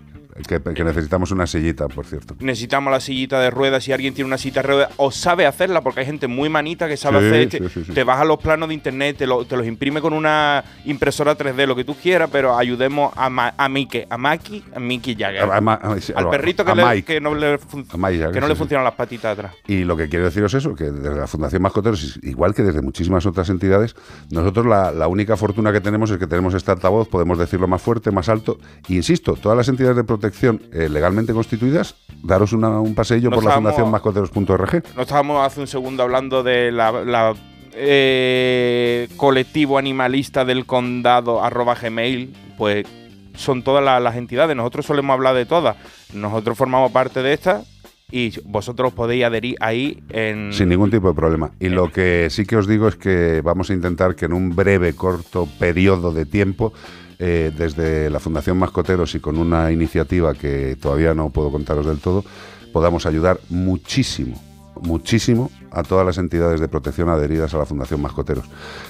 que, 0.47 0.61
que 0.61 0.83
necesitamos 0.83 1.31
una 1.31 1.47
sillita, 1.47 1.87
por 1.87 2.05
cierto. 2.05 2.35
necesitamos 2.39 2.91
la 2.91 2.99
sillita 2.99 3.39
de 3.39 3.49
ruedas. 3.49 3.83
Si 3.85 3.93
alguien 3.93 4.13
tiene 4.13 4.27
una 4.27 4.37
silla 4.37 4.61
de 4.61 4.67
ruedas 4.67 4.89
o 4.97 5.09
sabe 5.11 5.45
hacerla, 5.45 5.79
porque 5.81 6.01
hay 6.01 6.05
gente 6.05 6.27
muy 6.27 6.49
manita 6.49 6.87
que 6.89 6.97
sabe 6.97 7.19
Sí, 7.21 7.25
hacer. 7.27 7.41
sí, 7.43 7.57
te, 7.79 7.85
sí, 7.85 7.93
te 7.93 8.03
baja 8.03 8.25
los 8.25 8.37
planos 8.39 8.67
de 8.67 8.75
internet, 8.75 9.15
te, 9.17 9.27
lo- 9.27 9.45
te 9.45 9.55
los 9.55 9.65
imprime 9.65 10.01
con 10.01 10.11
una 10.11 10.63
impresora 10.83 11.37
3D, 11.37 11.65
lo 11.65 11.75
que 11.75 11.85
tú 11.85 11.95
quieras, 11.95 12.29
pero 12.31 12.57
ayudemos 12.57 13.13
a, 13.15 13.29
Ma- 13.29 13.53
a 13.57 13.69
Mickey, 13.69 14.05
a 14.09 14.17
Maki, 14.17 14.63
a 14.75 14.79
Mickey 14.79 15.15
Jagger. 15.15 15.43
A- 15.43 15.57
a 15.57 15.93
Al 16.15 16.29
perrito 16.29 16.65
que, 16.65 16.75
le- 16.75 16.85
Mike. 16.85 17.13
que 17.13 17.21
no 17.21 17.33
le, 17.33 17.57
fun- 17.57 17.85
A 17.93 17.97
Mike 17.97 18.17
Jagger, 18.17 18.31
que 18.33 18.41
no 18.41 18.47
le 18.49 18.55
funcionan 18.55 18.83
las 18.83 18.95
patitas 18.95 19.37
atrás. 19.37 19.53
Y 19.67 19.85
lo 19.85 19.95
que 19.95 20.09
quiero 20.09 20.25
deciros 20.25 20.53
es 20.53 20.63
eso, 20.65 20.75
que 20.75 20.85
desde 20.91 21.15
la 21.17 21.27
Fundación 21.27 21.61
Mascoteros, 21.61 22.19
igual 22.23 22.53
que 22.53 22.63
desde 22.63 22.81
muchísimas 22.81 23.25
otras 23.25 23.49
entidades, 23.49 23.95
nosotros 24.31 24.65
la, 24.65 24.91
la 24.91 25.07
única 25.07 25.37
fortuna 25.37 25.71
que 25.71 25.79
tenemos 25.79 26.11
es 26.11 26.17
que 26.17 26.27
tenemos 26.27 26.53
este 26.53 26.71
altavoz, 26.71 27.07
podemos 27.07 27.37
decirlo 27.37 27.69
más 27.69 27.81
fuerte, 27.81 28.11
más 28.11 28.27
alto. 28.27 28.57
E 28.89 28.95
insisto, 28.95 29.35
todas 29.35 29.57
las 29.57 29.69
entidades 29.69 29.95
de 29.95 30.03
protección 30.03 30.24
eh, 30.71 30.89
legalmente 30.89 31.33
constituidas, 31.33 31.95
daros 32.23 32.53
una- 32.53 32.79
un 32.79 32.95
paseillo 32.95 33.29
por 33.31 33.43
la 33.43 33.51
Fundación 33.51 33.89
Mascoteros.org. 33.91 34.83
No 34.95 35.01
estábamos 35.01 35.45
hace 35.45 35.61
un 35.61 35.67
segundo 35.67 36.03
hablando 36.03 36.43
de 36.43 36.71
la, 36.71 36.91
la, 36.91 37.33
eh, 37.77 39.07
colectivo 39.17 39.77
animalista 39.77 40.45
del 40.45 40.65
condado 40.65 41.43
arroba 41.43 41.75
gmail, 41.75 42.33
pues 42.57 42.85
son 43.35 43.63
todas 43.63 43.83
la- 43.83 43.99
las 43.99 44.15
entidades. 44.15 44.55
Nosotros 44.55 44.85
solemos 44.85 45.13
hablar 45.13 45.35
de 45.35 45.45
todas. 45.45 45.75
Nosotros 46.13 46.57
formamos 46.57 46.91
parte 46.91 47.21
de 47.21 47.33
estas 47.33 47.65
y 48.11 48.31
vosotros 48.45 48.93
podéis 48.93 49.25
adherir 49.25 49.55
ahí 49.59 50.01
en... 50.09 50.53
Sin 50.53 50.69
ningún 50.69 50.91
tipo 50.91 51.09
de 51.09 51.15
problema. 51.15 51.51
Y 51.59 51.69
lo 51.69 51.91
que 51.91 52.27
sí 52.29 52.45
que 52.45 52.55
os 52.55 52.67
digo 52.67 52.87
es 52.87 52.95
que 52.95 53.41
vamos 53.43 53.69
a 53.69 53.73
intentar 53.73 54.15
que 54.15 54.25
en 54.25 54.33
un 54.33 54.55
breve, 54.55 54.93
corto 54.93 55.47
periodo 55.59 56.11
de 56.13 56.25
tiempo, 56.25 56.71
eh, 57.19 57.51
desde 57.57 58.09
la 58.09 58.19
Fundación 58.19 58.57
Mascoteros 58.57 59.15
y 59.15 59.19
con 59.19 59.37
una 59.37 59.71
iniciativa 59.71 60.33
que 60.33 60.75
todavía 60.75 61.13
no 61.13 61.29
puedo 61.29 61.51
contaros 61.51 61.85
del 61.85 61.99
todo, 61.99 62.23
podamos 62.73 63.05
ayudar 63.05 63.39
muchísimo, 63.49 64.35
muchísimo 64.81 65.49
a 65.71 65.83
todas 65.83 66.05
las 66.05 66.17
entidades 66.17 66.59
de 66.59 66.67
protección 66.67 67.09
adheridas 67.09 67.53
a 67.53 67.57
la 67.57 67.65
Fundación 67.65 68.01
Mascoteros. 68.01 68.45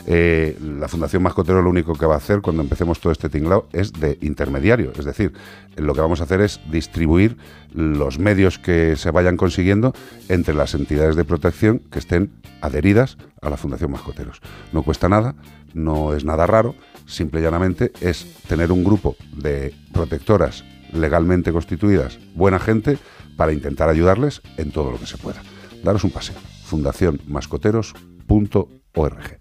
Eh, 0.07 0.57
la 0.79 0.87
Fundación 0.87 1.23
Mascoteros 1.23 1.63
lo 1.63 1.69
único 1.69 1.93
que 1.93 2.05
va 2.05 2.15
a 2.15 2.17
hacer 2.17 2.41
cuando 2.41 2.61
empecemos 2.61 2.99
todo 2.99 3.11
este 3.11 3.29
tinglao 3.29 3.67
es 3.73 3.93
de 3.93 4.17
intermediario, 4.21 4.91
es 4.97 5.05
decir, 5.05 5.33
lo 5.75 5.93
que 5.93 6.01
vamos 6.01 6.21
a 6.21 6.23
hacer 6.23 6.41
es 6.41 6.59
distribuir 6.71 7.37
los 7.73 8.19
medios 8.19 8.59
que 8.59 8.95
se 8.95 9.11
vayan 9.11 9.37
consiguiendo 9.37 9.93
entre 10.29 10.53
las 10.53 10.73
entidades 10.73 11.15
de 11.15 11.25
protección 11.25 11.79
que 11.91 11.99
estén 11.99 12.31
adheridas 12.61 13.17
a 13.41 13.49
la 13.49 13.57
Fundación 13.57 13.91
Mascoteros. 13.91 14.41
No 14.71 14.83
cuesta 14.83 15.09
nada, 15.09 15.35
no 15.73 16.13
es 16.13 16.23
nada 16.23 16.47
raro, 16.47 16.75
simple 17.05 17.39
y 17.39 17.43
llanamente 17.43 17.91
es 18.01 18.25
tener 18.47 18.71
un 18.71 18.83
grupo 18.83 19.15
de 19.35 19.75
protectoras 19.91 20.63
legalmente 20.91 21.51
constituidas, 21.51 22.17
buena 22.33 22.57
gente, 22.59 22.97
para 23.35 23.53
intentar 23.53 23.89
ayudarles 23.89 24.41
en 24.57 24.71
todo 24.71 24.91
lo 24.91 24.99
que 24.99 25.05
se 25.05 25.17
pueda. 25.17 25.43
Daros 25.83 26.03
un 26.03 26.09
paseo. 26.11 26.35
fundacionmascoteros.org. 26.65 29.39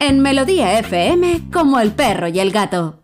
En 0.00 0.20
Melodía 0.20 0.78
FM, 0.80 1.42
como 1.52 1.78
el 1.80 1.92
perro 1.92 2.26
y 2.28 2.40
el 2.40 2.50
gato. 2.50 3.03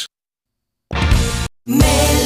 Made 1.67 2.20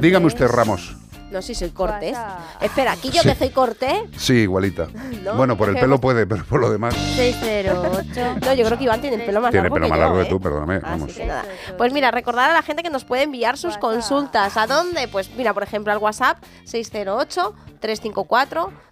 383 0.00 0.02
Dígame 0.02 0.26
usted, 0.26 0.46
Ramos. 0.48 0.96
No, 1.30 1.42
sí, 1.42 1.54
soy 1.54 1.70
cortés. 1.70 2.16
Espera, 2.60 2.92
aquí 2.92 3.10
yo 3.10 3.22
que 3.22 3.34
soy 3.34 3.50
cortés. 3.50 4.02
Sí, 4.16 4.34
igualita. 4.34 4.88
No, 5.22 5.34
bueno, 5.34 5.56
por 5.56 5.68
el 5.68 5.74
pelo 5.74 6.00
puede, 6.00 6.26
pero 6.26 6.44
por 6.44 6.60
lo 6.60 6.70
demás. 6.70 6.94
608. 6.94 8.36
No, 8.46 8.54
yo 8.54 8.64
creo 8.64 8.78
que 8.78 8.84
Iván 8.84 9.00
tiene 9.00 9.16
el 9.16 9.22
pelo 9.24 9.40
más 9.40 9.50
Tiene 9.50 9.64
largo 9.64 9.74
pelo 9.74 9.86
que 9.86 9.90
más 9.90 9.98
yo, 9.98 10.04
largo 10.04 10.20
¿eh? 10.20 10.24
que 10.24 10.30
tú, 10.30 10.40
perdóname. 10.40 10.78
Vamos. 10.78 11.10
Así 11.10 11.20
que 11.20 11.26
nada. 11.26 11.44
Pues 11.76 11.92
mira, 11.92 12.10
recordar 12.10 12.50
a 12.50 12.54
la 12.54 12.62
gente 12.62 12.82
que 12.82 12.90
nos 12.90 13.04
puede 13.04 13.24
enviar 13.24 13.58
sus 13.58 13.76
consultas. 13.76 14.56
¿A 14.56 14.66
dónde? 14.66 15.06
Pues 15.08 15.30
mira, 15.36 15.52
por 15.52 15.62
ejemplo, 15.62 15.92
al 15.92 15.98
WhatsApp 15.98 16.38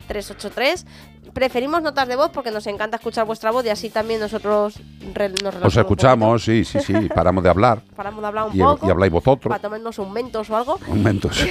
608-354-383. 0.08 0.84
Preferimos 1.32 1.82
notas 1.82 2.06
de 2.08 2.16
voz 2.16 2.30
porque 2.32 2.50
nos 2.50 2.66
encanta 2.66 2.96
escuchar 2.96 3.26
vuestra 3.26 3.50
voz 3.50 3.64
y 3.66 3.68
así 3.68 3.90
también 3.90 4.20
nosotros 4.20 4.74
re- 5.12 5.28
nos 5.28 5.40
relajamos 5.42 5.66
Os 5.66 5.74
un 5.76 5.80
escuchamos, 5.82 6.44
sí, 6.44 6.64
sí, 6.64 6.78
sí. 6.80 6.94
Paramos 7.14 7.42
de 7.44 7.50
hablar. 7.50 7.82
Paramos 7.96 8.20
de 8.22 8.26
hablar 8.28 8.46
un 8.48 8.56
Y, 8.56 8.60
poco. 8.60 8.86
y 8.86 8.90
habláis 8.90 9.12
vosotros. 9.12 9.50
Para 9.50 9.60
tomarnos 9.60 9.98
un 9.98 10.12
mentos 10.12 10.48
o 10.50 10.56
algo. 10.56 10.78
Momentos. 10.88 11.38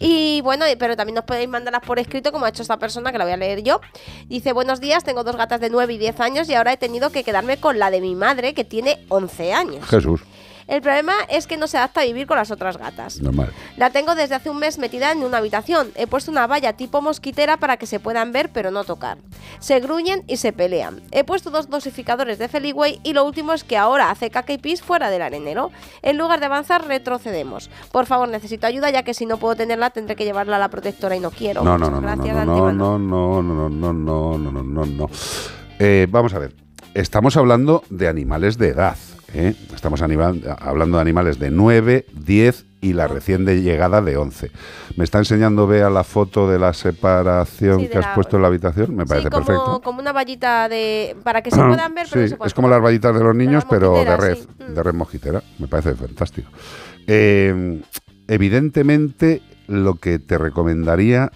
Y 0.00 0.40
bueno, 0.42 0.64
pero 0.78 0.96
también 0.96 1.16
nos 1.16 1.24
podéis 1.24 1.48
mandarlas 1.48 1.82
por 1.82 1.98
escrito, 1.98 2.30
como 2.30 2.44
ha 2.46 2.50
hecho 2.50 2.62
esta 2.62 2.76
persona, 2.78 3.10
que 3.10 3.18
la 3.18 3.24
voy 3.24 3.32
a 3.32 3.36
leer 3.36 3.64
yo. 3.64 3.80
Dice, 4.28 4.52
buenos 4.52 4.78
días, 4.80 5.02
tengo 5.02 5.24
dos 5.24 5.34
gatas 5.36 5.60
de 5.60 5.70
9 5.70 5.92
y 5.92 5.98
10 5.98 6.20
años 6.20 6.48
y 6.48 6.54
ahora 6.54 6.72
he 6.72 6.76
tenido 6.76 7.10
que 7.10 7.24
quedarme 7.24 7.56
con 7.58 7.80
la 7.80 7.90
de 7.90 8.00
mi 8.00 8.14
madre, 8.14 8.54
que 8.54 8.62
tiene 8.64 9.04
11 9.08 9.52
años. 9.52 9.84
Jesús, 9.88 10.20
El 10.68 10.82
problema 10.82 11.14
es 11.28 11.46
que 11.46 11.56
no 11.56 11.66
se 11.66 11.78
adapta 11.78 12.02
a 12.02 12.04
vivir 12.04 12.26
con 12.26 12.36
las 12.36 12.50
otras 12.50 12.76
gatas. 12.76 13.20
normal. 13.20 13.50
La 13.76 13.90
tengo 13.90 14.14
desde 14.14 14.34
hace 14.34 14.50
un 14.50 14.58
mes 14.58 14.78
metida 14.78 15.10
en 15.10 15.24
una 15.24 15.38
habitación. 15.38 15.90
He 15.94 16.06
puesto 16.06 16.30
una 16.30 16.46
valla 16.46 16.74
tipo 16.74 17.00
mosquitera 17.00 17.56
para 17.56 17.78
que 17.78 17.86
se 17.86 18.00
puedan 18.00 18.32
ver 18.32 18.50
pero 18.52 18.70
no 18.70 18.84
tocar. 18.84 19.18
Se 19.60 19.80
gruñen 19.80 20.24
y 20.26 20.36
se 20.36 20.52
pelean. 20.52 21.00
He 21.10 21.24
puesto 21.24 21.50
dos 21.50 21.70
dosificadores 21.70 22.38
de 22.38 22.48
Feliway 22.48 23.00
y 23.02 23.14
lo 23.14 23.24
último 23.24 23.54
es 23.54 23.64
que 23.64 23.78
ahora 23.78 24.10
hace 24.10 24.30
caca 24.30 24.52
y 24.52 24.58
pis 24.58 24.82
fuera 24.82 25.10
del 25.10 25.22
arenero. 25.22 25.70
En 26.02 26.18
lugar 26.18 26.38
de 26.40 26.46
avanzar, 26.46 26.86
retrocedemos. 26.86 27.70
Por 27.90 28.04
favor, 28.06 28.28
necesito 28.28 28.66
ayuda 28.66 28.90
ya 28.90 29.02
que 29.02 29.14
si 29.14 29.24
no 29.24 29.38
puedo 29.38 29.56
tenerla 29.56 29.90
tendré 29.90 30.16
que 30.16 30.24
llevarla 30.24 30.56
a 30.56 30.58
la 30.58 30.68
protectora 30.68 31.16
y 31.16 31.20
no 31.20 31.30
quiero. 31.30 31.64
No, 31.64 31.78
no, 31.78 31.90
no, 31.90 32.00
no, 32.00 32.14
no, 32.14 32.24
no, 32.24 32.72
no, 32.72 32.98
no, 32.98 32.98
no, 32.98 33.42
no, 33.42 33.72
no, 33.72 33.92
no, 33.92 34.38
no, 34.38 34.62
no, 34.62 34.86
no. 34.86 35.10
Eh, 35.78 36.06
vamos 36.10 36.34
a 36.34 36.38
ver. 36.38 36.54
Estamos 36.94 37.36
hablando 37.36 37.84
de 37.88 38.08
animales 38.08 38.58
de 38.58 38.68
edad. 38.68 38.96
¿Eh? 39.34 39.54
Estamos 39.74 40.02
animal- 40.02 40.42
hablando 40.60 40.96
de 40.98 41.02
animales 41.02 41.38
de 41.38 41.50
9, 41.50 42.06
10 42.14 42.64
y 42.80 42.92
la 42.92 43.08
recién 43.08 43.44
de 43.44 43.60
llegada 43.60 44.00
de 44.02 44.16
11. 44.16 44.50
Me 44.96 45.02
está 45.04 45.18
enseñando, 45.18 45.66
Bea, 45.66 45.90
la 45.90 46.04
foto 46.04 46.48
de 46.48 46.58
la 46.60 46.72
separación 46.74 47.78
Sí, 47.80 47.82
de 47.86 47.90
que 47.90 47.98
has 47.98 48.06
la- 48.06 48.14
puesto 48.14 48.36
en 48.36 48.42
la 48.42 48.48
habitación. 48.48 48.94
Me 48.94 49.04
parece 49.04 49.26
Sí, 49.26 49.30
como, 49.30 49.46
perfecto. 49.46 49.80
como 49.82 50.00
una 50.00 50.12
vallita 50.12 50.68
de... 50.68 51.16
para 51.24 51.42
que 51.42 51.50
se 51.50 51.56
puedan 51.56 51.94
ver, 51.94 52.06
pero 52.08 52.20
no 52.22 52.26
Sí, 52.26 52.30
se 52.30 52.36
puedan 52.36 52.46
es 52.48 52.54
como 52.54 52.68
las 52.68 52.80
vallitas 52.82 53.14
de 53.16 53.24
los 53.24 53.34
niños, 53.34 53.64
pero 53.68 53.92
de 54.04 54.16
red. 54.16 54.38
Mm. 54.68 54.74
de 54.74 54.82
red 54.82 54.94
mosquitera. 54.94 55.42
Me 55.58 55.66
parece 55.66 55.94
fantástico. 55.94 56.48
Eh, 57.08 57.80
evidentemente, 58.28 59.42
lo 59.66 59.94
que 59.96 60.18
te 60.18 60.38
recomendaría 60.38 61.30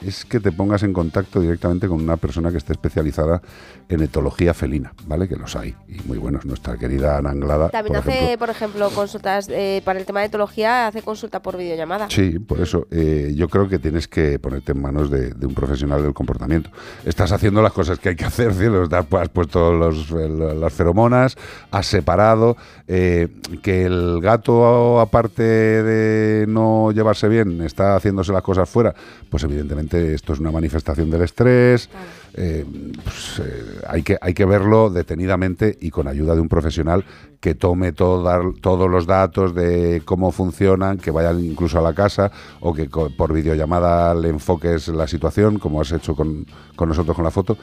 es 0.00 0.24
que 0.24 0.38
te 0.38 0.52
pongas 0.52 0.82
en 0.82 0.92
contacto 0.92 1.40
directamente 1.40 1.88
con 1.88 2.00
una 2.02 2.16
persona 2.18 2.50
que 2.50 2.58
esté 2.58 2.72
especializada 2.72 3.40
en 3.88 4.02
etología 4.02 4.54
felina, 4.54 4.92
¿vale? 5.06 5.28
Que 5.28 5.36
los 5.36 5.54
hay, 5.56 5.74
y 5.88 6.00
muy 6.06 6.18
buenos. 6.18 6.44
Nuestra 6.44 6.76
querida 6.76 7.18
Ana 7.18 7.30
Anglada, 7.30 7.68
También 7.70 7.94
por 8.00 8.08
hace, 8.08 8.18
ejemplo. 8.18 8.38
por 8.38 8.50
ejemplo, 8.50 8.90
consultas 8.90 9.48
eh, 9.50 9.82
para 9.84 9.98
el 9.98 10.06
tema 10.06 10.20
de 10.20 10.26
etología, 10.26 10.86
hace 10.86 11.02
consulta 11.02 11.42
por 11.42 11.56
videollamada. 11.56 12.08
Sí, 12.10 12.38
por 12.38 12.60
eso 12.60 12.86
eh, 12.90 13.32
yo 13.36 13.48
creo 13.48 13.68
que 13.68 13.78
tienes 13.78 14.08
que 14.08 14.38
ponerte 14.38 14.72
en 14.72 14.80
manos 14.80 15.10
de, 15.10 15.30
de 15.30 15.46
un 15.46 15.54
profesional 15.54 16.02
del 16.02 16.14
comportamiento. 16.14 16.70
Estás 17.04 17.32
haciendo 17.32 17.62
las 17.62 17.72
cosas 17.72 17.98
que 17.98 18.10
hay 18.10 18.16
que 18.16 18.24
hacer, 18.26 18.52
cielo. 18.54 18.88
Has 18.90 19.28
puesto 19.28 19.72
los- 19.72 20.10
las 20.10 20.72
feromonas, 20.72 21.36
has 21.70 21.86
separado. 21.86 22.56
eh, 22.88 23.28
que 23.62 23.84
el 23.84 24.20
gato, 24.20 25.00
aparte 25.00 25.42
de 25.42 26.46
no 26.46 26.92
llevarse 26.92 27.28
bien, 27.28 27.60
está 27.62 27.96
haciéndose 27.96 28.32
las 28.32 28.42
cosas 28.42 28.68
fuera, 28.68 28.94
pues 29.30 29.42
evidentemente 29.44 30.14
esto 30.14 30.32
es 30.32 30.38
una 30.40 30.50
manifestación 30.50 31.10
del 31.10 31.22
estrés. 31.22 31.88
Eh, 32.36 32.64
pues, 33.02 33.40
eh, 33.44 33.80
hay, 33.88 34.02
que, 34.02 34.18
hay 34.20 34.34
que 34.34 34.44
verlo 34.44 34.90
detenidamente 34.90 35.76
y 35.80 35.90
con 35.90 36.08
ayuda 36.08 36.34
de 36.34 36.40
un 36.40 36.48
profesional 36.48 37.04
que 37.40 37.54
tome 37.54 37.92
todo- 37.92 38.52
todos 38.60 38.90
los 38.90 39.06
datos 39.06 39.54
de 39.54 40.02
cómo 40.04 40.32
funcionan, 40.32 40.98
que 40.98 41.10
vayan 41.10 41.44
incluso 41.44 41.78
a 41.78 41.82
la 41.82 41.94
casa 41.94 42.32
o 42.60 42.72
que 42.74 42.88
por 42.88 43.32
videollamada 43.32 44.14
le 44.14 44.30
enfoques 44.30 44.88
la 44.88 45.06
situación, 45.06 45.58
como 45.58 45.80
has 45.80 45.92
hecho 45.92 46.14
con, 46.16 46.46
con 46.76 46.88
nosotros 46.88 47.14
con 47.14 47.24
la 47.24 47.30
foto. 47.30 47.56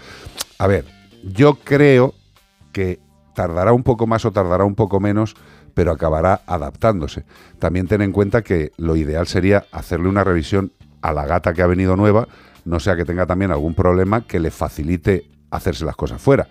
A 0.58 0.68
ver, 0.68 0.86
yo 1.24 1.56
creo 1.56 2.14
que 2.72 3.00
tardará 3.36 3.74
un 3.74 3.84
poco 3.84 4.08
más 4.08 4.24
o 4.26 4.32
tardará 4.32 4.64
un 4.66 4.76
poco 4.76 5.00
menos, 5.00 5.36
pero 5.74 5.92
acabará 5.92 6.42
adaptándose. 6.48 7.24
También 7.60 7.88
ten 7.88 8.02
en 8.02 8.12
cuenta 8.12 8.42
que 8.42 8.72
lo 8.78 8.96
ideal 8.96 9.26
sería 9.28 9.66
hacerle 9.72 10.10
una 10.10 10.24
revisión 10.24 10.72
a 11.02 11.14
la 11.14 11.26
gata 11.26 11.54
que 11.54 11.62
ha 11.62 11.68
venido 11.68 11.96
nueva, 11.96 12.28
no 12.66 12.80
sea 12.80 12.96
que 12.96 13.06
tenga 13.06 13.26
también 13.26 13.52
algún 13.52 13.74
problema 13.74 14.22
que 14.22 14.40
le 14.40 14.52
facilite 14.52 15.30
hacerse 15.50 15.86
las 15.86 15.96
cosas 15.96 16.22
fuera. 16.22 16.48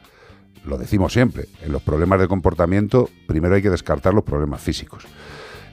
Lo 0.64 0.76
decimos 0.76 1.12
siempre, 1.12 1.48
en 1.62 1.72
los 1.72 1.82
problemas 1.82 2.20
de 2.20 2.28
comportamiento 2.28 3.08
primero 3.26 3.54
hay 3.54 3.62
que 3.62 3.70
descartar 3.70 4.12
los 4.12 4.24
problemas 4.24 4.60
físicos. 4.60 5.04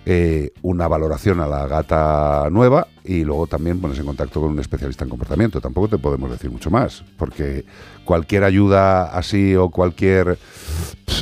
Eh, 0.05 0.51
una 0.61 0.87
valoración 0.87 1.41
a 1.41 1.47
la 1.47 1.67
gata 1.67 2.47
nueva 2.49 2.87
y 3.07 3.23
luego 3.23 3.47
también 3.47 3.79
pones 3.79 3.97
en 3.99 4.05
contacto 4.05 4.41
con 4.41 4.51
un 4.51 4.59
especialista 4.59 5.03
en 5.05 5.09
comportamiento. 5.09 5.61
Tampoco 5.61 5.87
te 5.87 5.97
podemos 5.97 6.29
decir 6.29 6.51
mucho 6.51 6.69
más, 6.69 7.03
porque 7.17 7.65
cualquier 8.05 8.43
ayuda 8.43 9.05
así 9.17 9.55
o 9.55 9.69
cualquier 9.69 10.37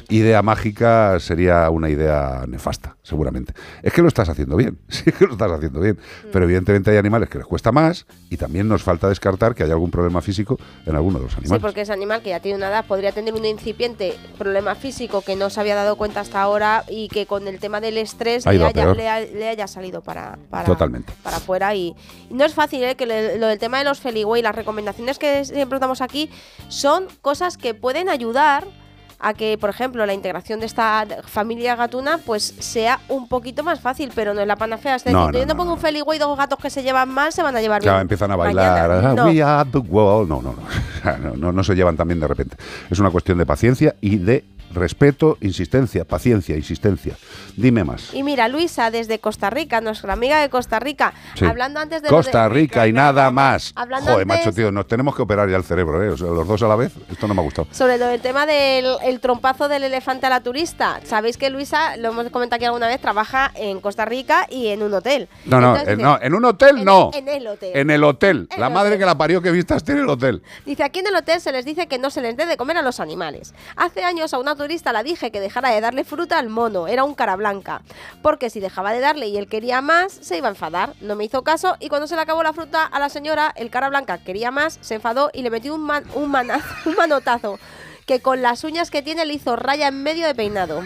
idea 0.10 0.42
mágica 0.42 1.20
sería 1.20 1.70
una 1.70 1.90
idea 1.90 2.46
nefasta, 2.48 2.98
seguramente. 3.04 3.54
Es 3.84 3.94
que 3.94 4.02
lo 4.02 4.08
estás 4.08 4.30
haciendo 4.30 4.56
bien, 4.56 4.78
sí 4.88 5.12
que 5.12 5.26
lo 5.26 5.34
estás 5.34 5.52
haciendo 5.52 5.80
bien, 5.80 5.98
pero 6.32 6.46
evidentemente 6.46 6.92
hay 6.92 6.98
animales 6.98 7.30
que 7.30 7.38
les 7.38 7.48
cuesta 7.48 7.72
más 7.72 8.06
y 8.30 8.38
también 8.38 8.68
nos 8.68 8.84
falta 8.84 9.08
descartar 9.10 9.54
que 9.56 9.64
haya 9.64 9.74
algún 9.74 9.92
problema 9.92 10.22
físico 10.22 10.60
en 10.86 10.96
alguno 10.96 11.20
de 11.20 11.26
los 11.26 11.34
Sí, 11.34 11.40
animales. 11.42 11.62
porque 11.62 11.82
ese 11.82 11.94
animal 11.94 12.22
que 12.22 12.30
ya 12.30 12.40
tiene 12.40 12.58
una 12.58 12.68
edad 12.70 12.86
podría 12.86 13.12
tener 13.12 13.34
un 13.34 13.46
incipiente 13.46 14.14
problema 14.38 14.76
físico 14.76 15.22
que 15.22 15.36
no 15.36 15.50
se 15.50 15.60
había 15.60 15.76
dado 15.76 15.96
cuenta 15.98 16.20
hasta 16.22 16.42
ahora 16.42 16.84
y 16.90 17.08
que 17.10 17.26
con 17.26 17.48
el 17.48 17.60
tema 17.60 17.80
del 17.82 17.98
estrés 17.98 18.46
le 18.46 18.52
haya, 18.52 18.72
peor. 18.72 18.98
le 18.98 19.08
ha- 19.10 19.20
le 19.22 19.48
haya 19.50 19.68
salido 19.68 20.02
para, 20.02 20.38
para, 20.50 20.66
Totalmente. 20.66 21.14
para 21.24 21.38
afuera. 21.38 21.75
Y, 21.76 21.96
y 22.30 22.34
no 22.34 22.46
es 22.46 22.54
fácil, 22.54 22.84
¿eh? 22.84 22.96
que 22.96 23.06
le- 23.06 23.38
lo 23.38 23.48
del 23.48 23.60
tema 23.60 23.78
de 23.80 23.84
los 23.84 24.00
Feliway, 24.00 24.42
las 24.42 24.56
recomendaciones 24.56 25.20
que 25.20 25.44
siempre 25.46 25.80
damos 25.80 26.02
aquí 26.02 26.30
son 26.70 27.06
cosas 27.22 27.58
que 27.58 27.74
pueden 27.74 28.10
ayudar 28.10 28.66
a 29.18 29.34
que, 29.34 29.58
por 29.58 29.70
ejemplo, 29.70 30.06
la 30.06 30.14
integración 30.14 30.60
de 30.60 30.66
esta 30.66 31.06
familia 31.26 31.76
gatuna 31.78 32.20
pues 32.26 32.54
sea 32.60 33.00
un 33.08 33.28
poquito 33.30 33.64
más 33.64 33.80
fácil, 33.80 34.12
pero 34.14 34.34
no 34.34 34.42
es 34.42 34.48
la 34.48 34.58
panacea. 34.58 34.96
Es 34.96 35.04
decir, 35.06 35.18
No, 35.18 35.32
no, 35.32 35.40
yo 35.40 35.46
no 35.46 35.56
pongo 35.56 35.74
un 35.74 35.80
Feliway 35.80 36.18
y 36.18 36.20
dos 36.20 36.38
gatos 36.38 36.60
que 36.60 36.70
se 36.70 36.84
llevan 36.84 37.10
mal, 37.10 37.32
se 37.32 37.42
van 37.42 37.56
a 37.56 37.62
llevar 37.62 37.82
Claro, 37.82 37.98
bien. 37.98 38.02
empiezan 38.04 38.30
a 38.32 38.36
bailar. 38.36 38.92
ah, 38.92 39.14
No. 39.16 39.26
We 39.28 39.42
are 39.42 39.68
the 39.72 39.78
world. 39.80 40.30
No, 40.30 40.42
no, 40.42 40.52
no. 40.54 41.18
No, 41.22 41.36
no. 41.38 41.52
no 41.54 41.64
se 41.64 41.76
llevan 41.76 41.96
también 41.96 42.20
de 42.20 42.28
repente. 42.28 42.58
Es 42.90 43.00
una 43.00 43.10
cuestión 43.10 43.38
de 43.38 43.46
paciencia 43.46 43.96
y 44.02 44.18
de 44.18 44.44
respeto, 44.76 45.38
insistencia, 45.42 46.06
paciencia, 46.06 46.56
insistencia. 46.56 47.16
Dime 47.56 47.84
más. 47.84 48.14
Y 48.14 48.24
mira, 48.24 48.48
Luisa, 48.48 48.92
desde 48.92 49.20
Costa 49.20 49.50
Rica, 49.50 49.82
nuestra 49.82 50.14
amiga 50.14 50.40
de 50.42 50.50
Costa 50.50 50.80
Rica, 50.80 51.14
Sí. 51.36 51.46
hablando 51.46 51.80
antes 51.80 52.02
de 52.02 52.10
Costa 52.10 52.44
de- 52.44 52.50
Rica 52.50 52.88
y 52.88 52.94
nada 52.94 53.32
más. 53.32 53.72
Hablando 53.76 54.12
Joder, 54.12 54.24
antes- 54.30 54.46
macho, 54.46 54.56
tío, 54.56 54.72
nos 54.72 54.88
tenemos 54.88 55.16
que 55.16 55.22
operar 55.22 55.50
ya 55.50 55.58
el 55.58 55.64
cerebro, 55.64 56.04
¿eh? 56.04 56.10
O 56.10 56.18
sea, 56.18 56.28
los 56.28 56.48
dos 56.48 56.62
a 56.64 56.68
la 56.68 56.76
vez. 56.76 56.92
Esto 57.10 57.28
no 57.28 57.34
me 57.34 57.42
ha 57.42 57.44
gustado. 57.44 57.68
sobre 57.72 57.98
lo 57.98 58.08
del 58.08 58.22
tema 58.22 58.46
del 58.46 58.86
el 59.04 59.20
trompazo 59.20 59.68
del 59.68 59.84
elefante 59.84 60.26
a 60.26 60.30
la 60.30 60.42
turista. 60.42 61.00
Sabéis 61.04 61.38
que 61.38 61.50
Luisa, 61.50 61.98
lo 61.98 62.10
hemos 62.10 62.30
comentado 62.30 62.58
aquí 62.58 62.66
alguna 62.66 62.88
vez, 62.88 63.00
trabaja 63.00 63.52
en 63.56 63.80
Costa 63.82 64.06
Rica 64.06 64.46
y 64.50 64.68
en 64.68 64.84
un 64.84 64.94
hotel. 64.94 65.28
No, 65.46 65.62
no, 65.62 65.72
Entonces 65.76 65.98
no, 65.98 66.20
en 66.22 66.34
un 66.34 66.46
hotel 66.46 66.84
no. 66.84 67.12
En 67.14 67.28
el 67.28 67.48
hotel. 67.48 67.72
En 67.74 67.90
el 67.90 68.04
hotel. 68.04 68.48
En 68.52 68.60
La 68.60 68.68
el 68.68 68.74
madre 68.74 68.90
hotel. 68.90 69.00
que 69.00 69.06
la 69.06 69.18
parió 69.18 69.42
que 69.42 69.52
vistas 69.52 69.84
tiene 69.84 70.02
el 70.02 70.10
hotel. 70.10 70.42
Dice, 70.66 70.84
aquí 70.84 71.00
en 71.00 71.08
el 71.08 71.16
hotel 71.16 71.40
se 71.40 71.52
les 71.52 71.64
dice 71.66 71.88
que 71.88 71.98
no 71.98 72.10
se 72.10 72.22
les 72.22 72.36
dé 72.38 72.46
de 72.46 72.58
comer 72.58 72.78
a 72.78 72.82
los 72.82 73.00
animales. 73.00 73.54
Hace 73.76 74.04
años 74.04 74.34
a 74.34 74.40
una 74.40 74.56
turista 74.56 74.65
la 74.68 75.04
dije 75.04 75.32
que 75.32 75.40
dejara 75.40 75.70
de 75.70 75.82
darle 75.82 76.04
fruta 76.04 76.38
al 76.40 76.50
mono, 76.50 76.88
era 76.88 77.04
un 77.04 77.14
cara 77.16 77.36
blanca. 77.36 77.82
Porque 78.22 78.50
si 78.50 78.60
dejaba 78.60 78.92
de 78.94 79.00
darle 79.00 79.28
y 79.28 79.38
él 79.38 79.48
quería 79.48 79.82
más, 79.82 80.14
se 80.14 80.38
iba 80.38 80.48
a 80.48 80.52
enfadar. 80.52 80.94
No 81.02 81.16
me 81.16 81.24
hizo 81.26 81.44
caso 81.44 81.76
y 81.80 81.90
cuando 81.90 82.08
se 82.08 82.16
le 82.16 82.22
acabó 82.22 82.44
la 82.44 82.54
fruta 82.54 82.84
a 82.86 83.00
la 83.00 83.10
señora, 83.10 83.54
el 83.56 83.70
cara 83.70 83.90
blanca 83.90 84.18
quería 84.20 84.52
más, 84.52 84.78
se 84.82 84.96
enfadó 84.96 85.30
y 85.34 85.42
le 85.42 85.50
metió 85.50 85.74
un, 85.76 85.82
man- 85.82 86.06
un, 86.16 86.30
mana- 86.32 86.62
un 86.86 86.96
manotazo 86.96 87.60
que 88.06 88.20
con 88.22 88.42
las 88.42 88.64
uñas 88.64 88.92
que 88.92 89.02
tiene 89.02 89.26
le 89.26 89.34
hizo 89.34 89.56
raya 89.56 89.88
en 89.88 90.04
medio 90.04 90.28
de 90.28 90.36
peinado. 90.36 90.82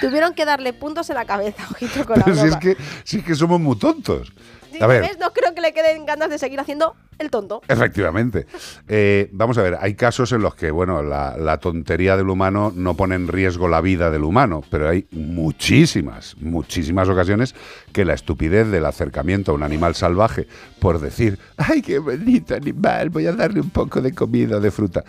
Tuvieron 0.00 0.34
que 0.34 0.44
darle 0.44 0.72
puntos 0.72 1.08
en 1.10 1.16
la 1.16 1.24
cabeza, 1.24 1.62
ojito 1.70 2.04
con 2.04 2.18
la 2.18 2.24
Pero 2.24 2.36
si 2.36 2.42
es 2.42 2.50
broma. 2.50 2.60
que, 2.60 2.76
si 3.04 3.18
es 3.18 3.24
que 3.24 3.34
somos 3.34 3.60
muy 3.60 3.76
tontos. 3.78 4.32
A 4.80 4.86
ver, 4.86 5.02
¿ves? 5.02 5.18
No 5.18 5.32
creo 5.32 5.54
que 5.54 5.60
le 5.60 5.72
queden 5.72 6.06
ganas 6.06 6.30
de 6.30 6.38
seguir 6.38 6.60
haciendo 6.60 6.94
el 7.18 7.30
tonto. 7.30 7.62
Efectivamente. 7.68 8.46
Eh, 8.86 9.28
vamos 9.32 9.58
a 9.58 9.62
ver, 9.62 9.76
hay 9.80 9.94
casos 9.94 10.30
en 10.32 10.42
los 10.42 10.54
que, 10.54 10.70
bueno, 10.70 11.02
la, 11.02 11.36
la 11.36 11.58
tontería 11.58 12.16
del 12.16 12.28
humano 12.28 12.72
no 12.74 12.94
pone 12.94 13.16
en 13.16 13.28
riesgo 13.28 13.68
la 13.68 13.80
vida 13.80 14.10
del 14.10 14.24
humano, 14.24 14.62
pero 14.70 14.88
hay 14.88 15.06
muchísimas, 15.10 16.36
muchísimas 16.38 17.08
ocasiones 17.08 17.54
que 17.92 18.04
la 18.04 18.14
estupidez 18.14 18.68
del 18.68 18.86
acercamiento 18.86 19.52
a 19.52 19.54
un 19.54 19.62
animal 19.62 19.94
salvaje 19.94 20.46
por 20.78 21.00
decir, 21.00 21.38
ay, 21.56 21.82
qué 21.82 21.98
bonito 21.98 22.54
animal, 22.54 23.10
voy 23.10 23.26
a 23.26 23.32
darle 23.32 23.60
un 23.60 23.70
poco 23.70 24.00
de 24.00 24.14
comida 24.14 24.60
de 24.60 24.70
fruta, 24.70 25.04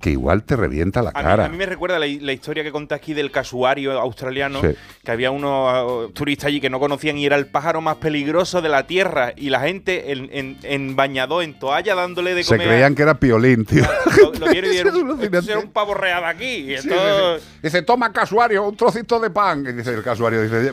que 0.00 0.10
igual 0.10 0.44
te 0.44 0.54
revienta 0.56 1.02
la 1.02 1.10
A 1.10 1.18
mí, 1.18 1.24
cara. 1.28 1.44
a 1.46 1.48
mí 1.48 1.56
me 1.56 1.66
recuerda 1.66 1.98
la, 1.98 2.06
la 2.06 2.32
historia 2.32 2.62
que 2.62 2.70
conté 2.70 2.94
aquí 2.94 3.14
del 3.14 3.30
casuario 3.30 3.98
australiano, 3.98 4.60
Sí. 4.60 4.68
que 5.04 5.10
había 5.10 5.30
unos 5.30 6.08
uh, 6.08 6.10
turistas 6.12 6.46
allí 6.46 6.60
que 6.60 6.70
no 6.70 6.78
conocían 6.78 7.18
y 7.18 7.26
era 7.26 7.36
el 7.36 7.46
pájaro 7.46 7.80
más 7.80 7.96
peligroso 7.96 8.62
de 8.62 8.68
la 8.68 8.86
tierra 8.86 9.32
y 9.36 9.50
la 9.50 9.60
gente 9.60 10.12
en, 10.12 10.28
en, 10.32 10.56
en 10.62 10.94
bañado, 10.96 11.42
en 11.42 11.58
toalla, 11.58 11.94
dándole 11.94 12.34
de 12.34 12.44
Se 12.44 12.54
comer. 12.54 12.68
creían 12.68 12.94
que 12.94 13.02
era 13.02 13.14
piolín, 13.18 13.64
tío. 13.64 13.84
Lo, 14.22 14.32
lo 14.34 14.46
vieron 14.52 14.70
y 14.72 14.76
Es 14.76 14.84
dijeron, 14.84 14.94
alucinante. 15.10 15.38
"Esto 15.38 15.50
era 15.52 15.60
un 15.60 15.70
pavo 15.72 15.94
real 15.94 16.24
aquí. 16.24 16.72
Y 16.74 16.78
sí, 16.78 16.88
sí. 16.88 17.44
Dice, 17.62 17.82
toma 17.82 18.12
casuario, 18.12 18.62
un 18.68 18.76
trocito 18.76 19.18
de 19.18 19.30
pan. 19.30 19.64
Y 19.68 19.72
dice 19.72 19.94
el 19.94 20.02
casuario, 20.02 20.42
dice, 20.42 20.72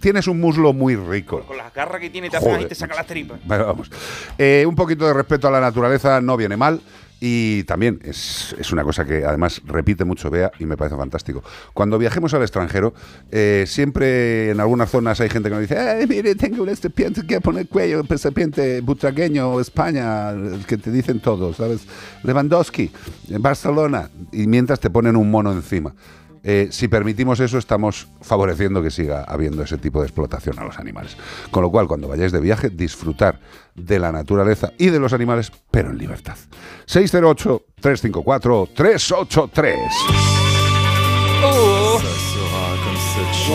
tienes 0.00 0.26
un 0.28 0.40
muslo 0.40 0.72
muy 0.72 0.94
rico. 0.96 1.40
Con 1.40 1.56
las 1.56 1.72
garras 1.74 2.00
que 2.00 2.10
tiene 2.10 2.30
te 2.30 2.36
ahí, 2.36 2.66
te 2.66 2.74
saca 2.74 2.94
las 2.94 3.06
tripas. 3.06 3.38
Bueno, 3.44 3.66
vamos. 3.66 3.90
Eh, 4.38 4.64
un 4.66 4.74
poquito 4.76 5.06
de 5.06 5.14
respeto 5.14 5.48
a 5.48 5.50
la 5.50 5.60
naturaleza 5.60 6.20
no 6.20 6.36
viene 6.36 6.56
mal. 6.56 6.80
Y 7.24 7.62
también 7.62 8.00
es, 8.02 8.52
es 8.58 8.72
una 8.72 8.82
cosa 8.82 9.04
que 9.04 9.24
además 9.24 9.62
repite 9.64 10.04
mucho 10.04 10.28
Bea 10.28 10.50
y 10.58 10.66
me 10.66 10.76
parece 10.76 10.96
fantástico. 10.96 11.44
Cuando 11.72 11.96
viajemos 11.96 12.34
al 12.34 12.42
extranjero, 12.42 12.94
eh, 13.30 13.62
siempre 13.68 14.50
en 14.50 14.58
algunas 14.58 14.90
zonas 14.90 15.20
hay 15.20 15.28
gente 15.28 15.48
que 15.48 15.54
nos 15.54 15.60
dice, 15.60 15.78
"Ay, 15.78 16.08
mire, 16.08 16.34
tengo 16.34 16.64
una 16.64 16.74
serpiente 16.74 17.24
que 17.24 17.40
pone 17.40 17.66
cuello, 17.66 18.02
pues, 18.02 18.22
serpiente 18.22 18.80
butragueño, 18.80 19.60
España, 19.60 20.30
el 20.30 20.66
que 20.66 20.76
te 20.76 20.90
dicen 20.90 21.20
todos, 21.20 21.58
¿sabes? 21.58 21.82
Lewandowski, 22.24 22.90
en 23.28 23.40
Barcelona, 23.40 24.10
y 24.32 24.48
mientras 24.48 24.80
te 24.80 24.90
ponen 24.90 25.14
un 25.14 25.30
mono 25.30 25.52
encima. 25.52 25.94
Eh, 26.44 26.68
si 26.72 26.88
permitimos 26.88 27.38
eso, 27.40 27.56
estamos 27.58 28.08
favoreciendo 28.20 28.82
que 28.82 28.90
siga 28.90 29.22
habiendo 29.24 29.62
ese 29.62 29.78
tipo 29.78 30.00
de 30.00 30.06
explotación 30.06 30.58
a 30.58 30.64
los 30.64 30.76
animales. 30.78 31.16
Con 31.50 31.62
lo 31.62 31.70
cual, 31.70 31.86
cuando 31.86 32.08
vayáis 32.08 32.32
de 32.32 32.40
viaje, 32.40 32.68
disfrutar 32.68 33.38
de 33.74 33.98
la 34.00 34.10
naturaleza 34.10 34.72
y 34.78 34.88
de 34.90 34.98
los 34.98 35.12
animales, 35.12 35.52
pero 35.70 35.90
en 35.90 35.98
libertad. 35.98 36.36
608-354-383. 36.86 39.76
Uh, 41.44 41.98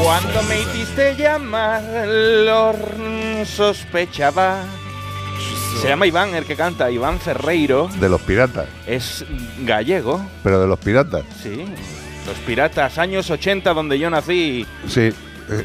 cuando 0.04 0.44
me 0.44 0.60
hiciste 0.62 1.16
llamar, 1.18 1.82
lo 2.08 2.74
sospechaba. 3.46 4.64
Se 5.82 5.88
llama 5.88 6.08
Iván 6.08 6.34
el 6.36 6.46
que 6.46 6.56
canta, 6.56 6.90
Iván 6.90 7.20
Ferreiro. 7.20 7.88
De 8.00 8.10
los 8.10 8.22
piratas. 8.22 8.68
Es 8.88 9.24
gallego, 9.62 10.20
Pero 10.44 10.60
de 10.60 10.68
los 10.68 10.80
piratas. 10.80 11.24
sí. 11.42 11.66
Los 12.28 12.38
piratas, 12.46 12.98
años 12.98 13.30
80, 13.30 13.74
donde 13.74 13.98
yo 13.98 14.10
nací. 14.10 14.66
Sí. 14.88 15.02
eh, 15.02 15.14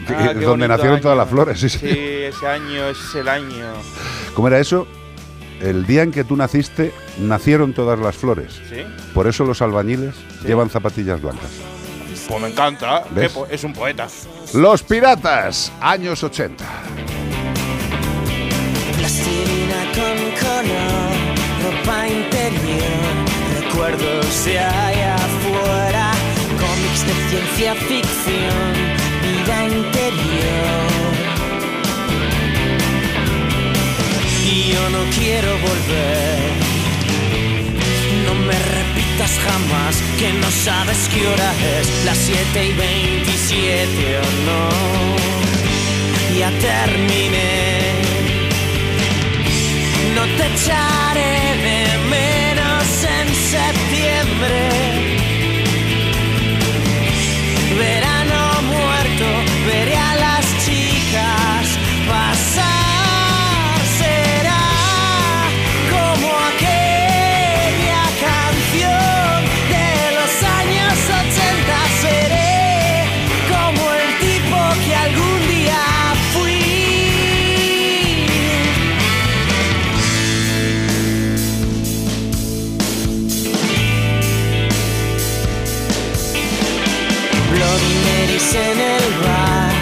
Ah, 0.09 0.31
qué 0.33 0.45
donde 0.45 0.69
nacieron 0.69 0.95
año. 0.95 1.03
todas 1.03 1.19
las 1.19 1.29
flores. 1.29 1.59
Sí, 1.61 1.69
sí. 1.69 1.79
Sí, 1.79 1.89
ese 1.89 2.47
año 2.47 2.87
es 2.89 3.15
el 3.17 3.29
año. 3.29 3.67
¿Cómo 4.35 4.47
era 4.49 4.59
eso? 4.61 4.87
El 5.61 5.87
día 5.87 6.03
en 6.03 6.13
que 6.13 6.25
tú 6.25 6.37
naciste, 6.37 6.93
nacieron 7.19 7.73
todas 7.73 7.99
las 7.99 8.17
flores. 8.17 8.61
¿Sí? 8.69 8.85
Por 9.15 9.27
eso 9.27 9.45
los 9.45 9.61
albañiles 9.63 10.15
llevan 10.45 10.71
zapatillas 10.71 11.21
blancas. 11.21 11.51
Pues 12.29 12.41
me 12.43 12.49
encanta. 12.49 13.05
Es 13.51 13.65
un 13.65 13.73
poeta. 13.73 14.07
Los 14.55 14.83
piratas, 14.85 15.73
años 15.81 16.23
80. 16.23 16.65
Plastilina 18.99 19.83
con 19.95 20.19
color, 20.41 21.13
ropa 21.65 22.09
interior, 22.09 23.15
recuerdos 23.61 24.45
de 24.45 24.59
allá 24.59 25.15
afuera, 25.17 26.12
de 27.01 27.15
ciencia 27.31 27.75
ficción, 27.75 28.73
vida 29.23 29.65
interior. 29.65 30.91
Y 34.45 34.73
yo 34.73 34.91
no 34.91 35.03
quiero 35.19 35.53
volver, 35.69 36.39
no 38.27 38.35
me 38.35 38.59
repitas 38.77 39.33
jamás 39.47 40.03
que 40.19 40.33
no 40.35 40.51
sabes 40.51 41.09
qué 41.15 41.27
hora 41.27 41.51
es, 41.79 42.05
las 42.05 42.19
7 42.19 42.67
y 42.67 42.73
27 42.73 44.19
o 44.19 44.29
no. 44.49 44.69
Ya 46.39 46.51
terminé. 46.51 47.93
No 50.15 50.25
te 50.37 50.45
echaré 50.55 51.35
de 51.67 51.99
menos 52.11 52.85
en 53.19 53.29
septiembre. 53.35 55.02
En 88.55 88.79
el 88.79 89.07
bar, 89.25 89.73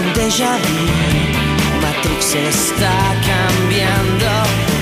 un 0.00 0.12
déjà 0.14 0.58
vu. 0.58 0.82
Matrix 1.80 2.34
está 2.34 2.98
cambiando 3.24 4.30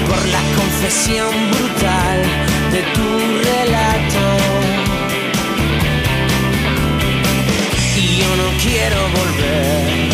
por 0.09 0.21
la 0.35 0.41
confesión 0.57 1.31
brutal 1.51 2.23
de 2.73 2.81
tu 2.95 3.09
relato. 3.51 4.25
Y 7.97 8.17
yo 8.17 8.31
no 8.41 8.49
quiero 8.63 9.01
volver. 9.19 10.09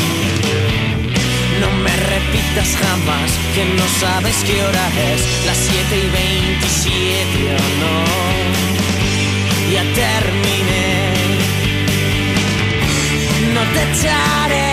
No 1.61 1.70
me 1.85 1.94
repitas 2.15 2.77
jamás 2.82 3.31
que 3.55 3.65
no 3.78 3.86
sabes 4.01 4.36
qué 4.44 4.61
hora 4.61 4.86
es, 5.12 5.20
las 5.47 5.57
7 5.57 5.78
y 5.97 6.09
27 6.11 7.55
o 7.55 7.65
no. 7.81 7.94
Ya 9.73 9.85
terminé. 9.94 11.10
No 13.72 13.76
te 13.76 14.69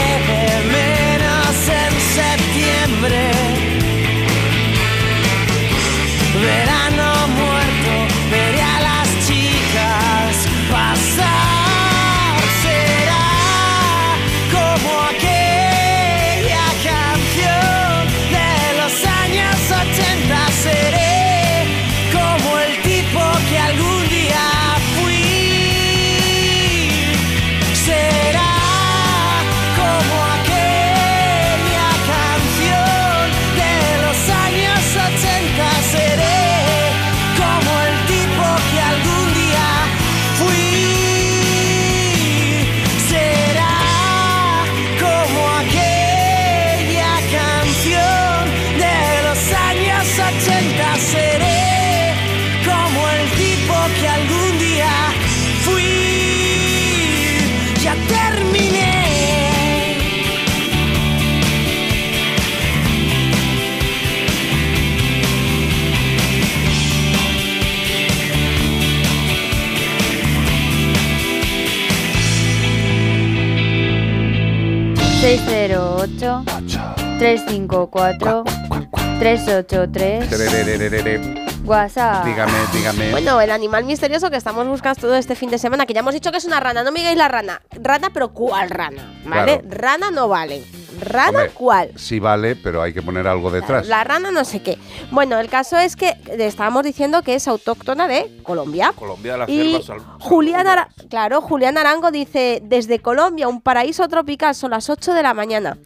354 77.18 78.44
383 79.19 81.48
WhatsApp. 81.65 82.26
Dígame, 82.26 82.53
dígame. 82.72 83.11
Bueno, 83.11 83.41
el 83.41 83.52
animal 83.52 83.84
misterioso 83.84 84.30
que 84.30 84.38
estamos 84.38 84.65
buscando 84.68 85.02
todo 85.02 85.15
este 85.15 85.35
fin 85.35 85.49
de 85.49 85.57
semana, 85.57 85.85
que 85.85 85.94
ya 85.94 85.99
hemos 85.99 86.14
dicho 86.14 86.31
que 86.31 86.38
es 86.38 86.45
una 86.45 86.61
rana, 86.61 86.84
no 86.84 86.91
me 86.91 86.99
digáis 86.99 87.18
la 87.18 87.27
rana. 87.27 87.61
Rana, 87.72 88.10
pero 88.14 88.30
¿cuál 88.30 88.69
rana? 88.69 89.19
¿Vale? 89.26 89.61
Rana 89.68 90.11
no 90.11 90.30
vale. 90.30 90.64
¿Rana 90.99 91.49
cuál? 91.53 91.91
Sí 91.95 92.19
vale, 92.19 92.56
pero 92.56 92.81
hay 92.81 92.94
que 92.94 93.02
poner 93.02 93.27
algo 93.27 93.52
detrás. 93.52 93.88
La, 93.88 94.03
rana 94.03 94.31
no 94.31 94.45
sé 94.45 94.61
qué. 94.61 94.77
Bueno, 95.11 95.39
el 95.39 95.49
caso 95.49 95.77
es 95.77 95.95
que 95.95 96.15
estábamos 96.39 96.84
diciendo 96.84 97.22
que 97.22 97.35
es 97.35 97.48
autóctona 97.48 98.07
de 98.07 98.39
Colombia. 98.44 98.94
Colombia 98.95 99.34
de 99.34 99.38
las 99.39 99.49
y 99.49 99.80
Julián 100.19 100.68
claro, 101.10 101.41
Julián 101.41 101.77
Arango 101.77 102.11
dice, 102.11 102.61
desde 102.64 102.99
Colombia, 102.99 103.48
un 103.48 103.61
paraíso 103.61 104.07
tropical, 104.07 104.56
son 104.56 104.72
las 104.72 104.89
8 104.89 105.14
de 105.14 105.23
la 105.23 105.34
mañana. 105.34 105.77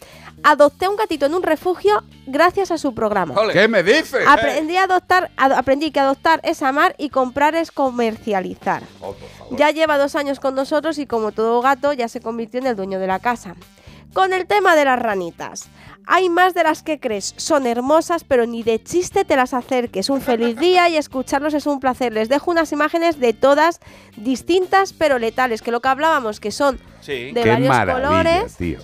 Adopté 0.44 0.88
un 0.88 0.96
gatito 0.96 1.26
en 1.28 1.34
un 1.36 1.44
refugio 1.44 2.04
gracias 2.26 2.72
a 2.72 2.78
su 2.78 2.94
programa. 2.96 3.36
¿Qué 3.54 3.68
me 3.68 3.84
dices? 3.84 4.26
Aprendí 4.28 4.76
a 4.78 4.84
adoptar, 4.84 5.32
ad- 5.38 5.52
aprendí 5.54 5.92
que 5.92 6.00
adoptar 6.00 6.40
es 6.44 6.64
amar 6.64 6.96
y 6.98 7.10
comprar 7.10 7.54
es 7.56 7.72
comercializar. 7.72 8.82
Ya 9.52 9.70
lleva 9.72 9.98
dos 9.98 10.16
años 10.16 10.40
con 10.40 10.56
nosotros 10.56 10.98
y 10.98 11.06
como 11.06 11.32
todo 11.32 11.62
gato 11.62 11.94
ya 11.94 12.08
se 12.08 12.22
convirtió 12.22 12.60
en 12.60 12.68
el 12.68 12.76
dueño 12.76 13.00
de 13.00 13.08
la 13.08 13.20
casa. 13.20 13.56
Con 14.14 14.34
el 14.34 14.46
tema 14.46 14.76
de 14.76 14.84
las 14.86 15.00
ranitas. 15.00 15.70
Hay 16.08 16.28
más 16.30 16.54
de 16.54 16.64
las 16.64 16.82
que 16.84 17.00
crees, 17.00 17.34
son 17.38 17.66
hermosas, 17.68 18.24
pero 18.26 18.46
ni 18.48 18.64
de 18.64 18.84
chiste 18.84 19.24
te 19.24 19.36
las 19.38 19.54
acerques. 19.54 20.10
Un 20.10 20.20
feliz 20.20 20.58
día 20.58 20.90
y 20.90 20.98
escucharlos 20.98 21.54
es 21.54 21.66
un 21.68 21.80
placer. 21.80 22.12
Les 22.12 22.28
dejo 22.28 22.52
unas 22.52 22.72
imágenes 22.74 23.20
de 23.20 23.32
todas 23.34 23.80
distintas 24.18 24.92
pero 24.94 25.20
letales, 25.20 25.62
que 25.62 25.72
lo 25.72 25.80
que 25.80 25.88
hablábamos, 25.88 26.40
que 26.40 26.52
son 26.52 26.80
Sí. 27.02 27.32
de 27.32 27.42
Qué 27.44 27.50
varios 27.50 27.78
colores, 27.80 28.56
tío. 28.58 28.80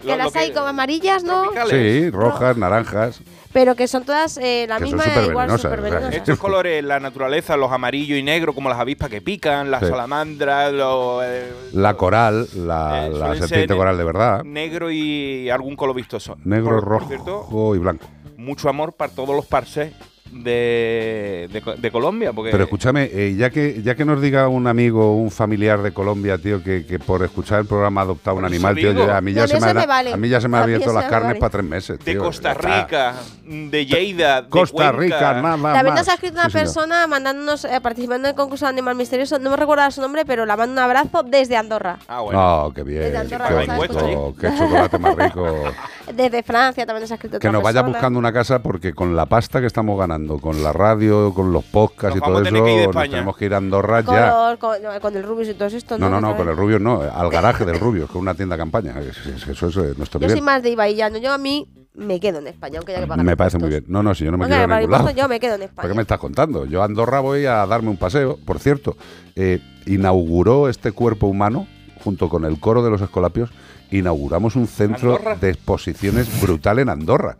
Que 0.00 0.16
las 0.16 0.34
hay 0.36 0.52
como 0.52 0.66
amarillas, 0.66 1.22
¿no? 1.24 1.44
Sí, 1.68 2.10
rojas, 2.10 2.56
naranjas. 2.56 3.20
Pero 3.52 3.74
que 3.74 3.88
son 3.88 4.04
todas 4.04 4.36
eh, 4.38 4.66
la 4.68 4.78
Que 4.78 4.86
son 4.86 4.96
misma, 4.98 5.22
igual 5.24 5.50
súper 5.58 5.80
o 5.80 5.88
sea. 5.88 6.08
Estos 6.10 6.38
colores, 6.38 6.84
la 6.84 7.00
naturaleza, 7.00 7.56
los 7.56 7.72
amarillos 7.72 8.16
y 8.16 8.22
negros, 8.22 8.54
como 8.54 8.68
las 8.68 8.78
avispas 8.78 9.08
que 9.10 9.20
pican, 9.20 9.72
las 9.72 9.80
Sí. 9.80 9.86
salamandras, 9.88 10.72
los, 10.72 11.22
eh, 11.24 11.52
La 11.72 11.94
coral, 11.94 12.46
la, 12.54 13.06
Eh, 13.06 13.10
la 13.10 13.34
serpiente 13.34 13.66
ser 13.68 13.76
coral 13.76 13.96
de 13.98 14.04
verdad. 14.04 14.44
negro 14.44 14.88
y 14.90 15.50
algún 15.50 15.74
color 15.74 15.96
vistoso. 15.96 16.36
Negro, 16.44 16.76
Por- 16.80 16.88
por 17.00 17.08
cierto, 17.08 17.40
rojo 17.42 17.74
y 17.74 17.78
blanco. 17.78 18.06
mucho 18.36 18.68
amor 18.68 18.92
para 18.92 19.12
todos 19.12 19.34
los 19.34 19.46
parses 19.46 19.92
de, 20.32 21.48
de, 21.52 21.60
Co- 21.62 21.74
de 21.74 21.90
Colombia. 21.90 22.32
Porque 22.32 22.50
Pero 22.50 22.64
escúchame, 22.64 23.10
eh, 23.12 23.34
ya 23.36 23.50
que 23.50 23.82
ya 23.82 23.94
que 23.94 24.04
nos 24.04 24.20
diga 24.20 24.48
un 24.48 24.66
amigo, 24.66 25.16
un 25.16 25.30
familiar 25.30 25.82
de 25.82 25.92
Colombia, 25.92 26.38
tío, 26.38 26.62
que, 26.62 26.86
que 26.86 26.98
por 26.98 27.22
escuchar 27.24 27.60
el 27.60 27.66
programa 27.66 28.00
ha 28.00 28.04
adoptado 28.04 28.36
un 28.36 28.44
animal, 28.44 28.74
tío, 28.76 28.92
yo- 28.92 29.12
a 29.12 29.20
mí 29.20 29.32
ya 29.32 29.42
No, 29.42 29.48
se 29.48 29.60
me, 29.60 29.74
me 29.74 29.80
ha- 29.82 29.86
vale. 29.86 30.12
a 30.12 30.16
mí 30.16 30.28
ya 30.28 30.40
se 30.40 30.48
me 30.48 30.56
han 30.56 30.64
abierto 30.64 30.92
las 30.92 31.04
carnes 31.04 31.28
vale. 31.30 31.40
para 31.40 31.50
tres 31.50 31.64
meses, 31.64 31.98
de 31.98 32.04
tío. 32.12 32.22
Costa 32.22 32.50
Ya 32.54 32.60
está. 32.60 32.82
Rica, 32.82 33.14
de 33.44 33.86
Lleida, 33.86 34.42
de 34.42 34.48
Costa 34.48 34.92
Cuenca. 34.92 34.92
Rica, 34.92 35.42
nada 35.42 35.56
También 35.74 35.86
más. 35.94 36.00
nos 36.00 36.08
ha 36.08 36.14
escrito 36.14 36.34
una 36.34 36.44
Sí, 36.44 36.50
señor. 36.52 36.64
persona 36.66 37.06
mandándonos, 37.06 37.64
eh, 37.64 37.80
participando 37.82 38.28
en 38.28 38.32
el 38.32 38.36
concurso 38.36 38.66
de 38.66 38.70
Animal 38.70 38.94
Misterioso, 38.96 39.38
no 39.38 39.50
me 39.50 39.56
recuerdo 39.56 39.90
su 39.90 40.00
nombre, 40.00 40.24
pero 40.24 40.46
la 40.46 40.56
mando 40.56 40.72
un 40.74 40.78
abrazo 40.78 41.22
desde 41.22 41.56
Andorra. 41.56 41.98
Ah, 42.08 42.20
bueno. 42.20 42.40
Oh, 42.66 42.72
qué 42.72 42.82
bien, 42.82 43.02
Desde 43.02 43.16
Andorra 43.18 43.48
qué 43.48 44.48
chocolate 44.56 44.98
más 44.98 45.16
rico. 45.16 45.46
Desde 46.14 46.42
Francia 46.42 46.84
también 46.86 47.02
nos 47.02 47.10
ha 47.12 47.14
escrito 47.14 47.38
Que 47.38 47.46
otra 47.48 47.52
nos 47.52 47.62
vaya 47.62 47.80
persona. 47.82 47.96
buscando 47.98 48.18
una 48.18 48.32
casa 48.32 48.60
porque 48.60 48.92
con 48.92 49.14
la 49.14 49.26
pasta 49.26 49.60
que 49.60 49.66
estamos 49.66 49.96
ganando, 49.98 50.19
con 50.28 50.62
la 50.62 50.72
radio, 50.72 51.32
con 51.34 51.52
los 51.52 51.64
podcasts 51.64 52.16
Nos 52.16 52.16
y 52.16 52.20
todo 52.20 52.42
que 52.42 52.48
eso, 52.48 52.92
nos 52.92 53.02
tenemos 53.10 53.36
que 53.36 53.44
ir 53.46 53.54
a 53.54 53.56
Andorra 53.58 54.02
con, 54.02 54.14
ya. 54.14 54.26
los- 54.50 54.58
con, 54.58 54.82
no, 54.82 55.00
con 55.00 55.16
el 55.16 55.22
Rubius 55.22 55.48
y 55.48 55.54
todo 55.54 55.68
esto. 55.68 55.98
No, 55.98 56.08
no, 56.10 56.20
no, 56.20 56.36
con 56.36 56.48
el 56.48 56.56
Rubio 56.56 56.78
no, 56.78 57.00
al 57.02 57.30
garaje 57.30 57.64
del 57.64 57.78
Rubio, 57.80 58.06
que 58.06 58.12
es 58.12 58.16
una 58.20 58.34
tienda 58.34 58.56
campaña. 58.56 58.98
Es- 59.00 59.26
es- 59.26 59.46
Eso 59.48 59.68
es 59.68 59.76
eh, 59.76 59.94
nuestro 59.96 60.20
Yo 60.20 60.26
soy 60.28 60.34
nivel. 60.36 60.42
más 60.42 60.62
de 60.62 60.70
Ibaillano. 60.70 61.18
Yo 61.18 61.32
a 61.32 61.38
mí 61.38 61.68
me 61.94 62.20
quedo 62.20 62.38
en 62.38 62.46
España, 62.46 62.78
aunque 62.78 62.92
haya 62.92 63.00
que 63.02 63.06
pagar 63.08 63.24
Me 63.24 63.36
parece 63.36 63.58
muy 63.58 63.68
bien. 63.68 63.84
No, 63.88 64.02
no, 64.02 64.14
si 64.14 64.24
yo 64.24 64.30
no 64.30 64.38
me 64.38 64.46
quiero 64.46 64.64
ir 64.64 64.72
a 64.72 64.80
ningún 64.80 65.14
yo 65.14 65.28
me 65.28 65.40
quedo 65.40 65.54
en 65.54 65.60
¿Por 65.60 65.68
España. 65.68 65.88
qué 65.88 65.94
me 65.94 66.02
estás 66.02 66.18
contando? 66.18 66.64
Yo 66.66 66.82
a 66.82 66.84
Andorra 66.84 67.20
voy 67.20 67.46
a 67.46 67.66
darme 67.66 67.90
un 67.90 67.96
paseo. 67.96 68.38
Por 68.44 68.58
cierto, 68.60 68.96
eh, 69.36 69.60
inauguró 69.86 70.68
este 70.68 70.92
cuerpo 70.92 71.26
humano, 71.26 71.66
junto 72.02 72.28
con 72.28 72.44
el 72.44 72.58
coro 72.60 72.82
de 72.82 72.90
los 72.90 73.00
Escolapios, 73.02 73.50
inauguramos 73.90 74.54
un 74.56 74.66
centro 74.68 75.16
¿Andorra? 75.16 75.34
de 75.36 75.50
exposiciones 75.50 76.40
brutal 76.40 76.78
en 76.78 76.88
Andorra. 76.88 77.36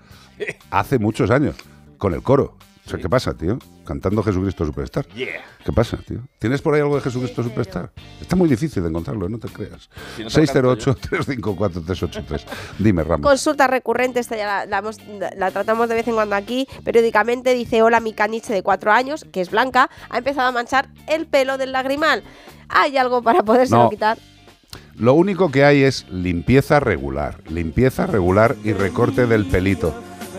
Hace 0.71 0.99
muchos 0.99 1.31
años, 1.31 1.55
con 1.99 2.13
el 2.15 2.23
coro. 2.23 2.57
O 2.91 2.93
sea, 2.95 3.01
¿qué 3.01 3.09
pasa, 3.09 3.35
tío? 3.35 3.57
Cantando 3.85 4.21
Jesucristo 4.23 4.67
Superstar. 4.67 5.07
Yeah. 5.15 5.29
¿Qué 5.65 5.73
pasa, 5.73 5.97
tío? 5.99 6.19
¿Tienes 6.41 6.61
por 6.61 6.75
ahí 6.75 6.81
algo 6.81 6.97
de 6.97 7.03
Jesucristo 7.03 7.43
Superstar? 7.45 7.93
Está 8.21 8.35
muy 8.35 8.49
difícil 8.49 8.83
de 8.83 8.89
encontrarlo, 8.89 9.27
¿eh? 9.27 9.29
no 9.31 9.39
te 9.39 9.47
creas. 9.49 9.89
Si 10.17 10.25
no 10.25 10.29
te 10.29 10.61
lo 10.63 10.77
canto 10.77 10.93
608-354-383. 10.93 12.45
Dime, 12.79 13.05
Ramos. 13.05 13.25
Consulta 13.29 13.67
recurrente, 13.67 14.21
esta 14.21 14.37
ya 14.37 14.47
la, 14.47 14.67
la 14.67 14.79
hemos- 14.79 14.99
la 15.37 15.51
tratamos 15.53 15.89
de 15.89 15.95
vez 15.95 16.09
en 16.09 16.15
cuando 16.15 16.35
aquí, 16.35 16.67
periódicamente, 16.85 17.55
dice, 17.55 17.83
hola, 17.83 18.01
mi 18.01 18.13
caniche 18.13 18.53
de 18.53 18.63
cuatro 18.63 18.91
años, 18.93 19.25
que 19.33 19.41
es 19.41 19.51
blanca, 19.51 19.89
ha 20.09 20.19
empezado 20.19 20.49
a 20.49 20.53
manchar 20.53 20.89
el 21.07 21.27
pelo 21.27 21.59
del 21.59 21.73
lagrimal. 21.73 22.23
¿Hay 22.69 22.97
algo 22.97 23.23
para 23.23 23.43
podérselo 23.45 23.85
No. 23.85 23.91
quitar? 23.91 24.19
Lo 24.97 25.15
único 25.15 25.51
que 25.51 25.65
hay 25.65 25.83
es 25.85 26.07
limpieza 26.11 26.81
regular, 26.81 27.39
limpieza 27.49 28.07
regular 28.07 28.57
y 28.65 28.73
recorte 28.73 29.27
del 29.27 29.47
pelito. 29.47 29.95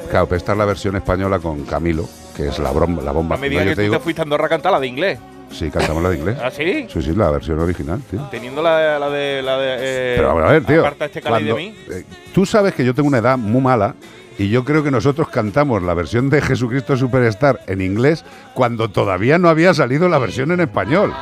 Claro, 0.09 0.27
pero 0.27 0.37
esta 0.37 0.51
es 0.51 0.57
la 0.57 0.65
versión 0.65 0.95
española 0.97 1.39
con 1.39 1.63
Camilo, 1.63 2.07
que 2.35 2.47
es 2.47 2.59
la, 2.59 2.71
brom- 2.71 3.01
la 3.01 3.11
bomba. 3.11 3.35
No 3.35 3.41
me 3.41 3.49
digas 3.49 3.65
que 3.65 3.75
te 3.75 3.81
digo- 3.83 3.93
te 3.95 3.99
fuiste 3.99 4.21
a 4.21 4.23
Andorra 4.23 4.45
a 4.45 4.49
cantar 4.49 4.71
la 4.71 4.79
de 4.79 4.87
inglés. 4.87 5.19
Sí, 5.51 5.69
cantamos 5.69 6.01
la 6.01 6.09
de 6.09 6.17
inglés. 6.17 6.37
¿Ah, 6.41 6.49
sí? 6.49 6.87
Sí, 6.89 7.01
sí, 7.01 7.13
la 7.13 7.29
versión 7.29 7.59
original, 7.59 8.01
tío. 8.09 8.21
Teniendo 8.31 8.61
la, 8.61 8.97
la 8.97 9.09
de... 9.09 9.41
La 9.41 9.57
de 9.57 9.75
eh, 9.79 10.13
Pero 10.15 10.31
a 10.45 10.51
ver, 10.51 10.63
tío. 10.65 10.79
Aparta 10.79 11.05
este 11.05 11.21
Cali 11.21 11.43
de 11.43 11.53
mí. 11.53 11.75
eh, 11.89 12.05
tú 12.33 12.45
sabes 12.45 12.73
que 12.73 12.85
yo 12.85 12.93
tengo 12.95 13.09
una 13.09 13.17
edad 13.17 13.37
muy 13.37 13.59
mala 13.61 13.95
y 14.37 14.49
yo 14.49 14.63
creo 14.63 14.81
que 14.81 14.91
nosotros 14.91 15.27
cantamos 15.27 15.83
la 15.83 15.93
versión 15.93 16.29
de 16.29 16.41
Jesucristo 16.41 16.95
Superstar 16.95 17.59
en 17.67 17.81
inglés 17.81 18.23
cuando 18.53 18.89
todavía 18.89 19.37
no 19.39 19.49
había 19.49 19.73
salido 19.73 20.07
la 20.07 20.19
versión 20.19 20.51
en 20.53 20.61
español. 20.61 21.13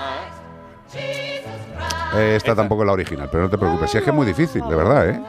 Eh, 2.16 2.34
esta 2.38 2.56
tampoco 2.56 2.84
es 2.84 2.88
la 2.88 2.94
original, 2.94 3.30
pero 3.32 3.44
no 3.44 3.50
te 3.50 3.58
preocupes. 3.58 3.92
Si 3.92 3.98
es 3.98 4.04
que 4.04 4.10
es 4.12 4.16
muy 4.16 4.26
difícil, 4.26 4.62
de 4.68 4.76
verdad, 4.76 5.10
¿eh? 5.10 5.20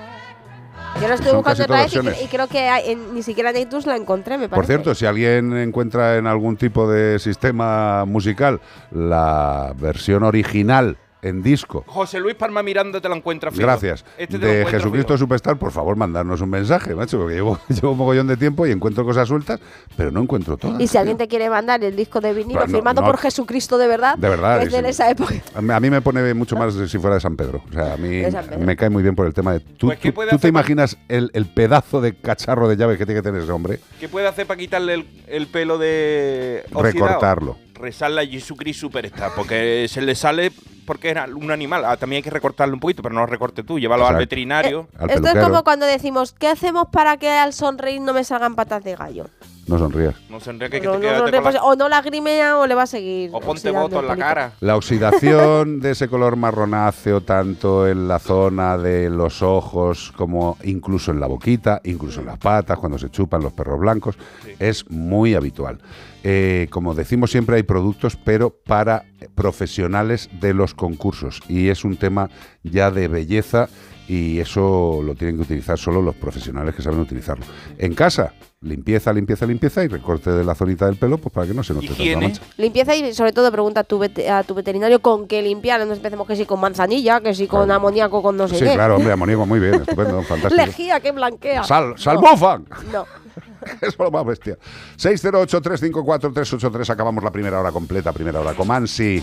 Yo 1.01 1.09
lo 1.09 1.15
estoy 1.15 1.33
buscando 1.35 1.63
otra 1.65 1.83
vez 1.83 2.23
y 2.23 2.27
creo 2.29 2.47
que 2.47 2.59
hay- 2.69 2.91
en- 2.93 3.15
ni 3.15 3.23
siquiera 3.23 3.51
en 3.51 3.57
iTunes 3.59 3.87
la 3.87 3.97
encontré, 3.97 4.37
me 4.37 4.49
parece. 4.49 4.57
Por 4.57 4.67
cierto, 4.67 4.95
si 4.95 5.07
alguien 5.07 5.57
encuentra 5.57 6.17
en 6.17 6.27
algún 6.27 6.57
tipo 6.57 6.91
de 6.91 7.19
sistema 7.19 8.05
musical 8.05 8.61
la 8.91 9.73
versión 9.79 10.23
original 10.25 10.97
en 11.23 11.43
disco, 11.43 11.85
José 11.87 12.19
Luis 12.21 12.35
Palma 12.35 12.63
Miranda 12.63 13.01
te 13.01 13.09
la 13.09 13.17
encuentra 13.17 13.51
fijo. 13.51 13.63
gracias, 13.63 14.05
Este 14.19 14.39
te 14.39 14.47
de 14.47 14.67
Jesucristo 14.67 15.15
fijo. 15.15 15.19
Superstar, 15.19 15.59
por 15.59 15.71
favor, 15.73 15.97
mandarnos 15.97 16.41
un 16.41 16.51
mensaje, 16.51 16.95
macho, 16.95 17.19
porque 17.19 17.35
llevo, 17.35 17.59
llevo 17.69 17.93
un 17.93 17.99
mogollón 17.99 18.27
de 18.27 18.37
tiempo 18.37 18.67
y 18.67 18.71
encuentro 18.71 19.05
cosas 19.05 19.29
sueltas, 19.29 19.61
pero 19.97 20.11
no 20.11 20.21
encuentro 20.23 20.57
todas. 20.57 20.81
Y 20.81 20.87
si 20.87 20.97
alguien 20.99 21.17
te 21.17 21.29
quiere 21.29 21.51
mandar 21.51 21.83
el 21.85 21.95
disco 21.97 22.21
de 22.21 22.33
vinilo 22.33 22.61
no, 22.61 22.67
firmado 22.67 23.01
no. 23.03 23.07
por 23.07 23.19
Jesucristo 23.19 23.77
de 23.79 23.87
verdad, 23.87 24.17
De 24.17 24.29
verdad, 24.29 24.63
es 24.63 24.73
de 24.73 24.79
sí. 24.81 24.87
esa 24.87 25.11
época. 25.11 25.35
A 25.55 25.81
mí, 25.81 25.91
me 25.91 26.01
pone 26.01 26.33
mucho 26.35 26.57
más 26.57 26.75
si 26.75 26.99
fuera 26.99 27.15
de 27.17 27.21
San 27.21 27.37
Pedro. 27.37 27.63
O 27.69 27.73
sea, 27.73 27.95
a 27.95 27.97
mí 27.97 28.23
me 28.59 28.77
cae 28.77 28.89
muy 28.91 29.03
bien 29.03 29.15
por 29.15 29.27
el 29.27 29.35
tema 29.35 29.53
de... 29.53 29.61
¿Tú, 29.61 29.87
Pues, 29.89 29.99
¿qué 29.99 30.11
tú- 30.11 30.15
puede 30.15 30.31
tú 30.31 30.39
te 30.39 30.49
imaginas 30.49 30.97
el, 31.09 31.31
el 31.35 31.47
pedazo 31.47 32.01
de 32.01 32.15
cacharro 32.15 32.69
de 32.69 32.77
llave 32.77 32.97
que 32.99 33.05
tiene 33.07 33.21
que 33.21 33.25
tener 33.25 33.43
ese 33.43 33.53
hombre? 33.53 33.81
¿Qué 33.99 34.09
puede 34.09 34.27
hacer 34.27 34.47
para 34.47 34.59
quitarle 34.59 34.95
el, 34.95 35.07
el 35.27 35.47
pelo 35.49 35.79
de 35.79 36.65
oxidado? 36.73 36.83
Recortarlo. 37.09 37.57
Rezarle 37.81 38.23
a 38.23 38.27
Jesucristo 38.27 38.87
Superstar, 38.87 39.33
porque 39.35 39.87
se 39.89 40.03
le 40.03 40.15
sale 40.15 40.53
porque 40.87 41.09
era 41.11 41.27
un 41.27 41.51
animal. 41.51 41.85
Ah, 41.85 41.97
también 41.97 42.19
hay 42.19 42.23
que 42.23 42.31
recortarlo 42.31 42.75
un 42.75 42.81
poquito, 42.81 43.03
pero 43.03 43.15
no 43.15 43.21
lo 43.21 43.27
recortes 43.27 43.65
tú, 43.65 43.79
llévalo 43.79 44.07
al 44.07 44.17
veterinario. 44.17 44.89
Al 44.99 45.11
Esto 45.11 45.29
es 45.29 45.45
como 45.45 45.63
cuando 45.63 45.87
decimos, 45.87 46.35
¿qué 46.39 46.49
hacemos 46.49 46.89
para 46.91 47.17
que 47.17 47.31
al 47.31 47.53
sonreír 47.53 48.01
no 48.01 48.13
me 48.13 48.25
salgan 48.25 48.57
patas 48.57 48.83
de 48.83 48.97
gallo? 48.97 49.27
No 49.71 49.79
sonrías. 49.79 50.15
No 50.29 50.39
enrique 50.45 50.81
que 50.81 50.87
No, 50.87 50.99
te 50.99 51.11
no 51.13 51.27
la- 51.31 51.43
pues, 51.43 51.57
o 51.63 51.77
no 51.77 51.89
lagrimea 51.89 52.59
o 52.59 52.67
le 52.67 52.75
va 52.75 52.83
a 52.83 52.87
seguir. 52.87 53.31
O 53.33 53.41
ponte 53.41 53.71
voto 53.71 54.01
en 54.01 54.07
la 54.09 54.17
cara. 54.17 54.53
La 54.61 54.77
oxidación 54.77 55.81
de 55.81 55.93
ese 55.93 56.09
color 56.09 56.37
marronáceo, 56.37 57.21
tanto 57.21 57.87
en 57.87 58.09
la 58.09 58.19
zona 58.19 58.77
de 58.77 59.09
los 59.11 59.43
ojos 59.43 60.13
como 60.17 60.57
incluso 60.65 61.13
en 61.13 61.21
la 61.21 61.27
boquita, 61.29 61.81
incluso 61.85 62.21
en 62.21 62.27
las 62.27 62.39
patas, 62.39 62.79
cuando 62.79 62.99
se 62.99 63.11
chupan 63.11 63.43
los 63.43 63.53
perros 63.53 63.79
blancos, 63.79 64.17
es 64.59 64.91
muy 64.91 65.35
habitual. 65.35 65.79
Eh, 66.23 66.67
como 66.71 66.93
decimos 66.95 67.31
siempre, 67.31 67.57
hay 67.57 67.63
productos, 67.63 68.17
pero 68.17 68.51
para 68.51 69.05
profesionales 69.35 70.29
de 70.41 70.53
los 70.55 70.75
concursos. 70.75 71.41
Y 71.49 71.69
es 71.69 71.85
un 71.85 71.97
tema 71.97 72.29
ya 72.63 72.91
de 72.91 73.09
belleza 73.09 73.69
y 74.13 74.41
eso 74.41 75.01
lo 75.05 75.15
tienen 75.15 75.37
que 75.37 75.43
utilizar 75.43 75.79
solo 75.79 76.03
los 76.03 76.17
profesionales 76.17 76.75
que 76.75 76.83
saben 76.83 76.99
utilizarlo. 76.99 77.45
En 77.79 77.95
casa, 77.95 78.33
limpieza, 78.63 79.13
limpieza, 79.13 79.47
limpieza 79.47 79.85
y 79.85 79.89
recorte 79.89 80.31
de 80.31 80.43
la 80.45 80.57
zonita 80.57 80.87
del 80.87 80.97
pelo, 80.97 81.19
pues 81.19 81.33
para 81.33 81.47
que 81.47 81.55
no 81.55 81.63
se 81.63 81.75
note 81.75 81.87
tanta 81.89 82.19
mancha. 82.21 82.43
Limpieza 82.57 82.97
y 82.97 83.15
sobre 83.15 83.33
todo 83.33 83.53
pregunta 83.53 83.81
a 83.81 83.85
tu, 83.85 84.01
vete- 84.01 84.29
a 84.29 84.43
tu 84.43 84.55
veterinario 84.55 85.01
con 85.01 85.29
qué 85.29 85.43
limpiar. 85.43 85.87
No 85.87 85.93
empecemos 85.95 86.27
que 86.27 86.35
si 86.35 86.45
con 86.45 86.59
manzanilla, 86.59 87.21
que 87.21 87.35
si 87.35 87.47
con 87.47 87.71
amoníaco, 87.71 88.21
con 88.21 88.37
no 88.37 88.49
sé 88.49 88.57
Sí, 88.59 88.65
qué. 88.65 88.73
claro, 88.75 88.97
hombre, 88.97 89.13
amoníaco, 89.15 89.47
muy 89.47 89.61
bien, 89.61 89.75
estupendo, 89.75 90.21
fantástico. 90.23 90.57
Lejía 90.67 90.99
que 90.99 91.13
blanquea. 91.13 91.63
Sal, 91.63 91.91
No. 91.91 91.97
salbufan. 91.99 92.67
No. 92.93 93.07
es 93.81 93.97
lo 93.97 94.11
más 94.11 94.25
bestia. 94.27 94.59
608-354-383, 94.99 96.91
acabamos 96.91 97.23
la 97.23 97.31
primera 97.31 97.61
hora 97.61 97.71
completa, 97.73 98.13
primera 98.13 98.41
hora. 98.41 98.55
Comansi, 98.55 99.23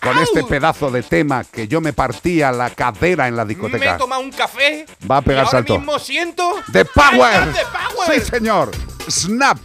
con 0.00 0.18
este 0.18 0.42
pedazo 0.44 0.90
de 0.90 1.02
tema 1.02 1.44
que 1.44 1.68
yo 1.68 1.80
me 1.80 1.92
partía 1.92 2.50
la 2.52 2.70
cadera 2.70 3.28
en 3.28 3.36
la 3.36 3.44
Me 3.44 3.52
he 3.52 3.54
discoteca. 3.54 3.96
tomado 3.98 4.20
un 4.22 4.30
café. 4.32 4.86
Va 5.10 5.18
a 5.18 5.22
pegar 5.22 5.44
y 5.44 5.46
ahora 5.46 5.50
salto. 5.58 5.78
mismo 5.78 5.98
siento. 5.98 6.54
¡The 6.72 6.84
Power! 6.84 7.34
I 7.34 7.46
got 7.46 7.54
the 7.54 7.64
power. 7.64 8.20
Sí, 8.20 8.20
señor. 8.30 8.70
Snap 9.08 9.58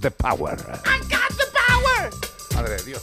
the 0.00 0.10
Power. 0.10 0.56
I 0.58 0.98
got 1.08 1.28
the 1.36 1.46
power. 1.66 2.10
Madre 2.54 2.76
de 2.76 2.82
Dios. 2.84 3.02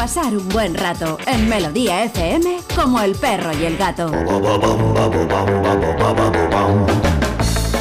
Pasar 0.00 0.34
un 0.34 0.48
buen 0.48 0.74
rato 0.74 1.18
en 1.26 1.46
Melodía 1.46 2.04
FM 2.04 2.60
como 2.74 3.02
el 3.02 3.14
perro 3.16 3.50
y 3.52 3.66
el 3.66 3.76
gato. 3.76 4.10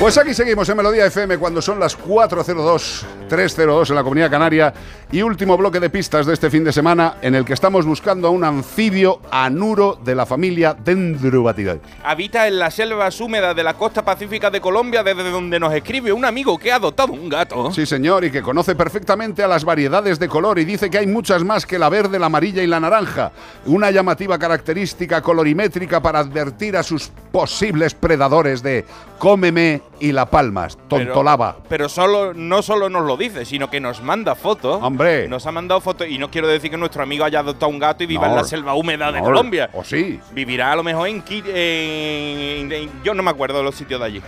Pues 0.02 0.18
aquí 0.18 0.34
seguimos 0.34 0.68
en 0.68 0.76
Melodía 0.76 1.06
FM 1.06 1.38
cuando 1.38 1.62
son 1.62 1.80
las 1.80 1.98
4.02, 1.98 3.04
3.02 3.30 3.90
en 3.90 3.96
la 3.96 4.04
Comunidad 4.04 4.30
Canaria 4.30 4.74
y 5.10 5.22
último 5.22 5.56
bloque 5.56 5.80
de 5.80 5.90
pistas 5.90 6.26
de 6.26 6.34
este 6.34 6.50
fin 6.50 6.66
de 6.66 6.74
semana 6.74 7.16
en 7.22 7.36
el 7.36 7.46
que 7.46 7.54
estamos 7.54 7.86
buscando 7.86 8.28
a 8.28 8.32
un 8.32 8.44
anfibio 8.44 9.22
anuro 9.32 9.98
de 10.04 10.16
la 10.16 10.26
familia 10.26 10.74
Dendrobatidae. 10.74 11.80
Habita 12.04 12.48
en 12.48 12.60
las 12.60 12.76
selvas 12.76 13.20
húmedas 13.20 13.56
de 13.56 13.64
la 13.64 13.74
costa 13.74 14.04
pacífica 14.06 14.50
de 14.50 14.62
Colombia, 14.62 15.04
desde 15.04 15.30
donde 15.30 15.60
nos 15.60 15.74
escribe 15.74 16.14
un 16.14 16.24
amigo 16.24 16.58
que 16.58 16.72
ha 16.72 16.76
adoptado 16.76 17.12
un 17.12 17.28
gato. 17.28 17.72
Sí, 17.74 17.86
señor, 17.86 18.24
y 18.24 18.32
que 18.32 18.42
conoce 18.42 18.76
perfectamente 18.76 19.44
a 19.44 19.48
las 19.48 19.66
variedades 19.66 20.18
de 20.18 20.30
color 20.30 20.60
y 20.60 20.66
dice 20.66 20.90
que 20.90 20.98
hay 20.98 21.08
muchas 21.08 21.44
más 21.44 21.66
que 21.66 21.78
la 21.78 21.90
verde, 21.90 22.18
la 22.18 22.28
amarilla 22.28 22.64
y 22.64 22.68
la 22.68 22.80
naranja. 22.80 23.32
Una 23.66 23.92
llamativa 23.92 24.40
característica 24.40 25.22
colorimétrica 25.22 26.02
para 26.02 26.20
advertir 26.20 26.78
a 26.78 26.84
sus 26.84 27.12
posibles 27.32 27.94
predadores 27.94 28.64
de 28.64 28.86
cómeme 29.18 29.82
y 30.00 30.12
la 30.12 30.26
palmas, 30.28 30.78
tontolaba. 30.88 31.58
Pero 31.68 31.90
solo, 31.90 32.34
no 32.34 32.62
solo 32.62 32.90
nos 32.90 33.06
lo 33.06 33.18
dice, 33.18 33.46
sino 33.46 33.70
que 33.70 33.80
nos 33.80 34.02
manda 34.02 34.36
fotos. 34.36 34.80
Hombre. 34.82 35.28
Nos 35.28 35.46
ha 35.46 35.52
mandado 35.52 35.82
fotos. 35.82 36.08
Y 36.08 36.18
no 36.18 36.32
quiero 36.32 36.48
decir 36.48 36.72
que 36.72 36.78
nuestro 36.78 37.04
amigo 37.04 37.26
haya 37.26 37.40
adoptado 37.40 37.70
un 37.72 37.80
gato 37.80 38.04
y 38.04 38.08
viva 38.08 38.26
No. 38.26 38.32
en 38.32 38.36
la 38.38 38.44
selva 38.44 38.74
húmeda 38.74 39.12
de. 39.12 39.20
Colombia. 39.20 39.70
O 39.74 39.84
sí. 39.84 40.20
Vivirá 40.32 40.72
a 40.72 40.76
lo 40.76 40.84
mejor 40.84 41.08
en, 41.08 41.24
Qui- 41.24 41.44
en- 41.46 42.72
en- 42.72 42.90
Yo 43.04 43.14
no 43.14 43.22
me 43.24 43.30
acuerdo 43.32 43.58
de 43.60 43.64
los 43.64 43.76
sitios 43.76 44.00
de 44.00 44.06
allí. 44.06 44.22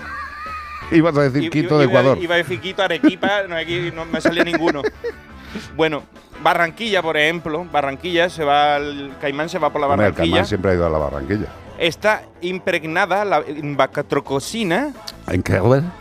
Ibas 0.92 1.16
a 1.18 1.22
decir 1.24 1.44
I- 1.46 1.50
Quito 1.50 1.76
iba- 1.76 1.80
de 1.80 1.86
Ecuador. 1.86 2.18
Iba 2.22 2.36
a 2.36 2.38
decir 2.38 2.60
Quito, 2.60 2.84
Arequipa, 2.84 3.44
no, 3.50 3.56
aquí 3.56 3.92
no 3.96 4.06
me 4.06 4.20
salía 4.22 4.44
ninguno. 4.44 4.82
Bueno, 5.76 6.04
Barranquilla, 6.44 7.02
por 7.02 7.18
ejemplo. 7.18 7.66
Barranquilla, 7.72 8.30
se 8.30 8.44
va 8.44 8.78
el 8.78 9.12
caimán 9.22 9.48
se 9.50 9.60
va 9.60 9.70
por 9.70 9.80
la 9.82 9.88
Hombre, 9.88 10.08
el 10.08 10.12
Barranquilla. 10.14 10.34
Caimán 10.36 10.48
siempre 10.48 10.72
ha 10.72 10.74
ido 10.76 10.86
a 10.86 10.90
la 10.90 10.98
Barranquilla. 10.98 11.48
Está 11.82 12.22
impregnada 12.42 13.26
la 13.26 13.44
bacatrocosina, 13.76 14.94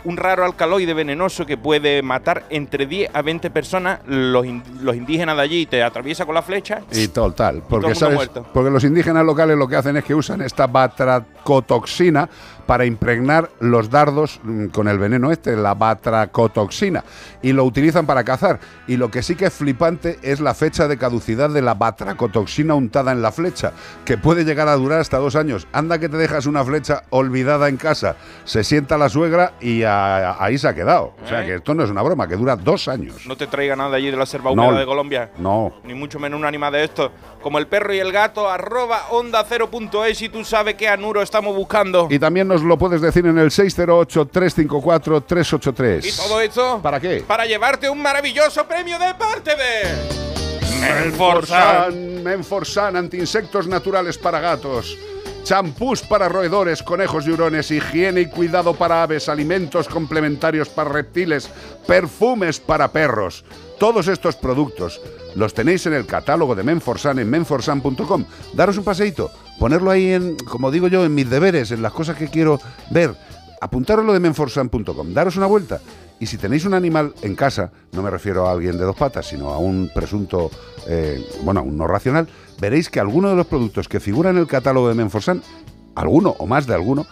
un 0.03 0.15
raro 0.17 0.45
alcaloide 0.45 0.93
venenoso 0.93 1.43
que 1.47 1.57
puede 1.57 2.03
matar 2.03 2.43
entre 2.51 2.85
10 2.85 3.09
a 3.15 3.23
20 3.23 3.49
personas. 3.49 3.99
Los, 4.05 4.45
in- 4.45 4.61
los 4.81 4.95
indígenas 4.95 5.35
de 5.37 5.41
allí 5.41 5.65
te 5.65 5.81
atraviesa 5.81 6.27
con 6.27 6.35
la 6.35 6.43
flecha. 6.43 6.81
Y 6.91 7.07
total, 7.07 7.61
todo 7.61 7.67
porque 7.67 7.87
el 7.87 7.93
mundo 7.93 7.99
sabes, 7.99 8.15
muerto. 8.15 8.45
porque 8.53 8.69
los 8.69 8.83
indígenas 8.83 9.25
locales 9.25 9.57
lo 9.57 9.67
que 9.67 9.75
hacen 9.75 9.97
es 9.97 10.03
que 10.03 10.13
usan 10.13 10.41
esta 10.41 10.67
batracotoxina 10.67 12.29
para 12.65 12.85
impregnar 12.85 13.49
los 13.59 13.89
dardos 13.89 14.39
mm, 14.43 14.67
con 14.67 14.87
el 14.87 14.97
veneno 14.99 15.31
este, 15.31 15.55
la 15.55 15.73
batracotoxina, 15.73 17.03
y 17.41 17.53
lo 17.53 17.63
utilizan 17.63 18.05
para 18.05 18.23
cazar. 18.23 18.59
Y 18.87 18.97
lo 18.97 19.09
que 19.11 19.23
sí 19.23 19.35
que 19.35 19.45
es 19.45 19.53
flipante 19.53 20.19
es 20.21 20.39
la 20.39 20.53
fecha 20.53 20.87
de 20.87 20.97
caducidad 20.97 21.49
de 21.49 21.61
la 21.61 21.73
batracotoxina 21.73 22.73
untada 22.73 23.11
en 23.11 23.21
la 23.21 23.31
flecha, 23.31 23.73
que 24.05 24.17
puede 24.17 24.43
llegar 24.45 24.67
a 24.67 24.75
durar 24.75 24.99
hasta 24.99 25.17
dos 25.17 25.35
años. 25.35 25.67
Anda 25.71 25.99
que 25.99 26.09
te 26.09 26.17
dejas 26.17 26.45
una 26.45 26.63
flecha 26.63 27.03
olvidada 27.09 27.69
en 27.69 27.77
casa, 27.77 28.15
se 28.45 28.63
sienta 28.63 28.97
la 28.97 29.09
suegra 29.09 29.53
y 29.59 29.83
a- 29.83 30.41
ahí 30.43 30.57
se 30.57 30.67
ha 30.67 30.73
quedado. 30.75 31.13
O 31.23 31.27
sea 31.27 31.43
¿Eh? 31.43 31.47
que 31.47 31.55
esto 31.55 31.73
no 31.73 31.83
es 31.83 31.89
una 31.89 32.01
broma, 32.01 32.27
que 32.27 32.35
dura 32.35 32.55
dos 32.55 32.87
años. 32.87 33.25
No 33.27 33.35
te 33.35 33.47
traiga 33.47 33.75
nada 33.75 33.97
allí 33.97 34.11
de 34.11 34.17
la 34.17 34.25
selva 34.25 34.53
No. 34.55 34.73
de 34.73 34.85
Colombia. 34.85 35.31
No. 35.37 35.73
Ni 35.83 35.93
mucho 35.93 36.19
menos 36.19 36.39
un 36.39 36.45
animal 36.45 36.73
de 36.73 36.83
estos. 36.83 37.11
Como 37.41 37.57
el 37.57 37.67
perro 37.67 37.93
y 37.93 37.99
el 37.99 38.11
gato, 38.11 38.49
arroba 38.49 39.07
onda 39.09 39.43
0.es 39.43 40.21
y 40.21 40.29
tú 40.29 40.43
sabes 40.43 40.75
qué 40.75 40.87
anuro 40.87 41.21
estamos 41.21 41.55
buscando. 41.55 42.07
Y 42.09 42.19
también 42.19 42.47
nos 42.51 42.61
lo 42.63 42.77
puedes 42.77 42.99
decir 42.99 43.25
en 43.25 43.37
el 43.37 43.49
608-354-383. 43.49 46.05
¿Y 46.05 46.11
todo 46.11 46.41
esto? 46.41 46.81
¿Para 46.81 46.99
qué? 46.99 47.23
Para 47.25 47.45
llevarte 47.45 47.89
un 47.89 48.01
maravilloso 48.01 48.67
premio 48.67 48.99
de 48.99 49.15
parte 49.15 49.51
de. 49.55 49.83
Menforsan. 50.81 52.21
Menforsan, 52.21 52.97
antiinsectos 52.97 53.67
naturales 53.67 54.17
para 54.17 54.41
gatos. 54.41 54.97
Champús 55.43 56.01
para 56.01 56.27
roedores, 56.27 56.83
conejos 56.83 57.25
y 57.25 57.31
hurones, 57.31 57.71
higiene 57.71 58.19
y 58.21 58.27
cuidado 58.27 58.73
para 58.73 59.01
aves, 59.01 59.29
alimentos 59.29 59.87
complementarios 59.87 60.67
para 60.67 60.89
reptiles, 60.89 61.49
perfumes 61.87 62.59
para 62.59 62.91
perros. 62.91 63.45
Todos 63.79 64.09
estos 64.09 64.35
productos 64.35 64.99
los 65.35 65.53
tenéis 65.53 65.85
en 65.85 65.93
el 65.93 66.05
catálogo 66.05 66.53
de 66.53 66.63
Menforsan 66.63 67.19
en 67.19 67.29
menforsan.com. 67.29 68.25
Daros 68.53 68.77
un 68.77 68.83
paseíto, 68.83 69.31
ponerlo 69.61 69.91
ahí 69.91 70.11
en, 70.11 70.37
como 70.37 70.71
digo 70.71 70.87
yo, 70.87 71.05
en 71.05 71.13
mis 71.13 71.29
deberes, 71.29 71.69
en 71.69 71.83
las 71.83 71.93
cosas 71.93 72.17
que 72.17 72.29
quiero 72.29 72.59
ver. 72.89 73.13
Apuntároslo 73.61 74.11
de 74.11 74.19
menforsan.com, 74.19 75.13
daros 75.13 75.37
una 75.37 75.45
vuelta. 75.45 75.79
Y 76.19 76.25
si 76.25 76.39
tenéis 76.39 76.65
un 76.65 76.73
animal 76.73 77.13
en 77.21 77.35
casa, 77.35 77.71
no 77.91 78.01
me 78.01 78.09
refiero 78.09 78.47
a 78.47 78.53
alguien 78.53 78.79
de 78.79 78.85
dos 78.85 78.95
patas, 78.95 79.27
sino 79.27 79.49
a 79.49 79.59
un 79.59 79.91
presunto, 79.93 80.49
eh, 80.87 81.23
bueno, 81.43 81.59
a 81.59 81.63
un 81.63 81.77
no 81.77 81.85
racional, 81.85 82.27
veréis 82.59 82.89
que 82.89 82.99
alguno 82.99 83.29
de 83.29 83.35
los 83.35 83.45
productos 83.45 83.87
que 83.87 83.99
figuran 83.99 84.35
en 84.35 84.41
el 84.41 84.47
catálogo 84.47 84.89
de 84.89 84.95
Menforsan, 84.95 85.43
alguno 85.93 86.35
o 86.39 86.47
más 86.47 86.65
de 86.65 86.73
alguno, 86.73 87.05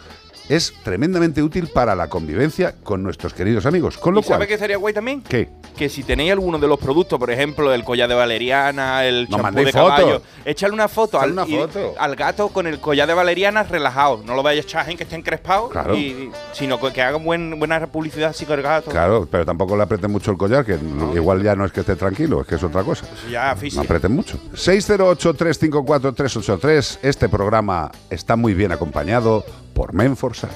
es 0.50 0.74
tremendamente 0.84 1.42
útil 1.44 1.68
para 1.68 1.96
la 1.96 2.10
convivencia 2.10 2.76
con 2.84 3.04
nuestros 3.04 3.34
queridos 3.34 3.66
amigos. 3.66 3.98
Con 3.98 4.14
lo 4.16 4.20
¿Y 4.22 4.24
sabe 4.24 4.38
cual, 4.40 4.48
qué 4.48 4.58
sería 4.58 4.78
guay 4.78 4.94
también? 4.94 5.22
¿qué? 5.22 5.50
Que 5.78 5.88
si 5.90 6.04
tenéis 6.04 6.32
alguno 6.34 6.58
de 6.60 6.68
los 6.68 6.78
productos, 6.80 7.18
por 7.20 7.30
ejemplo, 7.32 7.72
el 7.74 7.84
collar 7.86 8.10
de 8.10 8.16
valeriana, 8.16 9.06
el 9.06 9.28
champú 9.30 9.64
de 9.64 9.72
caballo, 9.72 10.22
echarle 10.44 10.74
una 10.74 10.88
foto, 10.90 11.20
al, 11.22 11.32
Echadle 11.32 11.54
una 11.54 11.56
y- 11.56 11.60
foto. 11.68 11.94
al 11.98 12.16
gato 12.16 12.50
con 12.50 12.66
el 12.68 12.80
collar 12.80 13.08
de 13.08 13.14
valeriana 13.14 13.64
relajado. 13.64 14.22
No 14.26 14.36
lo 14.36 14.44
vayáis 14.44 14.66
a 14.66 14.68
echar 14.68 14.90
en 14.90 14.98
que 14.98 15.04
esté 15.04 15.16
encrespado, 15.16 15.70
Claro. 15.70 15.96
y- 15.96 16.32
sino 16.52 16.80
que 16.82 17.02
haga 17.02 17.18
buen, 17.18 17.58
buena 17.60 17.86
publicidad 17.88 18.32
así 18.32 18.46
con 18.46 18.58
el 18.58 18.64
gato. 18.64 18.90
Claro, 18.92 19.28
pero 19.30 19.46
tampoco 19.46 19.78
le 19.78 19.84
aprieten 19.84 20.12
mucho 20.12 20.32
el 20.32 20.38
collar, 20.38 20.66
que 20.66 20.78
igual 21.16 21.42
ya 21.44 21.56
no 21.56 21.66
es 21.66 21.72
que 21.72 21.82
esté 21.82 21.96
tranquilo, 21.96 22.42
es 22.42 22.48
que 22.48 22.56
es 22.56 22.64
otra 22.64 22.84
cosa. 22.84 23.06
Eso 23.06 23.30
ya 23.30 23.54
No 23.54 23.58
físico. 23.62 23.84
aprieten 23.84 24.12
mucho. 24.14 24.38
608-354-383. 24.56 27.00
Este 27.04 27.30
programa 27.30 27.92
está 28.10 28.36
muy 28.36 28.54
bien 28.54 28.72
acompañado 28.72 29.46
por 29.80 29.94
Menforsan. 29.94 30.50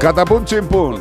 Catapum 0.00 0.42
chimpum. 0.46 0.98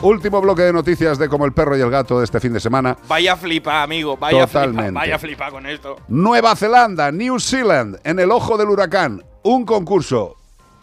Último 0.00 0.40
bloque 0.40 0.62
de 0.62 0.72
noticias 0.72 1.18
de 1.18 1.28
Como 1.28 1.44
el 1.44 1.52
perro 1.52 1.76
y 1.76 1.82
el 1.82 1.90
gato 1.90 2.18
de 2.18 2.24
este 2.24 2.40
fin 2.40 2.54
de 2.54 2.58
semana. 2.58 2.96
Vaya 3.06 3.34
a 3.34 3.36
flipar, 3.36 3.82
amigo. 3.82 4.16
Vaya. 4.16 4.46
Totalmente. 4.46 4.92
Vaya 4.92 5.16
a 5.16 5.18
flipar 5.18 5.52
con 5.52 5.66
esto. 5.66 5.96
Nueva 6.08 6.56
Zelanda, 6.56 7.12
New 7.12 7.38
Zealand, 7.38 8.00
en 8.02 8.18
el 8.18 8.30
ojo 8.30 8.56
del 8.56 8.70
huracán. 8.70 9.22
Un 9.42 9.66
concurso. 9.66 10.36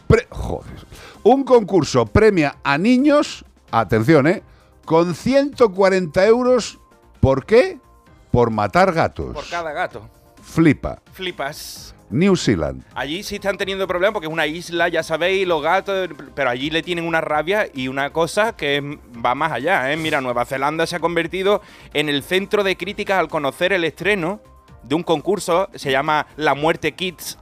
pre- 0.06 0.28
joder. 0.30 0.86
Un 1.24 1.44
concurso 1.44 2.06
premia 2.06 2.57
a 2.64 2.78
niños, 2.78 3.44
atención, 3.72 4.28
¿eh? 4.28 4.44
Con 4.86 5.16
140 5.16 6.28
euros. 6.28 6.78
¿Por 7.20 7.44
qué? 7.44 7.80
Por 8.30 8.52
matar 8.52 8.94
gatos. 8.94 9.34
Por 9.34 9.49
cada 9.49 9.72
gato. 9.72 10.07
Flipa. 10.44 11.02
Flipas. 11.11 11.95
New 12.10 12.36
Zealand. 12.36 12.84
Allí 12.95 13.23
sí 13.23 13.36
están 13.36 13.57
teniendo 13.57 13.88
problemas 13.88 14.14
porque 14.14 14.27
es 14.27 14.34
una 14.34 14.48
isla, 14.48 14.88
ya 14.88 15.03
sabéis, 15.03 15.48
los 15.48 15.61
gatos, 15.61 16.10
pero 16.36 16.49
allí 16.49 16.69
le 16.69 16.81
tienen 16.81 17.06
una 17.06 17.22
rabia 17.22 17.68
y 17.73 17.88
una 17.88 18.11
cosa 18.11 18.56
que 18.56 18.99
va 19.23 19.36
más 19.36 19.52
allá. 19.52 19.91
¿eh? 19.91 19.98
Mira, 19.98 20.22
Nueva 20.22 20.45
Zelanda 20.45 20.88
se 20.88 20.95
ha 20.95 20.99
convertido 20.99 21.61
en 21.94 22.10
el 22.10 22.23
centro 22.23 22.64
de 22.64 22.76
críticas 22.77 23.19
al 23.19 23.27
conocer 23.27 23.73
el 23.73 23.84
estreno 23.84 24.41
de 24.84 24.95
un 24.95 25.03
concurso, 25.03 25.69
se 25.76 25.91
llama 25.91 26.27
La 26.36 26.53
Muerte 26.56 26.94
Kids, 26.94 27.38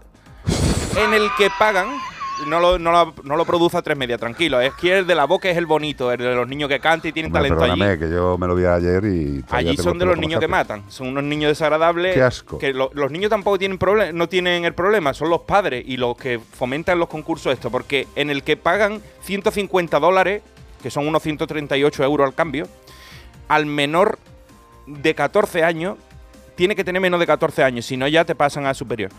en 0.97 1.13
el 1.13 1.29
que 1.37 1.49
pagan. 1.57 1.87
No 2.45 2.59
lo, 2.59 2.77
no 2.77 2.91
lo, 2.91 3.13
no 3.23 3.35
lo 3.35 3.45
produce 3.45 3.77
a 3.77 3.81
tres 3.81 3.97
media, 3.97 4.17
tranquilo. 4.17 4.61
Es 4.61 4.73
que 4.75 4.99
el 4.99 5.07
de 5.07 5.15
la 5.15 5.25
boca 5.25 5.49
es 5.49 5.57
el 5.57 5.65
bonito, 5.65 6.11
el 6.11 6.19
de 6.19 6.35
los 6.35 6.47
niños 6.47 6.69
que 6.69 6.79
cantan 6.79 7.09
y 7.09 7.11
tienen 7.11 7.35
Hombre, 7.35 7.49
talento 7.49 7.83
allí. 7.83 7.99
que 7.99 8.09
yo 8.11 8.37
me 8.37 8.45
lo 8.47 8.55
vi 8.55 8.65
ayer 8.65 9.03
y... 9.05 9.43
Allí 9.49 9.75
son 9.75 9.97
de 9.97 10.05
los 10.05 10.17
niños 10.17 10.39
que 10.39 10.47
matan. 10.47 10.83
Son 10.87 11.07
unos 11.07 11.23
niños 11.23 11.49
desagradables. 11.49 12.13
Qué 12.13 12.21
asco. 12.21 12.59
Que 12.59 12.73
lo- 12.73 12.91
los 12.93 13.09
niños 13.11 13.29
tampoco 13.31 13.57
tienen 13.57 13.77
problema, 13.79 14.11
no 14.11 14.29
tienen 14.29 14.65
el 14.65 14.73
problema, 14.75 15.13
son 15.15 15.29
los 15.31 15.41
padres 15.41 15.83
y 15.87 15.97
los 15.97 16.15
que 16.15 16.39
fomentan 16.39 16.99
los 16.99 17.07
concursos 17.09 17.51
esto. 17.53 17.71
Porque 17.71 18.07
en 18.15 18.29
el 18.29 18.43
que 18.43 18.55
pagan 18.55 19.01
150 19.21 19.99
dólares, 19.99 20.43
que 20.83 20.91
son 20.91 21.07
unos 21.07 21.23
138 21.23 22.03
euros 22.03 22.27
al 22.27 22.35
cambio, 22.35 22.67
al 23.47 23.65
menor 23.65 24.19
de 24.85 25.15
14 25.15 25.63
años, 25.63 25.97
tiene 26.55 26.75
que 26.75 26.83
tener 26.83 27.01
menos 27.01 27.19
de 27.19 27.25
14 27.25 27.63
años, 27.63 27.85
si 27.85 27.97
no 27.97 28.07
ya 28.07 28.25
te 28.25 28.35
pasan 28.35 28.65
a 28.67 28.73
superior. 28.73 29.11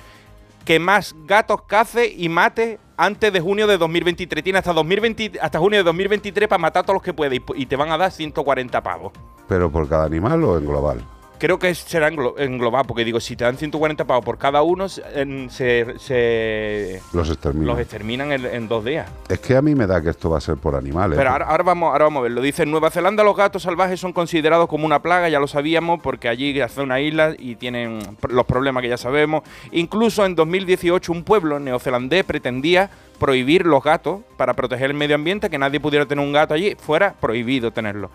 Que 0.65 0.79
más 0.79 1.15
gatos 1.27 1.63
cace 1.63 2.13
y 2.15 2.29
mate 2.29 2.79
antes 2.97 3.33
de 3.33 3.41
junio 3.41 3.67
de 3.67 3.79
2023. 3.79 4.45
Tiene 4.45 4.59
hasta, 4.59 4.73
2020, 4.73 5.39
hasta 5.41 5.59
junio 5.59 5.79
de 5.79 5.85
2023 5.85 6.49
para 6.49 6.59
matar 6.59 6.81
a 6.81 6.83
todos 6.85 6.97
los 6.97 7.03
que 7.03 7.15
puede 7.15 7.37
y, 7.37 7.43
y 7.55 7.67
te 7.67 7.77
van 7.77 7.91
a 7.91 7.97
dar 7.97 8.11
140 8.11 8.83
pavos. 8.83 9.13
¿Pero 9.49 9.71
por 9.71 9.89
cada 9.89 10.05
animal 10.05 10.43
o 10.45 10.59
en 10.59 10.67
global? 10.67 11.03
Creo 11.39 11.59
que 11.59 11.75
será 11.75 12.11
englo- 12.11 12.35
englobado, 12.39 12.85
porque 12.85 13.05
digo, 13.05 13.21
si 13.21 13.37
te 13.37 13.45
dan 13.45 13.57
140 13.57 14.05
pavos 14.05 14.25
por 14.25 14.39
cada 14.39 14.63
uno, 14.63 14.89
se, 14.89 15.03
en- 15.15 15.51
se, 15.51 15.99
se- 15.99 17.01
Los 17.13 17.29
exterminan. 17.31 17.67
los 17.69 17.79
exterminan 17.81 18.33
en, 18.33 18.45
en 18.47 18.69
dos 18.69 18.85
días. 18.85 19.09
Es 19.29 19.39
que 19.39 19.57
a 19.57 19.63
mí 19.63 19.75
me 19.75 19.87
da 19.87 20.03
que 20.03 20.11
esto 20.11 20.29
va 20.31 20.39
a 20.39 20.41
ser 20.41 20.57
por 20.57 20.75
animales. 20.75 21.17
Pero 21.17 21.31
ahora, 21.31 21.47
ahora 21.47 21.63
vamos, 21.63 21.93
ahora 21.93 22.05
vamos 22.07 22.21
a 22.21 22.23
verlo. 22.25 22.41
Dice, 22.43 22.65
en 22.65 22.71
Nueva 22.71 22.91
Zelanda 22.91 23.23
los 23.23 23.37
gatos 23.37 23.63
salvajes 23.63 24.01
son 24.01 24.13
considerados 24.13 24.69
como 24.69 24.85
una 24.87 25.01
plaga, 25.01 25.29
ya 25.29 25.39
lo 25.41 25.47
sabíamos, 25.47 26.01
porque 26.03 26.29
allí 26.29 26.61
hace 26.61 26.81
una 26.81 27.01
isla 27.01 27.35
y 27.39 27.55
tienen 27.57 28.01
los 28.29 28.47
problemas 28.47 28.83
que 28.83 28.89
ya 28.89 28.97
sabemos. 28.97 29.43
Incluso 29.73 30.27
en 30.27 30.35
2018 30.35 31.13
un 31.13 31.23
pueblo 31.25 31.59
neozelandés 31.61 32.25
pretendía 32.25 32.91
prohibir 33.19 33.67
los 33.67 33.83
gatos 33.83 34.21
para 34.37 34.55
proteger 34.55 34.91
el 34.91 34.97
medio 34.97 35.17
ambiente, 35.17 35.51
que 35.51 35.59
nadie 35.59 35.81
pudiera 35.81 36.07
tener 36.07 36.25
un 36.25 36.33
gato 36.33 36.55
allí, 36.55 36.77
fuera 36.79 37.15
prohibido 37.21 37.73
tenerlo. 37.73 38.11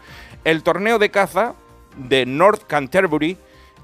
El 0.45 0.63
torneo 0.63 0.97
de 0.99 1.09
caza 1.09 1.55
de 1.95 2.25
North 2.25 2.63
Canterbury 2.67 3.37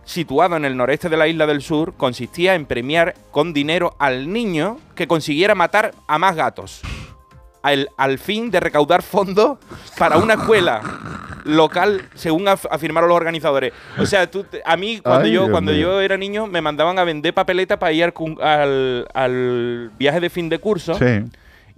situado 0.05 0.55
en 0.55 0.65
el 0.65 0.75
noreste 0.75 1.07
de 1.09 1.17
la 1.17 1.27
isla 1.27 1.45
del 1.45 1.61
sur, 1.61 1.93
consistía 1.95 2.55
en 2.55 2.65
premiar 2.65 3.13
con 3.31 3.53
dinero 3.53 3.95
al 3.99 4.31
niño 4.33 4.77
que 4.95 5.07
consiguiera 5.07 5.53
matar 5.53 5.93
a 6.07 6.17
más 6.17 6.35
gatos. 6.35 6.81
Al, 7.61 7.89
al 7.97 8.17
fin 8.19 8.49
de 8.51 8.59
recaudar 8.61 9.03
fondos 9.03 9.57
para 9.97 10.17
una 10.17 10.35
escuela 10.35 10.81
local, 11.43 12.07
según 12.15 12.45
af- 12.45 12.67
afirmaron 12.71 13.09
los 13.09 13.17
organizadores. 13.17 13.73
O 13.97 14.05
sea, 14.05 14.31
tú 14.31 14.45
a 14.65 14.77
mí, 14.77 14.99
cuando, 15.01 15.25
Ay, 15.25 15.31
yo, 15.33 15.41
Dios 15.41 15.51
cuando 15.51 15.71
mío. 15.73 15.81
yo 15.81 16.01
era 16.01 16.17
niño, 16.17 16.47
me 16.47 16.61
mandaban 16.61 16.97
a 16.97 17.03
vender 17.03 17.33
papeleta 17.33 17.77
para 17.77 17.91
ir 17.91 18.11
al- 18.41 19.07
al 19.13 19.91
viaje 19.99 20.19
de 20.21 20.29
fin 20.29 20.49
de 20.49 20.57
curso. 20.59 20.93
Sí. 20.95 21.23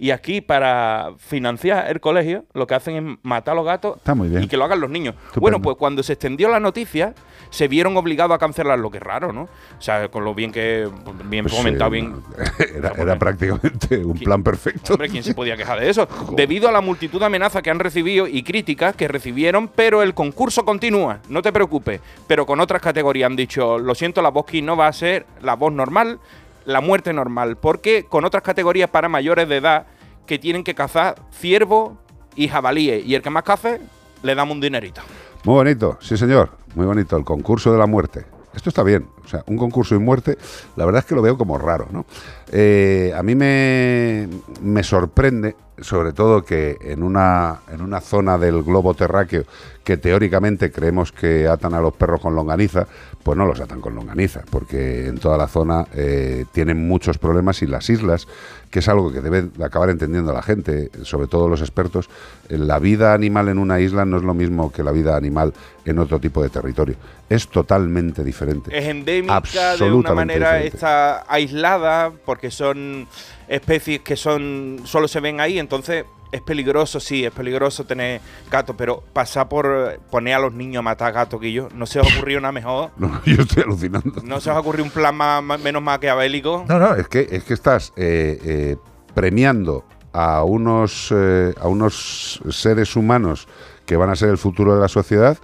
Y 0.02 0.10
aquí, 0.10 0.40
para 0.40 1.12
financiar 1.16 1.88
el 1.88 2.00
colegio, 2.00 2.44
lo 2.54 2.66
que 2.66 2.74
hacen 2.74 2.96
es 2.96 3.18
matar 3.22 3.52
a 3.52 3.54
los 3.54 3.64
gatos 3.64 3.98
Está 3.98 4.16
muy 4.16 4.28
bien. 4.28 4.42
y 4.42 4.48
que 4.48 4.56
lo 4.56 4.64
hagan 4.64 4.80
los 4.80 4.90
niños. 4.90 5.14
Estupendo. 5.14 5.40
Bueno, 5.40 5.62
pues 5.62 5.76
cuando 5.76 6.02
se 6.02 6.14
extendió 6.14 6.48
la 6.48 6.58
noticia, 6.58 7.14
se 7.50 7.68
vieron 7.68 7.96
obligados 7.96 8.34
a 8.34 8.38
cancelarlo. 8.38 8.90
Qué 8.90 8.98
raro, 8.98 9.32
¿no? 9.32 9.42
O 9.42 9.48
sea, 9.80 10.08
con 10.08 10.24
lo 10.24 10.34
bien 10.34 10.50
que. 10.50 10.88
Bien 11.26 11.44
Pues 11.44 11.54
fomentado, 11.54 11.92
sí, 11.92 12.00
bien. 12.00 12.16
Era, 12.76 12.90
era 12.98 13.16
prácticamente 13.16 14.04
un 14.04 14.18
plan 14.18 14.42
perfecto. 14.42 14.94
Hombre, 14.94 15.08
¿quién 15.08 15.22
se 15.22 15.34
podía 15.34 15.56
quejar 15.56 15.78
de 15.78 15.88
eso? 15.88 16.08
Debido 16.36 16.68
a 16.68 16.72
la 16.72 16.80
multitud 16.80 17.20
de 17.20 17.26
amenazas 17.26 17.62
que 17.62 17.70
han 17.70 17.78
recibido 17.78 18.26
y 18.26 18.42
críticas 18.42 18.96
que 18.96 19.06
recibieron, 19.06 19.68
pero 19.68 20.02
el 20.02 20.14
concurso 20.14 20.64
continúa, 20.64 21.20
no 21.28 21.42
te 21.42 21.52
preocupes. 21.52 22.00
Pero 22.26 22.44
con 22.44 22.58
otras 22.58 22.82
categorías 22.82 23.28
han 23.30 23.36
dicho, 23.36 23.78
lo 23.78 23.94
siento, 23.94 24.20
la 24.20 24.30
voz 24.30 24.46
no 24.62 24.76
va 24.76 24.88
a 24.88 24.92
ser 24.92 25.26
la 25.42 25.54
voz 25.54 25.72
normal, 25.72 26.18
la 26.64 26.80
muerte 26.80 27.12
normal, 27.12 27.56
porque 27.56 28.04
con 28.04 28.24
otras 28.24 28.42
categorías 28.42 28.90
para 28.90 29.08
mayores 29.08 29.48
de 29.48 29.56
edad 29.56 29.86
que 30.26 30.38
tienen 30.38 30.64
que 30.64 30.74
cazar 30.74 31.16
ciervos 31.30 31.92
y 32.36 32.48
jabalíes, 32.48 33.04
y 33.04 33.14
el 33.14 33.22
que 33.22 33.30
más 33.30 33.42
cace, 33.42 33.80
le 34.22 34.34
damos 34.34 34.54
un 34.54 34.60
dinerito. 34.60 35.00
Muy 35.44 35.54
bonito, 35.54 35.98
sí 36.00 36.16
señor, 36.16 36.50
muy 36.74 36.86
bonito, 36.86 37.16
el 37.16 37.24
concurso 37.24 37.72
de 37.72 37.78
la 37.78 37.86
muerte. 37.86 38.24
Esto 38.54 38.68
está 38.68 38.82
bien, 38.82 39.08
o 39.24 39.28
sea, 39.28 39.42
un 39.46 39.56
concurso 39.56 39.94
y 39.94 39.98
muerte, 39.98 40.38
la 40.76 40.84
verdad 40.84 41.00
es 41.00 41.06
que 41.06 41.14
lo 41.14 41.22
veo 41.22 41.36
como 41.36 41.58
raro, 41.58 41.88
¿no? 41.90 42.04
Eh, 42.50 43.12
a 43.16 43.22
mí 43.22 43.34
me, 43.34 44.28
me 44.62 44.82
sorprende, 44.82 45.56
sobre 45.80 46.12
todo, 46.12 46.44
que 46.44 46.76
en 46.80 47.02
una, 47.02 47.60
en 47.72 47.80
una 47.80 48.00
zona 48.00 48.38
del 48.38 48.62
globo 48.62 48.94
terráqueo 48.94 49.44
que 49.84 49.96
teóricamente 49.96 50.70
creemos 50.70 51.12
que 51.12 51.48
atan 51.48 51.74
a 51.74 51.80
los 51.80 51.94
perros 51.94 52.20
con 52.20 52.34
longaniza, 52.34 52.86
pues 53.22 53.36
no 53.36 53.46
los 53.46 53.60
atan 53.60 53.80
con 53.80 53.94
longaniza, 53.94 54.42
porque 54.50 55.06
en 55.06 55.18
toda 55.18 55.36
la 55.36 55.48
zona 55.48 55.86
eh, 55.94 56.44
tienen 56.52 56.86
muchos 56.86 57.18
problemas 57.18 57.62
y 57.62 57.66
las 57.66 57.90
islas, 57.90 58.28
que 58.70 58.78
es 58.78 58.88
algo 58.88 59.12
que 59.12 59.20
debe 59.20 59.42
de 59.42 59.64
acabar 59.64 59.90
entendiendo 59.90 60.32
la 60.32 60.42
gente, 60.42 60.90
sobre 61.02 61.26
todo 61.26 61.48
los 61.48 61.60
expertos, 61.60 62.08
eh, 62.48 62.58
la 62.58 62.78
vida 62.78 63.12
animal 63.12 63.48
en 63.48 63.58
una 63.58 63.80
isla 63.80 64.04
no 64.04 64.16
es 64.16 64.22
lo 64.22 64.34
mismo 64.34 64.72
que 64.72 64.82
la 64.82 64.92
vida 64.92 65.16
animal 65.16 65.52
en 65.84 65.98
otro 65.98 66.20
tipo 66.20 66.42
de 66.42 66.48
territorio. 66.48 66.96
Es 67.28 67.48
totalmente 67.48 68.22
diferente. 68.22 68.76
Es 68.76 68.86
endémica, 69.18 69.76
de 69.76 69.92
una 69.92 70.14
manera 70.14 70.48
diferente. 70.54 70.76
está 70.76 71.24
aislada, 71.28 72.12
porque 72.24 72.50
son 72.50 73.06
especies 73.48 74.00
que 74.00 74.16
son 74.16 74.80
solo 74.84 75.08
se 75.08 75.20
ven 75.20 75.40
ahí, 75.40 75.58
entonces 75.58 76.04
es 76.30 76.40
peligroso, 76.40 76.98
sí, 76.98 77.26
es 77.26 77.30
peligroso 77.30 77.84
tener 77.84 78.22
gato, 78.50 78.74
pero 78.74 79.02
pasar 79.12 79.50
por 79.50 80.00
poner 80.10 80.34
a 80.34 80.38
los 80.38 80.54
niños 80.54 80.78
a 80.78 80.82
matar 80.82 81.12
gatos, 81.12 81.38
que 81.38 81.52
yo, 81.52 81.68
¿no 81.74 81.84
se 81.84 82.00
os 82.00 82.10
ha 82.10 82.16
ocurrido 82.16 82.40
nada 82.40 82.52
mejor? 82.52 82.90
No, 82.96 83.20
yo 83.26 83.42
estoy 83.42 83.62
alucinando. 83.64 84.22
¿No 84.24 84.40
se 84.40 84.48
os 84.50 84.56
ha 84.56 84.60
ocurrido 84.60 84.84
un 84.84 84.90
plan 84.90 85.14
más- 85.14 85.42
más- 85.42 85.60
menos 85.60 85.82
maquiavélico? 85.82 86.64
No, 86.66 86.78
no, 86.78 86.94
es 86.94 87.06
que, 87.08 87.28
es 87.30 87.44
que 87.44 87.52
estás 87.52 87.92
eh, 87.96 88.38
eh, 88.44 88.76
premiando 89.14 89.84
a 90.14 90.42
unos, 90.44 91.12
eh, 91.14 91.52
a 91.60 91.68
unos 91.68 92.40
seres 92.50 92.96
humanos 92.96 93.46
que 93.84 93.96
van 93.96 94.08
a 94.10 94.16
ser 94.16 94.30
el 94.30 94.38
futuro 94.38 94.74
de 94.74 94.80
la 94.80 94.88
sociedad 94.88 95.36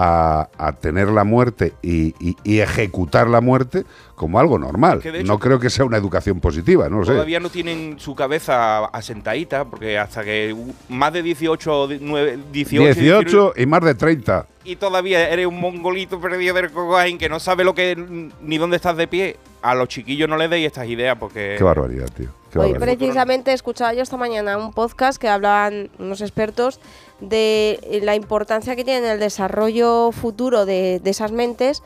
a, 0.00 0.48
a 0.58 0.72
tener 0.74 1.08
la 1.08 1.24
muerte 1.24 1.72
y, 1.82 2.14
y- 2.24 2.36
y 2.44 2.60
ejecutar 2.60 3.26
la 3.26 3.40
muerte 3.40 3.84
como 4.14 4.38
algo 4.38 4.56
normal. 4.58 5.00
Hecho, 5.02 5.24
no 5.24 5.38
creo 5.40 5.58
que 5.58 5.70
sea 5.70 5.84
una 5.84 5.96
educación 5.96 6.38
positiva, 6.38 6.88
no 6.88 6.98
lo 7.00 7.04
sé. 7.04 7.12
Todavía 7.12 7.40
no 7.40 7.50
tienen 7.50 7.98
su 7.98 8.14
cabeza 8.14 8.84
asentadita, 8.86 9.64
porque 9.64 9.98
hasta 9.98 10.22
que 10.24 10.54
más 10.88 11.12
de 11.12 11.22
18, 11.22 11.80
o 11.80 11.88
di- 11.88 11.98
nueve- 12.00 12.38
18, 12.52 13.00
18 13.00 13.52
y 13.56 13.66
más 13.66 13.80
de 13.82 13.94
30. 13.96 14.46
y 14.64 14.76
todavía 14.76 15.28
eres 15.30 15.46
un 15.46 15.58
mongolito 15.60 16.20
perdido 16.20 16.54
del 16.54 16.70
cocaín 16.70 17.18
que 17.18 17.28
no 17.28 17.40
sabe 17.40 17.64
lo 17.64 17.74
que 17.74 17.96
ni 18.40 18.58
dónde 18.58 18.76
estás 18.76 18.96
de 18.96 19.08
pie, 19.08 19.36
a 19.62 19.74
los 19.74 19.88
chiquillos 19.88 20.28
no 20.28 20.36
les 20.36 20.48
deis 20.50 20.66
estas 20.66 20.86
ideas 20.86 21.16
porque 21.18 21.56
Qué 21.58 21.64
barbaridad, 21.64 22.06
tío. 22.16 22.28
Qué 22.52 22.58
Hoy 22.60 22.72
barbaridad. 22.72 22.98
precisamente 22.98 23.52
escuchaba 23.52 23.92
yo 23.94 24.02
esta 24.02 24.16
mañana 24.16 24.56
un 24.56 24.72
podcast 24.72 25.20
que 25.20 25.28
hablaban 25.28 25.90
unos 25.98 26.20
expertos 26.20 26.80
de 27.20 28.00
la 28.02 28.14
importancia 28.14 28.76
que 28.76 28.84
tiene 28.84 29.12
el 29.12 29.20
desarrollo 29.20 30.12
futuro 30.12 30.66
de, 30.66 31.00
de 31.02 31.10
esas 31.10 31.32
mentes 31.32 31.82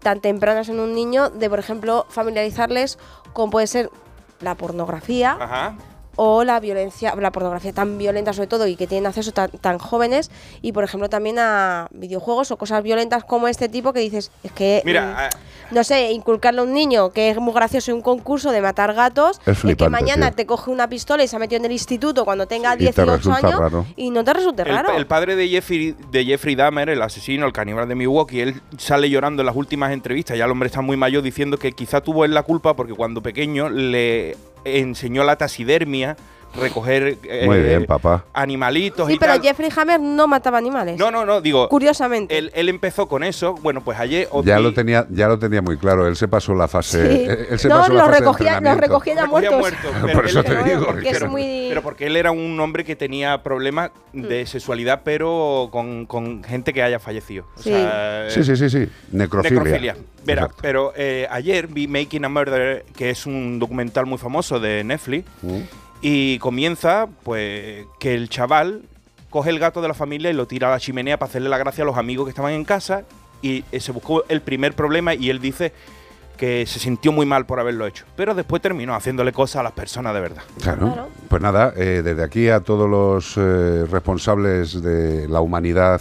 tan 0.00 0.20
tempranas 0.20 0.68
en 0.68 0.80
un 0.80 0.94
niño, 0.94 1.30
de 1.30 1.48
por 1.48 1.58
ejemplo 1.58 2.06
familiarizarles 2.08 2.98
con 3.32 3.50
puede 3.50 3.66
ser 3.66 3.90
la 4.40 4.56
pornografía. 4.56 5.76
O 6.16 6.44
la 6.44 6.60
violencia, 6.60 7.14
la 7.16 7.32
pornografía 7.32 7.72
tan 7.72 7.98
violenta 7.98 8.32
sobre 8.32 8.48
todo 8.48 8.66
y 8.66 8.76
que 8.76 8.86
tienen 8.86 9.06
acceso 9.06 9.32
tan, 9.32 9.50
tan 9.50 9.78
jóvenes 9.78 10.30
y 10.60 10.72
por 10.72 10.84
ejemplo 10.84 11.08
también 11.08 11.38
a 11.38 11.88
videojuegos 11.90 12.50
o 12.50 12.56
cosas 12.56 12.82
violentas 12.82 13.24
como 13.24 13.48
este 13.48 13.68
tipo 13.68 13.92
que 13.92 14.00
dices, 14.00 14.30
es 14.42 14.52
que 14.52 14.82
Mira, 14.84 15.02
mm, 15.02 15.14
ah, 15.16 15.30
no 15.70 15.84
sé, 15.84 16.12
inculcarle 16.12 16.60
a 16.60 16.64
un 16.64 16.74
niño 16.74 17.10
que 17.10 17.30
es 17.30 17.38
muy 17.38 17.54
gracioso 17.54 17.90
en 17.90 17.96
un 17.98 18.02
concurso 18.02 18.50
de 18.50 18.60
matar 18.60 18.92
gatos, 18.94 19.38
Es 19.40 19.48
es, 19.48 19.54
que 19.54 19.54
flipante, 19.54 19.90
mañana 19.90 20.28
tío. 20.28 20.36
te 20.36 20.46
coge 20.46 20.70
una 20.70 20.88
pistola 20.88 21.24
y 21.24 21.28
se 21.28 21.36
ha 21.36 21.38
metido 21.38 21.58
en 21.60 21.64
el 21.66 21.72
instituto 21.72 22.24
cuando 22.24 22.46
tenga 22.46 22.72
te 22.72 22.84
18 22.84 23.16
resulta 23.16 23.46
años 23.46 23.58
raro. 23.60 23.86
y 23.96 24.10
no 24.10 24.22
te 24.24 24.34
resulte 24.34 24.62
el, 24.62 24.68
raro. 24.68 24.94
el 24.96 25.06
padre 25.06 25.34
de 25.36 25.48
Jeffrey, 25.48 25.94
de 26.10 26.24
Jeffrey 26.24 26.54
Dahmer, 26.54 26.90
el 26.90 27.00
asesino, 27.00 27.46
el 27.46 27.52
caníbal 27.52 27.88
de 27.88 27.94
Milwaukee, 27.94 28.40
él 28.40 28.60
sale 28.76 29.08
llorando 29.08 29.42
en 29.42 29.46
las 29.46 29.56
últimas 29.56 29.92
entrevistas, 29.92 30.36
ya 30.36 30.44
el 30.44 30.50
hombre 30.50 30.66
está 30.66 30.82
muy 30.82 30.96
mayor, 30.96 31.22
diciendo 31.22 31.56
que 31.56 31.72
quizá 31.72 32.00
tuvo 32.00 32.24
él 32.24 32.34
la 32.34 32.42
culpa 32.42 32.74
porque 32.76 32.92
cuando 32.94 33.22
pequeño 33.22 33.70
le 33.70 34.36
enseñó 34.64 35.24
la 35.24 35.36
taxidermia, 35.36 36.16
recoger 36.54 37.18
eh, 37.24 37.42
Muy 37.46 37.60
bien, 37.62 37.86
papá. 37.86 38.24
animalitos 38.32 39.06
sí, 39.08 39.14
y 39.14 39.18
pero 39.18 39.32
tal. 39.34 39.42
Jeffrey 39.42 39.70
Hammer 39.74 40.00
no 40.00 40.26
mataba 40.26 40.58
animales. 40.58 40.98
No, 40.98 41.10
no, 41.10 41.24
no, 41.24 41.40
digo, 41.40 41.68
Curiosamente. 41.68 42.36
él, 42.36 42.50
él 42.54 42.68
empezó 42.68 43.08
con 43.08 43.22
eso, 43.24 43.54
bueno, 43.62 43.82
pues 43.82 43.98
ayer... 43.98 44.28
Ya 44.44 44.58
lo 44.60 44.74
tenía, 44.74 45.06
ya 45.10 45.28
lo 45.28 45.38
tenía 45.38 45.62
muy 45.62 45.76
claro. 45.78 46.06
Él 46.06 46.16
se 46.16 46.28
pasó 46.28 46.54
la 46.54 46.68
fase. 46.68 47.02
Sí. 47.10 47.24
eh, 47.30 47.46
Él 47.50 47.58
se 47.58 47.68
No, 47.68 47.78
pasó 47.80 47.92
la 47.92 47.94
los 48.00 48.02
fase 48.08 48.12
de 48.14 48.18
recogía, 48.20 48.46
los 48.50 48.56
entrenamiento. 48.58 48.86
recogía 48.86 49.14
ya 49.14 49.26
muertos. 49.26 49.58
muertos, 49.58 49.90
Por 50.12 50.26
eso 50.26 50.42
te 50.42 50.50
Pero 50.50 50.64
digo. 50.64 50.86
porque 50.86 51.08
es 51.10 51.18
pero- 51.18 51.30
muy... 51.30 51.66
Pero 51.68 51.82
porque 51.82 52.06
él 52.06 52.16
era 52.16 52.30
un 52.32 52.58
hombre 52.60 52.84
que 52.84 52.96
tenía 52.96 53.42
problemas 53.42 53.90
de 54.12 54.44
sexualidad, 54.46 55.00
pero 55.04 55.68
con, 55.72 56.04
con 56.06 56.44
gente 56.44 56.72
que 56.72 56.82
haya 56.82 56.98
fallecido. 56.98 57.46
O 57.56 57.62
Sí. 57.62 57.70
sea, 57.70 58.26
Sí, 58.28 58.44
sí, 58.44 58.56
sí, 58.56 58.68
sí. 58.70 58.88
Necrofilia. 59.10 59.58
Necrofilia. 59.62 59.96
Verá, 60.24 60.42
Exacto. 60.42 60.58
pero 60.62 60.92
eh, 60.96 61.26
ayer 61.30 61.66
vi 61.66 61.88
Making 61.88 62.24
a 62.26 62.28
Murder, 62.28 62.84
que 62.96 63.10
es 63.10 63.26
un 63.26 63.58
documental 63.58 64.06
muy 64.06 64.18
famoso 64.18 64.60
de 64.60 64.84
Netflix, 64.84 65.24
Mm. 65.42 65.60
Y 66.02 66.38
comienza, 66.40 67.06
pues, 67.22 67.86
que 67.98 68.14
el 68.14 68.28
chaval 68.28 68.82
coge 69.30 69.48
el 69.48 69.58
gato 69.58 69.80
de 69.80 69.88
la 69.88 69.94
familia 69.94 70.30
y 70.30 70.34
lo 70.34 70.46
tira 70.46 70.68
a 70.68 70.72
la 70.72 70.80
chimenea 70.80 71.18
para 71.18 71.30
hacerle 71.30 71.48
la 71.48 71.56
gracia 71.56 71.84
a 71.84 71.86
los 71.86 71.96
amigos 71.96 72.26
que 72.26 72.30
estaban 72.30 72.52
en 72.52 72.64
casa, 72.64 73.04
y 73.40 73.64
eh, 73.72 73.80
se 73.80 73.92
buscó 73.92 74.24
el 74.28 74.42
primer 74.42 74.74
problema 74.74 75.14
y 75.14 75.30
él 75.30 75.40
dice 75.40 75.72
que 76.36 76.66
se 76.66 76.80
sintió 76.80 77.12
muy 77.12 77.24
mal 77.24 77.46
por 77.46 77.60
haberlo 77.60 77.86
hecho, 77.86 78.04
pero 78.16 78.34
después 78.34 78.60
terminó 78.60 78.94
haciéndole 78.94 79.32
cosas 79.32 79.60
a 79.60 79.62
las 79.62 79.72
personas 79.72 80.12
de 80.12 80.20
verdad. 80.20 80.42
Claro. 80.60 81.08
Pues 81.28 81.40
nada, 81.40 81.72
eh, 81.76 82.02
desde 82.02 82.24
aquí 82.24 82.48
a 82.48 82.60
todos 82.60 82.90
los 82.90 83.36
eh, 83.36 83.86
responsables 83.88 84.82
de 84.82 85.28
la 85.28 85.40
humanidad, 85.40 86.00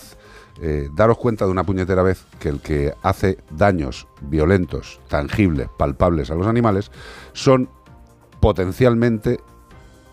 eh, 0.61 0.89
daros 0.93 1.17
cuenta 1.17 1.45
de 1.45 1.51
una 1.51 1.63
puñetera 1.63 2.01
vez 2.01 2.25
que 2.39 2.49
el 2.49 2.59
que 2.59 2.93
hace 3.03 3.37
daños 3.51 4.07
violentos, 4.21 4.99
tangibles, 5.09 5.67
palpables 5.77 6.31
a 6.31 6.35
los 6.35 6.47
animales, 6.47 6.91
son 7.33 7.69
potencialmente 8.39 9.39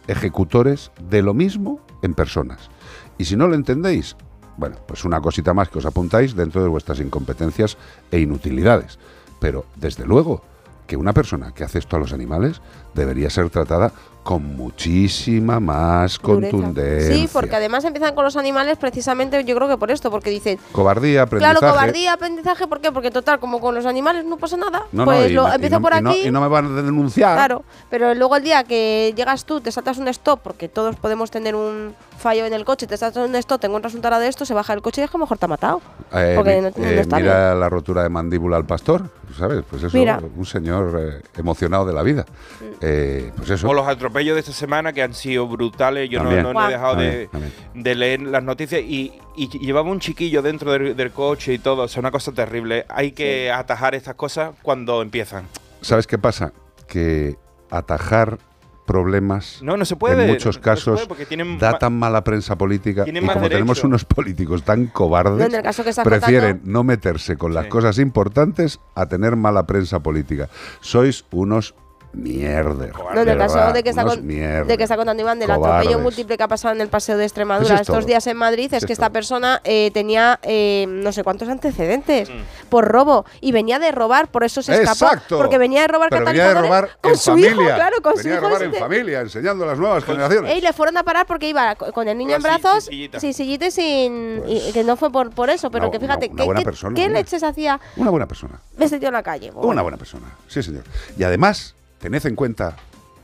ejecutores 0.09 0.91
de 1.09 1.23
lo 1.23 1.35
mismo 1.35 1.81
en 2.03 2.15
personas. 2.15 2.71
Y 3.19 3.27
si 3.27 3.37
no 3.37 3.47
lo 3.47 3.55
entendéis, 3.55 4.17
bueno, 4.57 4.77
pues 4.87 5.05
una 5.05 5.21
cosita 5.21 5.55
más 5.55 5.69
que 5.69 5.79
os 5.79 5.87
apuntáis 5.87 6.35
dentro 6.35 6.63
de 6.63 6.69
vuestras 6.69 6.99
incompetencias 6.99 7.77
e 8.11 8.19
inutilidades. 8.19 8.99
Pero, 9.41 9.67
desde 9.77 10.05
luego, 10.05 10.43
que 10.89 10.97
una 10.97 11.13
persona 11.13 11.53
que 11.53 11.63
hace 11.63 11.79
esto 11.79 11.97
a 11.97 12.01
los 12.01 12.13
animales 12.13 12.61
debería 12.95 13.31
ser 13.31 13.51
tratada 13.51 13.93
con 14.29 14.45
muchísima 14.57 15.59
más 15.59 16.19
dureza. 16.23 16.51
contundencia. 16.51 17.15
Sí, 17.15 17.31
porque 17.33 17.57
además 17.57 17.83
empiezan 17.85 18.15
con 18.15 18.25
los 18.25 18.37
animales 18.37 18.77
precisamente 18.77 19.43
yo 19.43 19.55
creo 19.57 19.69
que 19.69 19.79
por 19.79 19.91
esto, 19.91 20.11
porque 20.11 20.29
dicen, 20.29 20.59
Cobardía, 20.73 21.23
aprendizaje. 21.23 21.59
claro, 21.59 21.75
cobardía, 21.75 22.13
aprendizaje, 22.13 22.67
¿por 22.67 22.81
qué? 22.83 22.93
Porque 22.93 23.11
total, 23.11 23.41
como 23.41 23.59
con 23.59 23.75
los 23.75 23.87
animales 23.87 24.27
no 24.27 24.37
pasa 24.37 24.59
nada, 24.59 24.83
No, 24.93 25.07
pues 25.07 25.33
lo 25.33 25.45
no- 25.45 25.49
y 25.49 25.55
empiezo 25.55 25.77
no- 25.77 25.83
por 25.83 25.97
y 25.97 26.01
no- 26.03 26.11
aquí. 26.11 26.21
y 26.27 26.31
no 26.31 26.43
me 26.43 26.49
van 26.49 26.67
a 26.79 26.83
denunciar. 26.83 27.37
Claro, 27.37 27.65
pero 27.89 28.15
luego 28.15 28.37
el 28.37 28.43
día 28.43 28.65
que 28.65 29.15
llegas 29.17 29.47
tú, 29.47 29.63
te 29.63 29.73
saltas 29.73 29.97
un 29.97 30.09
stop, 30.09 30.41
porque 30.43 30.69
todos 30.69 30.97
podemos 30.97 31.31
tener 31.31 31.55
un 31.55 31.95
fallo 32.19 32.45
en 32.45 32.53
el 32.53 32.67
coche, 32.67 32.87
te 32.87 32.99
saltas 32.99 33.27
un 33.27 33.35
stop, 33.37 33.61
te 33.63 33.67
encuentras 33.69 33.95
un 33.95 34.03
tarado 34.03 34.21
de 34.21 34.29
esto, 34.29 34.45
se 34.45 34.53
baja 34.53 34.75
el 34.75 34.83
coche 34.83 35.01
y 35.01 35.05
es 35.05 35.11
que 35.11 35.17
a 35.17 35.19
lo 35.21 35.25
mejor 35.25 35.39
te 35.39 35.47
ha 35.47 35.49
matado. 35.49 35.81
Eh, 36.13 36.33
porque 36.37 36.57
mi- 36.57 36.61
no, 36.63 36.69
eh, 36.87 37.01
está 37.01 37.17
mira 37.17 37.55
la 37.55 37.69
rotura 37.71 38.03
de 38.03 38.11
mandíbula 38.11 38.59
al 38.59 38.67
pastor, 38.67 39.09
¿sabes? 39.39 39.63
Pues 39.71 39.83
eso, 39.85 39.97
Mira. 39.97 40.21
un 40.37 40.45
señor 40.45 40.99
eh, 41.01 41.23
emocionado 41.39 41.87
de 41.87 41.93
la 41.95 42.03
vida. 42.03 42.27
Mm. 42.61 42.65
Eh, 42.83 43.33
pues 43.37 43.49
eso. 43.51 43.69
O 43.69 43.73
los 43.75 43.87
atropellos 43.87 44.18
de 44.35 44.41
esta 44.41 44.53
semana 44.53 44.93
que 44.93 45.03
han 45.03 45.15
sido 45.15 45.47
brutales. 45.49 46.09
Yo 46.11 46.19
no- 46.23 46.25
También. 46.31 46.43
no, 46.45 46.53
no 46.53 46.69
he 46.69 46.73
dejado 46.73 46.97
de, 46.97 47.29
También, 47.29 47.53
de 47.75 47.95
leer 47.95 48.21
las 48.23 48.43
noticias 48.43 48.81
y, 48.83 49.13
y 49.37 49.49
llevaba 49.59 49.91
un 49.91 50.01
chiquillo 50.01 50.43
dentro 50.43 50.73
del, 50.73 50.97
del 50.97 51.11
coche 51.13 51.55
y 51.55 51.59
todo. 51.59 51.83
O 51.85 51.89
sea, 51.89 52.01
una 52.01 52.11
cosa 52.11 52.33
terrible. 52.33 52.85
Hay 52.89 53.13
que 53.13 53.51
atajar 53.53 53.95
estas 53.95 54.15
cosas 54.15 54.51
cuando 54.63 55.01
empiezan. 55.03 55.45
¿Sabes 55.81 56.07
qué 56.07 56.19
pasa? 56.19 56.53
Que 56.87 57.37
atajar 57.71 58.39
problemas 58.87 59.61
No, 59.63 59.77
no 59.77 59.85
se 59.85 59.97
puede, 59.97 60.23
en 60.23 60.27
no 60.29 60.33
muchos 60.33 60.55
se 60.55 60.61
casos 60.63 60.95
puede 60.95 61.07
porque 61.09 61.27
tienen 61.27 61.59
da 61.59 61.79
tan 61.79 61.93
mala 61.99 62.25
prensa 62.25 62.57
política 62.57 63.05
y 63.07 63.13
como 63.13 63.49
tenemos 63.49 63.85
unos 63.85 64.07
políticos 64.07 64.63
tan 64.63 64.87
cobardes 64.87 65.39
No, 65.41 65.45
en 65.45 65.55
el 65.57 65.63
caso 65.63 65.85
que 65.85 65.91
estás 65.91 66.05
prefieren 66.07 66.53
contando- 66.59 66.73
no 66.73 66.85
meterse 66.85 67.37
con 67.37 67.53
las 67.53 67.67
cosas 67.67 67.99
importantes 67.99 68.81
a 68.95 69.05
tener 69.07 69.37
mala 69.37 69.67
prensa 69.67 70.01
política. 70.01 70.49
Sois 70.81 71.27
unos 71.31 71.75
mierder. 72.19 72.93
No, 73.15 73.23
en 73.23 73.29
el 73.29 73.39
caso 73.39 73.55
verdad, 73.55 73.75
de 73.75 73.83
que, 73.83 73.91
está 73.91 74.05
con- 74.05 74.27
de 74.27 74.75
que 74.77 74.83
está 74.83 74.97
contando 74.97 75.23
Iván 75.23 75.39
del 75.39 75.49
Cobardes. 75.49 75.79
atropello 75.87 75.99
múltiple 76.03 76.37
que 76.37 76.43
ha 76.43 76.49
pasado 76.49 76.75
en 76.75 76.81
el 76.81 76.89
paseo 76.89 77.17
de 77.17 77.25
Extremadura 77.25 77.67
Eso 77.67 77.75
es 77.75 77.81
estos 77.83 77.97
todo. 77.99 78.07
días 78.07 78.27
en 78.27 78.37
Madrid, 78.37 78.67
es 78.67 78.79
Eso 78.79 78.87
que 78.87 78.93
es 78.93 78.99
esta 78.99 79.07
todo. 79.07 79.13
persona 79.15 79.61
eh, 79.65 79.91
tenía 79.95 80.39
eh, 80.43 80.87
no 80.89 81.13
sé 81.13 81.23
cuántos 81.25 81.49
antecedentes 81.49 82.29
Mm. 82.29 82.69
por 82.69 82.87
robo 82.89 83.25
y 83.41 83.53
venía 83.53 83.79
de 83.79 83.93
robar, 83.93 84.29
por 84.29 84.45
eso 84.45 84.63
se 84.63 84.73
escapó. 84.75 85.07
Exacto. 85.13 85.39
Porque 85.39 85.59
venía 85.59 85.83
de 85.83 85.89
robar 85.89 86.11
Pero 86.11 86.25
venía 86.25 86.49
de 86.49 86.61
robar 86.61 86.91
con 87.01 87.13
en 87.13 87.19
su 87.19 87.31
familia. 87.31 87.51
hijo, 87.53 87.63
claro, 87.65 87.97
con 88.03 88.15
venía 88.15 88.23
su 88.23 88.29
de 88.29 88.35
hijo. 88.35 88.41
robar 88.45 88.57
ese 88.57 88.65
en 88.67 88.73
de- 88.73 88.79
familia, 88.79 89.21
enseñando 89.21 89.65
a 89.65 89.67
las 89.69 89.79
nuevas 89.79 90.05
generaciones. 90.05 90.57
y 90.57 90.61
le 90.61 90.73
fueron 90.73 90.97
a 90.97 91.03
parar 91.05 91.27
porque 91.27 91.49
iba 91.49 91.75
co- 91.77 91.93
con 91.93 92.09
el 92.09 92.19
niño 92.19 92.37
en 92.37 92.43
brazos, 92.43 92.85
sin 92.85 92.93
sillita. 92.93 93.21
sin 93.21 93.35
sillita 93.35 93.67
y 93.67 93.71
sin. 93.71 94.43
y 94.47 94.73
que 94.73 94.85
no 94.85 94.97
fue 94.97 95.11
por, 95.11 95.31
por 95.31 95.51
eso, 95.51 95.71
pero 95.71 95.85
Una- 95.87 95.93
que 95.93 96.01
fíjate, 96.01 96.27
una- 96.27 96.33
una 96.35 96.43
¿qué, 96.43 96.47
buena 96.47 96.61
qué- 96.61 96.65
persona, 96.65 96.95
¿qué 96.95 97.05
hombre. 97.07 97.21
leches 97.21 97.43
hacía 97.43 97.81
Una 97.97 98.11
buena 98.11 98.27
persona. 98.27 98.61
ese 98.79 98.99
tío 98.99 99.09
en 99.09 99.15
la 99.15 99.23
calle? 99.23 99.53
Pues 99.53 99.65
Una 99.65 99.83
buena 99.83 99.97
persona, 99.99 100.27
sí 100.49 100.63
señor. 100.63 100.83
Y 101.17 101.23
además, 101.25 101.75
tened 101.99 102.25
en 102.27 102.35
cuenta, 102.35 102.77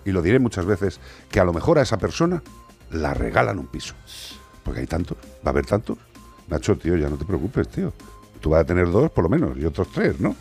y 0.04 0.12
lo 0.12 0.22
diré 0.22 0.38
muchas 0.38 0.66
veces, 0.66 1.00
que 1.30 1.40
a 1.40 1.44
lo 1.44 1.52
mejor 1.52 1.78
a 1.78 1.82
esa 1.82 1.96
persona 1.98 2.42
la 2.90 3.14
regalan 3.14 3.58
un 3.58 3.66
piso. 3.66 3.94
Porque 4.62 4.80
hay 4.80 4.86
tantos, 4.86 5.16
va 5.18 5.46
a 5.46 5.50
haber 5.50 5.66
tantos. 5.66 5.98
Nacho, 6.48 6.76
tío, 6.76 6.96
ya 6.96 7.08
no 7.08 7.16
te 7.16 7.24
preocupes, 7.24 7.68
tío. 7.68 7.92
Tú 8.40 8.50
vas 8.50 8.60
a 8.62 8.64
tener 8.64 8.90
dos 8.90 9.10
por 9.10 9.24
lo 9.24 9.30
menos 9.30 9.56
y 9.56 9.64
otros 9.64 9.88
tres, 9.92 10.20
¿no? 10.20 10.36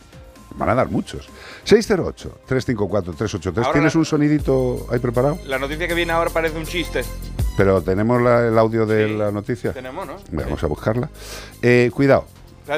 Van 0.56 0.70
a 0.70 0.76
dar 0.76 0.90
muchos. 0.90 1.28
608-354-383. 1.66 3.58
Ahora 3.58 3.72
¿Tienes 3.74 3.94
la- 3.96 4.00
un 4.00 4.06
sonidito 4.06 4.88
ahí 4.92 5.00
preparado? 5.00 5.38
La 5.46 5.58
noticia 5.60 5.88
que 5.88 5.94
viene 5.94 6.12
ahora 6.12 6.30
parece 6.30 6.58
un 6.58 6.66
chiste. 6.66 7.04
Pero 7.58 7.82
tenemos 7.82 8.22
la- 8.22 8.48
el 8.48 8.58
audio 8.58 8.86
de 8.86 9.08
la 9.10 9.32
noticia. 9.32 9.74
Tenemos, 9.74 10.06
¿no? 10.06 10.16
Vamos 10.32 10.64
a 10.64 10.68
buscarla. 10.68 11.10
Eh, 11.62 11.90
cuidado. 11.94 12.26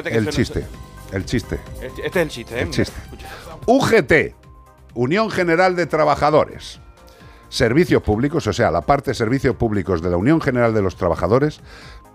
El 0.04 0.28
chiste. 0.30 0.64
El 1.12 1.24
chiste. 1.24 1.60
Este 1.82 2.06
es 2.08 2.16
el 2.16 2.28
chiste, 2.28 2.58
¿eh? 2.58 2.62
El 2.62 2.70
chiste. 2.70 2.96
UGT, 3.66 4.34
Unión 4.96 5.30
General 5.30 5.76
de 5.76 5.86
Trabajadores. 5.86 6.80
Servicios 7.50 8.02
Públicos, 8.02 8.46
o 8.46 8.52
sea, 8.52 8.70
la 8.70 8.80
parte 8.80 9.10
de 9.10 9.14
servicios 9.14 9.54
públicos 9.54 10.00
de 10.02 10.10
la 10.10 10.16
Unión 10.16 10.40
General 10.40 10.72
de 10.72 10.80
los 10.80 10.96
Trabajadores, 10.96 11.60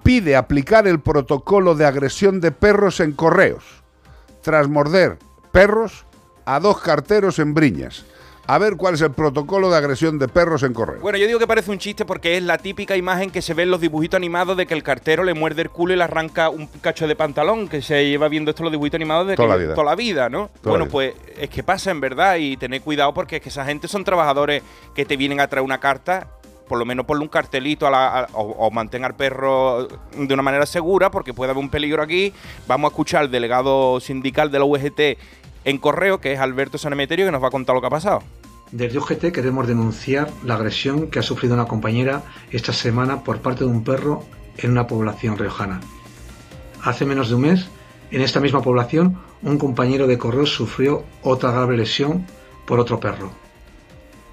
pide 0.03 0.35
aplicar 0.35 0.87
el 0.87 0.99
protocolo 0.99 1.75
de 1.75 1.85
agresión 1.85 2.41
de 2.41 2.51
perros 2.51 2.99
en 2.99 3.13
correos, 3.13 3.83
tras 4.41 4.67
morder 4.67 5.19
perros 5.51 6.05
a 6.45 6.59
dos 6.59 6.81
carteros 6.81 7.37
en 7.37 7.53
Briñas. 7.53 8.03
A 8.47 8.57
ver 8.57 8.75
cuál 8.75 8.95
es 8.95 9.01
el 9.01 9.11
protocolo 9.11 9.69
de 9.69 9.77
agresión 9.77 10.19
de 10.19 10.27
perros 10.27 10.63
en 10.63 10.73
correo. 10.73 10.99
Bueno, 10.99 11.17
yo 11.17 11.25
digo 11.27 11.39
que 11.39 11.47
parece 11.47 11.71
un 11.71 11.77
chiste 11.77 12.03
porque 12.05 12.35
es 12.37 12.43
la 12.43 12.57
típica 12.57 12.97
imagen 12.97 13.29
que 13.29 13.41
se 13.41 13.53
ve 13.53 13.63
en 13.63 13.71
los 13.71 13.79
dibujitos 13.79 14.17
animados 14.17 14.57
de 14.57 14.65
que 14.65 14.73
el 14.73 14.83
cartero 14.83 15.23
le 15.23 15.33
muerde 15.33 15.61
el 15.61 15.69
culo 15.69 15.93
y 15.93 15.97
le 15.97 16.03
arranca 16.03 16.49
un 16.49 16.67
cacho 16.67 17.07
de 17.07 17.15
pantalón, 17.15 17.69
que 17.69 17.81
se 17.81 18.03
lleva 18.09 18.27
viendo 18.27 18.49
esto 18.51 18.63
los 18.63 18.71
dibujitos 18.71 18.97
animados 18.97 19.27
de 19.27 19.35
Toda 19.35 19.47
que- 19.47 19.53
la 19.53 19.57
vida. 19.57 19.73
toda 19.75 19.85
la 19.85 19.95
vida, 19.95 20.27
¿no? 20.29 20.49
Toda 20.61 20.71
bueno, 20.71 20.85
vida. 20.85 20.91
pues 20.91 21.13
es 21.39 21.49
que 21.49 21.63
pasa 21.63 21.91
en 21.91 22.01
verdad 22.01 22.35
y 22.37 22.57
tened 22.57 22.81
cuidado 22.81 23.13
porque 23.13 23.37
es 23.37 23.41
que 23.41 23.49
esa 23.49 23.63
gente 23.63 23.87
son 23.87 24.03
trabajadores 24.03 24.63
que 24.95 25.05
te 25.05 25.15
vienen 25.15 25.39
a 25.39 25.47
traer 25.47 25.63
una 25.63 25.79
carta 25.79 26.27
por 26.67 26.79
lo 26.79 26.85
menos 26.85 27.05
ponle 27.05 27.21
un 27.23 27.29
cartelito 27.29 27.85
a 27.85 27.91
la- 27.91 28.19
a- 28.21 28.27
o, 28.33 28.43
o 28.67 28.71
mantén 28.71 29.03
al 29.03 29.13
perro 29.13 29.87
de 30.15 30.33
una 30.33 30.41
manera 30.41 30.65
segura 30.65 31.11
porque 31.11 31.33
puede 31.33 31.51
haber 31.51 31.61
un 31.61 31.69
peligro 31.69 32.01
aquí. 32.01 32.33
Vamos 32.65 32.89
a 32.89 32.91
escuchar 32.93 33.21
al 33.23 33.31
delegado 33.31 33.99
sindical 33.99 34.49
de 34.49 34.57
la 34.59 34.63
UGT 34.65 35.17
en 35.65 35.77
correo, 35.77 36.19
que 36.19 36.33
es 36.33 36.39
Alberto 36.39 36.77
Sanemeterio, 36.77 37.25
que 37.25 37.31
nos 37.31 37.43
va 37.43 37.47
a 37.47 37.51
contar 37.51 37.75
lo 37.75 37.81
que 37.81 37.87
ha 37.87 37.91
pasado. 37.91 38.23
Desde 38.71 38.97
UGT 38.97 39.31
queremos 39.33 39.67
denunciar 39.67 40.31
la 40.45 40.55
agresión 40.55 41.07
que 41.07 41.19
ha 41.19 41.23
sufrido 41.23 41.55
una 41.55 41.65
compañera 41.65 42.23
esta 42.51 42.71
semana 42.71 43.23
por 43.23 43.41
parte 43.41 43.65
de 43.65 43.69
un 43.69 43.83
perro 43.83 44.23
en 44.57 44.71
una 44.71 44.87
población 44.87 45.37
riojana. 45.37 45.81
Hace 46.81 47.05
menos 47.05 47.29
de 47.29 47.35
un 47.35 47.41
mes, 47.41 47.67
en 48.11 48.21
esta 48.21 48.39
misma 48.39 48.61
población, 48.61 49.17
un 49.41 49.57
compañero 49.57 50.07
de 50.07 50.17
correo 50.17 50.45
sufrió 50.45 51.03
otra 51.21 51.51
grave 51.51 51.77
lesión 51.77 52.25
por 52.65 52.79
otro 52.79 52.99
perro. 52.99 53.31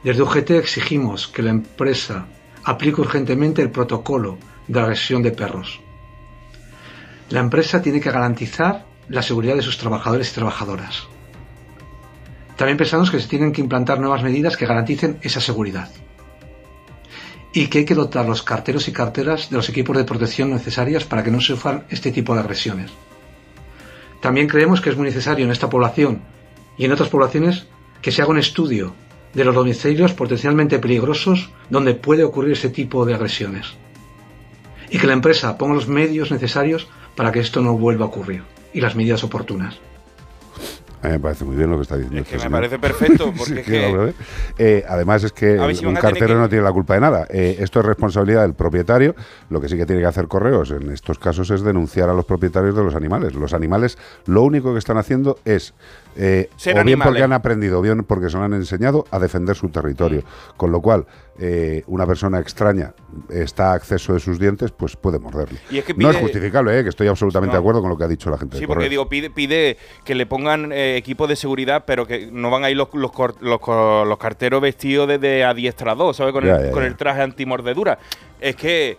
Desde 0.05 0.23
UGT 0.23 0.51
exigimos 0.53 1.27
que 1.27 1.43
la 1.43 1.51
empresa 1.51 2.27
aplique 2.65 3.01
urgentemente 3.01 3.61
el 3.61 3.71
protocolo 3.71 4.39
de 4.69 4.81
agresión 4.81 5.23
de 5.23 5.33
perros. 5.33 5.81
La 7.31 7.41
empresa 7.41 7.83
tiene 7.83 8.01
que 8.01 8.11
garantizar 8.11 8.87
la 9.09 9.23
seguridad 9.23 9.57
de 9.57 9.63
sus 9.63 9.79
trabajadores 9.79 10.31
y 10.31 10.35
trabajadoras. 10.35 11.09
También 12.59 12.77
pensamos 12.77 13.13
que 13.13 13.21
se 13.21 13.29
tienen 13.29 13.53
que 13.53 13.61
implantar 13.61 14.01
nuevas 14.01 14.25
medidas 14.25 14.57
que 14.57 14.67
garanticen 14.67 15.19
esa 15.23 15.41
seguridad. 15.41 15.89
Y 17.53 17.69
que 17.69 17.79
hay 17.79 17.85
que 17.85 17.95
dotar 17.95 18.27
los 18.27 18.43
carteros 18.43 18.89
y 18.89 18.93
carteras 18.93 19.49
de 19.49 19.57
los 19.57 19.69
equipos 19.69 19.97
de 19.97 20.03
protección 20.03 20.51
necesarios 20.51 21.05
para 21.05 21.23
que 21.23 21.31
no 21.31 21.41
sufran 21.41 21.85
este 21.89 22.11
tipo 22.11 22.35
de 22.35 22.41
agresiones. 22.41 22.91
También 24.21 24.49
creemos 24.49 24.81
que 24.81 24.91
es 24.91 24.97
muy 24.97 25.07
necesario 25.07 25.45
en 25.45 25.53
esta 25.53 25.71
población 25.71 26.21
y 26.77 26.85
en 26.85 26.91
otras 26.91 27.11
poblaciones 27.11 27.69
que 28.03 28.11
se 28.11 28.23
haga 28.23 28.33
un 28.33 28.39
estudio 28.39 28.93
de 29.35 29.45
los 29.45 29.55
domicilios 29.55 30.13
potencialmente 30.13 30.81
peligrosos 30.81 31.51
donde 31.71 31.95
puede 31.95 32.25
ocurrir 32.25 32.55
este 32.55 32.71
tipo 32.71 33.07
de 33.07 33.15
agresiones. 33.15 33.75
Y 34.91 34.99
que 34.99 35.07
la 35.07 35.13
empresa 35.13 35.57
ponga 35.57 35.77
los 35.77 35.87
medios 35.87 36.33
necesarios 36.33 36.89
para 37.15 37.31
que 37.31 37.39
esto 37.39 37.61
no 37.61 37.79
vuelva 37.79 38.07
a 38.07 38.09
ocurrir 38.09 38.43
y 38.75 38.81
las 38.81 38.97
medidas 38.97 39.23
oportunas. 39.23 39.79
A 41.03 41.07
mí 41.07 41.13
me 41.13 41.21
parece 41.21 41.45
muy 41.45 41.55
bien 41.57 41.71
lo 41.71 41.77
que 41.77 41.83
está 41.83 41.97
diciendo. 41.97 42.19
este 42.21 42.31
que 42.31 42.37
me 42.37 42.43
señor. 42.43 42.59
parece 42.59 42.79
perfecto, 42.79 43.25
porque 43.39 43.53
Sí, 43.55 43.59
es 43.61 43.67
que-. 43.67 44.15
Eh, 44.59 44.85
además 44.89 45.23
es 45.25 45.33
que 45.33 45.57
si 45.75 45.87
un 45.87 45.95
cartero 45.95 46.27
que- 46.29 46.35
no 46.35 46.49
tiene 46.49 46.65
la 46.65 46.73
culpa 46.73 46.95
de 46.95 47.01
nada. 47.01 47.27
Eh, 47.31 47.57
esto 47.61 47.81
es 47.81 47.87
responsabilidad 47.87 48.43
del 48.43 48.55
propietario. 48.55 49.15
Lo 49.51 49.61
que 49.61 49.69
sí 49.69 49.77
que 49.77 49.87
tiene 49.87 50.03
que 50.03 50.09
hacer 50.09 50.27
correos 50.27 50.71
en 50.73 50.91
estos 50.91 51.19
casos 51.19 51.51
es 51.51 51.63
denunciar 51.63 52.09
a 52.11 52.15
los 52.15 52.25
propietarios 52.25 52.75
de 52.77 52.83
los 52.83 52.95
animales. 52.97 53.35
Los 53.35 53.55
animales 53.55 53.97
lo 54.27 54.43
único 54.43 54.73
que 54.73 54.79
están 54.81 54.99
haciendo 54.99 55.39
es 55.45 55.73
eh, 56.21 56.51
o 56.53 56.65
bien 56.65 56.79
animales. 56.79 57.07
porque 57.09 57.23
han 57.23 57.33
aprendido, 57.33 57.79
o 57.79 57.83
bien 57.83 58.03
porque 58.03 58.29
se 58.29 58.37
lo 58.37 58.43
han 58.43 58.53
enseñado 58.53 59.07
a 59.13 59.19
defender 59.21 59.55
su 59.57 59.69
territorio. 59.69 60.23
Con 60.57 60.73
lo 60.73 60.83
cual, 60.83 61.07
eh, 61.39 61.85
una 61.87 62.07
persona 62.07 62.41
extraña 62.41 62.93
está 63.31 63.71
a 63.71 63.75
acceso 63.75 64.13
de 64.15 64.19
sus 64.21 64.39
dientes, 64.41 64.73
pues 64.73 64.97
puede 64.97 65.21
morderle. 65.21 65.61
Y 65.71 65.79
es 65.79 65.85
que 65.85 65.95
No 65.95 66.11
es 66.11 66.17
justificable, 66.17 66.77
eh, 66.79 66.83
que 66.83 66.89
estoy 66.89 67.07
absolutamente 67.07 67.53
No. 67.53 67.59
de 67.59 67.59
acuerdo 67.61 67.81
con 67.81 67.91
lo 67.91 67.97
que 67.97 68.03
ha 68.05 68.09
dicho 68.09 68.31
la 68.31 68.37
gente. 68.39 68.57
de 68.57 68.61
Sí, 68.61 68.67
porque 68.67 68.89
digo, 68.89 69.09
pide, 69.09 69.31
pide 69.31 69.77
que 70.05 70.15
le 70.17 70.27
pongan 70.27 70.73
eh, 70.73 70.97
equipos 70.97 71.29
de 71.29 71.37
seguridad, 71.37 71.85
pero 71.87 72.05
que 72.07 72.29
no 72.33 72.51
van 72.51 72.65
ahí 72.65 72.75
los, 72.75 72.89
los, 72.93 74.19
carteros 74.19 74.61
vestidos 74.61 75.07
de, 75.07 75.19
de 75.19 75.45
adiestrador, 75.45 76.15
¿sabes? 76.15 76.33
Con, 76.33 76.45
Ya, 76.45 76.57
el, 76.57 76.65
ya, 76.67 76.71
con 76.73 76.83
ya. 76.83 76.89
el 76.89 76.97
traje 76.97 77.23
antimordedura. 77.23 77.99
Es 78.41 78.57
que 78.57 78.99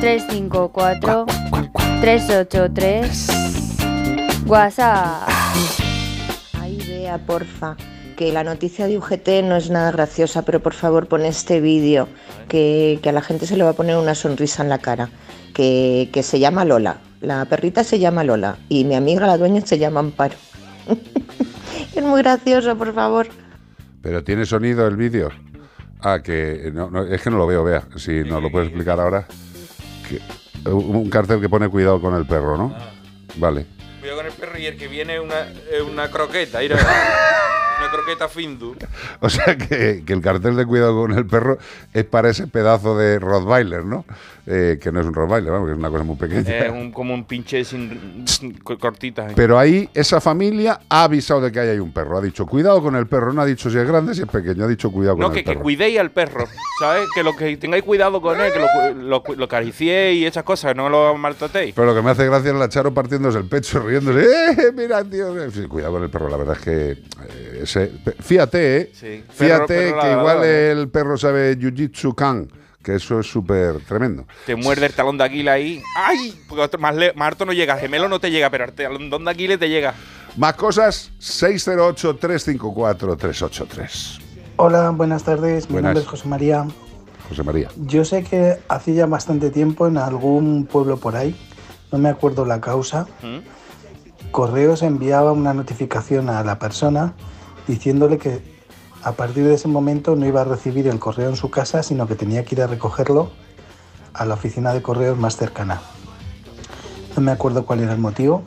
354 0.00 1.26
383 2.00 3.28
WhatsApp. 4.46 5.28
Ahí 6.60 6.78
vea, 6.86 7.18
porfa, 7.18 7.76
que 8.16 8.32
la 8.32 8.44
noticia 8.44 8.86
de 8.86 8.96
UGT 8.96 9.28
no 9.42 9.56
es 9.56 9.70
nada 9.70 9.90
graciosa, 9.90 10.42
pero 10.42 10.60
por 10.60 10.74
favor 10.74 11.08
pon 11.08 11.24
este 11.24 11.60
vídeo, 11.60 12.08
que, 12.48 13.00
que 13.02 13.08
a 13.08 13.12
la 13.12 13.22
gente 13.22 13.46
se 13.46 13.56
le 13.56 13.64
va 13.64 13.70
a 13.70 13.72
poner 13.72 13.96
una 13.96 14.14
sonrisa 14.14 14.62
en 14.62 14.68
la 14.68 14.78
cara, 14.78 15.10
que, 15.52 16.10
que 16.12 16.22
se 16.22 16.38
llama 16.38 16.64
Lola. 16.64 16.98
La 17.20 17.44
perrita 17.46 17.82
se 17.82 17.98
llama 17.98 18.22
Lola 18.22 18.56
y 18.68 18.84
mi 18.84 18.94
amiga, 18.94 19.26
la 19.26 19.36
dueña, 19.36 19.62
se 19.62 19.78
llama 19.78 19.98
Amparo. 19.98 20.36
es 21.96 22.04
muy 22.04 22.22
gracioso, 22.22 22.78
por 22.78 22.94
favor. 22.94 23.26
Pero 24.00 24.22
tiene 24.22 24.46
sonido 24.46 24.86
el 24.86 24.96
vídeo. 24.96 25.30
Ah, 26.00 26.20
que 26.22 26.70
no, 26.72 26.88
no, 26.88 27.02
es 27.02 27.20
que 27.20 27.30
no 27.30 27.38
lo 27.38 27.48
veo, 27.48 27.64
vea. 27.64 27.82
Si 27.96 28.20
nos 28.20 28.40
lo 28.40 28.52
puedes 28.52 28.68
explicar 28.68 29.00
ahora. 29.00 29.26
Que- 30.08 30.20
un 30.70 31.08
cartel 31.10 31.40
que 31.40 31.48
pone 31.48 31.68
cuidado 31.68 32.00
con 32.00 32.14
el 32.14 32.26
perro, 32.26 32.56
¿no? 32.56 32.74
Vale. 33.36 33.66
Cuidado 34.00 34.18
con 34.18 34.26
el 34.26 34.32
perro 34.32 34.58
y 34.58 34.66
el 34.66 34.76
que 34.76 34.88
viene 34.88 35.14
es 35.16 35.20
una, 35.20 35.46
una 35.90 36.10
croqueta. 36.10 36.60
mira. 36.60 36.76
una 37.78 37.90
croqueta 37.92 38.28
findu. 38.28 38.74
O 39.20 39.28
sea 39.30 39.56
que, 39.56 40.02
que 40.04 40.12
el 40.12 40.20
cartel 40.20 40.56
de 40.56 40.66
cuidado 40.66 41.00
con 41.00 41.12
el 41.12 41.26
perro 41.26 41.58
es 41.94 42.04
para 42.04 42.28
ese 42.30 42.46
pedazo 42.48 42.96
de 42.98 43.18
Rottweiler, 43.20 43.84
¿no? 43.84 44.04
Eh, 44.50 44.78
que 44.80 44.90
no 44.90 45.00
es 45.00 45.06
un 45.06 45.12
Rottweiler, 45.12 45.52
vamos, 45.52 45.66
que 45.66 45.72
es 45.72 45.78
una 45.78 45.90
cosa 45.90 46.04
muy 46.04 46.16
pequeña. 46.16 46.40
Es 46.58 46.72
un- 46.72 46.90
como 46.90 47.12
un 47.12 47.24
pinche 47.26 47.62
sin, 47.66 48.24
sin- 48.26 48.54
co- 48.58 48.78
cortitas. 48.78 49.32
Pero 49.36 49.58
ahí 49.58 49.90
esa 49.92 50.22
familia 50.22 50.80
ha 50.88 51.02
avisado 51.04 51.42
de 51.42 51.52
que 51.52 51.60
ahí 51.60 51.68
hay 51.68 51.78
un 51.78 51.92
perro. 51.92 52.16
Ha 52.16 52.22
dicho 52.22 52.46
cuidado 52.46 52.80
con 52.82 52.96
el 52.96 53.06
perro. 53.06 53.34
No 53.34 53.42
ha 53.42 53.46
dicho 53.46 53.68
si 53.70 53.76
es 53.76 53.86
grande, 53.86 54.14
si 54.14 54.22
es 54.22 54.26
pequeño. 54.26 54.64
Ha 54.64 54.68
dicho 54.68 54.90
cuidado 54.90 55.16
con 55.16 55.20
No, 55.20 55.26
el 55.28 55.34
que, 55.34 55.44
que 55.44 55.50
perro. 55.50 55.62
cuidéis 55.62 55.98
al 55.98 56.10
perro, 56.12 56.46
¿sabes? 56.80 57.08
Que 57.14 57.22
lo 57.22 57.36
que 57.36 57.58
tengáis 57.58 57.82
cuidado 57.84 58.22
con 58.22 58.40
él, 58.40 58.50
que 58.50 58.58
lo, 58.94 59.22
lo, 59.36 59.44
acariciéis 59.44 60.22
y 60.22 60.24
esas 60.24 60.44
cosas, 60.44 60.74
no 60.74 60.88
lo 60.88 61.14
maltratéis. 61.18 61.74
Pero 61.74 61.86
lo 61.88 61.94
que 61.94 62.00
me 62.00 62.10
hace 62.10 62.24
gracia 62.24 62.50
es 62.50 62.56
la 62.56 62.70
Charo 62.70 62.94
partiéndose 62.94 63.36
el 63.38 63.48
pecho, 63.48 63.80
riéndose. 63.80 64.24
¡Eh, 64.24 64.72
mira, 64.74 65.04
tío! 65.04 65.50
Sí, 65.50 65.64
cuidado 65.66 65.92
con 65.92 66.02
el 66.04 66.08
perro, 66.10 66.28
la 66.30 66.38
verdad 66.38 66.56
es 66.58 66.64
que. 66.64 66.90
eh, 66.92 67.60
ese- 67.64 67.92
fíjate, 68.20 68.76
¿eh? 68.78 68.90
Sí. 68.94 69.24
Fíjate 69.30 69.66
Perro- 69.90 69.90
perro 69.90 70.00
que 70.00 70.12
igual 70.12 70.38
¿eh? 70.44 70.70
el 70.70 70.88
perro 70.88 71.18
sabe 71.18 71.58
Jiu-Jitsu 71.58 72.14
Kan, 72.14 72.48
que 72.82 72.94
eso 72.94 73.20
es 73.20 73.26
súper 73.26 73.80
tremendo. 73.86 74.24
Te 74.46 74.56
muerde 74.56 74.86
el 74.86 74.94
talón 74.94 75.18
de 75.18 75.24
Aquiles 75.24 75.52
ahí. 75.52 75.82
¡Ay! 75.96 76.34
Porque 76.48 76.62
otro- 76.62 76.80
más, 76.80 76.94
le- 76.94 77.12
más 77.14 77.28
harto 77.28 77.44
no 77.44 77.52
llega, 77.52 77.76
gemelo 77.76 78.08
no 78.08 78.20
te 78.20 78.30
llega, 78.30 78.48
pero 78.50 78.64
el 78.64 78.72
talón 78.72 79.24
de 79.24 79.30
Aquiles 79.30 79.58
te 79.58 79.68
llega. 79.68 79.94
Más 80.36 80.54
cosas, 80.54 81.10
608-354-383. 81.20 84.20
Hola, 84.56 84.90
buenas 84.90 85.24
tardes. 85.24 85.68
Mi 85.68 85.74
Buenas. 85.74 85.88
nombre 85.90 86.02
es 86.02 86.08
José 86.08 86.28
María. 86.28 86.66
José 87.28 87.42
María. 87.42 87.68
Yo 87.76 88.04
sé 88.04 88.24
que 88.24 88.58
hace 88.68 88.94
ya 88.94 89.06
bastante 89.06 89.50
tiempo 89.50 89.86
en 89.86 89.98
algún 89.98 90.66
pueblo 90.66 90.96
por 90.96 91.16
ahí, 91.16 91.36
no 91.92 91.98
me 91.98 92.08
acuerdo 92.08 92.44
la 92.46 92.60
causa, 92.60 93.06
Correos 94.30 94.82
enviaba 94.82 95.32
una 95.32 95.54
notificación 95.54 96.28
a 96.28 96.44
la 96.44 96.58
persona 96.58 97.14
diciéndole 97.66 98.18
que 98.18 98.57
a 99.02 99.12
partir 99.12 99.44
de 99.44 99.54
ese 99.54 99.68
momento 99.68 100.16
no 100.16 100.26
iba 100.26 100.40
a 100.40 100.44
recibir 100.44 100.88
el 100.88 100.98
correo 100.98 101.28
en 101.28 101.36
su 101.36 101.50
casa, 101.50 101.82
sino 101.82 102.06
que 102.06 102.14
tenía 102.14 102.44
que 102.44 102.54
ir 102.54 102.62
a 102.62 102.66
recogerlo 102.66 103.30
a 104.12 104.24
la 104.24 104.34
oficina 104.34 104.72
de 104.72 104.82
correos 104.82 105.18
más 105.18 105.36
cercana. 105.36 105.80
No 107.16 107.22
me 107.22 107.30
acuerdo 107.30 107.64
cuál 107.64 107.80
era 107.80 107.92
el 107.92 107.98
motivo, 107.98 108.44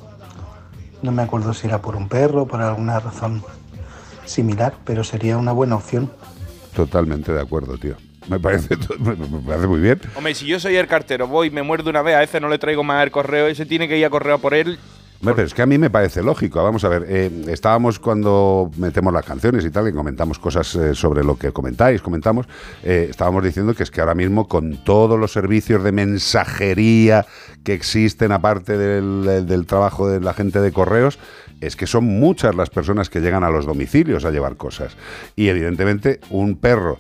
no 1.02 1.12
me 1.12 1.24
acuerdo 1.24 1.54
si 1.54 1.68
era 1.68 1.82
por 1.82 1.96
un 1.96 2.08
perro, 2.10 2.46
por 2.46 2.62
alguna 2.62 3.00
razón 3.00 3.44
similar, 4.26 4.76
pero 4.86 5.04
sería 5.04 5.38
una 5.38 5.52
buena 5.52 5.76
opción. 5.76 6.12
Totalmente 6.76 7.34
de 7.34 7.42
acuerdo, 7.42 7.78
tío. 7.78 7.96
Me 8.30 8.40
parece, 8.40 8.78
me 9.00 9.16
me 9.16 9.40
parece 9.40 9.68
muy 9.68 9.80
bien. 9.80 10.00
Hombre, 10.16 10.36
si 10.36 10.46
yo 10.46 10.60
soy 10.60 10.76
el 10.76 10.88
cartero, 10.88 11.28
voy, 11.28 11.50
me 11.50 11.64
muerde 11.64 11.90
una 11.90 12.02
vez, 12.02 12.16
a 12.16 12.24
ese 12.24 12.40
no 12.40 12.50
le 12.50 12.60
traigo 12.60 12.84
más 12.84 13.04
el 13.04 13.12
correo, 13.12 13.48
ese 13.48 13.66
tiene 13.66 13.88
que 13.88 13.98
ir 13.98 14.06
a 14.06 14.10
correo 14.10 14.40
por 14.40 14.54
él. 14.54 14.80
Pero 15.24 15.44
es 15.44 15.54
que 15.54 15.62
a 15.62 15.68
mí 15.68 15.78
me 15.78 15.92
parece 15.92 16.24
lógico. 16.24 16.64
Vamos 16.64 16.84
a 16.84 16.90
ver, 16.90 17.06
eh, 17.08 17.30
estábamos 17.48 18.00
cuando 18.00 18.72
metemos 18.78 19.14
las 19.14 19.24
canciones 19.24 19.64
y 19.64 19.70
tal, 19.70 19.88
y 19.88 19.94
comentamos 19.94 20.40
cosas 20.40 20.74
eh, 20.76 20.96
sobre 20.96 21.24
lo 21.24 21.38
que 21.38 21.52
comentáis, 21.52 22.02
comentamos, 22.02 22.48
eh, 22.84 23.08
estábamos 23.10 23.44
diciendo 23.44 23.76
que 23.76 23.84
es 23.84 23.92
que 23.92 24.02
ahora 24.02 24.16
mismo 24.16 24.48
con 24.48 24.84
todos 24.84 25.20
los 25.20 25.32
servicios 25.32 25.84
de 25.84 25.92
mensajería 25.92 27.28
que 27.64 27.74
existen, 27.74 28.32
aparte 28.32 28.78
del, 28.78 29.66
trabajo 29.68 30.10
de 30.10 30.20
la 30.20 30.34
gente 30.34 30.60
de 30.60 30.72
correos, 30.72 31.20
es 31.60 31.76
que 31.76 31.86
son 31.86 32.06
muchas 32.06 32.56
las 32.56 32.72
personas 32.72 33.10
que 33.10 33.22
llegan 33.22 33.44
a 33.44 33.52
los 33.52 33.68
domicilios 33.68 34.26
a 34.26 34.32
llevar 34.32 34.58
cosas. 34.58 34.98
Y 35.36 35.50
evidentemente 35.50 36.20
un 36.32 36.56
perro 36.56 36.98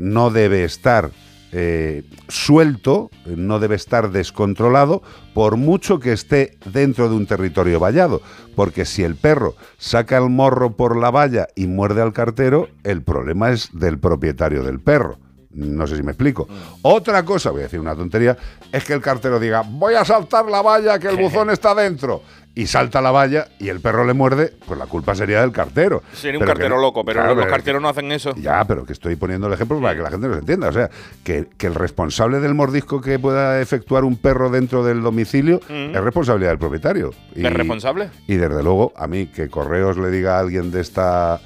no 0.00 0.30
debe 0.30 0.64
estar 0.64 1.10
eh, 1.52 2.04
suelto, 2.28 3.10
eh, 3.26 3.34
no 3.36 3.58
debe 3.58 3.74
estar 3.74 4.10
descontrolado, 4.10 5.02
por 5.34 5.56
mucho 5.56 5.98
que 5.98 6.12
esté 6.12 6.56
dentro 6.64 7.08
de 7.08 7.16
un 7.16 7.26
territorio 7.26 7.80
vallado. 7.80 8.22
Porque 8.54 8.84
si 8.84 9.02
el 9.02 9.16
perro 9.16 9.54
saca 9.78 10.18
el 10.18 10.30
morro 10.30 10.76
por 10.76 10.96
la 10.96 11.10
valla 11.10 11.48
y 11.54 11.66
muerde 11.66 12.02
al 12.02 12.12
cartero, 12.12 12.68
el 12.84 13.02
problema 13.02 13.50
es 13.50 13.70
del 13.72 13.98
propietario 13.98 14.62
del 14.62 14.80
perro. 14.80 15.18
No 15.52 15.86
sé 15.88 15.96
si 15.96 16.02
me 16.04 16.12
explico. 16.12 16.46
Otra 16.82 17.24
cosa, 17.24 17.50
voy 17.50 17.60
a 17.60 17.64
decir 17.64 17.80
una 17.80 17.96
tontería, 17.96 18.36
es 18.70 18.84
que 18.84 18.92
el 18.92 19.00
cartero 19.00 19.40
diga, 19.40 19.64
voy 19.66 19.94
a 19.94 20.04
saltar 20.04 20.46
la 20.46 20.62
valla, 20.62 20.98
que 20.98 21.08
el 21.08 21.16
buzón 21.20 21.50
está 21.50 21.74
dentro. 21.74 22.22
Y 22.52 22.66
salta 22.66 23.00
la 23.00 23.12
valla 23.12 23.46
y 23.60 23.68
el 23.68 23.80
perro 23.80 24.04
le 24.04 24.12
muerde, 24.12 24.52
pues 24.66 24.76
la 24.78 24.86
culpa 24.86 25.14
sería 25.14 25.40
del 25.40 25.52
cartero. 25.52 26.02
Sería 26.12 26.38
un 26.38 26.44
Pero 26.44 26.52
cartero 26.54 26.74
no- 26.76 26.82
loco, 26.82 27.04
pero 27.04 27.20
Claro, 27.20 27.34
los 27.36 27.44
pero- 27.44 27.54
carteros 27.54 27.80
no 27.80 27.88
hacen 27.88 28.10
eso. 28.10 28.34
ya, 28.36 28.64
pero 28.64 28.84
que 28.84 28.92
estoy 28.92 29.14
poniendo 29.14 29.46
el 29.46 29.52
ejemplo 29.52 29.80
para 29.80 29.94
que 29.94 30.02
la 30.02 30.10
gente 30.10 30.26
nos 30.28 30.38
entienda. 30.38 30.68
O 30.68 30.72
sea, 30.72 30.90
que, 31.22 31.48
que 31.56 31.68
el 31.68 31.76
responsable 31.76 32.40
del 32.40 32.54
mordisco 32.54 33.00
que 33.00 33.18
pueda 33.20 33.60
efectuar 33.60 34.02
un 34.04 34.16
perro 34.16 34.50
dentro 34.50 34.84
del 34.84 35.00
domicilio 35.00 35.60
Mm. 35.68 35.94
es 35.94 36.00
responsabilidad 36.02 36.50
del 36.50 36.58
propietario. 36.58 37.14
¿Es 37.36 37.52
responsable? 37.52 38.10
Y 38.26 38.34
desde 38.34 38.62
luego, 38.64 38.92
a 38.96 39.06
mí, 39.06 39.26
que 39.28 39.48
Correos 39.48 39.96
le 39.96 40.10
diga 40.10 40.36
a 40.36 40.40
alguien 40.40 40.72
de 40.72 40.80
esta 40.80 41.40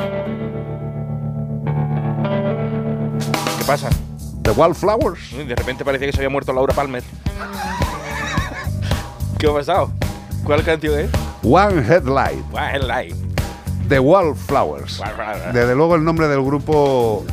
¿Qué 3.57 3.63
pasa? 3.65 3.89
The 4.43 4.51
Wildflowers. 4.51 5.35
De 5.35 5.55
repente 5.55 5.83
parecía 5.83 6.07
que 6.07 6.13
se 6.13 6.19
había 6.19 6.29
muerto 6.29 6.53
Laura 6.53 6.73
Palmer. 6.73 7.03
¿Qué 9.37 9.47
ha 9.47 9.53
pasado? 9.53 9.91
¿Cuál 10.43 10.63
canción 10.63 10.99
es? 10.99 11.09
One 11.43 11.81
Headlight. 11.81 12.43
Wild 12.51 12.83
Life. 12.83 13.26
The 13.87 13.99
Wildflowers. 13.99 14.99
Wildflowers. 14.99 15.53
Desde 15.53 15.75
luego 15.75 15.95
el 15.95 16.03
nombre 16.03 16.27
del 16.27 16.43
grupo 16.43 17.25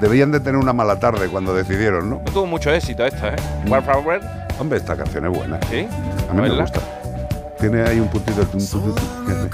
Debían 0.00 0.30
de 0.30 0.38
tener 0.38 0.56
una 0.56 0.72
mala 0.72 1.00
tarde 1.00 1.28
cuando 1.28 1.52
decidieron, 1.54 2.08
¿no? 2.08 2.16
No 2.24 2.32
tuvo 2.32 2.46
mucho 2.46 2.72
éxito 2.72 3.04
esta, 3.04 3.30
¿eh? 3.30 3.36
War 3.66 3.82
Flower. 3.82 4.20
Hombre, 4.60 4.78
esta 4.78 4.96
canción 4.96 5.26
es 5.26 5.36
buena. 5.36 5.58
Sí. 5.68 5.88
A 6.30 6.34
mí 6.34 6.42
me 6.42 6.60
gusta. 6.60 6.80
Tiene 7.58 7.82
ahí 7.82 7.98
un 7.98 8.08
puntito. 8.08 8.46
tum, 8.46 8.60
tum, 8.64 8.94
tum. 8.94 9.50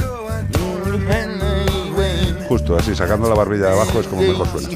Justo 2.46 2.76
así, 2.76 2.94
sacando 2.94 3.26
la 3.28 3.34
barbilla 3.34 3.66
de 3.68 3.72
abajo 3.72 4.00
es 4.00 4.06
como 4.06 4.20
mejor 4.20 4.46
suena. 4.48 4.68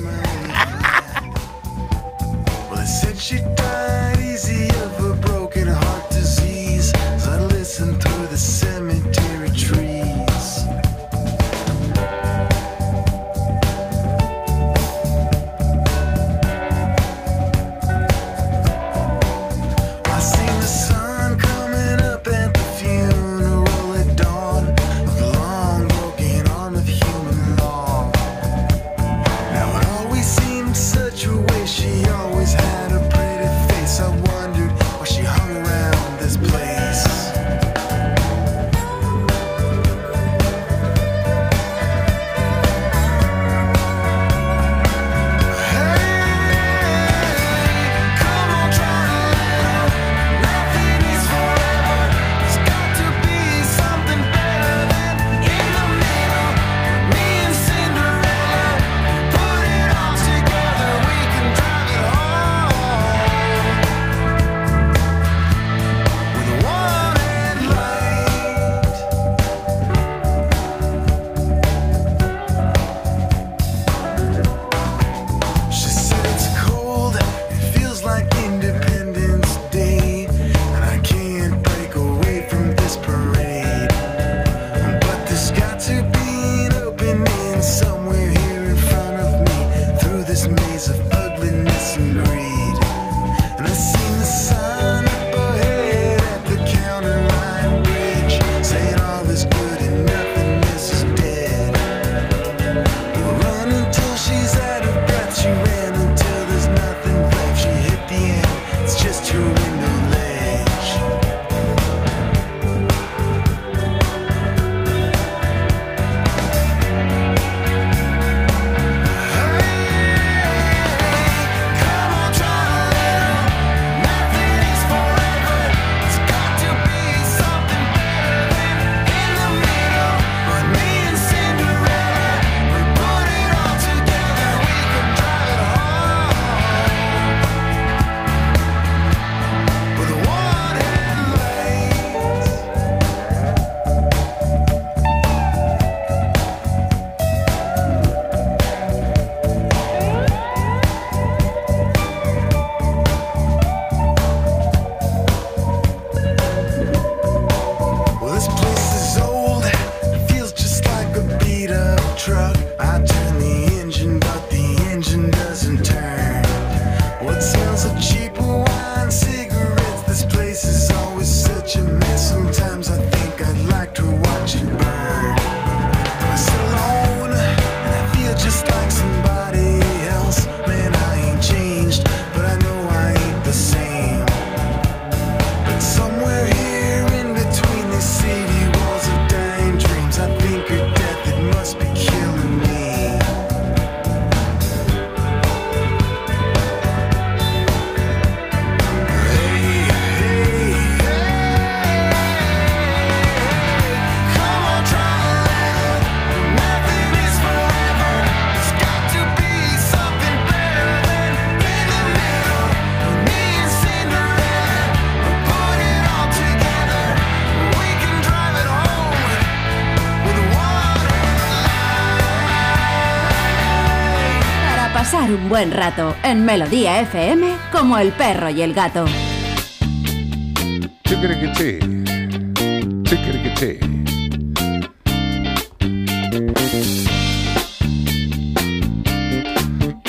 Buen 225.48 225.72
rato 225.72 226.14
en 226.22 226.44
Melodía 226.44 227.00
FM 227.00 227.56
como 227.72 227.98
el 227.98 228.12
perro 228.12 228.50
y 228.50 228.62
el 228.62 228.74
gato. 228.74 229.06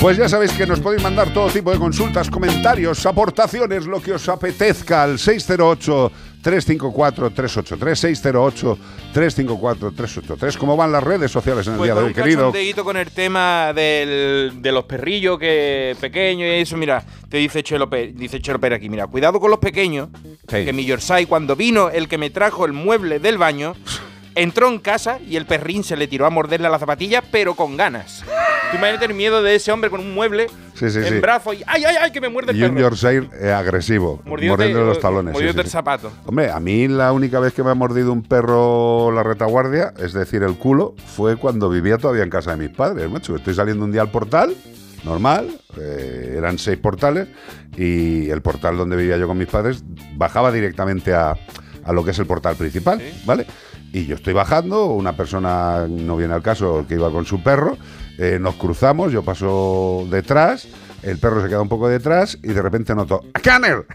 Pues 0.00 0.16
ya 0.16 0.28
sabéis 0.30 0.52
que 0.52 0.66
nos 0.66 0.80
podéis 0.80 1.02
mandar 1.02 1.30
todo 1.34 1.50
tipo 1.50 1.70
de 1.70 1.78
consultas, 1.78 2.30
comentarios, 2.30 3.04
aportaciones, 3.04 3.86
lo 3.86 4.00
que 4.00 4.14
os 4.14 4.26
apetezca 4.30 5.02
al 5.02 5.18
608-354-383, 5.18 8.08
608-354-383. 9.14 10.56
¿Cómo 10.56 10.76
van 10.76 10.92
las 10.92 11.02
redes 11.02 11.30
sociales 11.30 11.66
en 11.66 11.74
el 11.74 11.78
Pues 11.78 11.88
día 11.88 11.94
de 11.94 12.00
hoy, 12.02 12.08
un 12.08 12.14
querido? 12.14 12.38
cachondeíto 12.38 12.84
con 12.84 12.96
el 12.96 13.10
tema 13.10 13.72
del- 13.74 14.60
de 14.62 14.72
los 14.72 14.84
perrillos 14.84 15.38
que 15.38 15.96
pequeños 16.00 16.48
y 16.48 16.60
eso, 16.60 16.76
mira, 16.76 17.04
te 17.28 17.38
dice 17.38 17.62
Chelo 17.62 17.88
Pérez, 17.90 18.14
dice 18.16 18.40
Chelo 18.40 18.60
Pérez 18.60 18.78
aquí, 18.78 18.88
mira, 18.88 19.06
cuidado 19.06 19.40
con 19.40 19.50
los 19.50 19.60
pequeños, 19.60 20.08
que 20.48 20.72
mi 20.72 20.84
Yorkshire 20.84 21.26
cuando 21.26 21.56
vino 21.56 21.90
el 21.90 22.08
que 22.08 22.18
me 22.18 22.30
trajo 22.30 22.64
el 22.64 22.72
mueble 22.72 23.18
del 23.18 23.38
baño, 23.38 23.74
entró 24.34 24.68
en 24.68 24.78
casa 24.78 25.18
y 25.28 25.36
el 25.36 25.46
perrín 25.46 25.82
se 25.84 25.96
le 25.96 26.06
tiró 26.06 26.24
a 26.26 26.30
morderle 26.30 26.68
a 26.68 26.70
la 26.70 26.78
zapatilla, 26.78 27.22
pero 27.22 27.54
con 27.54 27.76
ganas. 27.76 28.24
Tú 28.70 28.76
imagínate 28.76 29.06
el 29.06 29.14
miedo 29.14 29.42
de 29.42 29.56
ese 29.56 29.72
hombre 29.72 29.90
con 29.90 30.00
un 30.00 30.14
mueble 30.14 30.46
Sí, 30.80 30.90
sí, 30.90 30.98
en 30.98 31.04
sí. 31.14 31.20
brazo 31.20 31.52
y 31.52 31.62
¡ay, 31.66 31.84
ay, 31.84 31.96
ay! 32.00 32.10
que 32.10 32.20
me 32.20 32.28
muerde 32.30 32.52
el 32.52 32.58
Y 32.58 32.62
un 32.64 32.70
perro. 32.70 32.80
Yorkshire 32.88 33.28
eh, 33.38 33.52
agresivo, 33.52 34.22
mordiendo 34.24 34.84
los 34.84 34.98
talones. 34.98 35.32
mordiéndote 35.34 35.60
el 35.66 35.70
zapato. 35.70 36.10
Hombre, 36.24 36.50
a 36.50 36.58
mí 36.58 36.88
la 36.88 37.12
única 37.12 37.38
vez 37.38 37.52
que 37.52 37.62
me 37.62 37.70
ha 37.70 37.74
mordido 37.74 38.12
un 38.12 38.22
perro 38.22 39.12
la 39.12 39.22
retaguardia, 39.22 39.92
es 39.98 40.14
decir, 40.14 40.42
el 40.42 40.56
culo, 40.56 40.94
fue 41.06 41.36
cuando 41.36 41.68
vivía 41.68 41.98
todavía 41.98 42.22
en 42.24 42.30
casa 42.30 42.52
de 42.56 42.56
mis 42.68 42.74
padres, 42.76 43.10
macho. 43.10 43.36
Estoy 43.36 43.54
saliendo 43.54 43.84
un 43.84 43.92
día 43.92 44.00
al 44.00 44.10
portal 44.10 44.54
normal, 45.04 45.48
eh, 45.78 46.34
eran 46.36 46.58
seis 46.58 46.76
portales 46.78 47.28
y 47.76 48.28
el 48.30 48.42
portal 48.42 48.76
donde 48.76 48.96
vivía 48.96 49.16
yo 49.16 49.26
con 49.26 49.38
mis 49.38 49.48
padres 49.48 49.82
bajaba 50.16 50.50
directamente 50.52 51.14
a, 51.14 51.34
a 51.84 51.92
lo 51.92 52.04
que 52.04 52.10
es 52.10 52.18
el 52.18 52.26
portal 52.26 52.56
principal, 52.56 53.00
¿vale? 53.24 53.46
Y 53.92 54.06
yo 54.06 54.14
estoy 54.14 54.34
bajando, 54.34 54.86
una 54.86 55.16
persona, 55.16 55.86
no 55.88 56.16
viene 56.16 56.32
al 56.34 56.42
caso, 56.42 56.84
que 56.88 56.94
iba 56.94 57.10
con 57.10 57.24
su 57.26 57.42
perro, 57.42 57.76
eh, 58.20 58.38
nos 58.40 58.54
cruzamos, 58.56 59.10
yo 59.12 59.22
paso 59.22 60.06
detrás, 60.10 60.68
el 61.02 61.18
perro 61.18 61.42
se 61.42 61.48
queda 61.48 61.62
un 61.62 61.68
poco 61.70 61.88
detrás 61.88 62.36
y 62.42 62.48
de 62.48 62.60
repente 62.60 62.94
noto 62.94 63.22
¡Scanner! 63.38 63.86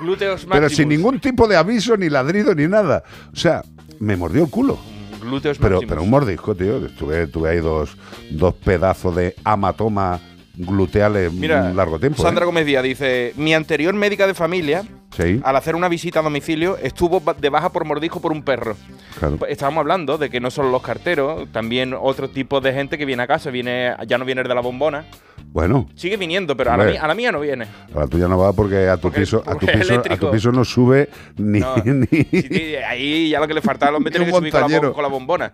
Glúteos 0.00 0.46
Pero 0.46 0.62
máximos. 0.62 0.76
sin 0.76 0.88
ningún 0.88 1.20
tipo 1.20 1.46
de 1.46 1.56
aviso, 1.56 1.96
ni 1.96 2.08
ladrido, 2.08 2.54
ni 2.54 2.66
nada. 2.66 3.04
O 3.32 3.36
sea, 3.36 3.62
me 4.00 4.16
mordió 4.16 4.44
el 4.44 4.50
culo. 4.50 4.78
Glúteos 5.20 5.58
Pero, 5.58 5.76
máximos. 5.76 5.88
pero 5.90 6.02
un 6.02 6.10
mordisco, 6.10 6.54
tío. 6.54 6.84
Estuve, 6.84 7.26
tuve 7.28 7.50
ahí 7.50 7.58
dos, 7.60 7.96
dos 8.30 8.54
pedazos 8.54 9.14
de 9.16 9.34
amatoma 9.44 10.18
gluteales 10.56 11.32
Mira, 11.32 11.64
un 11.64 11.76
largo 11.76 11.98
tiempo. 11.98 12.22
Sandra 12.22 12.44
¿eh? 12.44 12.46
Gómez 12.46 12.66
Díaz 12.66 12.82
dice: 12.84 13.32
Mi 13.36 13.54
anterior 13.54 13.92
médica 13.94 14.26
de 14.26 14.34
familia, 14.34 14.82
Sí, 15.16 15.40
al 15.44 15.54
hacer 15.56 15.76
una 15.76 15.88
visita 15.88 16.18
a 16.20 16.22
domicilio, 16.22 16.76
estuvo 16.78 17.22
de 17.38 17.48
baja 17.48 17.70
por 17.70 17.84
mordisco 17.84 18.20
por 18.20 18.32
un 18.32 18.42
perro. 18.42 18.76
claro. 19.18 19.36
Pues 19.36 19.52
Estábamos 19.52 19.80
hablando 19.82 20.18
de 20.18 20.28
que 20.30 20.40
no 20.40 20.50
solo 20.50 20.70
los 20.70 20.82
carteros, 20.82 21.46
también 21.52 21.94
otro 21.98 22.28
tipo 22.30 22.60
de 22.60 22.72
gente 22.72 22.98
que 22.98 23.04
viene 23.04 23.22
a 23.22 23.26
casa, 23.28 23.50
viene, 23.50 23.94
ya 24.08 24.18
no 24.18 24.24
viene 24.24 24.40
el 24.42 24.48
de 24.48 24.54
la 24.54 24.60
bombona. 24.60 25.04
Bueno, 25.46 25.86
Sigue 25.94 26.16
viniendo, 26.16 26.56
pero 26.56 26.72
a 26.72 26.76
la, 26.76 26.84
mía, 26.84 27.00
a 27.04 27.06
la 27.06 27.14
mía 27.14 27.30
no 27.30 27.38
viene. 27.40 27.66
a 27.94 28.00
la 28.00 28.06
tuya 28.08 28.26
no 28.26 28.36
va 28.38 28.52
porque 28.52 28.88
a 28.88 28.96
tu 28.96 29.12
piso, 29.12 29.38
a 29.46 29.52
tu 29.52 29.66
porque 29.66 29.78
piso, 29.78 30.02
a 30.10 30.16
tu 30.16 30.30
piso 30.32 30.50
no 30.50 30.64
sube 30.64 31.08
ni, 31.36 31.60
No. 31.60 31.76
ni- 31.84 32.24
Sí, 32.24 32.74
ahí 32.76 33.28
ya 33.30 33.38
lo 33.38 33.46
que 33.46 33.54
le 33.54 33.60
faltaba 33.60 33.90
al 33.90 33.96
hombre 33.96 34.10
Ni 34.10 34.16
tiene 34.16 34.32
que 34.32 34.36
subir 34.36 34.52
con 34.52 34.68
la, 34.70 34.92
con 34.92 35.02
la 35.02 35.08
bombona. 35.08 35.52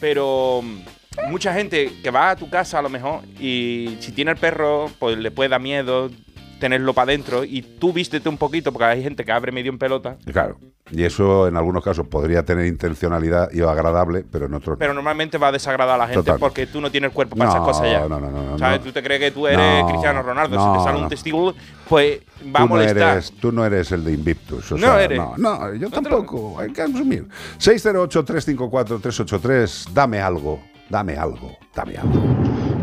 Pero 0.00 0.62
mucha 1.28 1.52
gente 1.54 1.92
que 2.02 2.10
va 2.10 2.30
a 2.30 2.36
tu 2.36 2.48
casa 2.48 2.78
a 2.78 2.82
lo 2.82 2.88
mejor 2.88 3.20
y 3.40 3.96
si 4.00 4.12
tiene 4.12 4.30
el 4.32 4.36
perro, 4.36 4.90
pues 4.98 5.18
le 5.18 5.30
puede 5.30 5.48
dar 5.50 5.60
miedo 5.60 6.10
tenerlo 6.60 6.92
para 6.92 7.04
adentro 7.12 7.44
y 7.44 7.62
tú 7.62 7.92
vístete 7.92 8.28
un 8.28 8.36
poquito 8.36 8.72
porque 8.72 8.84
hay 8.86 9.02
gente 9.02 9.24
que 9.24 9.30
abre 9.30 9.52
medio 9.52 9.70
en 9.70 9.78
pelota. 9.78 10.16
Claro. 10.32 10.58
Y 10.90 11.04
eso 11.04 11.46
en 11.46 11.56
algunos 11.56 11.84
casos 11.84 12.08
podría 12.08 12.42
tener 12.44 12.66
intencionalidad 12.66 13.48
y 13.52 13.60
agradable, 13.60 14.24
pero 14.32 14.46
en 14.46 14.54
otros 14.54 14.76
Pero 14.78 14.92
normalmente 14.94 15.36
va 15.38 15.48
a 15.48 15.52
desagradar 15.52 15.94
a 15.94 15.98
la 15.98 16.06
gente 16.06 16.22
Total. 16.22 16.38
porque 16.40 16.66
tú 16.66 16.80
no 16.80 16.90
tienes 16.90 17.10
el 17.10 17.14
cuerpo 17.14 17.36
para 17.36 17.50
esas 17.50 17.60
No, 17.60 17.66
cosas 17.66 17.84
ya. 17.92 18.00
no, 18.00 18.08
no, 18.18 18.30
no, 18.30 18.42
no, 18.42 18.58
¿Sabes? 18.58 18.82
Tú 18.82 18.90
te 18.90 19.02
crees 19.02 19.20
que 19.20 19.30
tú 19.30 19.46
eres 19.46 19.82
No, 19.82 19.86
Cristiano 19.88 20.22
Ronaldo. 20.22 20.58
si 20.58 20.64
no, 20.66 20.78
te 20.78 20.84
sale 20.84 20.98
un 21.02 21.08
testículo, 21.08 21.54
pues 21.88 22.20
va 22.44 22.48
a 22.48 22.52
tú 22.52 22.58
no, 22.60 22.66
molestar. 22.68 23.12
eres, 23.12 23.32
tú 23.38 23.52
no 23.52 23.64
eres 23.64 23.92
el 23.92 24.02
de 24.02 24.12
Invictus. 24.14 24.72
o 24.72 24.78
No 24.78 24.86
sea, 24.86 25.02
eres. 25.04 25.18
No, 25.18 25.34
no, 25.36 25.74
yo 25.74 25.90
tampoco. 25.90 26.58
Hay 26.58 26.72
que 26.72 26.82
asumir. 26.82 27.28
608-354-383. 27.58 29.90
Dame 29.92 30.20
algo. 30.20 30.60
Dame 30.90 31.16
algo. 31.16 31.50
Dame 31.74 31.96
algo. 31.96 32.20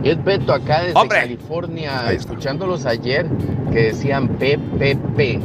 Es 0.04 0.24
Beto 0.24 0.54
acá 0.54 0.82
desde 0.84 1.00
¡Hombre! 1.00 1.20
California, 1.22 2.12
escuchándolos 2.12 2.86
ayer 2.86 3.26
que 3.72 3.84
decían 3.88 4.28
PPP. 4.30 5.40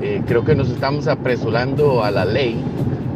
Eh, 0.00 0.22
creo 0.26 0.44
que 0.44 0.54
nos 0.54 0.70
estamos 0.70 1.06
apresurando 1.06 2.02
a 2.02 2.10
la 2.10 2.24
ley 2.24 2.62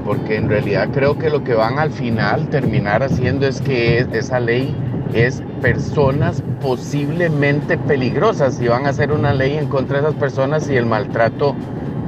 porque 0.04 0.36
en 0.36 0.48
realidad 0.48 0.90
creo 0.92 1.18
que 1.18 1.30
lo 1.30 1.42
que 1.42 1.54
van 1.54 1.78
al 1.78 1.90
final 1.90 2.48
terminar 2.48 3.02
haciendo 3.02 3.46
es 3.46 3.60
que 3.60 3.98
es- 3.98 4.08
esa 4.12 4.38
ley 4.38 4.72
es 5.12 5.42
personas 5.62 6.42
posiblemente 6.60 7.76
peligrosas 7.78 8.60
y 8.60 8.68
van 8.68 8.86
a 8.86 8.90
hacer 8.90 9.10
una 9.10 9.32
ley 9.32 9.56
en 9.56 9.66
contra 9.66 10.00
de 10.00 10.06
esas 10.08 10.20
personas 10.20 10.68
y 10.68 10.76
el 10.76 10.86
maltrato 10.86 11.56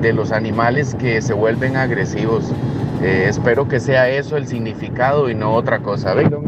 de 0.01 0.13
los 0.13 0.31
animales 0.31 0.95
que 0.97 1.21
se 1.23 1.33
vuelven 1.33 1.77
agresivos. 1.77 2.53
Eh, 3.03 3.27
espero 3.29 3.69
que 3.69 3.79
sea 3.81 4.09
eso 4.11 4.37
el 4.37 4.47
significado 4.49 5.31
y 5.31 5.35
no 5.35 5.55
otra 5.55 5.81
cosa. 5.81 6.15
Venga. 6.15 6.39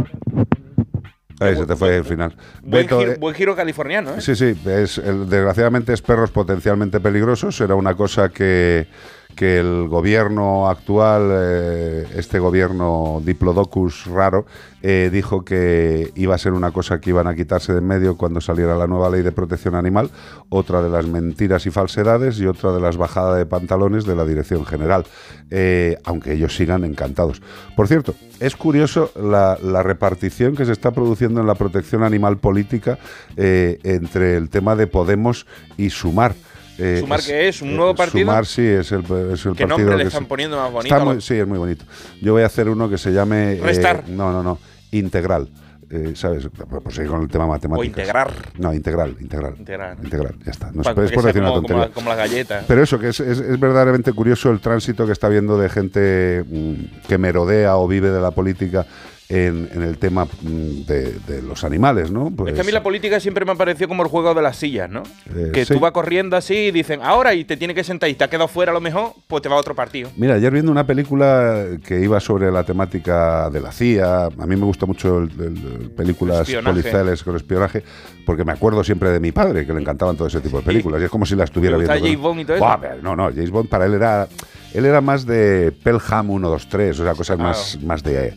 Ahí 1.39 1.57
se 1.57 1.65
te 1.65 1.75
fue 1.75 1.97
el 1.97 2.05
final. 2.05 2.37
Buen, 2.63 2.85
Beto, 2.85 2.99
giro, 2.99 3.13
eh, 3.13 3.17
buen 3.19 3.35
giro 3.35 3.57
californiano, 3.57 4.11
¿eh? 4.11 4.21
Sí, 4.21 4.35
sí, 4.37 4.55
es, 4.67 4.99
el- 4.99 5.29
desgraciadamente 5.29 5.93
es 5.95 6.03
perros 6.03 6.31
potencialmente 6.31 7.01
peligrosos. 7.01 7.59
Era 7.63 7.75
una 7.77 7.95
cosa 7.95 8.29
que, 8.29 8.87
que 9.35 9.59
el 9.59 9.89
gobierno 9.89 10.69
actual, 10.69 11.31
eh, 11.33 12.07
este 12.17 12.39
gobierno 12.39 13.23
diplodocus 13.25 14.07
raro, 14.07 14.47
eh, 14.83 15.11
dijo 15.13 15.45
que 15.45 16.11
iba 16.15 16.35
a 16.35 16.39
ser 16.39 16.53
una 16.53 16.71
cosa 16.71 17.01
que 17.01 17.11
iban 17.11 17.27
a 17.27 17.35
quitarse 17.35 17.73
de 17.73 17.79
en 17.79 17.87
medio 17.87 18.17
cuando 18.17 18.41
saliera 18.41 18.77
la 18.77 18.87
nueva 18.87 19.11
ley 19.11 19.23
de 19.23 19.33
protección 19.33 19.75
animal. 19.75 20.11
Otra 20.49 20.83
de 20.83 20.91
las 20.91 21.07
mentiras 21.07 21.67
y 21.67 21.71
falsedades 21.71 22.39
y 22.39 22.47
otra 22.47 22.73
de 22.73 22.81
las 22.81 22.97
bajadas 22.97 23.39
de 23.39 23.47
pantalones 23.47 24.05
de 24.05 24.17
la 24.17 24.25
dirección 24.25 24.65
general. 24.67 25.05
Eh, 25.51 25.97
aunque 26.05 26.35
ellos 26.35 26.55
sigan 26.55 26.85
encantados. 26.85 27.43
Por 27.77 27.89
cierto, 27.89 28.15
es 28.39 28.57
curioso 28.57 29.11
la, 29.21 29.57
repartición 29.83 30.55
que 30.55 30.67
se 30.67 30.73
está 30.73 30.91
produciendo 30.91 31.41
en 31.41 31.47
la 31.47 31.55
protección 31.55 32.03
animal 32.05 32.39
política 32.39 32.99
entre 33.37 34.37
el 34.37 34.51
tema 34.51 34.77
de 34.77 34.87
Podemos 34.87 35.47
y 35.77 35.91
Sumar. 35.91 36.35
Eh, 36.81 36.97
¿Sumar 37.01 37.21
qué 37.23 37.49
es? 37.49 37.61
¿Un 37.63 37.77
nuevo 37.77 37.95
partido? 37.95 38.27
Sumar 38.27 38.47
sí, 38.47 38.63
es 38.67 38.91
el, 38.93 39.01
es 39.33 39.45
el 39.47 39.53
¿Qué 39.55 39.67
partido 39.67 39.69
nombre 39.69 39.97
le 39.97 40.03
que 40.05 40.09
están 40.09 40.23
se- 40.23 40.29
poniendo 40.29 40.57
más 40.57 40.73
bonito? 40.73 40.95
Está 40.95 41.05
muy- 41.05 41.21
sí, 41.21 41.35
es 41.35 41.47
muy 41.47 41.59
bonito. 41.59 41.85
Yo 42.23 42.33
voy 42.33 42.43
a 42.43 42.47
hacer 42.47 42.69
uno 42.69 42.89
que 42.89 42.99
se 42.99 43.13
llame... 43.13 43.55
eh, 43.55 43.61
Restar. 43.63 44.05
no, 44.09 44.33
no, 44.33 44.43
no. 44.43 44.59
Integral. 44.93 45.49
Eh, 45.93 46.13
¿Sabes? 46.15 46.47
Por 46.47 46.93
seguir 46.93 47.11
con 47.11 47.21
el 47.23 47.29
tema 47.29 47.49
matemáticas. 47.49 47.81
O 47.81 47.85
integrar. 48.01 48.33
No, 48.59 48.73
integral, 48.73 49.17
integral. 49.21 49.57
Integral. 49.59 49.99
Integral, 50.05 50.37
ya 50.45 50.53
está. 50.53 50.71
No 50.73 50.83
puede 50.85 51.09
que 51.09 51.15
por 51.15 51.25
decir 51.25 51.41
una 51.43 51.51
como- 51.51 51.63
como 51.63 51.69
tontería. 51.69 51.87
la- 51.89 51.93
como 51.93 52.09
las 52.11 52.19
galletas. 52.19 52.65
Pero 52.69 52.83
eso, 52.85 52.99
que 53.01 53.09
es, 53.09 53.19
es- 53.19 53.41
es 53.41 53.59
verdaderamente 53.59 54.13
curioso 54.13 54.51
el 54.53 54.61
tránsito 54.61 55.05
que 55.05 55.11
está 55.13 55.29
viendo 55.29 55.59
de 55.59 55.69
gente 55.69 56.45
mm, 56.49 57.07
que 57.09 57.19
merodea 57.19 57.77
o 57.77 57.89
vive 57.89 58.11
de 58.11 58.21
la 58.21 58.31
política 58.31 58.87
en, 59.31 59.69
en 59.73 59.83
el 59.83 59.97
tema 59.97 60.25
mm, 60.25 60.85
de, 60.87 61.13
de 61.27 61.41
los 61.43 61.63
animales, 61.65 62.11
¿no? 62.11 62.31
Pues, 62.31 62.51
es 62.51 62.55
que 62.57 62.61
a 62.63 62.65
mí 62.65 62.73
la 62.73 62.83
política 62.83 63.21
siempre 63.21 63.45
me 63.45 63.53
ha 63.53 63.55
parecido 63.55 63.87
como 63.89 64.03
el 64.03 64.09
juego 64.09 64.35
de 64.35 64.43
las 64.43 64.57
sillas, 64.57 64.91
¿no? 64.91 65.05
Eh, 65.35 65.51
que 65.55 65.65
sí. 65.65 65.73
tú 65.73 65.79
vas 65.81 65.93
corriendo 65.93 66.37
así 66.37 66.55
y 66.57 66.71
dicen, 66.73 67.01
ahora 67.03 67.33
y 67.33 67.45
te 67.45 67.57
tiene 67.57 67.73
que 67.73 67.85
sentar 67.85 68.09
y 68.11 68.15
te 68.15 68.25
ha 68.25 68.29
quedado 68.29 68.49
fuera 68.49 68.73
a 68.73 68.75
lo 68.75 68.81
mejor, 68.81 69.13
pues 69.29 69.41
te 69.43 69.49
va 69.49 69.55
a 69.55 69.59
otro 69.61 69.75
partido. 69.77 70.11
Mira, 70.17 70.35
ayer 70.35 70.53
viendo 70.53 70.73
una 70.73 70.85
película 70.85 71.65
que 71.87 72.01
iba 72.01 72.19
sobre 72.19 72.51
la 72.51 72.65
temática 72.65 73.49
de 73.51 73.61
la 73.61 73.71
CIA, 73.71 74.25
a 74.27 74.47
mí 74.47 74.57
me 74.57 74.65
gusta 74.65 74.85
mucho 74.85 75.19
el, 75.21 75.31
el- 75.39 75.47
el- 75.83 75.91
películas 75.93 76.41
Espionaje. 76.41 76.73
policiales 76.81 77.23
con 77.23 77.37
espionaje, 77.37 77.85
porque 78.27 78.45
me 78.45 78.53
acuerdo 78.53 78.83
siempre 78.83 79.11
de 79.11 79.21
mi 79.21 79.31
padre, 79.31 79.65
que 79.65 79.73
le 79.73 79.81
encantaban 79.81 80.17
todo 80.17 80.27
ese 80.27 80.41
tipo 80.41 80.59
de 80.59 80.65
películas, 80.65 81.01
y 81.01 81.05
es 81.05 81.11
como 81.11 81.25
si 81.25 81.37
la 81.37 81.45
estuviera 81.45 81.77
¿Te 81.77 81.83
gusta 81.83 81.95
viendo. 81.95 82.09
James 82.09 82.21
con- 82.21 82.31
Bond 82.31 82.41
y 82.41 82.45
todo 82.47 82.57
eso? 82.57 82.65
Buah, 82.65 82.97
no, 83.03 83.15
no, 83.17 83.29
James 83.29 83.51
Bond 83.51 83.69
para 83.69 83.87
él 83.87 83.95
era, 83.95 84.27
él 84.75 84.85
era 84.85 85.01
más 85.01 85.25
de 85.25 85.73
Pelham 85.85 86.31
1, 86.31 86.49
2, 86.49 86.69
3, 86.69 86.99
o 87.01 87.05
sea, 87.05 87.15
cosas 87.15 87.37
Claro. 87.37 87.49
más, 87.51 87.79
más 87.83 88.03
de, 88.03 88.35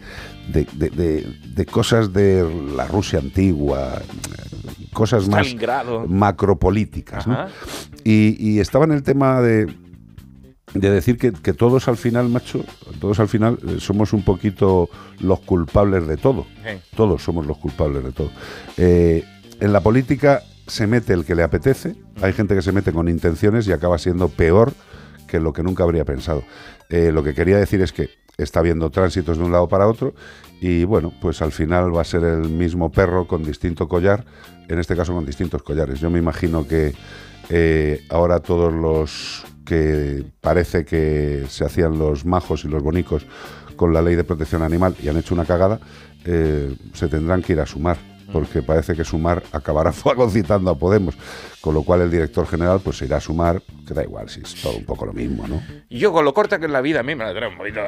de, 0.52 0.68
de- 0.74 0.90
de- 0.90 1.28
de 1.56 1.66
cosas 1.66 2.12
de 2.14 2.48
la 2.76 2.88
Rusia 2.88 3.20
antigua, 3.20 4.02
cosas 4.92 5.28
más 5.30 5.42
Stalingrado. 5.48 6.08
macropolíticas. 6.08 7.26
Y, 8.04 8.36
y 8.40 8.60
estaba 8.60 8.86
en 8.86 8.92
el 8.92 9.04
tema 9.04 9.42
de, 9.42 9.74
de 10.74 10.90
decir 10.90 11.18
que, 11.18 11.32
que 11.32 11.54
todos 11.54 11.88
al 11.88 11.98
final, 11.98 12.30
macho, 12.30 12.64
todos 13.00 13.20
al 13.20 13.28
final 13.28 13.58
eh, 13.68 13.78
somos 13.80 14.12
un 14.14 14.24
poquito 14.24 14.90
los 15.20 15.40
culpables 15.42 16.08
de 16.08 16.18
todo. 16.18 16.46
Sí. 16.64 16.78
Todos 16.96 17.24
somos 17.24 17.46
los 17.46 17.58
culpables 17.58 18.04
de 18.04 18.12
todo. 18.12 18.32
Eh, 18.78 19.24
en 19.60 19.72
la 19.72 19.82
política 19.82 20.42
se 20.68 20.88
mete 20.88 21.14
el 21.14 21.26
que 21.26 21.36
le 21.36 21.44
apetece, 21.44 21.96
hay 22.22 22.34
gente 22.34 22.56
que 22.56 22.62
se 22.62 22.72
mete 22.72 22.92
con 22.92 23.08
intenciones 23.08 23.68
y 23.68 23.72
acaba 23.72 23.98
siendo 23.98 24.30
peor 24.30 24.74
que 25.28 25.40
lo 25.40 25.54
que 25.54 25.64
nunca 25.64 25.84
habría 25.84 26.06
pensado. 26.06 26.44
Eh, 26.90 27.12
lo 27.14 27.24
que 27.24 27.34
quería 27.34 27.58
decir 27.58 27.82
es 27.82 27.92
que 27.94 28.10
está 28.38 28.60
habiendo 28.60 28.90
tránsitos 28.90 29.38
de 29.38 29.44
un 29.44 29.52
lado 29.52 29.68
para 29.68 29.88
otro 29.88 30.14
y 30.62 30.86
bueno, 30.86 31.12
pues 31.22 31.42
al 31.42 31.52
final 31.52 31.96
va 31.96 32.02
a 32.02 32.06
ser 32.06 32.24
el 32.24 32.50
mismo 32.50 32.92
perro 32.92 33.28
con 33.28 33.44
distinto 33.44 33.88
collar, 33.88 34.26
en 34.68 34.80
este 34.80 34.96
caso 34.96 35.14
con 35.14 35.26
distintos 35.26 35.62
collares. 35.62 36.00
Yo 36.00 36.10
me 36.10 36.20
imagino 36.20 36.68
que 36.68 36.94
eh, 37.50 38.06
ahora 38.10 38.40
todos 38.40 38.74
los 38.74 39.44
que 39.66 40.26
parece 40.42 40.86
que 40.86 41.46
se 41.50 41.66
hacían 41.66 41.98
los 42.00 42.26
majos 42.26 42.64
y 42.66 42.68
los 42.68 42.82
bonicos 42.82 43.26
con 43.76 43.94
la 43.94 44.02
ley 44.02 44.16
de 44.16 44.24
protección 44.24 44.62
animal 44.62 44.96
y 45.02 45.10
han 45.10 45.18
hecho 45.18 45.34
una 45.34 45.46
cagada, 45.46 45.80
eh, 46.26 46.76
se 46.94 47.08
tendrán 47.08 47.42
que 47.42 47.54
ir 47.54 47.60
a 47.60 47.66
sumar, 47.66 47.98
porque 48.32 48.62
parece 48.62 48.96
que 48.96 49.04
sumar 49.04 49.44
acabará 49.52 49.92
fagocitando 49.94 50.72
a 50.72 50.78
Podemos, 50.78 51.18
con 51.64 51.74
lo 51.74 51.84
cual 51.84 52.02
el 52.02 52.12
director 52.12 52.46
general 52.46 52.82
pues 52.84 52.98
se 52.98 53.06
irá 53.06 53.16
a 53.18 53.20
sumar, 53.22 53.62
que 53.88 53.94
da 53.94 54.04
igual, 54.04 54.28
si 54.28 54.42
es 54.42 54.54
todo 54.56 54.76
un 54.76 54.84
poco 54.84 55.06
lo 55.06 55.14
mismo, 55.14 55.48
¿no? 55.48 55.62
Y 55.88 55.98
yo 55.98 56.12
con 56.12 56.26
lo 56.26 56.34
corta 56.34 56.60
que 56.60 56.66
es 56.66 56.72
la 56.72 56.82
vida, 56.82 57.00
a 57.00 57.04
mí 57.04 57.16
me 57.16 57.24
la 57.24 57.34
trae 57.34 57.48
un 57.48 57.56
poquito. 57.58 57.80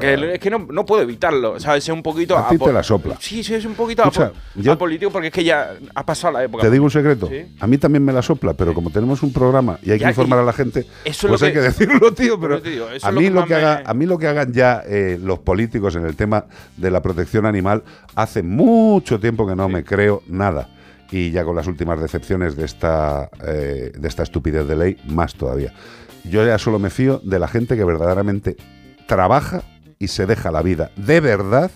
que 0.00 0.32
es 0.34 0.40
que 0.40 0.48
no, 0.48 0.66
no 0.70 0.86
puedo 0.86 1.02
evitarlo, 1.02 1.60
¿sabes? 1.60 1.84
Es 1.84 1.90
un 1.92 2.02
poquito. 2.02 2.38
A 2.38 2.48
ti 2.48 2.56
te 2.56 2.72
la 2.72 2.82
sopla. 2.82 3.16
Sí, 3.20 3.44
sí, 3.44 3.52
es 3.54 3.66
un 3.66 3.74
poquito 3.74 4.02
Escucha, 4.02 4.32
yo- 4.54 4.72
apolítico 4.72 5.10
porque 5.12 5.26
es 5.28 5.34
que 5.34 5.44
ya 5.44 5.74
ha 5.94 6.06
pasado 6.06 6.32
la 6.38 6.44
época. 6.44 6.62
Te 6.62 6.70
digo 6.70 6.84
un 6.84 6.90
secreto, 6.90 7.28
Sí. 7.28 7.54
a 7.60 7.66
mí 7.66 7.76
también 7.76 8.02
me 8.02 8.14
la 8.14 8.22
sopla, 8.22 8.54
pero 8.54 8.72
como 8.72 8.88
tenemos 8.88 9.22
un 9.22 9.30
programa 9.30 9.78
y 9.82 9.90
hay 9.90 9.98
Ya, 9.98 10.06
que 10.06 10.12
informar 10.12 10.38
a 10.38 10.44
la 10.44 10.54
gente, 10.54 10.80
eso 10.80 10.88
es 11.04 11.18
pues 11.26 11.40
lo 11.42 11.46
hay 11.46 11.52
que- 11.52 11.58
que 11.58 11.64
decirlo, 11.66 12.14
tío, 12.14 12.40
pero 12.40 12.54
a 13.02 13.10
lo 13.10 13.20
mí 13.20 13.26
que 13.26 13.30
lo 13.30 13.44
que, 13.44 13.50
me- 13.50 13.60
haga, 13.60 13.82
a 13.84 13.92
mí 13.92 14.06
lo 14.06 14.16
que 14.16 14.26
hagan 14.26 14.54
ya 14.54 14.82
eh, 14.86 15.18
los 15.22 15.40
políticos 15.40 15.94
en 15.96 16.06
el 16.06 16.16
tema 16.16 16.46
de 16.78 16.90
la 16.90 17.02
protección 17.02 17.44
animal, 17.44 17.82
hace 18.14 18.42
mucho 18.42 19.20
tiempo 19.20 19.46
que 19.46 19.54
no 19.54 19.68
me 19.68 19.84
creo 19.84 20.22
nada. 20.28 20.70
Y 21.10 21.30
ya 21.30 21.44
con 21.44 21.56
las 21.56 21.66
últimas 21.66 22.00
decepciones 22.00 22.54
de 22.56 22.64
esta, 22.66 23.30
eh, 23.46 23.92
de 23.98 24.08
esta 24.08 24.22
estupidez 24.22 24.66
de 24.68 24.76
ley, 24.76 24.96
más 25.06 25.34
todavía. 25.34 25.72
Yo 26.24 26.44
ya 26.44 26.58
solo 26.58 26.78
me 26.78 26.90
fío 26.90 27.20
de 27.24 27.38
la 27.38 27.48
gente 27.48 27.76
que 27.76 27.84
verdaderamente 27.84 28.56
trabaja 29.06 29.62
y 29.98 30.08
se 30.08 30.26
deja 30.26 30.50
la 30.50 30.62
vida 30.62 30.90
de 30.96 31.20
verdad 31.20 31.70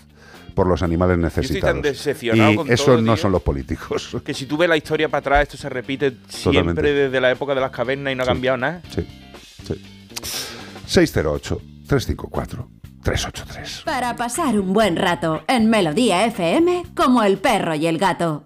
por 0.53 0.67
los 0.67 0.83
animales 0.83 1.17
estoy 1.17 1.59
tan 1.59 1.81
necesitados. 1.81 1.83
decepcionado 1.83 2.51
y 2.51 2.55
con 2.55 2.71
eso 2.71 2.85
todo, 2.85 3.01
no 3.01 3.13
tío. 3.13 3.21
son 3.23 3.31
los 3.31 3.41
políticos. 3.41 4.15
Que 4.23 4.33
si 4.35 4.45
tú 4.45 4.55
ves 4.55 4.69
la 4.69 4.77
historia 4.77 5.09
para 5.09 5.19
atrás, 5.19 5.41
esto 5.43 5.57
se 5.57 5.67
repite 5.69 6.11
Totalmente. 6.11 6.51
siempre 6.51 6.93
desde 6.93 7.19
la 7.19 7.31
época 7.31 7.55
de 7.55 7.61
las 7.61 7.71
cavernas 7.71 8.13
y 8.13 8.15
no 8.15 8.23
ha 8.23 8.25
cambiado 8.27 8.57
nada. 8.57 8.81
Sí, 8.93 9.07
sí. 9.65 9.81
608 10.85 11.61
354 11.87 12.69
383. 13.03 13.81
Para 13.83 14.15
pasar 14.15 14.57
un 14.59 14.71
buen 14.73 14.95
rato 14.95 15.43
en 15.47 15.69
Melodía 15.69 16.25
FM 16.25 16.83
como 16.95 17.23
el 17.23 17.37
perro 17.37 17.75
y 17.75 17.87
el 17.87 17.97
gato. 17.97 18.45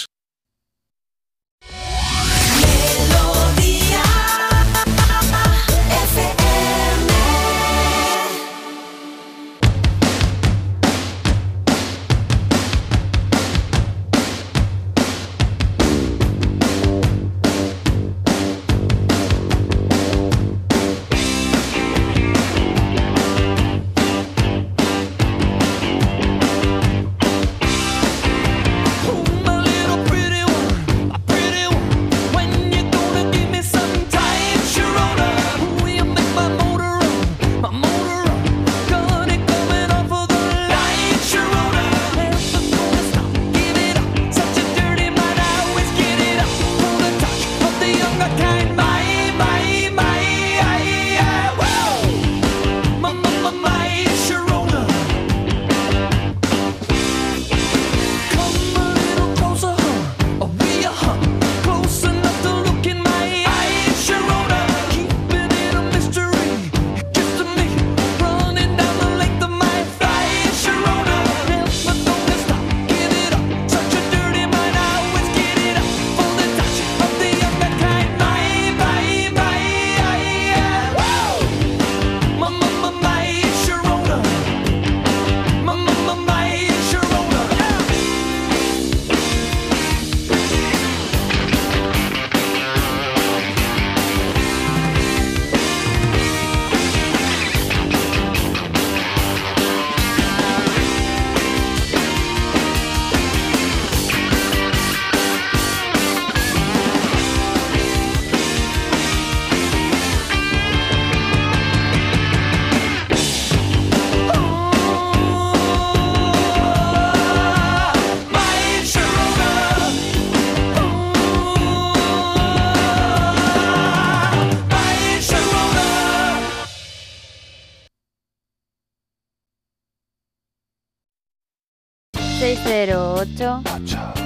8 133.21 133.61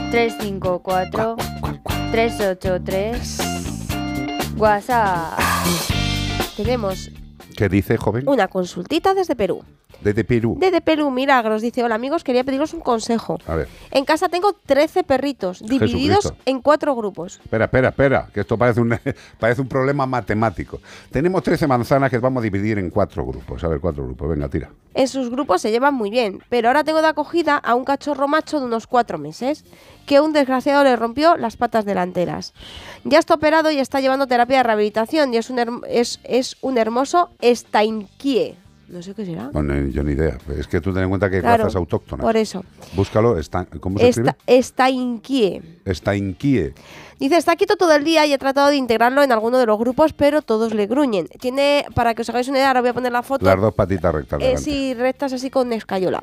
354 0.09 1.35
383 2.11 3.39
WhatsApp. 4.55 5.37
Tenemos. 6.55 7.11
¿Qué 7.57 7.67
dice, 7.67 7.97
joven? 7.97 8.23
Una 8.25 8.47
consultita 8.47 9.13
desde 9.13 9.35
Perú. 9.35 9.65
Desde 10.05 10.23
Perú. 10.23 10.55
Desde 10.59 10.81
Perú, 10.81 11.09
Milagros 11.09 11.63
dice, 11.63 11.83
hola 11.83 11.95
amigos, 11.95 12.23
quería 12.23 12.43
pediros 12.43 12.75
un 12.75 12.81
consejo. 12.81 13.39
A 13.47 13.55
ver. 13.55 13.67
En 13.89 14.05
casa 14.05 14.29
tengo 14.29 14.53
13 14.53 15.03
perritos, 15.03 15.61
divididos 15.61 16.17
Jesucristo. 16.17 16.43
en 16.45 16.61
cuatro 16.61 16.95
grupos. 16.95 17.39
Espera, 17.43 17.65
espera, 17.65 17.89
espera, 17.89 18.29
que 18.31 18.41
esto 18.41 18.55
parece 18.55 18.81
un, 18.81 18.95
parece 19.39 19.61
un 19.61 19.67
problema 19.67 20.05
matemático. 20.05 20.79
Tenemos 21.09 21.41
13 21.41 21.65
manzanas 21.65 22.11
que 22.11 22.19
vamos 22.19 22.41
a 22.41 22.43
dividir 22.43 22.77
en 22.77 22.91
cuatro 22.91 23.25
grupos. 23.25 23.63
A 23.63 23.67
ver, 23.67 23.79
cuatro 23.79 24.05
grupos. 24.05 24.29
Venga, 24.29 24.47
tira. 24.47 24.69
En 24.93 25.07
sus 25.07 25.31
grupos 25.31 25.63
se 25.63 25.71
llevan 25.71 25.95
muy 25.95 26.11
bien, 26.11 26.39
pero 26.49 26.67
ahora 26.67 26.83
tengo 26.83 27.01
de 27.01 27.07
acogida 27.07 27.57
a 27.57 27.73
un 27.73 27.83
cachorro 27.83 28.27
macho 28.27 28.59
de 28.59 28.67
unos 28.67 28.85
cuatro 28.85 29.17
meses, 29.17 29.65
que 30.05 30.19
un 30.19 30.33
desgraciado 30.33 30.83
le 30.83 30.95
rompió 30.95 31.35
las 31.35 31.57
patas 31.57 31.83
delanteras. 31.83 32.53
Ya 33.05 33.17
está 33.17 33.33
operado 33.33 33.71
y 33.71 33.79
está 33.79 34.01
llevando 34.01 34.27
terapia 34.27 34.57
de 34.57 34.63
rehabilitación 34.63 35.33
y 35.33 35.37
es 35.37 35.49
un, 35.49 35.81
es, 35.89 36.19
es 36.23 36.57
un 36.61 36.77
hermoso 36.77 37.31
Steinkie. 37.41 38.55
No 38.87 39.01
sé 39.01 39.13
qué 39.15 39.25
será. 39.25 39.49
No, 39.53 39.63
no, 39.63 39.87
yo 39.87 40.03
ni 40.03 40.13
idea. 40.13 40.37
Es 40.57 40.67
que 40.67 40.79
tú 40.79 40.93
ten 40.93 41.03
en 41.03 41.09
cuenta 41.09 41.29
que 41.29 41.37
hay 41.37 41.41
Claro, 41.41 41.67
autóctonas. 41.73 42.23
por 42.23 42.37
eso. 42.37 42.63
Búscalo. 42.93 43.37
Está, 43.37 43.65
¿Cómo 43.79 43.97
se 43.97 44.09
escribe? 44.09 44.35
Esta, 44.45 44.85
Steinkie. 44.85 45.61
Steinkie. 45.87 46.73
Dice, 47.19 47.37
está 47.37 47.55
quieto 47.55 47.77
todo 47.77 47.95
el 47.95 48.03
día 48.03 48.25
y 48.25 48.33
he 48.33 48.37
tratado 48.37 48.69
de 48.69 48.75
integrarlo 48.75 49.23
en 49.23 49.31
alguno 49.31 49.57
de 49.57 49.65
los 49.65 49.79
grupos, 49.79 50.13
pero 50.13 50.41
todos 50.41 50.73
le 50.73 50.85
gruñen. 50.85 51.27
Tiene, 51.39 51.85
para 51.95 52.13
que 52.13 52.21
os 52.21 52.29
hagáis 52.29 52.47
una 52.47 52.57
idea, 52.59 52.67
ahora 52.67 52.81
voy 52.81 52.89
a 52.89 52.93
poner 52.93 53.11
la 53.11 53.23
foto. 53.23 53.45
Las 53.45 53.59
dos 53.59 53.73
patitas 53.73 54.13
rectas. 54.13 54.41
Eh, 54.43 54.57
sí, 54.57 54.93
rectas 54.93 55.33
así 55.33 55.49
con 55.49 55.71
escayola. 55.73 56.21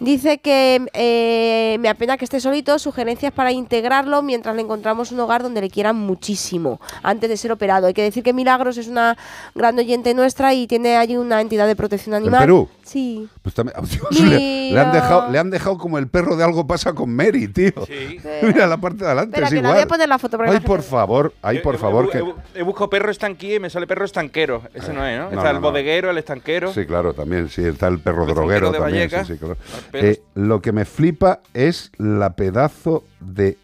Dice 0.00 0.38
que 0.38 0.86
eh, 0.94 1.76
me 1.78 1.88
apena 1.90 2.16
que 2.16 2.24
esté 2.24 2.40
solito, 2.40 2.78
sugerencias 2.78 3.32
para 3.32 3.52
integrarlo 3.52 4.22
mientras 4.22 4.56
le 4.56 4.62
encontramos 4.62 5.12
un 5.12 5.20
hogar 5.20 5.42
donde 5.42 5.60
le 5.60 5.68
quieran 5.68 5.96
muchísimo 5.96 6.80
antes 7.02 7.28
de 7.28 7.36
ser 7.36 7.52
operado. 7.52 7.86
Hay 7.86 7.92
que 7.94 8.02
decir 8.02 8.22
que 8.22 8.32
Milagros 8.32 8.78
es 8.78 8.88
una 8.88 9.18
gran 9.54 9.78
oyente 9.78 10.14
nuestra 10.14 10.54
y 10.54 10.66
tiene 10.66 10.96
allí 10.96 11.18
una 11.18 11.42
entidad 11.42 11.66
de 11.66 11.76
protección 11.76 12.14
animal. 12.14 12.40
Perú? 12.40 12.68
Sí. 12.82 13.28
Pues 13.42 13.54
también- 13.54 13.76
oh, 13.78 13.82
Dios, 14.10 14.20
le, 14.20 14.72
le 14.72 14.80
han 14.80 14.90
dejado, 14.92 15.30
le 15.30 15.38
han 15.38 15.50
dejado 15.50 15.76
como 15.76 15.98
el 15.98 16.08
perro 16.08 16.34
de 16.34 16.44
algo 16.44 16.66
pasa 16.66 16.94
con 16.94 17.14
Mary, 17.14 17.46
tío. 17.48 17.72
Mira 18.42 18.66
la 18.66 18.78
parte 18.78 18.98
de 19.04 19.06
adelante, 19.06 19.32
Espera, 19.36 19.46
es 19.48 19.52
que 19.52 19.58
igual. 19.58 19.74
voy 19.74 19.82
a 19.82 19.86
poner 19.86 20.08
la 20.08 20.18
foto 20.18 20.38
Ay, 20.40 20.54
la 20.54 20.60
por 20.60 20.82
favor, 20.82 21.34
ay, 21.42 21.58
por 21.58 21.74
He- 21.74 21.78
favor. 21.78 22.06
he, 22.06 22.10
que... 22.10 22.24
he- 22.58 22.62
buscado 22.62 22.88
perro 22.88 23.10
estanquí 23.10 23.56
y 23.56 23.60
me 23.60 23.68
sale 23.68 23.86
perro 23.86 24.06
estanquero. 24.06 24.62
Ese 24.72 24.92
no 24.94 25.06
es, 25.06 25.18
¿no? 25.18 25.24
no, 25.24 25.30
Está 25.30 25.42
no, 25.44 25.50
el 25.50 25.56
no. 25.56 25.60
bodeguero, 25.60 26.10
el 26.10 26.16
estanquero. 26.18 26.72
Sí, 26.72 26.86
claro, 26.86 27.12
también, 27.12 27.48
sí, 27.50 27.62
está 27.62 27.86
el 27.88 27.98
perro 28.00 28.24
El 28.26 28.34
droguero 28.34 28.72
de 28.72 28.78
también. 28.78 29.10
Sí, 29.26 29.36
claro. 29.36 29.56
Pero- 29.92 30.06
Eh, 30.08 30.22
lo 30.34 30.60
que 30.62 30.72
me 30.72 30.84
flipa 30.84 31.40
es 31.54 31.90
la 31.98 32.34
pedazo 32.36 33.04
de, 33.20 33.56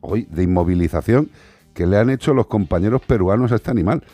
hoy, 0.00 0.26
de 0.30 0.42
inmovilización 0.42 1.30
que 1.74 1.86
le 1.86 1.96
han 1.98 2.10
hecho 2.10 2.34
los 2.34 2.46
compañeros 2.46 3.02
peruanos 3.06 3.52
a 3.52 3.56
este 3.56 3.70
animal. 3.70 4.04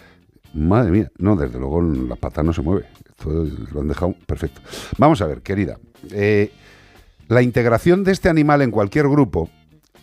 Madre 0.54 0.90
mía, 0.90 1.10
no, 1.18 1.36
desde 1.36 1.58
luego 1.58 1.80
las 1.82 2.18
patas 2.18 2.44
no 2.44 2.52
se 2.52 2.62
mueve. 2.62 2.86
Esto 3.08 3.46
lo 3.72 3.80
han 3.82 3.88
dejado 3.88 4.14
perfecto. 4.26 4.60
Vamos 4.98 5.20
a 5.22 5.26
ver, 5.26 5.42
querida. 5.42 5.78
eh, 6.10 6.50
la 7.28 7.42
integración 7.42 8.02
de 8.02 8.10
este 8.12 8.28
animal 8.28 8.60
en 8.62 8.70
cualquier 8.72 9.06
grupo, 9.08 9.50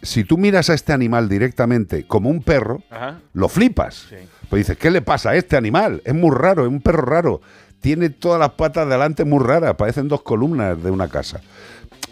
si 0.01 0.23
tú 0.23 0.37
miras 0.37 0.69
a 0.69 0.75
este 0.75 0.93
animal 0.93 1.27
directamente 1.27 2.05
como 2.07 2.29
un 2.29 2.41
perro, 2.41 2.83
Ajá. 2.89 3.19
lo 3.33 3.49
flipas. 3.49 4.07
Pues 4.49 4.61
dices, 4.61 4.77
¿qué 4.77 4.91
le 4.91 5.01
pasa 5.01 5.31
a 5.31 5.35
este 5.35 5.57
animal? 5.57 6.01
Es 6.05 6.13
muy 6.13 6.33
raro, 6.33 6.63
es 6.63 6.69
un 6.69 6.79
perro 6.79 7.01
raro. 7.01 7.41
Tiene 7.79 8.09
todas 8.09 8.39
las 8.39 8.51
patas 8.51 8.87
delante 8.89 9.23
muy 9.25 9.43
raras, 9.43 9.75
parecen 9.75 10.07
dos 10.07 10.21
columnas 10.21 10.81
de 10.81 10.91
una 10.91 11.07
casa. 11.07 11.41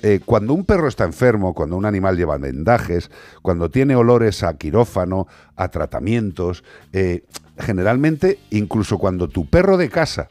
eh, 0.02 0.20
cuando 0.24 0.54
un 0.54 0.66
perro 0.66 0.88
está 0.88 1.04
enfermo, 1.04 1.54
cuando 1.54 1.76
un 1.78 1.86
animal 1.86 2.16
lleva 2.16 2.38
vendajes, 2.38 3.10
cuando 3.42 3.72
tiene 3.72 3.96
olores 3.96 4.44
a 4.44 4.56
quirófano, 4.56 5.28
a 5.56 5.70
tratamientos, 5.70 6.64
eh, 6.94 7.24
generalmente, 7.58 8.40
incluso 8.52 8.98
cuando 9.00 9.28
tu 9.30 9.48
perro 9.48 9.78
de 9.78 9.90
casa 9.90 10.28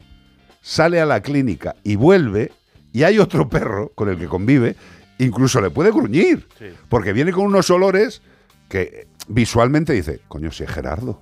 sale 0.61 1.01
a 1.01 1.05
la 1.05 1.21
clínica 1.21 1.75
y 1.83 1.95
vuelve, 1.95 2.51
y 2.93 3.03
hay 3.03 3.19
otro 3.19 3.49
perro 3.49 3.91
con 3.95 4.07
el 4.07 4.17
que 4.17 4.27
convive, 4.27 4.75
incluso 5.17 5.59
le 5.59 5.69
puede 5.69 5.91
gruñir, 5.91 6.47
porque 6.87 7.11
viene 7.11 7.31
con 7.33 7.45
unos 7.45 7.69
olores 7.69 8.21
que 8.69 9.07
visualmente 9.27 9.93
dice, 9.93 10.21
coño, 10.27 10.51
si 10.51 10.63
es 10.63 10.69
Gerardo. 10.69 11.21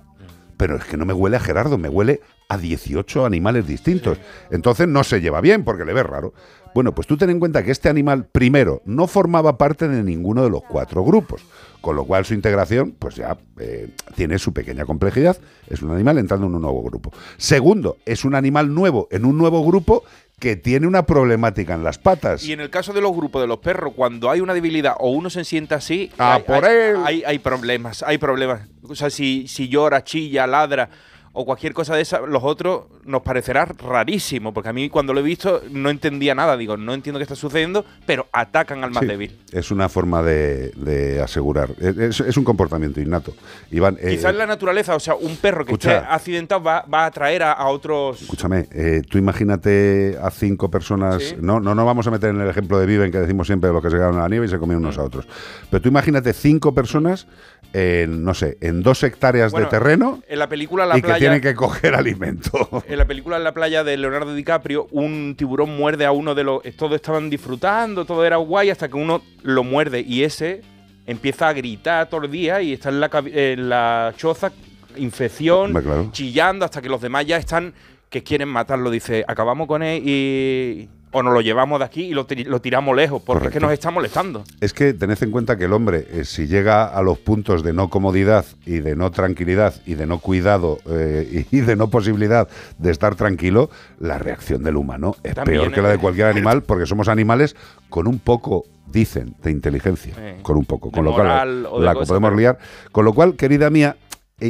Pero 0.64 0.78
es 0.78 0.84
que 0.84 0.96
no 0.96 1.04
me 1.04 1.12
huele 1.12 1.36
a 1.36 1.40
Gerardo, 1.40 1.76
me 1.76 1.90
huele 1.90 2.22
a 2.48 2.56
18 2.56 3.26
animales 3.26 3.66
distintos. 3.66 4.16
Entonces 4.50 4.88
no 4.88 5.04
se 5.04 5.20
lleva 5.20 5.42
bien 5.42 5.62
porque 5.62 5.84
le 5.84 5.92
ves 5.92 6.06
raro. 6.06 6.32
Bueno, 6.74 6.94
pues 6.94 7.06
tú 7.06 7.18
ten 7.18 7.28
en 7.28 7.38
cuenta 7.38 7.62
que 7.62 7.70
este 7.70 7.90
animal, 7.90 8.24
primero, 8.32 8.80
no 8.86 9.06
formaba 9.06 9.58
parte 9.58 9.88
de 9.88 10.02
ninguno 10.02 10.42
de 10.42 10.48
los 10.48 10.62
cuatro 10.62 11.04
grupos, 11.04 11.44
con 11.82 11.96
lo 11.96 12.06
cual 12.06 12.24
su 12.24 12.32
integración, 12.32 12.92
pues 12.98 13.16
ya 13.16 13.36
eh, 13.58 13.90
tiene 14.14 14.38
su 14.38 14.54
pequeña 14.54 14.86
complejidad. 14.86 15.36
Es 15.68 15.82
un 15.82 15.90
animal 15.90 16.16
entrando 16.16 16.46
en 16.46 16.54
un 16.54 16.62
nuevo 16.62 16.82
grupo. 16.82 17.12
Segundo, 17.36 17.98
es 18.06 18.24
un 18.24 18.34
animal 18.34 18.72
nuevo 18.72 19.06
en 19.10 19.26
un 19.26 19.36
nuevo 19.36 19.62
grupo 19.66 20.02
que 20.40 20.56
tiene 20.56 20.86
una 20.86 21.06
problemática 21.06 21.74
en 21.74 21.84
las 21.84 21.98
patas. 21.98 22.44
Y 22.44 22.52
en 22.52 22.60
el 22.60 22.68
caso 22.70 22.92
de 22.92 23.00
los 23.00 23.12
grupos 23.12 23.40
de 23.42 23.48
los 23.48 23.58
perros, 23.58 23.92
cuando 23.96 24.30
hay 24.30 24.40
una 24.40 24.52
debilidad 24.52 24.94
o 24.98 25.10
uno 25.10 25.30
se 25.30 25.44
sienta 25.44 25.76
así, 25.76 26.10
Ah, 26.18 26.34
hay, 26.34 26.42
por 26.42 26.64
hay- 26.64 26.76
él. 26.90 26.96
hay- 27.04 27.22
hay 27.24 27.38
problemas, 27.38 28.02
hay 28.02 28.18
problemas. 28.18 28.62
O 28.86 28.94
sea, 28.94 29.08
si, 29.10 29.46
si 29.48 29.68
llora, 29.68 30.04
chilla, 30.04 30.46
ladra 30.46 30.90
o 31.36 31.44
cualquier 31.44 31.74
cosa 31.74 31.94
de 31.96 32.02
esa, 32.02 32.20
los 32.20 32.42
otros 32.44 32.84
nos 33.04 33.22
parecerá 33.22 33.64
rarísimo, 33.66 34.54
porque 34.54 34.68
a 34.68 34.72
mí 34.72 34.88
cuando 34.88 35.12
lo 35.12 35.20
he 35.20 35.22
visto 35.22 35.62
no 35.70 35.90
entendía 35.90 36.34
nada, 36.34 36.56
digo, 36.56 36.76
no 36.76 36.94
entiendo 36.94 37.18
qué 37.18 37.24
está 37.24 37.34
sucediendo, 37.34 37.84
pero 38.06 38.26
atacan 38.32 38.82
al 38.84 38.90
más 38.92 39.02
Sí, 39.02 39.06
débil. 39.08 39.36
Es 39.52 39.70
una 39.70 39.88
forma 39.88 40.22
de, 40.22 40.70
de 40.76 41.20
asegurar. 41.20 41.70
Es, 41.80 42.20
un 42.36 42.44
comportamiento 42.44 43.00
innato. 43.00 43.34
Iván, 43.70 43.98
eh, 44.00 44.10
Quizás 44.10 44.34
la 44.34 44.46
naturaleza, 44.46 44.94
o 44.94 45.00
sea, 45.00 45.14
un 45.16 45.36
perro 45.36 45.64
que 45.64 45.72
escucha. 45.72 45.96
esté 45.98 46.06
accidentado 46.12 46.62
va, 46.62 46.82
va 46.82 47.02
a 47.02 47.06
atraer 47.06 47.42
a, 47.42 47.52
a 47.52 47.66
otros... 47.68 48.22
Escúchame, 48.22 48.68
eh, 48.72 49.02
tú 49.08 49.18
imagínate 49.18 50.16
a 50.22 50.30
cinco 50.30 50.70
personas, 50.70 51.22
Sí. 51.22 51.36
no, 51.40 51.58
no 51.60 51.74
nos 51.74 51.84
vamos 51.84 52.06
a 52.06 52.10
meter 52.10 52.30
en 52.30 52.40
el 52.40 52.48
ejemplo 52.48 52.78
de 52.78 52.86
Viven 52.86 53.10
que 53.10 53.18
decimos 53.18 53.46
siempre 53.46 53.68
de 53.68 53.74
los 53.74 53.82
que 53.82 53.90
se 53.90 53.96
quedaron 53.96 54.18
a 54.18 54.22
la 54.22 54.28
nieve 54.28 54.46
y 54.46 54.48
se 54.48 54.58
comían 54.58 54.80
Mm. 54.80 54.84
unos 54.84 54.98
a 54.98 55.02
otros, 55.02 55.26
pero 55.70 55.80
tú 55.82 55.88
imagínate 55.88 56.32
cinco 56.32 56.74
personas 56.74 57.26
en, 57.74 58.22
no 58.22 58.34
sé, 58.34 58.56
en 58.60 58.84
dos 58.84 59.02
hectáreas 59.02 59.50
Bueno, 59.50 59.66
de 59.66 59.70
terreno 59.70 60.22
En 60.28 60.38
la 60.38 60.48
película 60.48 60.86
La 60.86 60.96
y 60.96 61.02
que 61.02 61.12
tienen 61.14 61.40
que 61.40 61.54
coger 61.54 61.94
alimento. 61.94 62.84
En 62.88 62.98
la 62.98 63.04
película 63.04 63.36
En 63.36 63.44
la 63.44 63.52
playa 63.52 63.82
de 63.82 63.96
Leonardo 63.96 64.32
DiCaprio, 64.32 64.86
un 64.92 65.34
tiburón 65.36 65.76
muerde 65.76 66.06
a 66.06 66.12
uno 66.12 66.36
de 66.36 66.44
los. 66.44 66.62
Todos 66.76 66.94
estaban 66.94 67.28
disfrutando, 67.28 68.04
todo 68.04 68.24
era 68.24 68.36
guay, 68.36 68.70
hasta 68.70 68.88
que 68.88 68.96
uno 68.96 69.22
lo 69.42 69.64
muerde 69.64 70.00
y 70.00 70.22
ese 70.22 70.62
empieza 71.06 71.48
a 71.48 71.52
gritar 71.52 72.08
todo 72.08 72.24
el 72.24 72.30
día 72.30 72.62
y 72.62 72.72
está 72.72 72.90
en 72.90 73.00
la, 73.00 73.10
en 73.26 73.68
la 73.68 74.14
choza, 74.16 74.52
infección, 74.96 75.72
claro. 75.72 76.10
chillando, 76.12 76.64
hasta 76.64 76.80
que 76.80 76.88
los 76.88 77.00
demás 77.00 77.26
ya 77.26 77.36
están 77.38 77.74
que 78.08 78.22
quieren 78.22 78.48
matarlo. 78.48 78.88
Dice, 78.90 79.24
acabamos 79.26 79.66
con 79.66 79.82
él 79.82 80.02
y. 80.06 80.88
O 81.16 81.22
nos 81.22 81.32
lo 81.32 81.40
llevamos 81.40 81.78
de 81.78 81.84
aquí 81.84 82.02
y 82.06 82.10
lo, 82.12 82.26
tiramos 82.26 82.96
lejos, 82.96 83.22
porque 83.24 83.46
es 83.46 83.52
que 83.52 83.60
nos 83.60 83.70
está 83.72 83.92
molestando. 83.92 84.42
Es 84.60 84.72
que 84.74 84.92
tened 84.92 85.16
en 85.22 85.30
cuenta 85.30 85.56
que 85.56 85.66
el 85.66 85.72
hombre, 85.72 86.08
eh, 86.10 86.24
si 86.24 86.48
llega 86.48 86.86
a 86.86 87.02
los 87.02 87.18
puntos 87.18 87.62
de 87.62 87.72
no 87.72 87.88
comodidad 87.88 88.44
y 88.66 88.80
de 88.80 88.96
no 88.96 89.12
tranquilidad 89.12 89.74
y 89.86 89.94
de 89.94 90.06
no 90.06 90.18
cuidado 90.18 90.78
eh, 90.90 91.46
y 91.52 91.60
de 91.60 91.76
no 91.76 91.88
posibilidad 91.88 92.48
de 92.78 92.90
estar 92.90 93.14
tranquilo, 93.14 93.70
la 94.00 94.18
reacción 94.18 94.64
del 94.64 94.76
humano 94.76 95.14
es 95.22 95.34
También 95.36 95.60
peor 95.60 95.72
que 95.72 95.82
la 95.82 95.90
de 95.90 95.98
cualquier 95.98 96.26
animal 96.26 96.64
porque 96.64 96.84
somos 96.84 97.06
animales 97.06 97.54
con 97.88 98.08
un 98.08 98.18
poco, 98.18 98.64
dicen, 98.90 99.36
de 99.40 99.52
inteligencia. 99.52 100.14
Eh, 100.18 100.40
Con 100.42 100.56
un 100.56 100.64
poco. 100.64 100.90
Con 100.90 101.04
lo 101.04 101.14
cual 101.14 101.62
la, 101.62 101.68
la 101.78 101.94
podemos 101.94 102.30
pero- 102.30 102.36
liar. 102.36 102.58
Con 102.90 103.04
lo 103.04 103.12
cual, 103.12 103.36
querida 103.36 103.70
mía, 103.70 103.96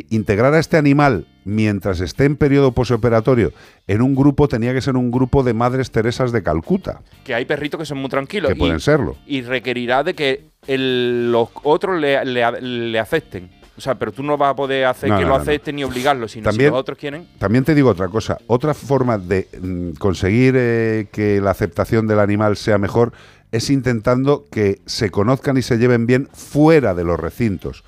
integrar 0.09 0.55
a 0.55 0.59
este 0.59 0.79
animal 0.79 1.27
mientras 1.45 2.01
esté 2.01 2.25
en 2.25 2.37
periodo 2.37 2.73
posoperatorio 2.73 3.53
en 3.87 4.03
un 4.03 4.15
grupo 4.15 4.49
tenía 4.49 4.73
que 4.73 4.81
ser 4.81 4.97
un 4.97 5.11
grupo 5.11 5.43
de 5.43 5.55
madres 5.55 5.91
Teresas 5.91 6.33
de 6.33 6.43
Calcuta. 6.43 7.01
Que 7.25 7.35
hay 7.35 7.45
perritos 7.45 7.79
que 7.79 7.87
son 7.87 7.99
muy 7.99 8.09
tranquilos. 8.11 8.51
Que 8.51 8.57
pueden 8.57 8.81
serlo. 8.81 9.17
Y 9.27 9.43
requerirá 9.43 10.03
de 10.03 10.15
que 10.15 10.47
el- 10.67 11.31
los 11.31 11.49
otros 11.63 12.01
le, 12.01 12.25
le- 12.25 12.61
le 12.61 12.99
acepten. 12.99 13.51
O 13.77 13.81
sea, 13.81 13.97
pero 13.97 14.13
tú 14.13 14.23
no 14.23 14.37
vas 14.39 14.53
a 14.53 14.57
poder 14.57 14.85
hacer 14.87 15.09
No, 15.11 15.17
que 15.17 15.23
no, 15.25 15.31
lo 15.31 15.37
no. 15.37 15.43
acepten 15.43 15.75
ni 15.77 15.83
obligarlo, 15.85 16.29
sino 16.29 16.45
También- 16.45 16.69
si 16.69 16.73
los 16.73 16.81
otros 16.81 16.97
quieren. 16.97 17.27
También 17.39 17.65
te 17.65 17.75
digo 17.75 17.91
otra 17.91 18.07
cosa. 18.09 18.39
Otra 18.47 18.73
forma 18.73 19.19
de 19.19 19.49
mm, 19.61 19.91
conseguir 19.99 20.55
eh, 20.57 21.09
que 21.11 21.41
la 21.41 21.51
aceptación 21.51 22.07
del 22.07 22.21
animal 22.21 22.57
sea 22.57 22.79
mejor 22.79 23.13
es 23.51 23.71
intentando 23.71 24.45
que 24.51 24.81
se 24.87 25.11
conozcan 25.11 25.57
y 25.57 25.63
se 25.63 25.77
lleven 25.79 26.07
bien 26.07 26.29
fuera 26.33 26.95
de 26.95 27.03
los 27.05 27.19
recintos. 27.19 27.83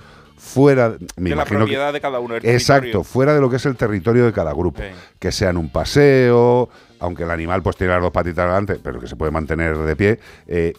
Fuera, 0.46 0.94
me 1.16 1.30
de 1.30 1.36
la 1.36 1.44
que- 1.44 1.56
propiedad 1.56 1.92
de 1.92 2.00
cada 2.00 2.20
uno. 2.20 2.36
Exacto, 2.36 2.82
territorio. 2.82 3.04
fuera 3.04 3.34
de 3.34 3.40
lo 3.40 3.50
que 3.50 3.56
es 3.56 3.66
el 3.66 3.76
territorio 3.76 4.24
de 4.26 4.32
cada 4.32 4.52
grupo. 4.52 4.80
Que 5.18 5.32
sea 5.32 5.50
en 5.50 5.56
un 5.56 5.70
paseo, 5.70 6.68
aunque 7.00 7.22
el 7.24 7.30
animal 7.30 7.62
pues 7.62 7.76
tiene 7.76 7.92
las 7.92 8.02
dos 8.02 8.10
patitas 8.12 8.46
delante, 8.46 8.76
pero 8.82 9.00
que 9.00 9.06
se 9.06 9.16
puede 9.16 9.30
mantener 9.32 9.76
de 9.76 9.96
pie, 9.96 10.18
eh, 10.46 10.72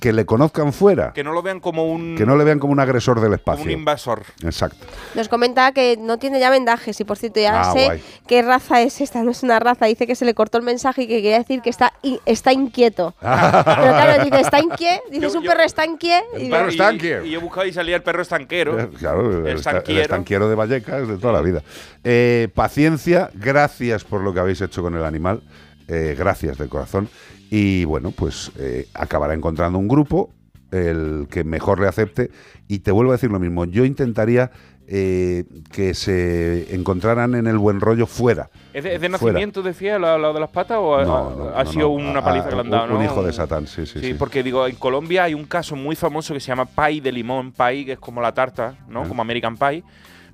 que 0.00 0.12
le 0.12 0.24
conozcan 0.26 0.72
fuera, 0.72 1.12
Que 1.12 1.24
no 1.24 1.32
lo 1.32 1.42
vean 1.42 1.60
como 1.60 1.86
un, 1.92 2.14
que 2.16 2.24
no 2.26 2.36
le 2.36 2.44
vean 2.44 2.58
como 2.58 2.72
un 2.72 2.80
agresor 2.80 3.16
del 3.16 3.24
como 3.30 3.34
espacio. 3.36 3.64
un 3.64 3.70
invasor. 3.70 4.22
Exacto. 4.44 4.86
Nos 5.14 5.28
comenta 5.28 5.72
que 5.72 5.96
no 5.98 6.18
tiene 6.18 6.40
ya 6.40 6.50
vendajes 6.50 7.00
y 7.00 7.04
por 7.04 7.16
cierto 7.18 7.40
ya 7.40 7.60
Ah, 7.60 7.72
sé 7.72 7.84
guay. 7.84 8.02
qué 8.26 8.42
raza 8.42 8.80
es 8.82 9.00
esta, 9.00 9.22
no 9.22 9.30
es 9.30 9.42
una 9.42 9.58
raza, 9.58 9.86
dice 9.86 10.06
que 10.06 10.14
se 10.14 10.24
le 10.24 10.34
cortó 10.34 10.58
el 10.58 10.64
mensaje 10.64 11.02
y 11.02 11.06
que 11.06 11.16
quería 11.22 11.38
decir 11.38 11.60
que 11.62 11.70
está, 11.70 11.92
in- 12.02 12.20
está 12.26 12.52
inquieto. 12.52 13.14
Pero 13.20 13.32
claro, 13.32 14.24
dice, 14.24 14.40
está 14.40 14.60
inquieto, 14.60 15.02
dices 15.10 15.34
un 15.34 15.44
perro 15.44 15.62
está 15.62 15.84
inquieto. 15.84 16.26
y 16.38 16.48
perro 16.48 16.68
está 16.68 16.90
Y- 16.92 16.94
inquieto. 16.96 17.24
Y, 17.24 17.30
yo 17.30 17.40
buscaba 17.40 17.66
y 17.66 17.72
salía 17.72 17.96
el 17.96 18.02
perro 18.02 18.22
estanquero. 18.22 18.78
Eh, 18.78 18.88
Claro, 18.98 19.30
el, 19.40 19.46
El 19.46 19.56
esta- 19.56 19.70
el 19.70 19.76
estanquiero. 19.78 20.02
estanquiero 20.02 20.48
de 20.48 20.54
Vallecas 20.54 21.06
de 21.08 21.16
toda 21.18 21.32
la 21.32 21.40
vida. 21.42 21.62
Eh, 22.04 22.48
paciencia, 22.54 23.30
gracias 23.34 24.04
por 24.04 24.20
lo 24.22 24.32
que 24.32 24.40
habéis 24.40 24.60
hecho 24.60 24.82
con 24.82 24.94
el 24.94 25.04
animal, 25.04 25.40
eh, 25.88 26.14
gracias 26.18 26.58
de 26.58 26.68
corazón. 26.68 27.08
Y 27.50 27.84
bueno, 27.84 28.10
pues 28.12 28.52
eh, 28.58 28.86
acabará 28.94 29.34
encontrando 29.34 29.78
un 29.78 29.88
grupo, 29.88 30.30
el 30.70 31.26
que 31.30 31.44
mejor 31.44 31.80
le 31.80 31.88
acepte. 31.88 32.30
Y 32.68 32.80
te 32.80 32.90
vuelvo 32.92 33.12
a 33.12 33.14
decir 33.16 33.30
lo 33.30 33.38
mismo, 33.40 33.64
yo 33.64 33.84
intentaría 33.86 34.50
eh, 34.90 35.44
que 35.72 35.92
se 35.94 36.74
encontraran 36.74 37.34
en 37.34 37.46
el 37.46 37.58
buen 37.58 37.80
rollo 37.80 38.06
fuera. 38.06 38.48
¿Es 38.72 38.84
de, 38.84 38.94
es 38.94 39.00
de 39.02 39.08
Fuera. 39.10 39.32
nacimiento, 39.34 39.62
decía, 39.62 39.96
al 39.96 40.02
lado 40.02 40.32
de 40.32 40.40
las 40.40 40.48
patas 40.50 40.78
o 40.80 40.96
ha- 40.96 41.04
No, 41.04 41.16
ha, 41.16 41.34
no, 41.34 41.48
ha 41.56 41.64
no, 41.64 41.70
sido 41.72 41.88
una 41.90 42.20
Ah, 42.20 42.24
paliza 42.24 42.48
que 42.48 42.54
le 42.54 42.60
han 42.62 42.70
dado? 42.70 42.96
un- 42.96 43.04
hijo 43.04 43.22
de 43.22 43.32
Satán, 43.34 43.66
sí, 43.66 43.84
sí, 43.86 44.00
sí. 44.00 44.14
porque 44.14 44.42
digo, 44.42 44.66
en 44.66 44.76
Colombia 44.76 45.24
hay 45.24 45.34
un 45.34 45.44
caso 45.44 45.76
muy 45.76 45.94
famoso 45.94 46.32
que 46.32 46.40
se 46.40 46.48
llama 46.48 46.64
pie 46.66 47.00
de 47.02 47.12
limón. 47.12 47.52
Pie, 47.52 47.84
que 47.84 47.92
es 47.92 47.98
como 47.98 48.20
la 48.22 48.32
tarta, 48.32 48.76
¿no? 48.88 49.02
Ah. 49.02 49.08
Como 49.08 49.20
American 49.20 49.56
Pie. 49.58 49.84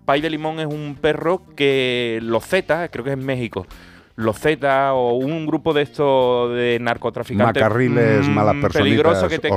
Pie 0.07 0.21
de 0.21 0.31
limón 0.31 0.61
es 0.61 0.67
un 0.67 0.97
perro 1.01 1.43
que 1.57 2.21
los 2.23 2.45
Zetas, 2.47 2.91
creo 2.93 3.03
que 3.05 3.11
es 3.11 3.19
en 3.19 3.25
México, 3.27 3.67
los 4.17 4.39
Zetas 4.39 4.93
o 4.95 5.15
un 5.15 5.47
grupo 5.47 5.73
de 5.73 5.83
estos 5.83 6.55
de 6.55 6.79
narcotraficantes. 6.81 7.63
Macarriles, 7.63 8.29
malas 8.29 8.55
personitas 8.55 8.83
peligrosos 8.83 9.29
que 9.29 9.39
te. 9.39 9.51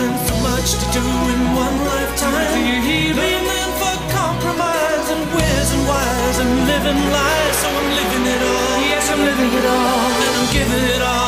One-track 0.00 0.28
so 0.28 0.36
much 0.40 0.70
to 0.80 0.86
do 0.92 1.04
in 1.32 1.40
one 1.54 1.76
lifetime. 1.84 2.54
Do 2.54 2.60
you 2.60 2.80
hear 2.80 3.14
me? 3.14 3.30
man 3.48 3.70
for 3.80 3.96
compromise 4.12 5.06
and 5.14 5.22
where's 5.34 5.70
and 5.72 5.84
whys 5.88 6.38
and 6.38 6.50
living 6.66 7.00
lies. 7.12 7.56
So 7.62 7.68
I'm 7.68 7.88
living 8.00 8.24
it 8.34 8.42
all. 8.42 8.80
Yes, 8.92 9.10
I'm 9.10 9.20
living 9.20 9.52
it 9.58 9.66
all. 9.66 10.10
And 10.24 10.34
I'm 10.38 10.52
giving 10.52 10.84
it 10.96 11.02
all. 11.02 11.19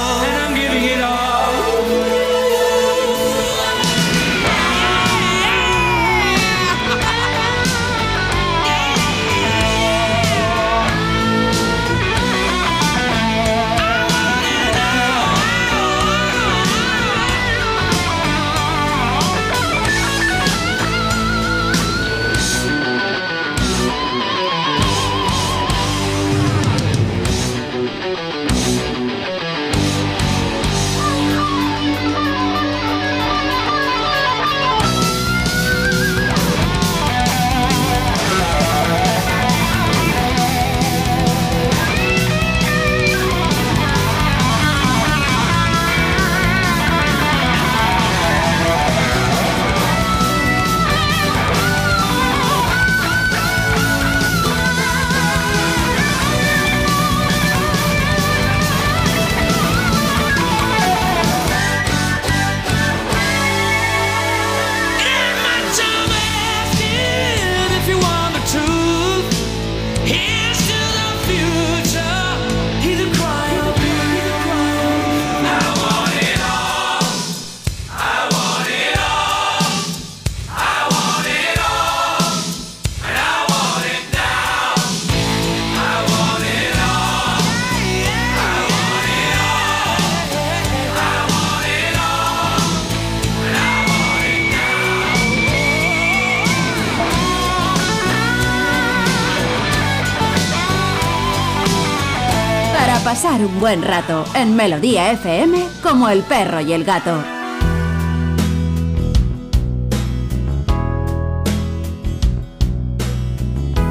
En 104.35 104.57
Melodía 104.57 105.13
FM 105.13 105.69
como 105.83 106.09
el 106.09 106.23
perro 106.23 106.63
y 106.63 106.73
el 106.73 106.83
gato. 106.83 107.23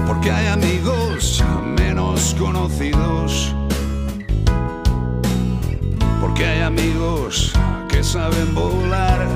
Porque 0.07 0.31
hay 0.31 0.47
amigos 0.47 1.43
menos 1.77 2.35
conocidos. 2.39 3.53
Porque 6.19 6.47
hay 6.47 6.61
amigos 6.61 7.53
que 7.87 8.03
saben 8.03 8.55
volar. 8.55 9.27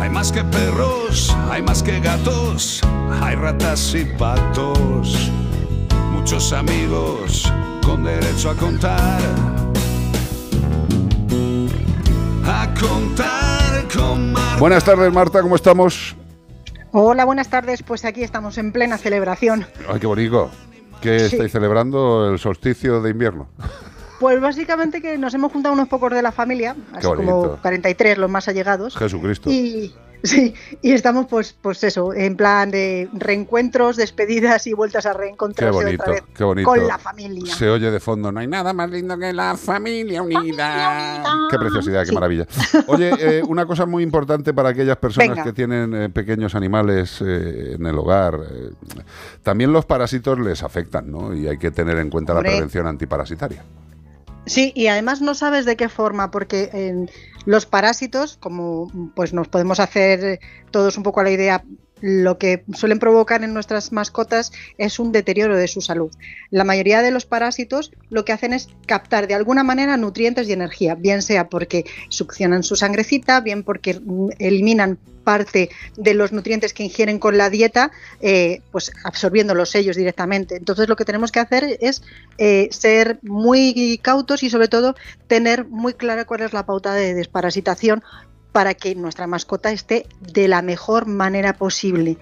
Hay 0.00 0.08
más 0.08 0.32
que 0.32 0.42
perros, 0.44 1.36
hay 1.50 1.60
más 1.60 1.82
que 1.82 2.00
gatos, 2.00 2.80
hay 3.20 3.36
ratas 3.36 3.94
y 3.94 4.06
patos. 4.06 5.30
Muchos 6.10 6.52
amigos 6.52 7.29
con 7.84 8.04
derecho 8.04 8.50
a 8.50 8.54
contar. 8.54 9.20
A 12.46 12.74
contar 12.78 13.88
con 13.94 14.34
Buenas 14.58 14.84
tardes, 14.84 15.12
Marta, 15.12 15.42
¿cómo 15.42 15.56
estamos? 15.56 16.16
Hola, 16.92 17.24
buenas 17.24 17.48
tardes. 17.48 17.82
Pues 17.82 18.04
aquí 18.04 18.22
estamos 18.22 18.58
en 18.58 18.72
plena 18.72 18.98
celebración. 18.98 19.66
Ay, 19.88 20.00
qué 20.00 20.06
bonito. 20.06 20.50
¿Qué 21.00 21.20
Sí. 21.20 21.36
estáis 21.36 21.52
celebrando? 21.52 22.30
¿El 22.30 22.38
solsticio 22.38 23.00
de 23.00 23.10
invierno? 23.10 23.48
Pues 24.18 24.38
básicamente 24.40 25.00
que 25.00 25.16
nos 25.16 25.32
hemos 25.32 25.50
juntado 25.52 25.72
unos 25.72 25.88
pocos 25.88 26.12
de 26.12 26.20
la 26.20 26.30
familia, 26.32 26.76
así 26.92 27.06
como 27.06 27.56
43 27.62 28.18
los 28.18 28.30
más 28.30 28.48
allegados. 28.48 28.96
Jesucristo. 28.96 29.50
Y 29.50 29.94
sí, 30.22 30.54
y 30.82 30.92
estamos 30.92 31.26
pues 31.28 31.54
pues 31.60 31.82
eso, 31.84 32.12
en 32.14 32.36
plan 32.36 32.70
de 32.70 33.08
reencuentros, 33.12 33.96
despedidas 33.96 34.66
y 34.66 34.72
vueltas 34.74 35.06
a 35.06 35.12
Qué 35.12 35.18
reencontrarse 35.18 35.72
bonito, 35.84 36.02
otra 36.02 36.12
vez 36.14 36.22
qué 36.34 36.44
bonito. 36.44 36.68
con 36.68 36.86
la 36.86 36.98
familia. 36.98 37.54
Se 37.54 37.68
oye 37.68 37.90
de 37.90 38.00
fondo, 38.00 38.30
no 38.32 38.40
hay 38.40 38.46
nada 38.46 38.72
más 38.72 38.90
lindo 38.90 39.18
que 39.18 39.32
la 39.32 39.56
familia 39.56 40.22
unida. 40.22 41.22
Qué 41.50 41.58
preciosidad, 41.58 42.04
qué 42.06 42.12
maravilla. 42.12 42.46
Oye, 42.86 43.10
eh, 43.18 43.42
una 43.46 43.66
cosa 43.66 43.86
muy 43.86 44.02
importante 44.02 44.52
para 44.54 44.70
aquellas 44.70 44.96
personas 44.96 45.30
Venga. 45.30 45.44
que 45.44 45.52
tienen 45.52 45.94
eh, 45.94 46.08
pequeños 46.10 46.54
animales 46.54 47.20
eh, 47.20 47.74
en 47.78 47.86
el 47.86 47.98
hogar. 47.98 48.38
también 49.42 49.72
los 49.72 49.84
parásitos 49.86 50.38
les 50.38 50.62
afectan, 50.62 51.10
¿no? 51.10 51.34
Y 51.34 51.48
hay 51.48 51.58
que 51.58 51.70
tener 51.70 51.98
en 51.98 52.10
cuenta 52.10 52.32
Hombre. 52.32 52.50
la 52.50 52.56
prevención 52.56 52.86
antiparasitaria. 52.86 53.62
Sí, 54.46 54.72
y 54.74 54.86
además 54.88 55.20
no 55.20 55.34
sabes 55.34 55.64
de 55.66 55.76
qué 55.76 55.88
forma, 55.88 56.30
porque 56.30 56.70
en- 56.72 57.10
Los 57.46 57.66
parásitos, 57.66 58.36
como 58.36 58.90
pues 59.14 59.32
nos 59.32 59.48
podemos 59.48 59.80
hacer 59.80 60.40
todos 60.70 60.96
un 60.96 61.02
poco 61.02 61.20
a 61.20 61.24
la 61.24 61.30
idea, 61.30 61.64
lo 62.00 62.38
que 62.38 62.64
suelen 62.74 62.98
provocar 62.98 63.42
en 63.44 63.54
nuestras 63.54 63.92
mascotas 63.92 64.52
es 64.78 64.98
un 64.98 65.12
deterioro 65.12 65.56
de 65.56 65.68
su 65.68 65.80
salud. 65.80 66.10
La 66.50 66.64
mayoría 66.64 67.02
de 67.02 67.10
los 67.10 67.26
parásitos 67.26 67.92
lo 68.08 68.24
que 68.24 68.32
hacen 68.32 68.52
es 68.52 68.68
captar 68.86 69.26
de 69.26 69.34
alguna 69.34 69.64
manera 69.64 69.96
nutrientes 69.96 70.48
y 70.48 70.52
energía, 70.52 70.94
bien 70.94 71.22
sea 71.22 71.48
porque 71.48 71.84
succionan 72.08 72.62
su 72.62 72.76
sangrecita, 72.76 73.40
bien 73.40 73.62
porque 73.62 73.94
mm, 73.94 74.30
eliminan 74.38 74.98
parte 75.24 75.70
de 75.96 76.14
los 76.14 76.32
nutrientes 76.32 76.72
que 76.72 76.82
ingieren 76.82 77.18
con 77.18 77.36
la 77.36 77.50
dieta, 77.50 77.90
eh, 78.20 78.62
pues 78.72 78.90
absorbiéndolos 79.04 79.74
ellos 79.74 79.96
directamente. 79.96 80.56
Entonces 80.56 80.88
lo 80.88 80.96
que 80.96 81.04
tenemos 81.04 81.30
que 81.30 81.40
hacer 81.40 81.78
es 81.80 82.02
eh, 82.38 82.68
ser 82.72 83.18
muy 83.22 84.00
cautos 84.02 84.42
y 84.42 84.50
sobre 84.50 84.68
todo 84.68 84.94
tener 85.26 85.66
muy 85.66 85.94
clara 85.94 86.24
cuál 86.24 86.40
es 86.40 86.52
la 86.52 86.66
pauta 86.66 86.94
de 86.94 87.14
desparasitación 87.14 88.02
para 88.52 88.74
que 88.74 88.94
nuestra 88.94 89.26
mascota 89.26 89.70
esté 89.70 90.06
de 90.20 90.48
la 90.48 90.62
mejor 90.62 91.06
manera 91.06 91.52
posible. 91.52 92.16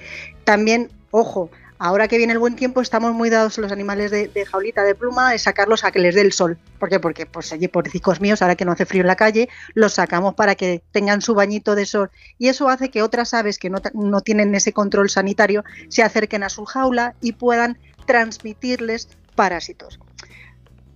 También, 0.45 0.91
ojo, 1.11 1.51
ahora 1.79 2.09
que 2.09 2.19
viene 2.19 2.33
el 2.33 2.39
buen 2.39 2.57
tiempo, 2.57 2.81
estamos 2.81 3.15
muy 3.15 3.31
dados 3.31 3.57
los 3.59 3.73
animales 3.73 4.11
de, 4.11 4.29
de 4.29 4.45
jaulita 4.45 4.83
de 4.83 4.95
pluma 4.95 5.31
de 5.31 5.39
sacarlos 5.39 5.85
a 5.85 5.91
que 5.91 6.01
les 6.01 6.15
dé 6.15 6.21
el 6.23 6.33
sol. 6.33 6.59
¿Por 6.79 6.89
qué? 6.89 7.01
Porque, 7.01 7.25
pues, 7.25 7.53
allí, 7.53 7.69
pobrecicos 7.69 8.21
míos, 8.21 8.43
ahora 8.43 8.57
que 8.57 8.65
no 8.65 8.73
hace 8.73 8.85
frío 8.85 9.01
en 9.03 9.07
la 9.07 9.17
calle, 9.17 9.49
los 9.75 9.95
sacamos 9.95 10.35
para 10.35 10.55
que 10.55 10.83
tengan 10.93 11.23
su 11.23 11.35
bañito 11.35 11.75
de 11.75 11.87
sol. 11.87 12.11
Y 12.39 12.49
eso 12.49 12.69
hace 12.69 12.91
que 12.91 13.03
otras 13.03 13.33
aves 13.33 13.59
que 13.59 13.71
no, 13.71 13.79
no 13.95 14.21
tienen 14.21 14.55
ese 14.55 14.73
control 14.73 15.09
sanitario 15.09 15.65
se 15.89 16.03
acerquen 16.03 16.43
a 16.43 16.49
su 16.49 16.65
jaula 16.65 17.15
y 17.21 17.33
puedan 17.33 17.79
transmitirles 18.07 19.09
parásitos. 19.35 19.99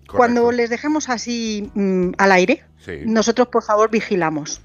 Cuando 0.08 0.52
les 0.52 0.68
dejamos 0.68 1.08
así 1.08 1.70
mm, 1.74 2.10
al 2.18 2.32
aire, 2.32 2.64
Sí. 2.84 3.02
nosotros 3.06 3.46
por 3.48 3.62
favor 3.62 3.90
vigilamos. 3.90 4.60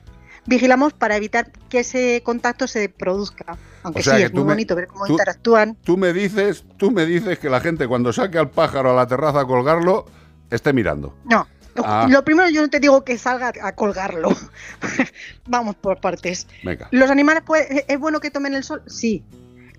Vigilamos 0.48 0.94
para 0.94 1.16
evitar 1.18 1.52
que 1.70 1.80
ese 1.82 2.22
contacto 2.24 2.68
se 2.68 2.90
produzca. 2.90 3.58
Aunque 3.84 4.00
O 4.00 4.04
sea 4.04 4.16
sí, 4.18 4.24
es 4.24 4.34
muy 4.34 4.44
me- 4.44 4.54
bonito 4.54 4.76
ver 4.76 4.88
cómo 4.88 5.06
tú- 5.06 5.12
interactúan. 5.14 5.76
Tú 5.84 5.98
me 5.98 6.14
dices, 6.14 6.64
tú 6.78 6.90
me 6.92 7.06
dices 7.06 7.38
que 7.40 7.50
la 7.50 7.60
gente 7.60 7.88
cuando 7.88 8.12
saque 8.14 8.38
al 8.38 8.50
pájaro 8.50 8.92
a 8.92 8.96
la 8.96 9.08
terraza 9.08 9.42
a 9.42 9.46
colgarlo 9.46 10.06
esté 10.50 10.74
mirando. 10.74 11.16
No. 11.26 11.46
Ah. 11.84 12.08
Lo 12.10 12.24
primero 12.24 12.50
yo 12.50 12.62
no 12.62 12.70
te 12.70 12.80
digo 12.80 13.04
que 13.04 13.18
salga 13.20 13.54
a 13.62 13.72
colgarlo. 13.76 14.30
Vamos 15.48 15.76
por 15.76 16.00
partes. 16.02 16.48
Venga. 16.64 16.88
¿Los 16.92 17.10
animales 17.12 17.44
puede- 17.46 17.86
es 17.88 18.00
bueno 18.00 18.20
que 18.20 18.32
tomen 18.32 18.54
el 18.56 18.64
sol? 18.64 18.82
Sí. 18.88 19.24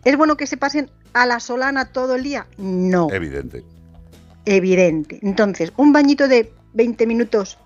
¿Es 0.04 0.16
bueno 0.16 0.36
que 0.36 0.46
se 0.46 0.56
pasen 0.56 0.90
a 1.12 1.26
la 1.26 1.40
solana 1.40 1.86
todo 1.86 2.14
el 2.14 2.22
día? 2.22 2.46
No. 2.56 3.08
Evidente. 3.10 3.64
Evidente. 4.44 5.18
Entonces, 5.22 5.72
¿un 5.76 5.92
bañito 5.92 6.28
de 6.28 6.52
20 6.74 7.06
minutos, 7.06 7.58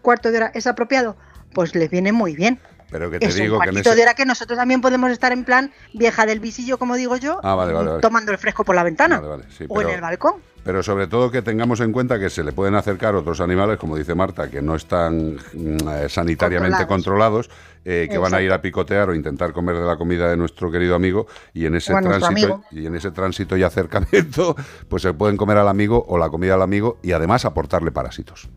cuarto 0.00 0.30
de 0.30 0.36
hora, 0.38 0.52
es 0.54 0.66
apropiado? 0.66 1.16
Pues 1.54 1.74
les 1.74 1.90
viene 1.90 2.12
muy 2.12 2.34
bien. 2.36 2.58
Pero 2.90 3.10
que 3.10 3.18
te 3.18 3.26
Es 3.26 3.36
un 3.36 3.42
digo 3.42 3.58
que 3.58 3.70
en 3.70 3.78
ese... 3.78 3.94
de 3.94 4.02
hora 4.02 4.12
que 4.12 4.26
nosotros 4.26 4.58
también 4.58 4.82
podemos 4.82 5.10
estar 5.10 5.32
en 5.32 5.44
plan 5.44 5.72
vieja 5.94 6.26
del 6.26 6.40
visillo, 6.40 6.76
como 6.78 6.96
digo 6.96 7.16
yo, 7.16 7.40
Ah, 7.42 7.54
vale, 7.54 7.72
vale, 7.72 7.88
vale. 7.88 8.02
tomando 8.02 8.32
el 8.32 8.36
fresco 8.38 8.64
por 8.64 8.74
la 8.76 8.82
ventana 8.82 9.22
sí, 9.48 9.64
o 9.68 9.80
en 9.80 9.86
pero- 9.86 9.94
el 9.96 10.00
balcón. 10.02 10.34
Pero 10.64 10.80
sobre 10.84 11.08
todo 11.08 11.28
que 11.32 11.42
tengamos 11.42 11.80
en 11.80 11.90
cuenta 11.90 12.20
que 12.20 12.30
se 12.30 12.44
le 12.44 12.52
pueden 12.52 12.76
acercar 12.76 13.16
otros 13.16 13.40
animales, 13.40 13.78
como 13.78 13.96
dice 13.96 14.14
Marta, 14.14 14.48
que 14.48 14.62
no 14.62 14.76
están 14.76 15.34
mm, 15.54 15.88
eh, 15.88 16.08
sanitariamente 16.08 16.86
controlados, 16.86 17.50
eh, 17.84 18.06
que 18.08 18.16
van 18.18 18.32
a 18.32 18.40
ir 18.42 18.52
a 18.52 18.62
picotear 18.62 19.08
o 19.08 19.14
intentar 19.14 19.52
comer 19.52 19.74
de 19.76 19.84
la 19.86 19.96
comida 19.96 20.28
de 20.30 20.36
nuestro 20.36 20.70
querido 20.70 20.94
amigo 20.94 21.26
y 21.52 21.66
en 21.66 21.74
ese 21.74 21.92
tránsito 21.94 22.26
amigo. 22.26 22.64
y 22.70 22.86
en 22.86 22.94
ese 22.94 23.10
tránsito 23.10 23.56
y 23.56 23.64
acercamiento, 23.64 24.54
pues 24.88 25.02
se 25.02 25.12
pueden 25.14 25.36
comer 25.36 25.56
al 25.56 25.66
amigo 25.66 26.04
o 26.06 26.16
la 26.16 26.28
comida 26.28 26.54
al 26.54 26.62
amigo 26.62 26.98
y 27.02 27.10
además 27.10 27.44
aportarle 27.44 27.90
parásitos. 27.90 28.48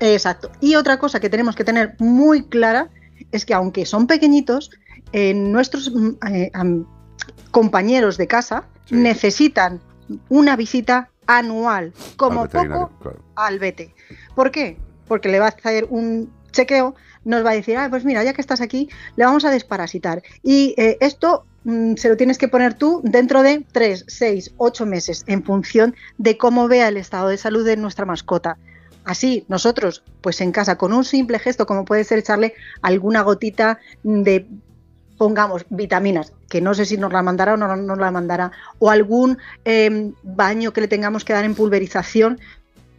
Exacto. 0.00 0.50
Y 0.60 0.76
otra 0.76 0.98
cosa 0.98 1.20
que 1.20 1.30
tenemos 1.30 1.56
que 1.56 1.64
tener 1.64 1.96
muy 1.98 2.44
clara 2.44 2.88
es 3.32 3.44
que 3.44 3.54
aunque 3.54 3.84
son 3.84 4.06
pequeñitos, 4.06 4.70
eh, 5.12 5.34
nuestros 5.34 5.90
mm, 5.92 6.10
eh, 6.32 6.50
compañeros 7.50 8.16
de 8.16 8.26
casa 8.26 8.64
necesitan 8.90 9.80
una 10.28 10.56
visita 10.56 11.10
anual, 11.26 11.92
como 12.16 12.42
Al 12.42 12.48
poco 12.48 12.90
claro. 13.00 13.24
al 13.36 13.58
vete. 13.58 13.94
¿Por 14.34 14.50
qué? 14.50 14.78
Porque 15.06 15.28
le 15.28 15.38
va 15.38 15.46
a 15.46 15.48
hacer 15.50 15.86
un 15.90 16.32
chequeo, 16.52 16.94
nos 17.24 17.44
va 17.44 17.50
a 17.50 17.54
decir, 17.54 17.76
ah, 17.76 17.88
pues 17.90 18.04
mira, 18.04 18.24
ya 18.24 18.32
que 18.32 18.40
estás 18.40 18.60
aquí, 18.60 18.88
le 19.16 19.24
vamos 19.24 19.44
a 19.44 19.50
desparasitar. 19.50 20.22
Y 20.42 20.74
eh, 20.78 20.96
esto 21.00 21.44
mm, 21.64 21.94
se 21.96 22.08
lo 22.08 22.16
tienes 22.16 22.38
que 22.38 22.48
poner 22.48 22.74
tú 22.74 23.00
dentro 23.04 23.42
de 23.42 23.64
3, 23.72 24.06
6, 24.08 24.54
8 24.56 24.86
meses, 24.86 25.24
en 25.26 25.44
función 25.44 25.94
de 26.16 26.38
cómo 26.38 26.68
vea 26.68 26.88
el 26.88 26.96
estado 26.96 27.28
de 27.28 27.36
salud 27.36 27.64
de 27.64 27.76
nuestra 27.76 28.06
mascota. 28.06 28.56
Así, 29.08 29.46
nosotros, 29.48 30.02
pues 30.20 30.38
en 30.42 30.52
casa, 30.52 30.76
con 30.76 30.92
un 30.92 31.02
simple 31.02 31.38
gesto, 31.38 31.64
como 31.64 31.86
puede 31.86 32.04
ser 32.04 32.18
echarle 32.18 32.52
alguna 32.82 33.22
gotita 33.22 33.78
de, 34.02 34.46
pongamos, 35.16 35.64
vitaminas, 35.70 36.34
que 36.50 36.60
no 36.60 36.74
sé 36.74 36.84
si 36.84 36.98
nos 36.98 37.10
la 37.10 37.22
mandará 37.22 37.54
o 37.54 37.56
no 37.56 37.74
nos 37.74 37.96
la 37.98 38.10
mandará, 38.10 38.52
o 38.78 38.90
algún 38.90 39.38
eh, 39.64 40.12
baño 40.22 40.74
que 40.74 40.82
le 40.82 40.88
tengamos 40.88 41.24
que 41.24 41.32
dar 41.32 41.46
en 41.46 41.54
pulverización, 41.54 42.38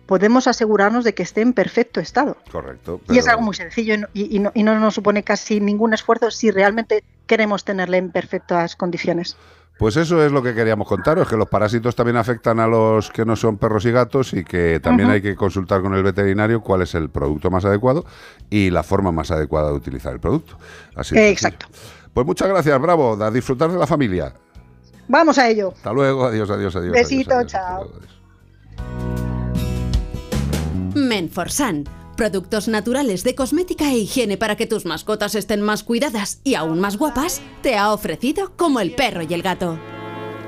podemos 0.08 0.48
asegurarnos 0.48 1.04
de 1.04 1.14
que 1.14 1.22
esté 1.22 1.42
en 1.42 1.54
perfecto 1.54 2.00
estado. 2.00 2.38
Correcto. 2.52 3.02
Y 3.08 3.20
es 3.20 3.28
algo 3.28 3.44
muy 3.44 3.54
sencillo 3.56 3.94
y 3.94 3.98
no, 4.00 4.08
y- 4.16 4.36
y 4.36 4.40
no- 4.40 4.52
y 4.56 4.64
no 4.64 4.80
nos 4.80 4.96
supone 4.96 5.22
casi 5.22 5.60
ningún 5.60 5.94
esfuerzo 5.94 6.32
si 6.32 6.50
realmente 6.50 7.04
queremos 7.28 7.64
tenerle 7.64 7.98
en 7.98 8.10
perfectas 8.12 8.76
condiciones. 8.76 9.38
Pues 9.80 9.96
eso 9.96 10.22
es 10.22 10.34
lo 10.34 10.44
que 10.44 10.54
queríamos 10.54 10.90
contaros, 10.90 11.30
que 11.30 11.38
los 11.38 11.48
parásitos 11.48 11.96
también 11.96 12.18
afectan 12.18 12.60
a 12.60 12.68
los 12.68 13.10
que 13.12 13.24
no 13.24 13.38
son 13.38 13.58
perros 13.58 13.86
y 13.86 13.92
gatos 13.92 14.34
y 14.34 14.44
que 14.44 14.82
también 14.82 15.10
hay 15.10 15.22
que 15.22 15.38
consultar 15.38 15.82
con 15.82 15.94
el 15.94 16.04
veterinario 16.04 16.60
cuál 16.60 16.82
es 16.82 16.96
el 16.96 17.10
producto 17.10 17.50
más 17.50 17.64
adecuado 17.64 18.04
y 18.50 18.72
la 18.72 18.84
forma 18.84 19.14
más 19.14 19.32
adecuada 19.32 19.70
de 19.70 19.76
utilizar 19.76 20.12
el 20.12 20.20
producto. 20.20 20.58
Así 20.96 21.18
Eh, 21.18 21.30
exacto. 21.30 21.68
Pues 22.14 22.28
muchas 22.28 22.50
gracias, 22.50 22.78
bravo, 22.82 23.14
a 23.24 23.32
disfrutar 23.32 23.72
de 23.72 23.78
la 23.78 23.88
familia. 23.88 24.34
Vamos 25.08 25.38
a 25.38 25.48
ello. 25.48 25.72
Hasta 25.74 25.94
luego, 25.94 26.26
adiós, 26.26 26.50
adiós, 26.50 26.76
adiós. 26.76 26.92
Besito, 26.92 27.36
adiós, 27.36 27.56
adiós. 27.56 27.88
chao. 27.88 28.10
Menforsan. 30.94 31.86
Productos 32.20 32.68
naturales 32.68 33.24
de 33.24 33.34
cosmética 33.34 33.94
e 33.94 33.98
higiene 33.98 34.36
para 34.36 34.58
que 34.58 34.68
tus 34.68 34.86
mascotas 34.86 35.36
estén 35.36 35.62
más 35.62 35.86
cuidadas 35.86 36.42
y 36.44 36.56
aún 36.56 36.82
más 36.82 36.98
guapas, 36.98 37.42
te 37.62 37.78
ha 37.78 37.94
ofrecido 37.94 38.52
como 38.58 38.82
el 38.82 38.94
perro 38.94 39.22
y 39.22 39.34
el 39.34 39.42
gato. 39.42 39.80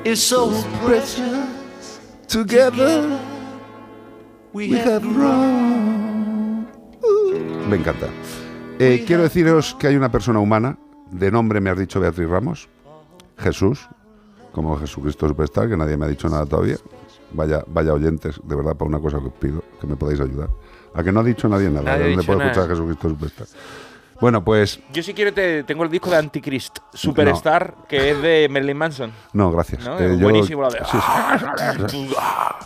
It's 0.03 0.19
so 0.19 0.51
precious. 0.85 2.01
Together 2.27 3.05
we 4.51 4.77
have 4.81 4.99
grown. 4.99 6.67
Me 7.69 7.77
encanta. 7.77 8.09
Eh, 8.77 9.05
quiero 9.07 9.23
deciros 9.23 9.73
que 9.79 9.87
hay 9.87 9.95
una 9.95 10.11
persona 10.11 10.41
humana, 10.41 10.77
de 11.09 11.31
nombre 11.31 11.61
me 11.61 11.69
has 11.69 11.79
dicho 11.79 12.01
Beatriz 12.01 12.27
Ramos, 12.27 12.67
Jesús, 13.37 13.87
como 14.51 14.77
Jesucristo 14.77 15.25
Superstar, 15.25 15.69
que 15.69 15.77
nadie 15.77 15.95
me 15.95 16.03
ha 16.03 16.09
dicho 16.09 16.27
nada 16.27 16.45
todavía. 16.45 16.75
Vaya, 17.31 17.63
vaya 17.65 17.93
oyentes, 17.93 18.41
de 18.43 18.55
verdad, 18.57 18.75
para 18.75 18.89
una 18.89 18.99
cosa 18.99 19.19
que 19.19 19.27
os 19.27 19.33
pido, 19.35 19.63
que 19.79 19.87
me 19.87 19.95
podáis 19.95 20.19
ayudar. 20.19 20.49
A 20.93 21.03
que 21.03 21.11
no 21.11 21.21
ha 21.21 21.23
dicho 21.23 21.47
nadie 21.47 21.69
nada, 21.69 21.97
Nadie 21.97 22.09
¿dónde 22.09 22.23
puedo 22.23 22.39
nada. 22.39 22.51
escuchar 22.51 22.69
a 22.69 22.73
Jesucristo 22.73 23.09
Superstar? 23.09 23.47
Bueno, 24.19 24.43
pues 24.43 24.79
Yo 24.93 25.01
si 25.01 25.13
quiero 25.15 25.33
te, 25.33 25.63
tengo 25.63 25.83
el 25.83 25.89
disco 25.89 26.09
de 26.11 26.17
Antichrist 26.17 26.77
Superstar, 26.93 27.73
que 27.89 28.11
es 28.11 28.21
de 28.21 28.47
Marilyn 28.51 28.77
Manson. 28.77 29.11
no, 29.33 29.51
gracias. 29.51 29.83
¿no? 29.83 29.97
Eh, 29.99 30.15
yo- 30.17 30.23
Buenísimo 30.23 30.61
la 30.61 30.69
de... 30.69 30.79
sí, 30.85 30.97
sí. 31.87 32.09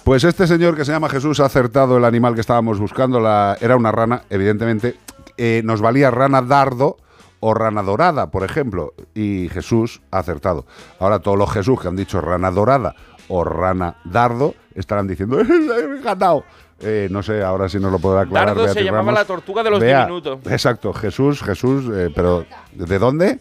Pues 0.04 0.24
este 0.26 0.48
señor 0.48 0.76
que 0.76 0.84
se 0.86 0.92
llama 0.92 1.08
Jesús 1.10 1.40
ha 1.40 1.46
acertado 1.46 1.98
el 1.98 2.04
animal 2.06 2.36
que 2.36 2.42
estábamos 2.42 2.80
buscando. 2.80 3.20
La, 3.20 3.58
era 3.62 3.76
una 3.78 3.92
rana, 3.92 4.24
evidentemente. 4.30 4.98
Eh, 5.38 5.62
nos 5.64 5.82
valía 5.82 6.12
rana 6.12 6.42
dardo 6.42 6.98
o 7.40 7.54
rana 7.54 7.84
dorada, 7.84 8.32
por 8.32 8.44
ejemplo. 8.44 8.94
Y 9.14 9.48
Jesús 9.50 10.02
ha 10.12 10.20
acertado. 10.20 10.66
Ahora 11.00 11.20
todos 11.20 11.38
los 11.38 11.52
Jesús 11.52 11.80
que 11.80 11.88
han 11.88 11.96
dicho 11.96 12.20
rana 12.22 12.52
dorada 12.52 12.96
o 13.30 13.44
rana 13.44 13.96
dardo 14.04 14.56
estarán 14.76 15.08
diciendo 15.08 15.40
¡he 15.42 16.02
ganado! 16.02 16.44
Eh, 16.82 17.08
no 17.10 17.24
sé, 17.24 17.42
ahora 17.42 17.70
sí 17.70 17.80
nos 17.80 17.92
lo 17.92 18.00
podrá 18.00 18.22
aclarar. 18.22 18.56
Dardo 18.56 18.74
se 18.74 18.84
llamaba 18.84 18.98
Ramos. 19.04 19.14
la 19.14 19.26
tortuga 19.26 19.64
de 19.64 19.70
los 19.70 19.80
Bea, 19.80 20.02
diminutos. 20.06 20.40
Exacto, 20.50 20.92
Jesús, 20.94 21.42
Jesús, 21.42 21.86
eh, 21.94 22.12
pero 22.14 22.46
¿de 22.74 23.00
dónde? 23.00 23.40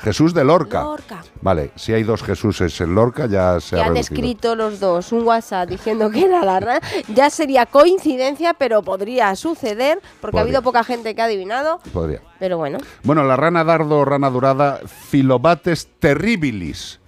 Jesús 0.00 0.34
de 0.34 0.44
Lorca. 0.44 0.82
Lorca. 0.82 1.22
Vale, 1.40 1.70
si 1.76 1.94
hay 1.94 2.02
dos 2.02 2.22
Jesuses 2.22 2.78
en 2.82 2.94
Lorca 2.94 3.24
ya 3.24 3.58
se 3.58 3.76
Que 3.76 3.80
ha 3.80 3.86
han 3.86 3.94
reducido. 3.94 4.14
escrito 4.16 4.54
los 4.54 4.78
dos 4.78 5.12
un 5.12 5.22
WhatsApp 5.26 5.66
diciendo 5.70 6.10
que 6.10 6.26
era 6.26 6.44
la 6.44 6.60
rana, 6.60 6.80
ya 7.08 7.30
sería 7.30 7.64
coincidencia, 7.64 8.52
pero 8.52 8.82
podría 8.82 9.34
suceder, 9.34 10.00
porque 10.20 10.36
ha 10.36 10.42
habido 10.42 10.60
poca 10.60 10.84
gente 10.84 11.14
que 11.14 11.22
ha 11.22 11.24
adivinado, 11.24 11.80
Podría. 11.94 12.20
pero 12.38 12.58
bueno. 12.58 12.76
Bueno, 13.02 13.24
la 13.24 13.36
rana 13.36 13.64
dardo 13.64 14.04
rana 14.04 14.28
dorada, 14.28 14.80
Filobates 14.86 15.88
terribilis. 15.98 17.00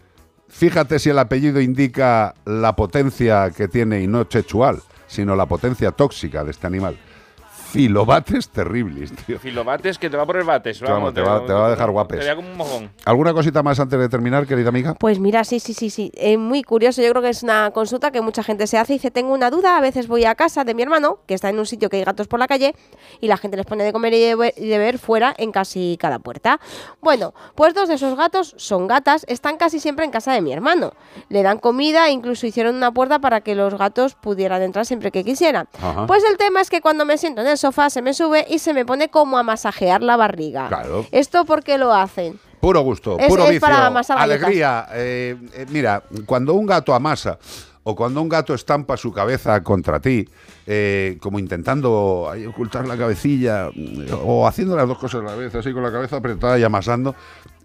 Fíjate 0.48 0.98
si 0.98 1.10
el 1.10 1.18
apellido 1.18 1.60
indica 1.60 2.32
la 2.47 2.74
potencia 2.76 3.50
que 3.50 3.68
tiene 3.68 4.00
y 4.00 4.06
no 4.06 4.24
chechual, 4.24 4.81
sino 5.07 5.36
la 5.36 5.47
potencia 5.47 5.93
tóxica 5.93 6.44
de 6.44 6.51
este 6.51 6.67
animal. 6.67 6.99
Filobates 7.76 8.48
terribles, 8.48 9.12
tío. 9.26 9.38
Filobates 9.38 9.98
que 9.98 10.08
te 10.10 10.16
va 10.16 10.22
a 10.22 10.26
poner 10.26 10.44
bates. 10.44 10.80
Vamos, 10.80 11.12
te 11.12 11.20
va- 11.20 11.44
te 11.46 11.52
va 11.52 11.66
a 11.66 11.70
dejar 11.70 11.90
guapes. 11.90 12.24
Te 12.26 12.34
como 12.34 12.48
un 12.50 12.56
mojón. 12.56 12.90
¿Alguna 13.05 13.32
cosita 13.34 13.62
más 13.62 13.78
antes 13.80 13.98
de 13.98 14.08
terminar, 14.08 14.46
querida 14.46 14.70
amiga? 14.70 14.94
Pues 14.94 15.18
mira, 15.18 15.44
sí, 15.44 15.60
sí, 15.60 15.74
sí, 15.74 15.90
sí. 15.90 16.10
Es 16.14 16.38
muy 16.38 16.62
curioso. 16.62 17.02
Yo 17.02 17.10
creo 17.10 17.22
que 17.22 17.28
es 17.28 17.42
una 17.42 17.70
consulta 17.72 18.10
que 18.10 18.20
mucha 18.20 18.42
gente 18.42 18.66
se 18.66 18.78
hace 18.78 18.94
y 18.94 18.96
dice, 18.96 19.10
tengo 19.10 19.32
una 19.34 19.50
duda. 19.50 19.76
A 19.76 19.80
veces 19.80 20.08
voy 20.08 20.24
a 20.24 20.34
casa 20.34 20.64
de 20.64 20.74
mi 20.74 20.82
hermano, 20.82 21.18
que 21.26 21.34
está 21.34 21.50
en 21.50 21.58
un 21.58 21.66
sitio 21.66 21.88
que 21.90 21.98
hay 21.98 22.05
gatos 22.05 22.28
por 22.28 22.38
la 22.40 22.46
calle, 22.48 22.74
y 23.20 23.28
la 23.28 23.36
gente 23.36 23.56
les 23.56 23.66
pone 23.66 23.84
de 23.84 23.92
comer 23.92 24.14
y 24.14 24.20
de 24.20 24.34
be- 24.34 24.55
y 24.56 24.68
de 24.68 24.78
beber 24.78 24.98
fuera 24.98 25.34
en 25.36 25.52
casi 25.52 25.96
cada 26.00 26.18
puerta. 26.18 26.58
Bueno, 27.00 27.34
pues 27.55 27.74
dos 27.74 27.88
de 27.88 27.94
esos 27.96 28.16
gatos 28.16 28.55
son 28.56 28.86
gatas, 28.86 29.24
están 29.28 29.56
casi 29.58 29.80
siempre 29.80 30.05
en 30.05 30.10
casa 30.10 30.32
de 30.32 30.40
mi 30.40 30.52
hermano. 30.52 30.92
Le 31.28 31.42
dan 31.42 31.58
comida 31.58 32.08
e 32.08 32.12
incluso 32.12 32.46
hicieron 32.46 32.74
una 32.76 32.90
puerta 32.92 33.18
para 33.18 33.40
que 33.42 33.55
los 33.55 33.74
gatos 33.74 34.14
pudieran 34.14 34.62
entrar 34.62 34.86
siempre 34.86 35.10
que 35.10 35.24
quisieran. 35.24 35.68
Ajá. 35.80 36.06
Pues 36.06 36.22
el 36.30 36.36
tema 36.36 36.60
es 36.60 36.70
que 36.70 36.80
cuando 36.80 37.05
me 37.05 37.18
siento 37.18 37.40
en 37.42 37.48
el 37.48 37.58
sofá 37.66 37.90
se 37.90 38.00
me 38.02 38.14
sube 38.14 38.46
y 38.48 38.58
se 38.60 38.72
me 38.72 38.84
pone 38.84 39.08
como 39.08 39.38
a 39.38 39.42
masajear 39.42 40.02
la 40.02 40.16
barriga. 40.16 40.68
Claro. 40.68 41.04
¿Esto 41.10 41.44
por 41.44 41.62
qué 41.64 41.78
lo 41.78 41.92
hacen? 41.92 42.38
Puro 42.60 42.80
gusto, 42.80 43.18
Es- 43.18 43.28
puro 43.28 43.42
es 43.44 43.50
vicio, 43.50 43.60
para 43.60 43.86
amasar 43.86 44.18
alegría. 44.18 44.86
Eh, 44.92 45.36
eh, 45.52 45.66
mira, 45.70 46.02
cuando 46.26 46.54
un 46.54 46.64
gato 46.66 46.94
amasa 46.94 47.38
o 47.82 47.94
cuando 47.94 48.20
un 48.22 48.28
gato 48.28 48.54
estampa 48.54 48.96
su 48.96 49.12
cabeza 49.12 49.62
contra 49.62 50.00
ti, 50.00 50.28
eh, 50.66 51.18
como 51.20 51.38
intentando 51.38 52.30
ocultar 52.48 52.86
la 52.86 52.96
cabecilla 52.96 53.68
o 54.24 54.46
haciendo 54.46 54.76
las 54.76 54.86
dos 54.88 54.98
cosas 54.98 55.20
a 55.22 55.24
la 55.24 55.34
vez, 55.34 55.54
así 55.54 55.72
con 55.72 55.82
la 55.82 55.92
cabeza 55.92 56.16
apretada 56.16 56.58
y 56.58 56.64
amasando, 56.64 57.14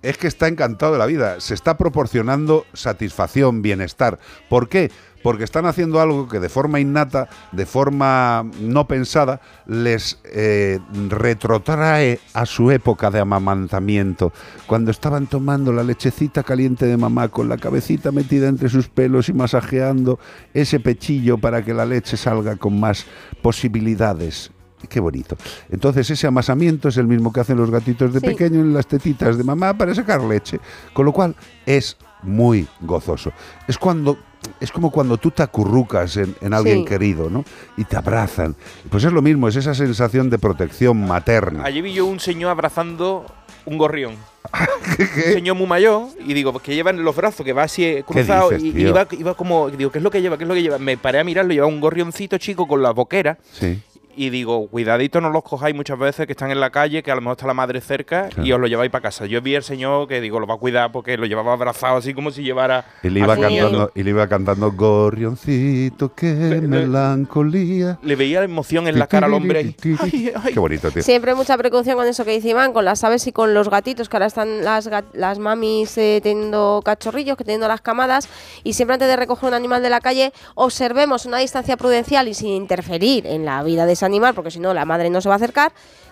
es 0.04 0.18
que 0.18 0.28
está 0.28 0.48
encantado 0.48 0.94
de 0.94 0.98
la 1.00 1.06
vida. 1.06 1.40
Se 1.40 1.54
está 1.54 1.78
proporcionando 1.78 2.66
satisfacción, 2.74 3.62
bienestar. 3.62 4.18
¿Por 4.50 4.68
qué? 4.68 4.92
Porque 5.24 5.44
están 5.44 5.66
haciendo 5.66 6.02
algo 6.02 6.28
que 6.28 6.40
de 6.40 6.50
forma 6.50 6.80
innata, 6.80 7.30
de 7.52 7.66
forma 7.66 8.44
no 8.60 8.88
pensada, 8.88 9.40
les 9.68 10.20
eh, 10.26 10.80
retrotrae 11.10 12.20
a 12.34 12.46
su 12.46 12.72
época 12.72 13.12
de 13.12 13.20
amamantamiento, 13.20 14.34
cuando 14.68 14.92
estaban 14.92 15.28
tomando 15.28 15.72
la 15.74 15.84
lechecita 15.84 16.44
caliente 16.44 16.86
de 16.86 16.98
mamá 16.98 17.28
con 17.30 17.50
la 17.50 17.58
cabecita 17.58 18.12
metida 18.12 18.48
entre 18.48 18.70
sus 18.70 18.88
pelos 18.88 19.30
y 19.30 19.34
masajeando 19.34 20.20
ese 20.54 20.80
pechillo 20.80 21.38
para 21.38 21.64
que 21.64 21.74
la 21.74 21.86
leche 21.86 22.18
salga 22.18 22.56
con 22.56 22.80
más 22.80 23.06
posibilidades. 23.42 24.52
Qué 24.90 25.00
bonito. 25.00 25.38
Entonces 25.70 26.10
ese 26.10 26.26
amasamiento 26.26 26.88
es 26.90 26.98
el 26.98 27.06
mismo 27.06 27.32
que 27.32 27.40
hacen 27.42 27.58
los 27.58 27.70
gatitos 27.70 28.14
de 28.14 28.20
Sí. 28.20 28.26
pequeño 28.26 28.62
en 28.62 28.74
las 28.74 28.88
tetitas 28.88 29.38
de 29.38 29.44
mamá 29.44 29.76
para 29.78 29.94
sacar 29.94 30.22
leche, 30.24 30.60
con 30.94 31.06
lo 31.06 31.12
cual 31.14 31.36
es 31.68 31.98
muy 32.24 32.68
gozoso. 32.82 33.32
Es 33.68 33.78
cuando 33.78 34.18
es 34.60 34.72
como 34.72 34.92
cuando 34.92 35.18
tú 35.18 35.32
te 35.32 35.44
acurrucas 35.44 36.18
en, 36.18 36.36
en 36.42 36.54
alguien 36.54 36.80
Sí. 36.80 36.86
querido, 36.86 37.30
¿no? 37.30 37.44
Y 37.78 37.84
te 37.86 37.98
abrazan. 37.98 38.56
Pues 38.90 39.04
es 39.04 39.12
lo 39.14 39.22
mismo, 39.22 39.48
es 39.48 39.56
esa 39.56 39.74
sensación 39.74 40.30
de 40.30 40.40
protección 40.40 41.06
materna. 41.06 41.64
Allí 41.64 41.82
vi 41.82 41.94
yo 41.94 42.06
un 42.06 42.20
señor 42.20 42.52
abrazando 42.52 43.26
un 43.66 43.78
gorrión. 43.78 44.16
Un 45.00 45.34
señor 45.34 45.56
muy 45.56 45.68
mayor 45.68 46.08
y 46.26 46.34
digo, 46.34 46.52
pues 46.52 46.64
que 46.64 46.74
lleva 46.76 46.90
en 46.90 47.04
los 47.04 47.16
brazos, 47.16 47.46
que 47.46 47.54
va 47.54 47.64
así 47.64 47.86
eh, 47.86 48.04
cruzado 48.06 48.50
dices, 48.50 48.64
y, 48.76 48.82
iba, 48.82 49.08
iba 49.12 49.34
como, 49.36 49.70
digo, 49.70 49.92
¿qué 49.92 50.00
es 50.00 50.04
lo 50.04 50.10
que 50.10 50.22
lleva? 50.22 50.38
¿Qué 50.38 50.44
es 50.44 50.48
lo 50.48 50.56
que 50.56 50.64
lleva? 50.64 50.80
Me 50.80 50.98
paré 50.98 51.20
a 51.20 51.24
mirarlo, 51.24 51.54
lleva 51.54 51.68
un 51.68 51.80
gorrioncito 51.80 52.38
chico 52.40 52.68
con 52.68 52.82
la 52.82 52.92
boquera 52.92 53.38
Sí. 53.54 53.80
Y 54.16 54.30
digo, 54.30 54.68
cuidadito, 54.68 55.22
no 55.22 55.30
los 55.30 55.44
cojáis 55.44 55.76
muchas 55.76 55.98
veces 55.98 56.26
que 56.26 56.34
están 56.34 56.52
en 56.52 56.60
la 56.60 56.70
calle, 56.70 57.04
que 57.04 57.12
a 57.12 57.16
lo 57.16 57.22
mejor 57.22 57.34
está 57.34 57.48
la 57.48 57.54
madre 57.54 57.82
cerca 57.82 58.30
y 58.44 58.52
os 58.52 58.60
lo 58.60 58.68
lleváis 58.68 58.92
para 58.92 59.04
casa. 59.04 59.26
Yo 59.26 59.42
vi 59.42 59.56
al 59.56 59.64
señor 59.64 60.08
que 60.08 60.22
digo, 60.22 60.40
lo 60.40 60.48
va 60.48 60.56
a 60.56 60.58
cuidar 60.58 60.92
porque 60.92 61.18
lo 61.18 61.26
llevaba 61.26 61.54
abrazado 61.54 61.98
así 61.98 62.14
como 62.14 62.32
si 62.32 62.44
llevara 62.44 62.86
Y 63.04 63.10
le 63.10 63.20
iba 63.22 63.38
cantando, 63.38 63.92
y 63.96 64.04
le 64.04 64.10
iba 64.10 64.28
cantando 64.28 64.72
Gorrioncito, 64.72 66.14
qué 66.14 66.62
melancolía. 66.62 68.00
Le 68.02 68.16
veía 68.16 68.40
la 68.40 68.46
emoción 68.46 68.88
en 68.88 69.00
la 69.00 69.08
cara 69.08 69.28
al 69.28 69.34
hombre. 69.34 69.76
Qué 69.82 70.60
bonito, 70.60 70.92
tío. 70.92 71.04
Siempre 71.04 71.36
mucha 71.36 71.58
precaución 71.58 71.96
con 71.96 72.08
eso 72.08 72.26
que 72.26 72.32
dice 72.32 72.50
Iván, 72.50 72.74
con 72.74 72.86
las 72.86 73.04
aves 73.04 73.26
y 73.28 73.32
con 73.32 73.54
los 73.54 73.70
gatitos, 73.70 74.10
que 74.10 74.18
ahora 74.18 74.28
están 74.28 74.64
las, 74.64 74.90
las 75.14 75.40
mamis 75.40 75.98
eh, 75.98 76.20
teniendo 76.24 76.82
cachorrillos, 76.84 77.38
que 77.38 77.44
teniendo 77.44 77.68
las 77.68 77.82
camadas, 77.82 78.30
y 78.64 78.74
siempre 78.74 78.96
antes 78.96 79.08
de 79.08 79.16
recoger 79.16 79.50
un 79.50 79.56
animal 79.56 79.82
de 79.82 79.90
la 79.90 80.02
calle, 80.02 80.34
observemos 80.56 81.26
una 81.26 81.38
distancia 81.38 81.78
prudencial 81.78 82.28
y 82.28 82.34
sin 82.34 82.50
interferir 82.50 83.26
en 83.28 83.46
la 83.46 83.64
vida 83.64 83.86
de 83.86 83.96
ese 84.02 84.06
animal, 84.08 84.34
porque 84.34 84.52
si 84.52 84.60
no 84.60 84.74
la 84.74 84.84
madre 84.86 85.10
no 85.10 85.22
se 85.22 85.30
va 85.30 85.36
a 85.36 85.38
acercar, 85.38 85.72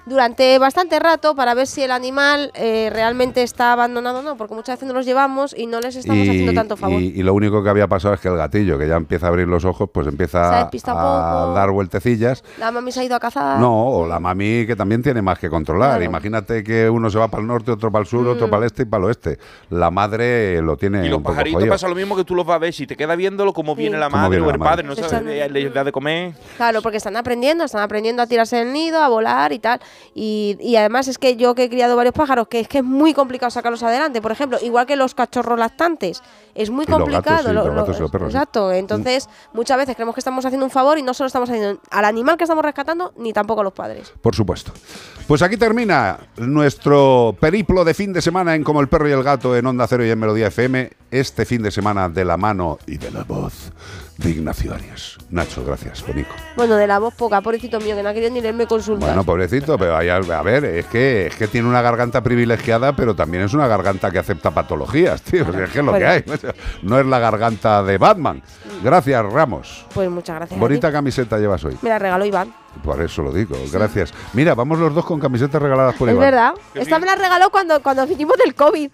durante 0.09 0.57
bastante 0.59 0.99
rato 0.99 1.35
para 1.35 1.53
ver 1.53 1.67
si 1.67 1.83
el 1.83 1.91
animal 1.91 2.51
eh, 2.55 2.89
realmente 2.91 3.43
está 3.43 3.71
abandonado 3.73 4.19
o 4.19 4.21
no, 4.23 4.35
porque 4.35 4.55
muchas 4.55 4.75
veces 4.77 4.87
no 4.87 4.93
los 4.93 5.05
llevamos 5.05 5.55
y 5.57 5.67
no 5.67 5.79
les 5.79 5.95
estamos 5.95 6.27
haciendo 6.27 6.53
tanto 6.53 6.75
favor. 6.75 6.99
y- 7.01 7.13
y 7.19 7.23
lo 7.23 7.33
único 7.33 7.63
que 7.63 7.69
había 7.69 7.87
pasado 7.87 8.13
es 8.15 8.19
que 8.19 8.27
el 8.27 8.35
gatillo, 8.35 8.77
que 8.77 8.87
ya 8.87 8.95
empieza 8.95 9.27
a 9.27 9.29
abrir 9.29 9.47
los 9.47 9.63
ojos, 9.65 9.89
pues 9.93 10.07
empieza 10.07 10.61
a, 10.61 10.69
poco. 10.69 11.53
dar 11.53 11.71
vueltecillas. 11.71 12.43
La 12.57 12.71
mami 12.71 12.91
se 12.91 13.01
ha 13.01 13.03
ido 13.03 13.15
a 13.15 13.19
cazar. 13.19 13.59
No, 13.59 13.87
o 13.87 14.07
la 14.07 14.19
mami 14.19 14.65
que 14.65 14.75
también 14.75 15.01
tiene 15.03 15.21
más 15.21 15.39
que 15.39 15.49
controlar. 15.49 15.91
Claro. 15.91 16.03
Imagínate 16.03 16.63
que 16.63 16.89
uno 16.89 17.09
se 17.09 17.17
va 17.19 17.27
para 17.27 17.41
el 17.41 17.47
norte, 17.47 17.71
otro 17.71 17.91
para 17.91 18.01
el 18.01 18.07
sur, 18.07 18.27
otro 18.27 18.47
Mm. 18.47 18.49
para 18.49 18.61
el 18.63 18.65
este 18.67 18.81
y 18.83 18.85
para 18.85 19.01
el 19.01 19.07
oeste. 19.07 19.37
La 19.69 19.91
madre 19.91 20.61
lo 20.61 20.75
tiene 20.77 21.05
Y 21.05 21.09
los 21.09 21.17
un 21.17 21.23
poco 21.23 21.33
pajaritos 21.35 21.59
jodido. 21.61 21.73
pasa 21.73 21.87
lo 21.87 21.95
mismo 21.95 22.15
que 22.15 22.23
tú 22.23 22.35
los 22.35 22.45
vas 22.45 22.55
a 22.55 22.59
ver. 22.59 22.73
Si 22.73 22.87
te 22.87 22.95
queda 22.97 23.15
viéndolo, 23.15 23.53
como 23.53 23.75
viene 23.75 23.97
la 23.97 24.09
madre 24.09 24.29
viene 24.29 24.43
o 24.45 24.47
la 24.47 24.53
el 24.53 24.59
madre. 24.59 24.71
padre, 24.71 24.87
no 24.87 24.93
Están- 24.93 25.09
sabes, 25.09 25.25
le- 25.25 25.49
les 25.49 25.73
da 25.73 25.83
de 25.83 25.91
comer. 25.91 26.33
Claro, 26.57 26.81
porque 26.81 26.97
están 26.97 27.15
aprendiendo, 27.15 27.63
están 27.63 27.81
aprendiendo 27.81 28.21
a 28.23 28.27
tirarse 28.27 28.55
del 28.57 28.73
nido, 28.73 29.01
a 29.01 29.09
volar 29.09 29.51
y 29.51 29.59
tal. 29.59 29.79
Y, 30.13 30.57
y 30.59 30.75
además 30.75 31.07
es 31.07 31.17
que 31.17 31.35
yo 31.35 31.55
que 31.55 31.65
he 31.65 31.69
criado 31.69 31.95
varios 31.95 32.13
pájaros, 32.13 32.47
que 32.47 32.59
es 32.59 32.67
que 32.67 32.79
es 32.79 32.83
muy 32.83 33.13
complicado 33.13 33.49
sacarlos 33.49 33.83
adelante. 33.83 34.21
Por 34.21 34.31
ejemplo, 34.31 34.57
igual 34.61 34.85
que 34.85 34.95
los 34.95 35.15
cachorros 35.15 35.57
lactantes, 35.57 36.21
es 36.55 36.69
muy 36.69 36.85
complicado. 36.85 37.49
Exacto. 38.25 38.71
Entonces, 38.71 39.29
muchas 39.53 39.77
veces 39.77 39.95
creemos 39.95 40.15
que 40.15 40.19
estamos 40.19 40.45
haciendo 40.45 40.65
un 40.65 40.71
favor 40.71 40.97
y 40.97 41.03
no 41.03 41.13
solo 41.13 41.27
estamos 41.27 41.49
haciendo 41.49 41.79
al 41.89 42.05
animal 42.05 42.37
que 42.37 42.43
estamos 42.43 42.63
rescatando, 42.63 43.13
ni 43.17 43.33
tampoco 43.33 43.61
a 43.61 43.63
los 43.63 43.73
padres. 43.73 44.11
Por 44.21 44.35
supuesto. 44.35 44.71
Pues 45.27 45.41
aquí 45.41 45.57
termina 45.57 46.19
nuestro 46.37 47.35
periplo 47.39 47.85
de 47.85 47.93
fin 47.93 48.13
de 48.13 48.21
semana 48.21 48.55
en 48.55 48.63
Como 48.63 48.81
el 48.81 48.87
perro 48.87 49.07
y 49.07 49.11
el 49.11 49.23
gato 49.23 49.55
en 49.55 49.65
Onda 49.65 49.87
Cero 49.87 50.05
y 50.05 50.09
en 50.09 50.19
Melodía 50.19 50.47
FM. 50.47 50.91
Este 51.11 51.45
fin 51.45 51.61
de 51.61 51.71
semana 51.71 52.09
de 52.09 52.25
la 52.25 52.37
mano 52.37 52.77
y 52.87 52.97
de 52.97 53.11
la 53.11 53.23
voz 53.23 53.71
de 54.19 54.31
Ignacio 54.31 54.73
Arias. 54.73 55.17
Nacho, 55.29 55.63
gracias, 55.63 56.05
Bonico. 56.05 56.33
Bueno, 56.57 56.75
de 56.75 56.87
la 56.87 56.99
voz 56.99 57.13
poca, 57.13 57.39
pobrecito 57.39 57.79
mío, 57.79 57.95
que 57.95 58.03
no 58.03 58.09
ha 58.09 58.13
querido 58.13 58.31
ni 58.33 58.41
leerme 58.41 58.67
consultas. 58.67 59.07
Bueno, 59.07 59.23
pobrecito, 59.23 59.77
pero 59.77 59.95
hay, 59.95 60.09
a 60.09 60.19
ver, 60.41 60.65
es 60.65 60.85
que, 60.87 61.27
es 61.27 61.35
que 61.37 61.47
tiene 61.47 61.69
una 61.69 61.81
garganta 61.81 62.21
privilegiada, 62.21 62.93
pero 62.95 63.15
también 63.15 63.43
es 63.43 63.53
una 63.53 63.67
garganta 63.67 64.11
que 64.11 64.19
acepta 64.19 64.51
patologías, 64.51 65.21
tío. 65.21 65.45
O 65.47 65.53
sea, 65.53 65.63
es 65.63 65.69
que 65.71 65.79
es 65.79 65.85
lo 65.85 65.93
que 65.93 66.05
hay. 66.05 66.23
No 66.83 66.99
es 66.99 67.05
la 67.05 67.19
garganta 67.19 67.81
de 67.83 67.97
Batman. 67.97 68.41
Gracias, 68.83 69.25
Ramos. 69.31 69.85
Pues 69.93 70.09
muchas 70.09 70.35
gracias. 70.35 70.57
a 70.57 70.59
Bonita 70.61 70.87
ti. 70.89 70.93
camiseta 70.93 71.37
llevas 71.37 71.63
hoy. 71.63 71.77
Me 71.81 71.89
la 71.89 71.99
regaló 71.99 72.25
Iván. 72.25 72.53
Por 72.83 73.01
eso 73.01 73.23
lo 73.23 73.31
digo, 73.31 73.55
gracias. 73.71 74.13
Mira, 74.33 74.53
vamos 74.53 74.77
los 74.79 74.93
dos 74.93 75.03
con 75.05 75.19
camisetas 75.19 75.61
regaladas 75.61 75.95
por 75.95 76.07
es 76.09 76.13
Iván. 76.15 76.25
verdad. 76.25 76.53
Esta 76.75 76.99
me 76.99 77.05
la 77.07 77.15
regaló 77.15 77.49
cuando, 77.49 77.81
cuando 77.81 78.05
vinimos 78.05 78.37
del 78.37 78.53
COVID. 78.53 78.91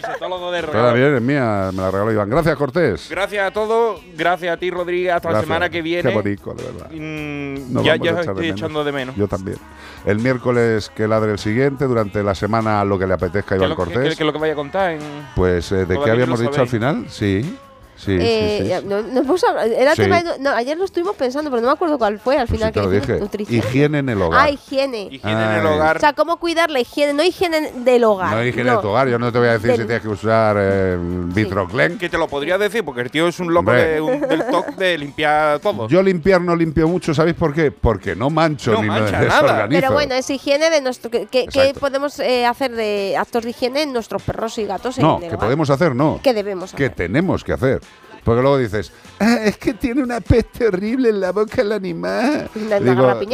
De 0.00 0.92
bien, 0.94 1.14
es 1.16 1.22
mía, 1.22 1.70
me 1.72 1.82
la 1.82 1.90
regaló 1.90 2.12
Iván. 2.12 2.30
Gracias, 2.30 2.56
Cortés. 2.56 3.08
Gracias 3.10 3.46
a 3.46 3.50
todos, 3.52 4.00
gracias 4.16 4.54
a 4.54 4.56
ti, 4.56 4.70
Rodríguez, 4.70 5.12
hasta 5.12 5.30
la 5.30 5.40
semana 5.40 5.68
que 5.68 5.82
viene. 5.82 6.08
Qué 6.08 6.14
bonito, 6.14 6.54
de 6.54 6.64
verdad. 6.64 6.90
Mm, 6.90 7.82
ya 7.82 7.96
ya 7.96 8.12
de 8.14 8.20
estoy 8.20 8.48
echando 8.48 8.84
de 8.84 8.92
menos. 8.92 9.16
Yo 9.16 9.28
también. 9.28 9.58
El 10.04 10.18
miércoles 10.18 10.90
que 10.94 11.06
ladre 11.06 11.32
el 11.32 11.38
siguiente, 11.38 11.84
durante 11.84 12.22
la 12.22 12.34
semana 12.34 12.84
lo 12.84 12.98
que 12.98 13.06
le 13.06 13.14
apetezca 13.14 13.54
a 13.54 13.58
¿Qué 13.58 13.64
es 13.64 13.68
Iván 13.70 13.76
Cortés. 13.76 14.02
qué- 14.16 14.22
es 14.22 14.26
lo 14.26 14.32
que 14.32 14.38
vaya 14.38 14.52
a 14.52 14.56
contar? 14.56 14.92
En... 14.92 15.00
Pues, 15.34 15.70
eh, 15.72 15.84
¿de 15.86 15.98
qué 16.00 16.10
habíamos 16.10 16.40
dicho 16.40 16.60
al 16.60 16.68
final? 16.68 17.06
Sí, 17.08 17.56
sí, 18.04 18.16
Eh, 18.20 18.78
sí, 18.80 18.86
no, 18.86 19.02
no 19.02 19.20
hemos 19.20 19.42
hablado- 19.44 19.70
era 19.72 19.94
Sí. 19.94 20.02
tema 20.02 20.22
de- 20.22 20.38
no, 20.38 20.50
ayer 20.50 20.76
lo 20.78 20.84
estuvimos 20.84 21.16
pensando, 21.16 21.50
pero 21.50 21.60
no 21.62 21.68
me 21.68 21.72
acuerdo 21.74 21.98
cuál 21.98 22.18
fue 22.18 22.36
al 22.38 22.46
Pues 22.46 22.58
final. 22.58 22.72
que 22.72 23.16
dije. 23.36 23.56
Higiene 23.56 23.98
en 23.98 24.08
el 24.08 24.20
hogar. 24.22 24.40
Ah, 24.46 24.50
higiene. 24.50 25.02
Higiene 25.10 25.44
en 25.44 25.50
el 25.60 25.66
Ay. 25.66 25.74
hogar. 25.74 25.96
O 25.96 26.00
sea, 26.00 26.12
cómo 26.12 26.38
cuidar 26.38 26.70
la 26.70 26.80
higiene, 26.80 27.12
no 27.12 27.22
higiene 27.22 27.72
del 27.72 28.04
hogar. 28.04 28.32
No 28.34 28.44
higiene 28.44 28.70
de 28.70 28.76
tu 28.78 28.88
hogar. 28.88 29.08
Yo 29.08 29.18
no 29.18 29.30
te 29.32 29.38
voy 29.38 29.48
a 29.48 29.52
decir 29.52 29.70
Del- 29.70 29.80
si 29.80 29.84
tienes 29.86 30.02
que 30.02 30.08
usar 30.08 30.56
eh, 30.58 30.96
Vitroclen. 31.00 31.98
Que 31.98 32.08
te 32.08 32.18
lo 32.18 32.28
podría 32.28 32.58
decir, 32.58 32.84
porque 32.84 33.02
el 33.02 33.10
tío 33.10 33.28
es 33.28 33.38
un 33.40 33.48
loco 33.52 33.70
Hombre. 33.70 33.84
de 33.86 34.00
un- 34.00 34.20
del 34.20 34.44
TOC 34.46 34.76
de 34.76 34.98
limpiar 34.98 35.58
todo. 35.60 35.88
Yo 35.88 36.02
limpiar 36.02 36.40
no 36.40 36.56
limpio 36.56 36.88
mucho, 36.88 37.14
¿sabéis 37.14 37.36
por 37.36 37.54
qué? 37.54 37.70
Porque 37.70 38.16
no 38.16 38.30
mancho 38.30 38.72
No 38.72 38.82
ni 38.82 38.88
mancha 38.88 39.18
me 39.20 39.26
nada. 39.28 39.66
Pero 39.68 39.92
bueno, 39.92 40.14
es 40.14 40.28
higiene 40.30 40.70
de 40.70 40.80
nuestro. 40.80 41.10
¿Qué, 41.10 41.48
podemos 41.78 42.18
eh, 42.20 42.46
hacer 42.46 42.72
de 42.72 43.16
actos 43.18 43.44
de 43.44 43.50
higiene 43.50 43.82
en 43.82 43.92
nuestros 43.92 44.22
perros 44.22 44.56
y 44.58 44.64
gatos 44.64 44.98
no, 44.98 45.16
en 45.18 45.22
el 45.24 45.28
que 45.30 45.34
hogar? 45.36 45.38
podemos 45.46 45.70
hacer, 45.70 45.94
no. 45.94 46.20
¿Qué 46.22 46.34
debemos 46.34 46.72
que 46.72 46.86
hacer? 46.86 46.96
tenemos 46.96 47.44
que 47.44 47.52
hacer. 47.52 47.80
Porque 48.24 48.42
luego 48.42 48.58
dices, 48.58 48.92
"Ah, 49.18 49.38
es 49.44 49.56
que 49.56 49.74
tiene 49.74 50.02
una 50.02 50.20
peste 50.20 50.66
horrible 50.68 51.08
en 51.10 51.20
la 51.20 51.32
boca 51.32 51.62
el 51.62 51.72
animal. 51.72 52.50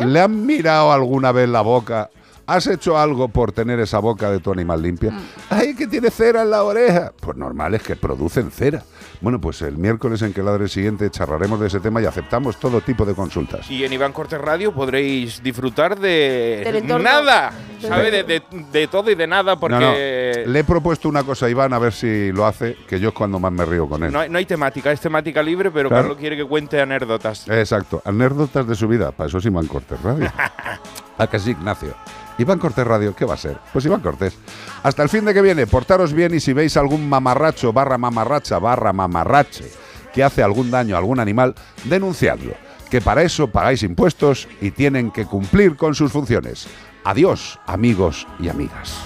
¿le 0.05 0.21
han 0.21 0.47
mirado 0.47 0.93
alguna 0.93 1.33
vez 1.33 1.49
la 1.49 1.61
boca 1.63 2.11
¿Has 2.47 2.69
hecho 2.69 2.97
algo 2.97 3.27
por 3.27 3.51
tener 3.51 3.81
esa 3.81 3.99
boca 3.99 4.31
de 4.31 4.39
tu 4.39 4.53
animal 4.53 4.81
limpia? 4.81 5.11
Mm. 5.11 5.21
¡Ay, 5.51 5.75
que 5.75 5.89
tiene 5.89 6.11
cera 6.11 6.43
en 6.43 6.51
la 6.51 6.63
oreja! 6.63 7.13
Pues 7.21 7.37
normal 7.37 7.75
es 7.75 7.83
que 7.83 7.97
producen 7.97 8.53
cera. 8.53 8.85
Bueno, 9.21 9.41
pues 9.41 9.63
el 9.63 9.77
miércoles 9.79 10.21
en 10.23 10.33
que 10.33 10.43
ladre 10.43 10.69
siguiente 10.69 11.11
charlaremos 11.11 11.59
de 11.61 11.69
ese 11.69 11.81
tema 11.81 12.01
y 12.03 12.07
aceptamos 12.07 12.59
todo 12.59 12.81
tipo 12.81 13.05
de 13.05 13.15
consultas. 13.15 13.71
Y 13.71 13.85
en 13.85 13.93
Iván 13.93 14.13
Cortés 14.13 14.41
Radio 14.41 14.73
podréis 14.73 15.43
disfrutar 15.43 15.99
de 15.99 16.83
nada, 16.99 17.53
¿sabes? 17.81 18.13
De, 18.13 18.23
de- 18.25 18.43
de 18.73 18.87
todo 18.89 19.11
y 19.11 19.15
de 19.15 19.27
nada, 19.27 19.57
porque 19.59 19.75
No, 19.75 19.81
no, 20.47 20.53
le 20.53 20.59
he 20.61 20.65
propuesto 20.65 21.09
una 21.09 21.23
cosa 21.25 21.47
a 21.47 21.51
Iván 21.51 21.73
a 21.73 21.79
ver 21.79 21.93
si 21.93 22.31
lo 22.33 22.47
hace, 22.47 22.77
que 22.89 23.01
yo 23.01 23.09
es 23.09 23.15
cuando 23.15 23.39
más 23.39 23.53
me 23.53 23.65
río 23.65 23.89
con 23.89 24.03
él. 24.05 24.13
no 24.13 24.21
hay, 24.21 24.29
no 24.29 24.39
hay 24.39 24.45
temática, 24.47 24.93
es 24.93 25.01
temática 25.01 25.43
libre, 25.43 25.71
pero 25.71 25.89
Claro. 25.89 26.05
Carlos 26.05 26.19
quiere 26.19 26.37
que 26.37 26.45
cuente 26.45 26.81
anécdotas. 26.81 27.49
Exacto, 27.49 28.03
anécdotas 28.05 28.67
de 28.67 28.75
su 28.75 28.87
vida, 28.89 29.13
para 29.13 29.29
eso 29.29 29.39
es 29.39 29.45
Iván 29.47 29.67
Cortés 29.67 30.01
Radio. 30.03 30.31
¿A 31.19 31.27
que 31.27 31.39
sí, 31.39 31.51
Ignacio? 31.53 31.95
Iván 32.39 32.59
Cortés 32.59 32.87
Radio, 32.87 33.15
¿qué 33.15 33.25
va 33.25 33.35
a 33.35 33.39
ser? 33.39 33.59
Pues 33.73 33.85
Iván 33.85 34.01
Cortés. 34.01 34.37
Hasta 34.83 35.03
el 35.03 35.09
fin 35.09 35.25
de 35.25 35.33
que 35.33 35.43
viene, 35.43 35.67
portaros 35.67 36.13
bien 36.13 36.35
y 36.35 36.41
si 36.41 36.53
veis 36.53 36.77
algún 36.77 37.09
mamarracho 37.09 37.73
barra 37.73 37.99
mamarracha 37.99 38.59
barra 38.59 38.93
mamarrache 38.93 39.71
que 40.17 40.25
hace 40.25 40.43
algún 40.43 40.71
daño 40.71 40.95
a 40.95 40.99
algún 40.99 41.21
animal, 41.21 41.55
denunciadlo. 41.85 42.55
Que 42.91 43.03
para 43.03 43.23
eso 43.23 43.49
pagáis 43.49 43.83
impuestos 43.83 44.49
y 44.63 44.71
tienen 44.71 45.11
que 45.11 45.27
cumplir 45.27 45.77
con 45.77 45.95
sus 45.95 46.11
funciones. 46.11 46.69
Adiós, 47.05 47.59
amigos 47.67 48.27
y 48.41 48.49
amigas. 48.49 48.97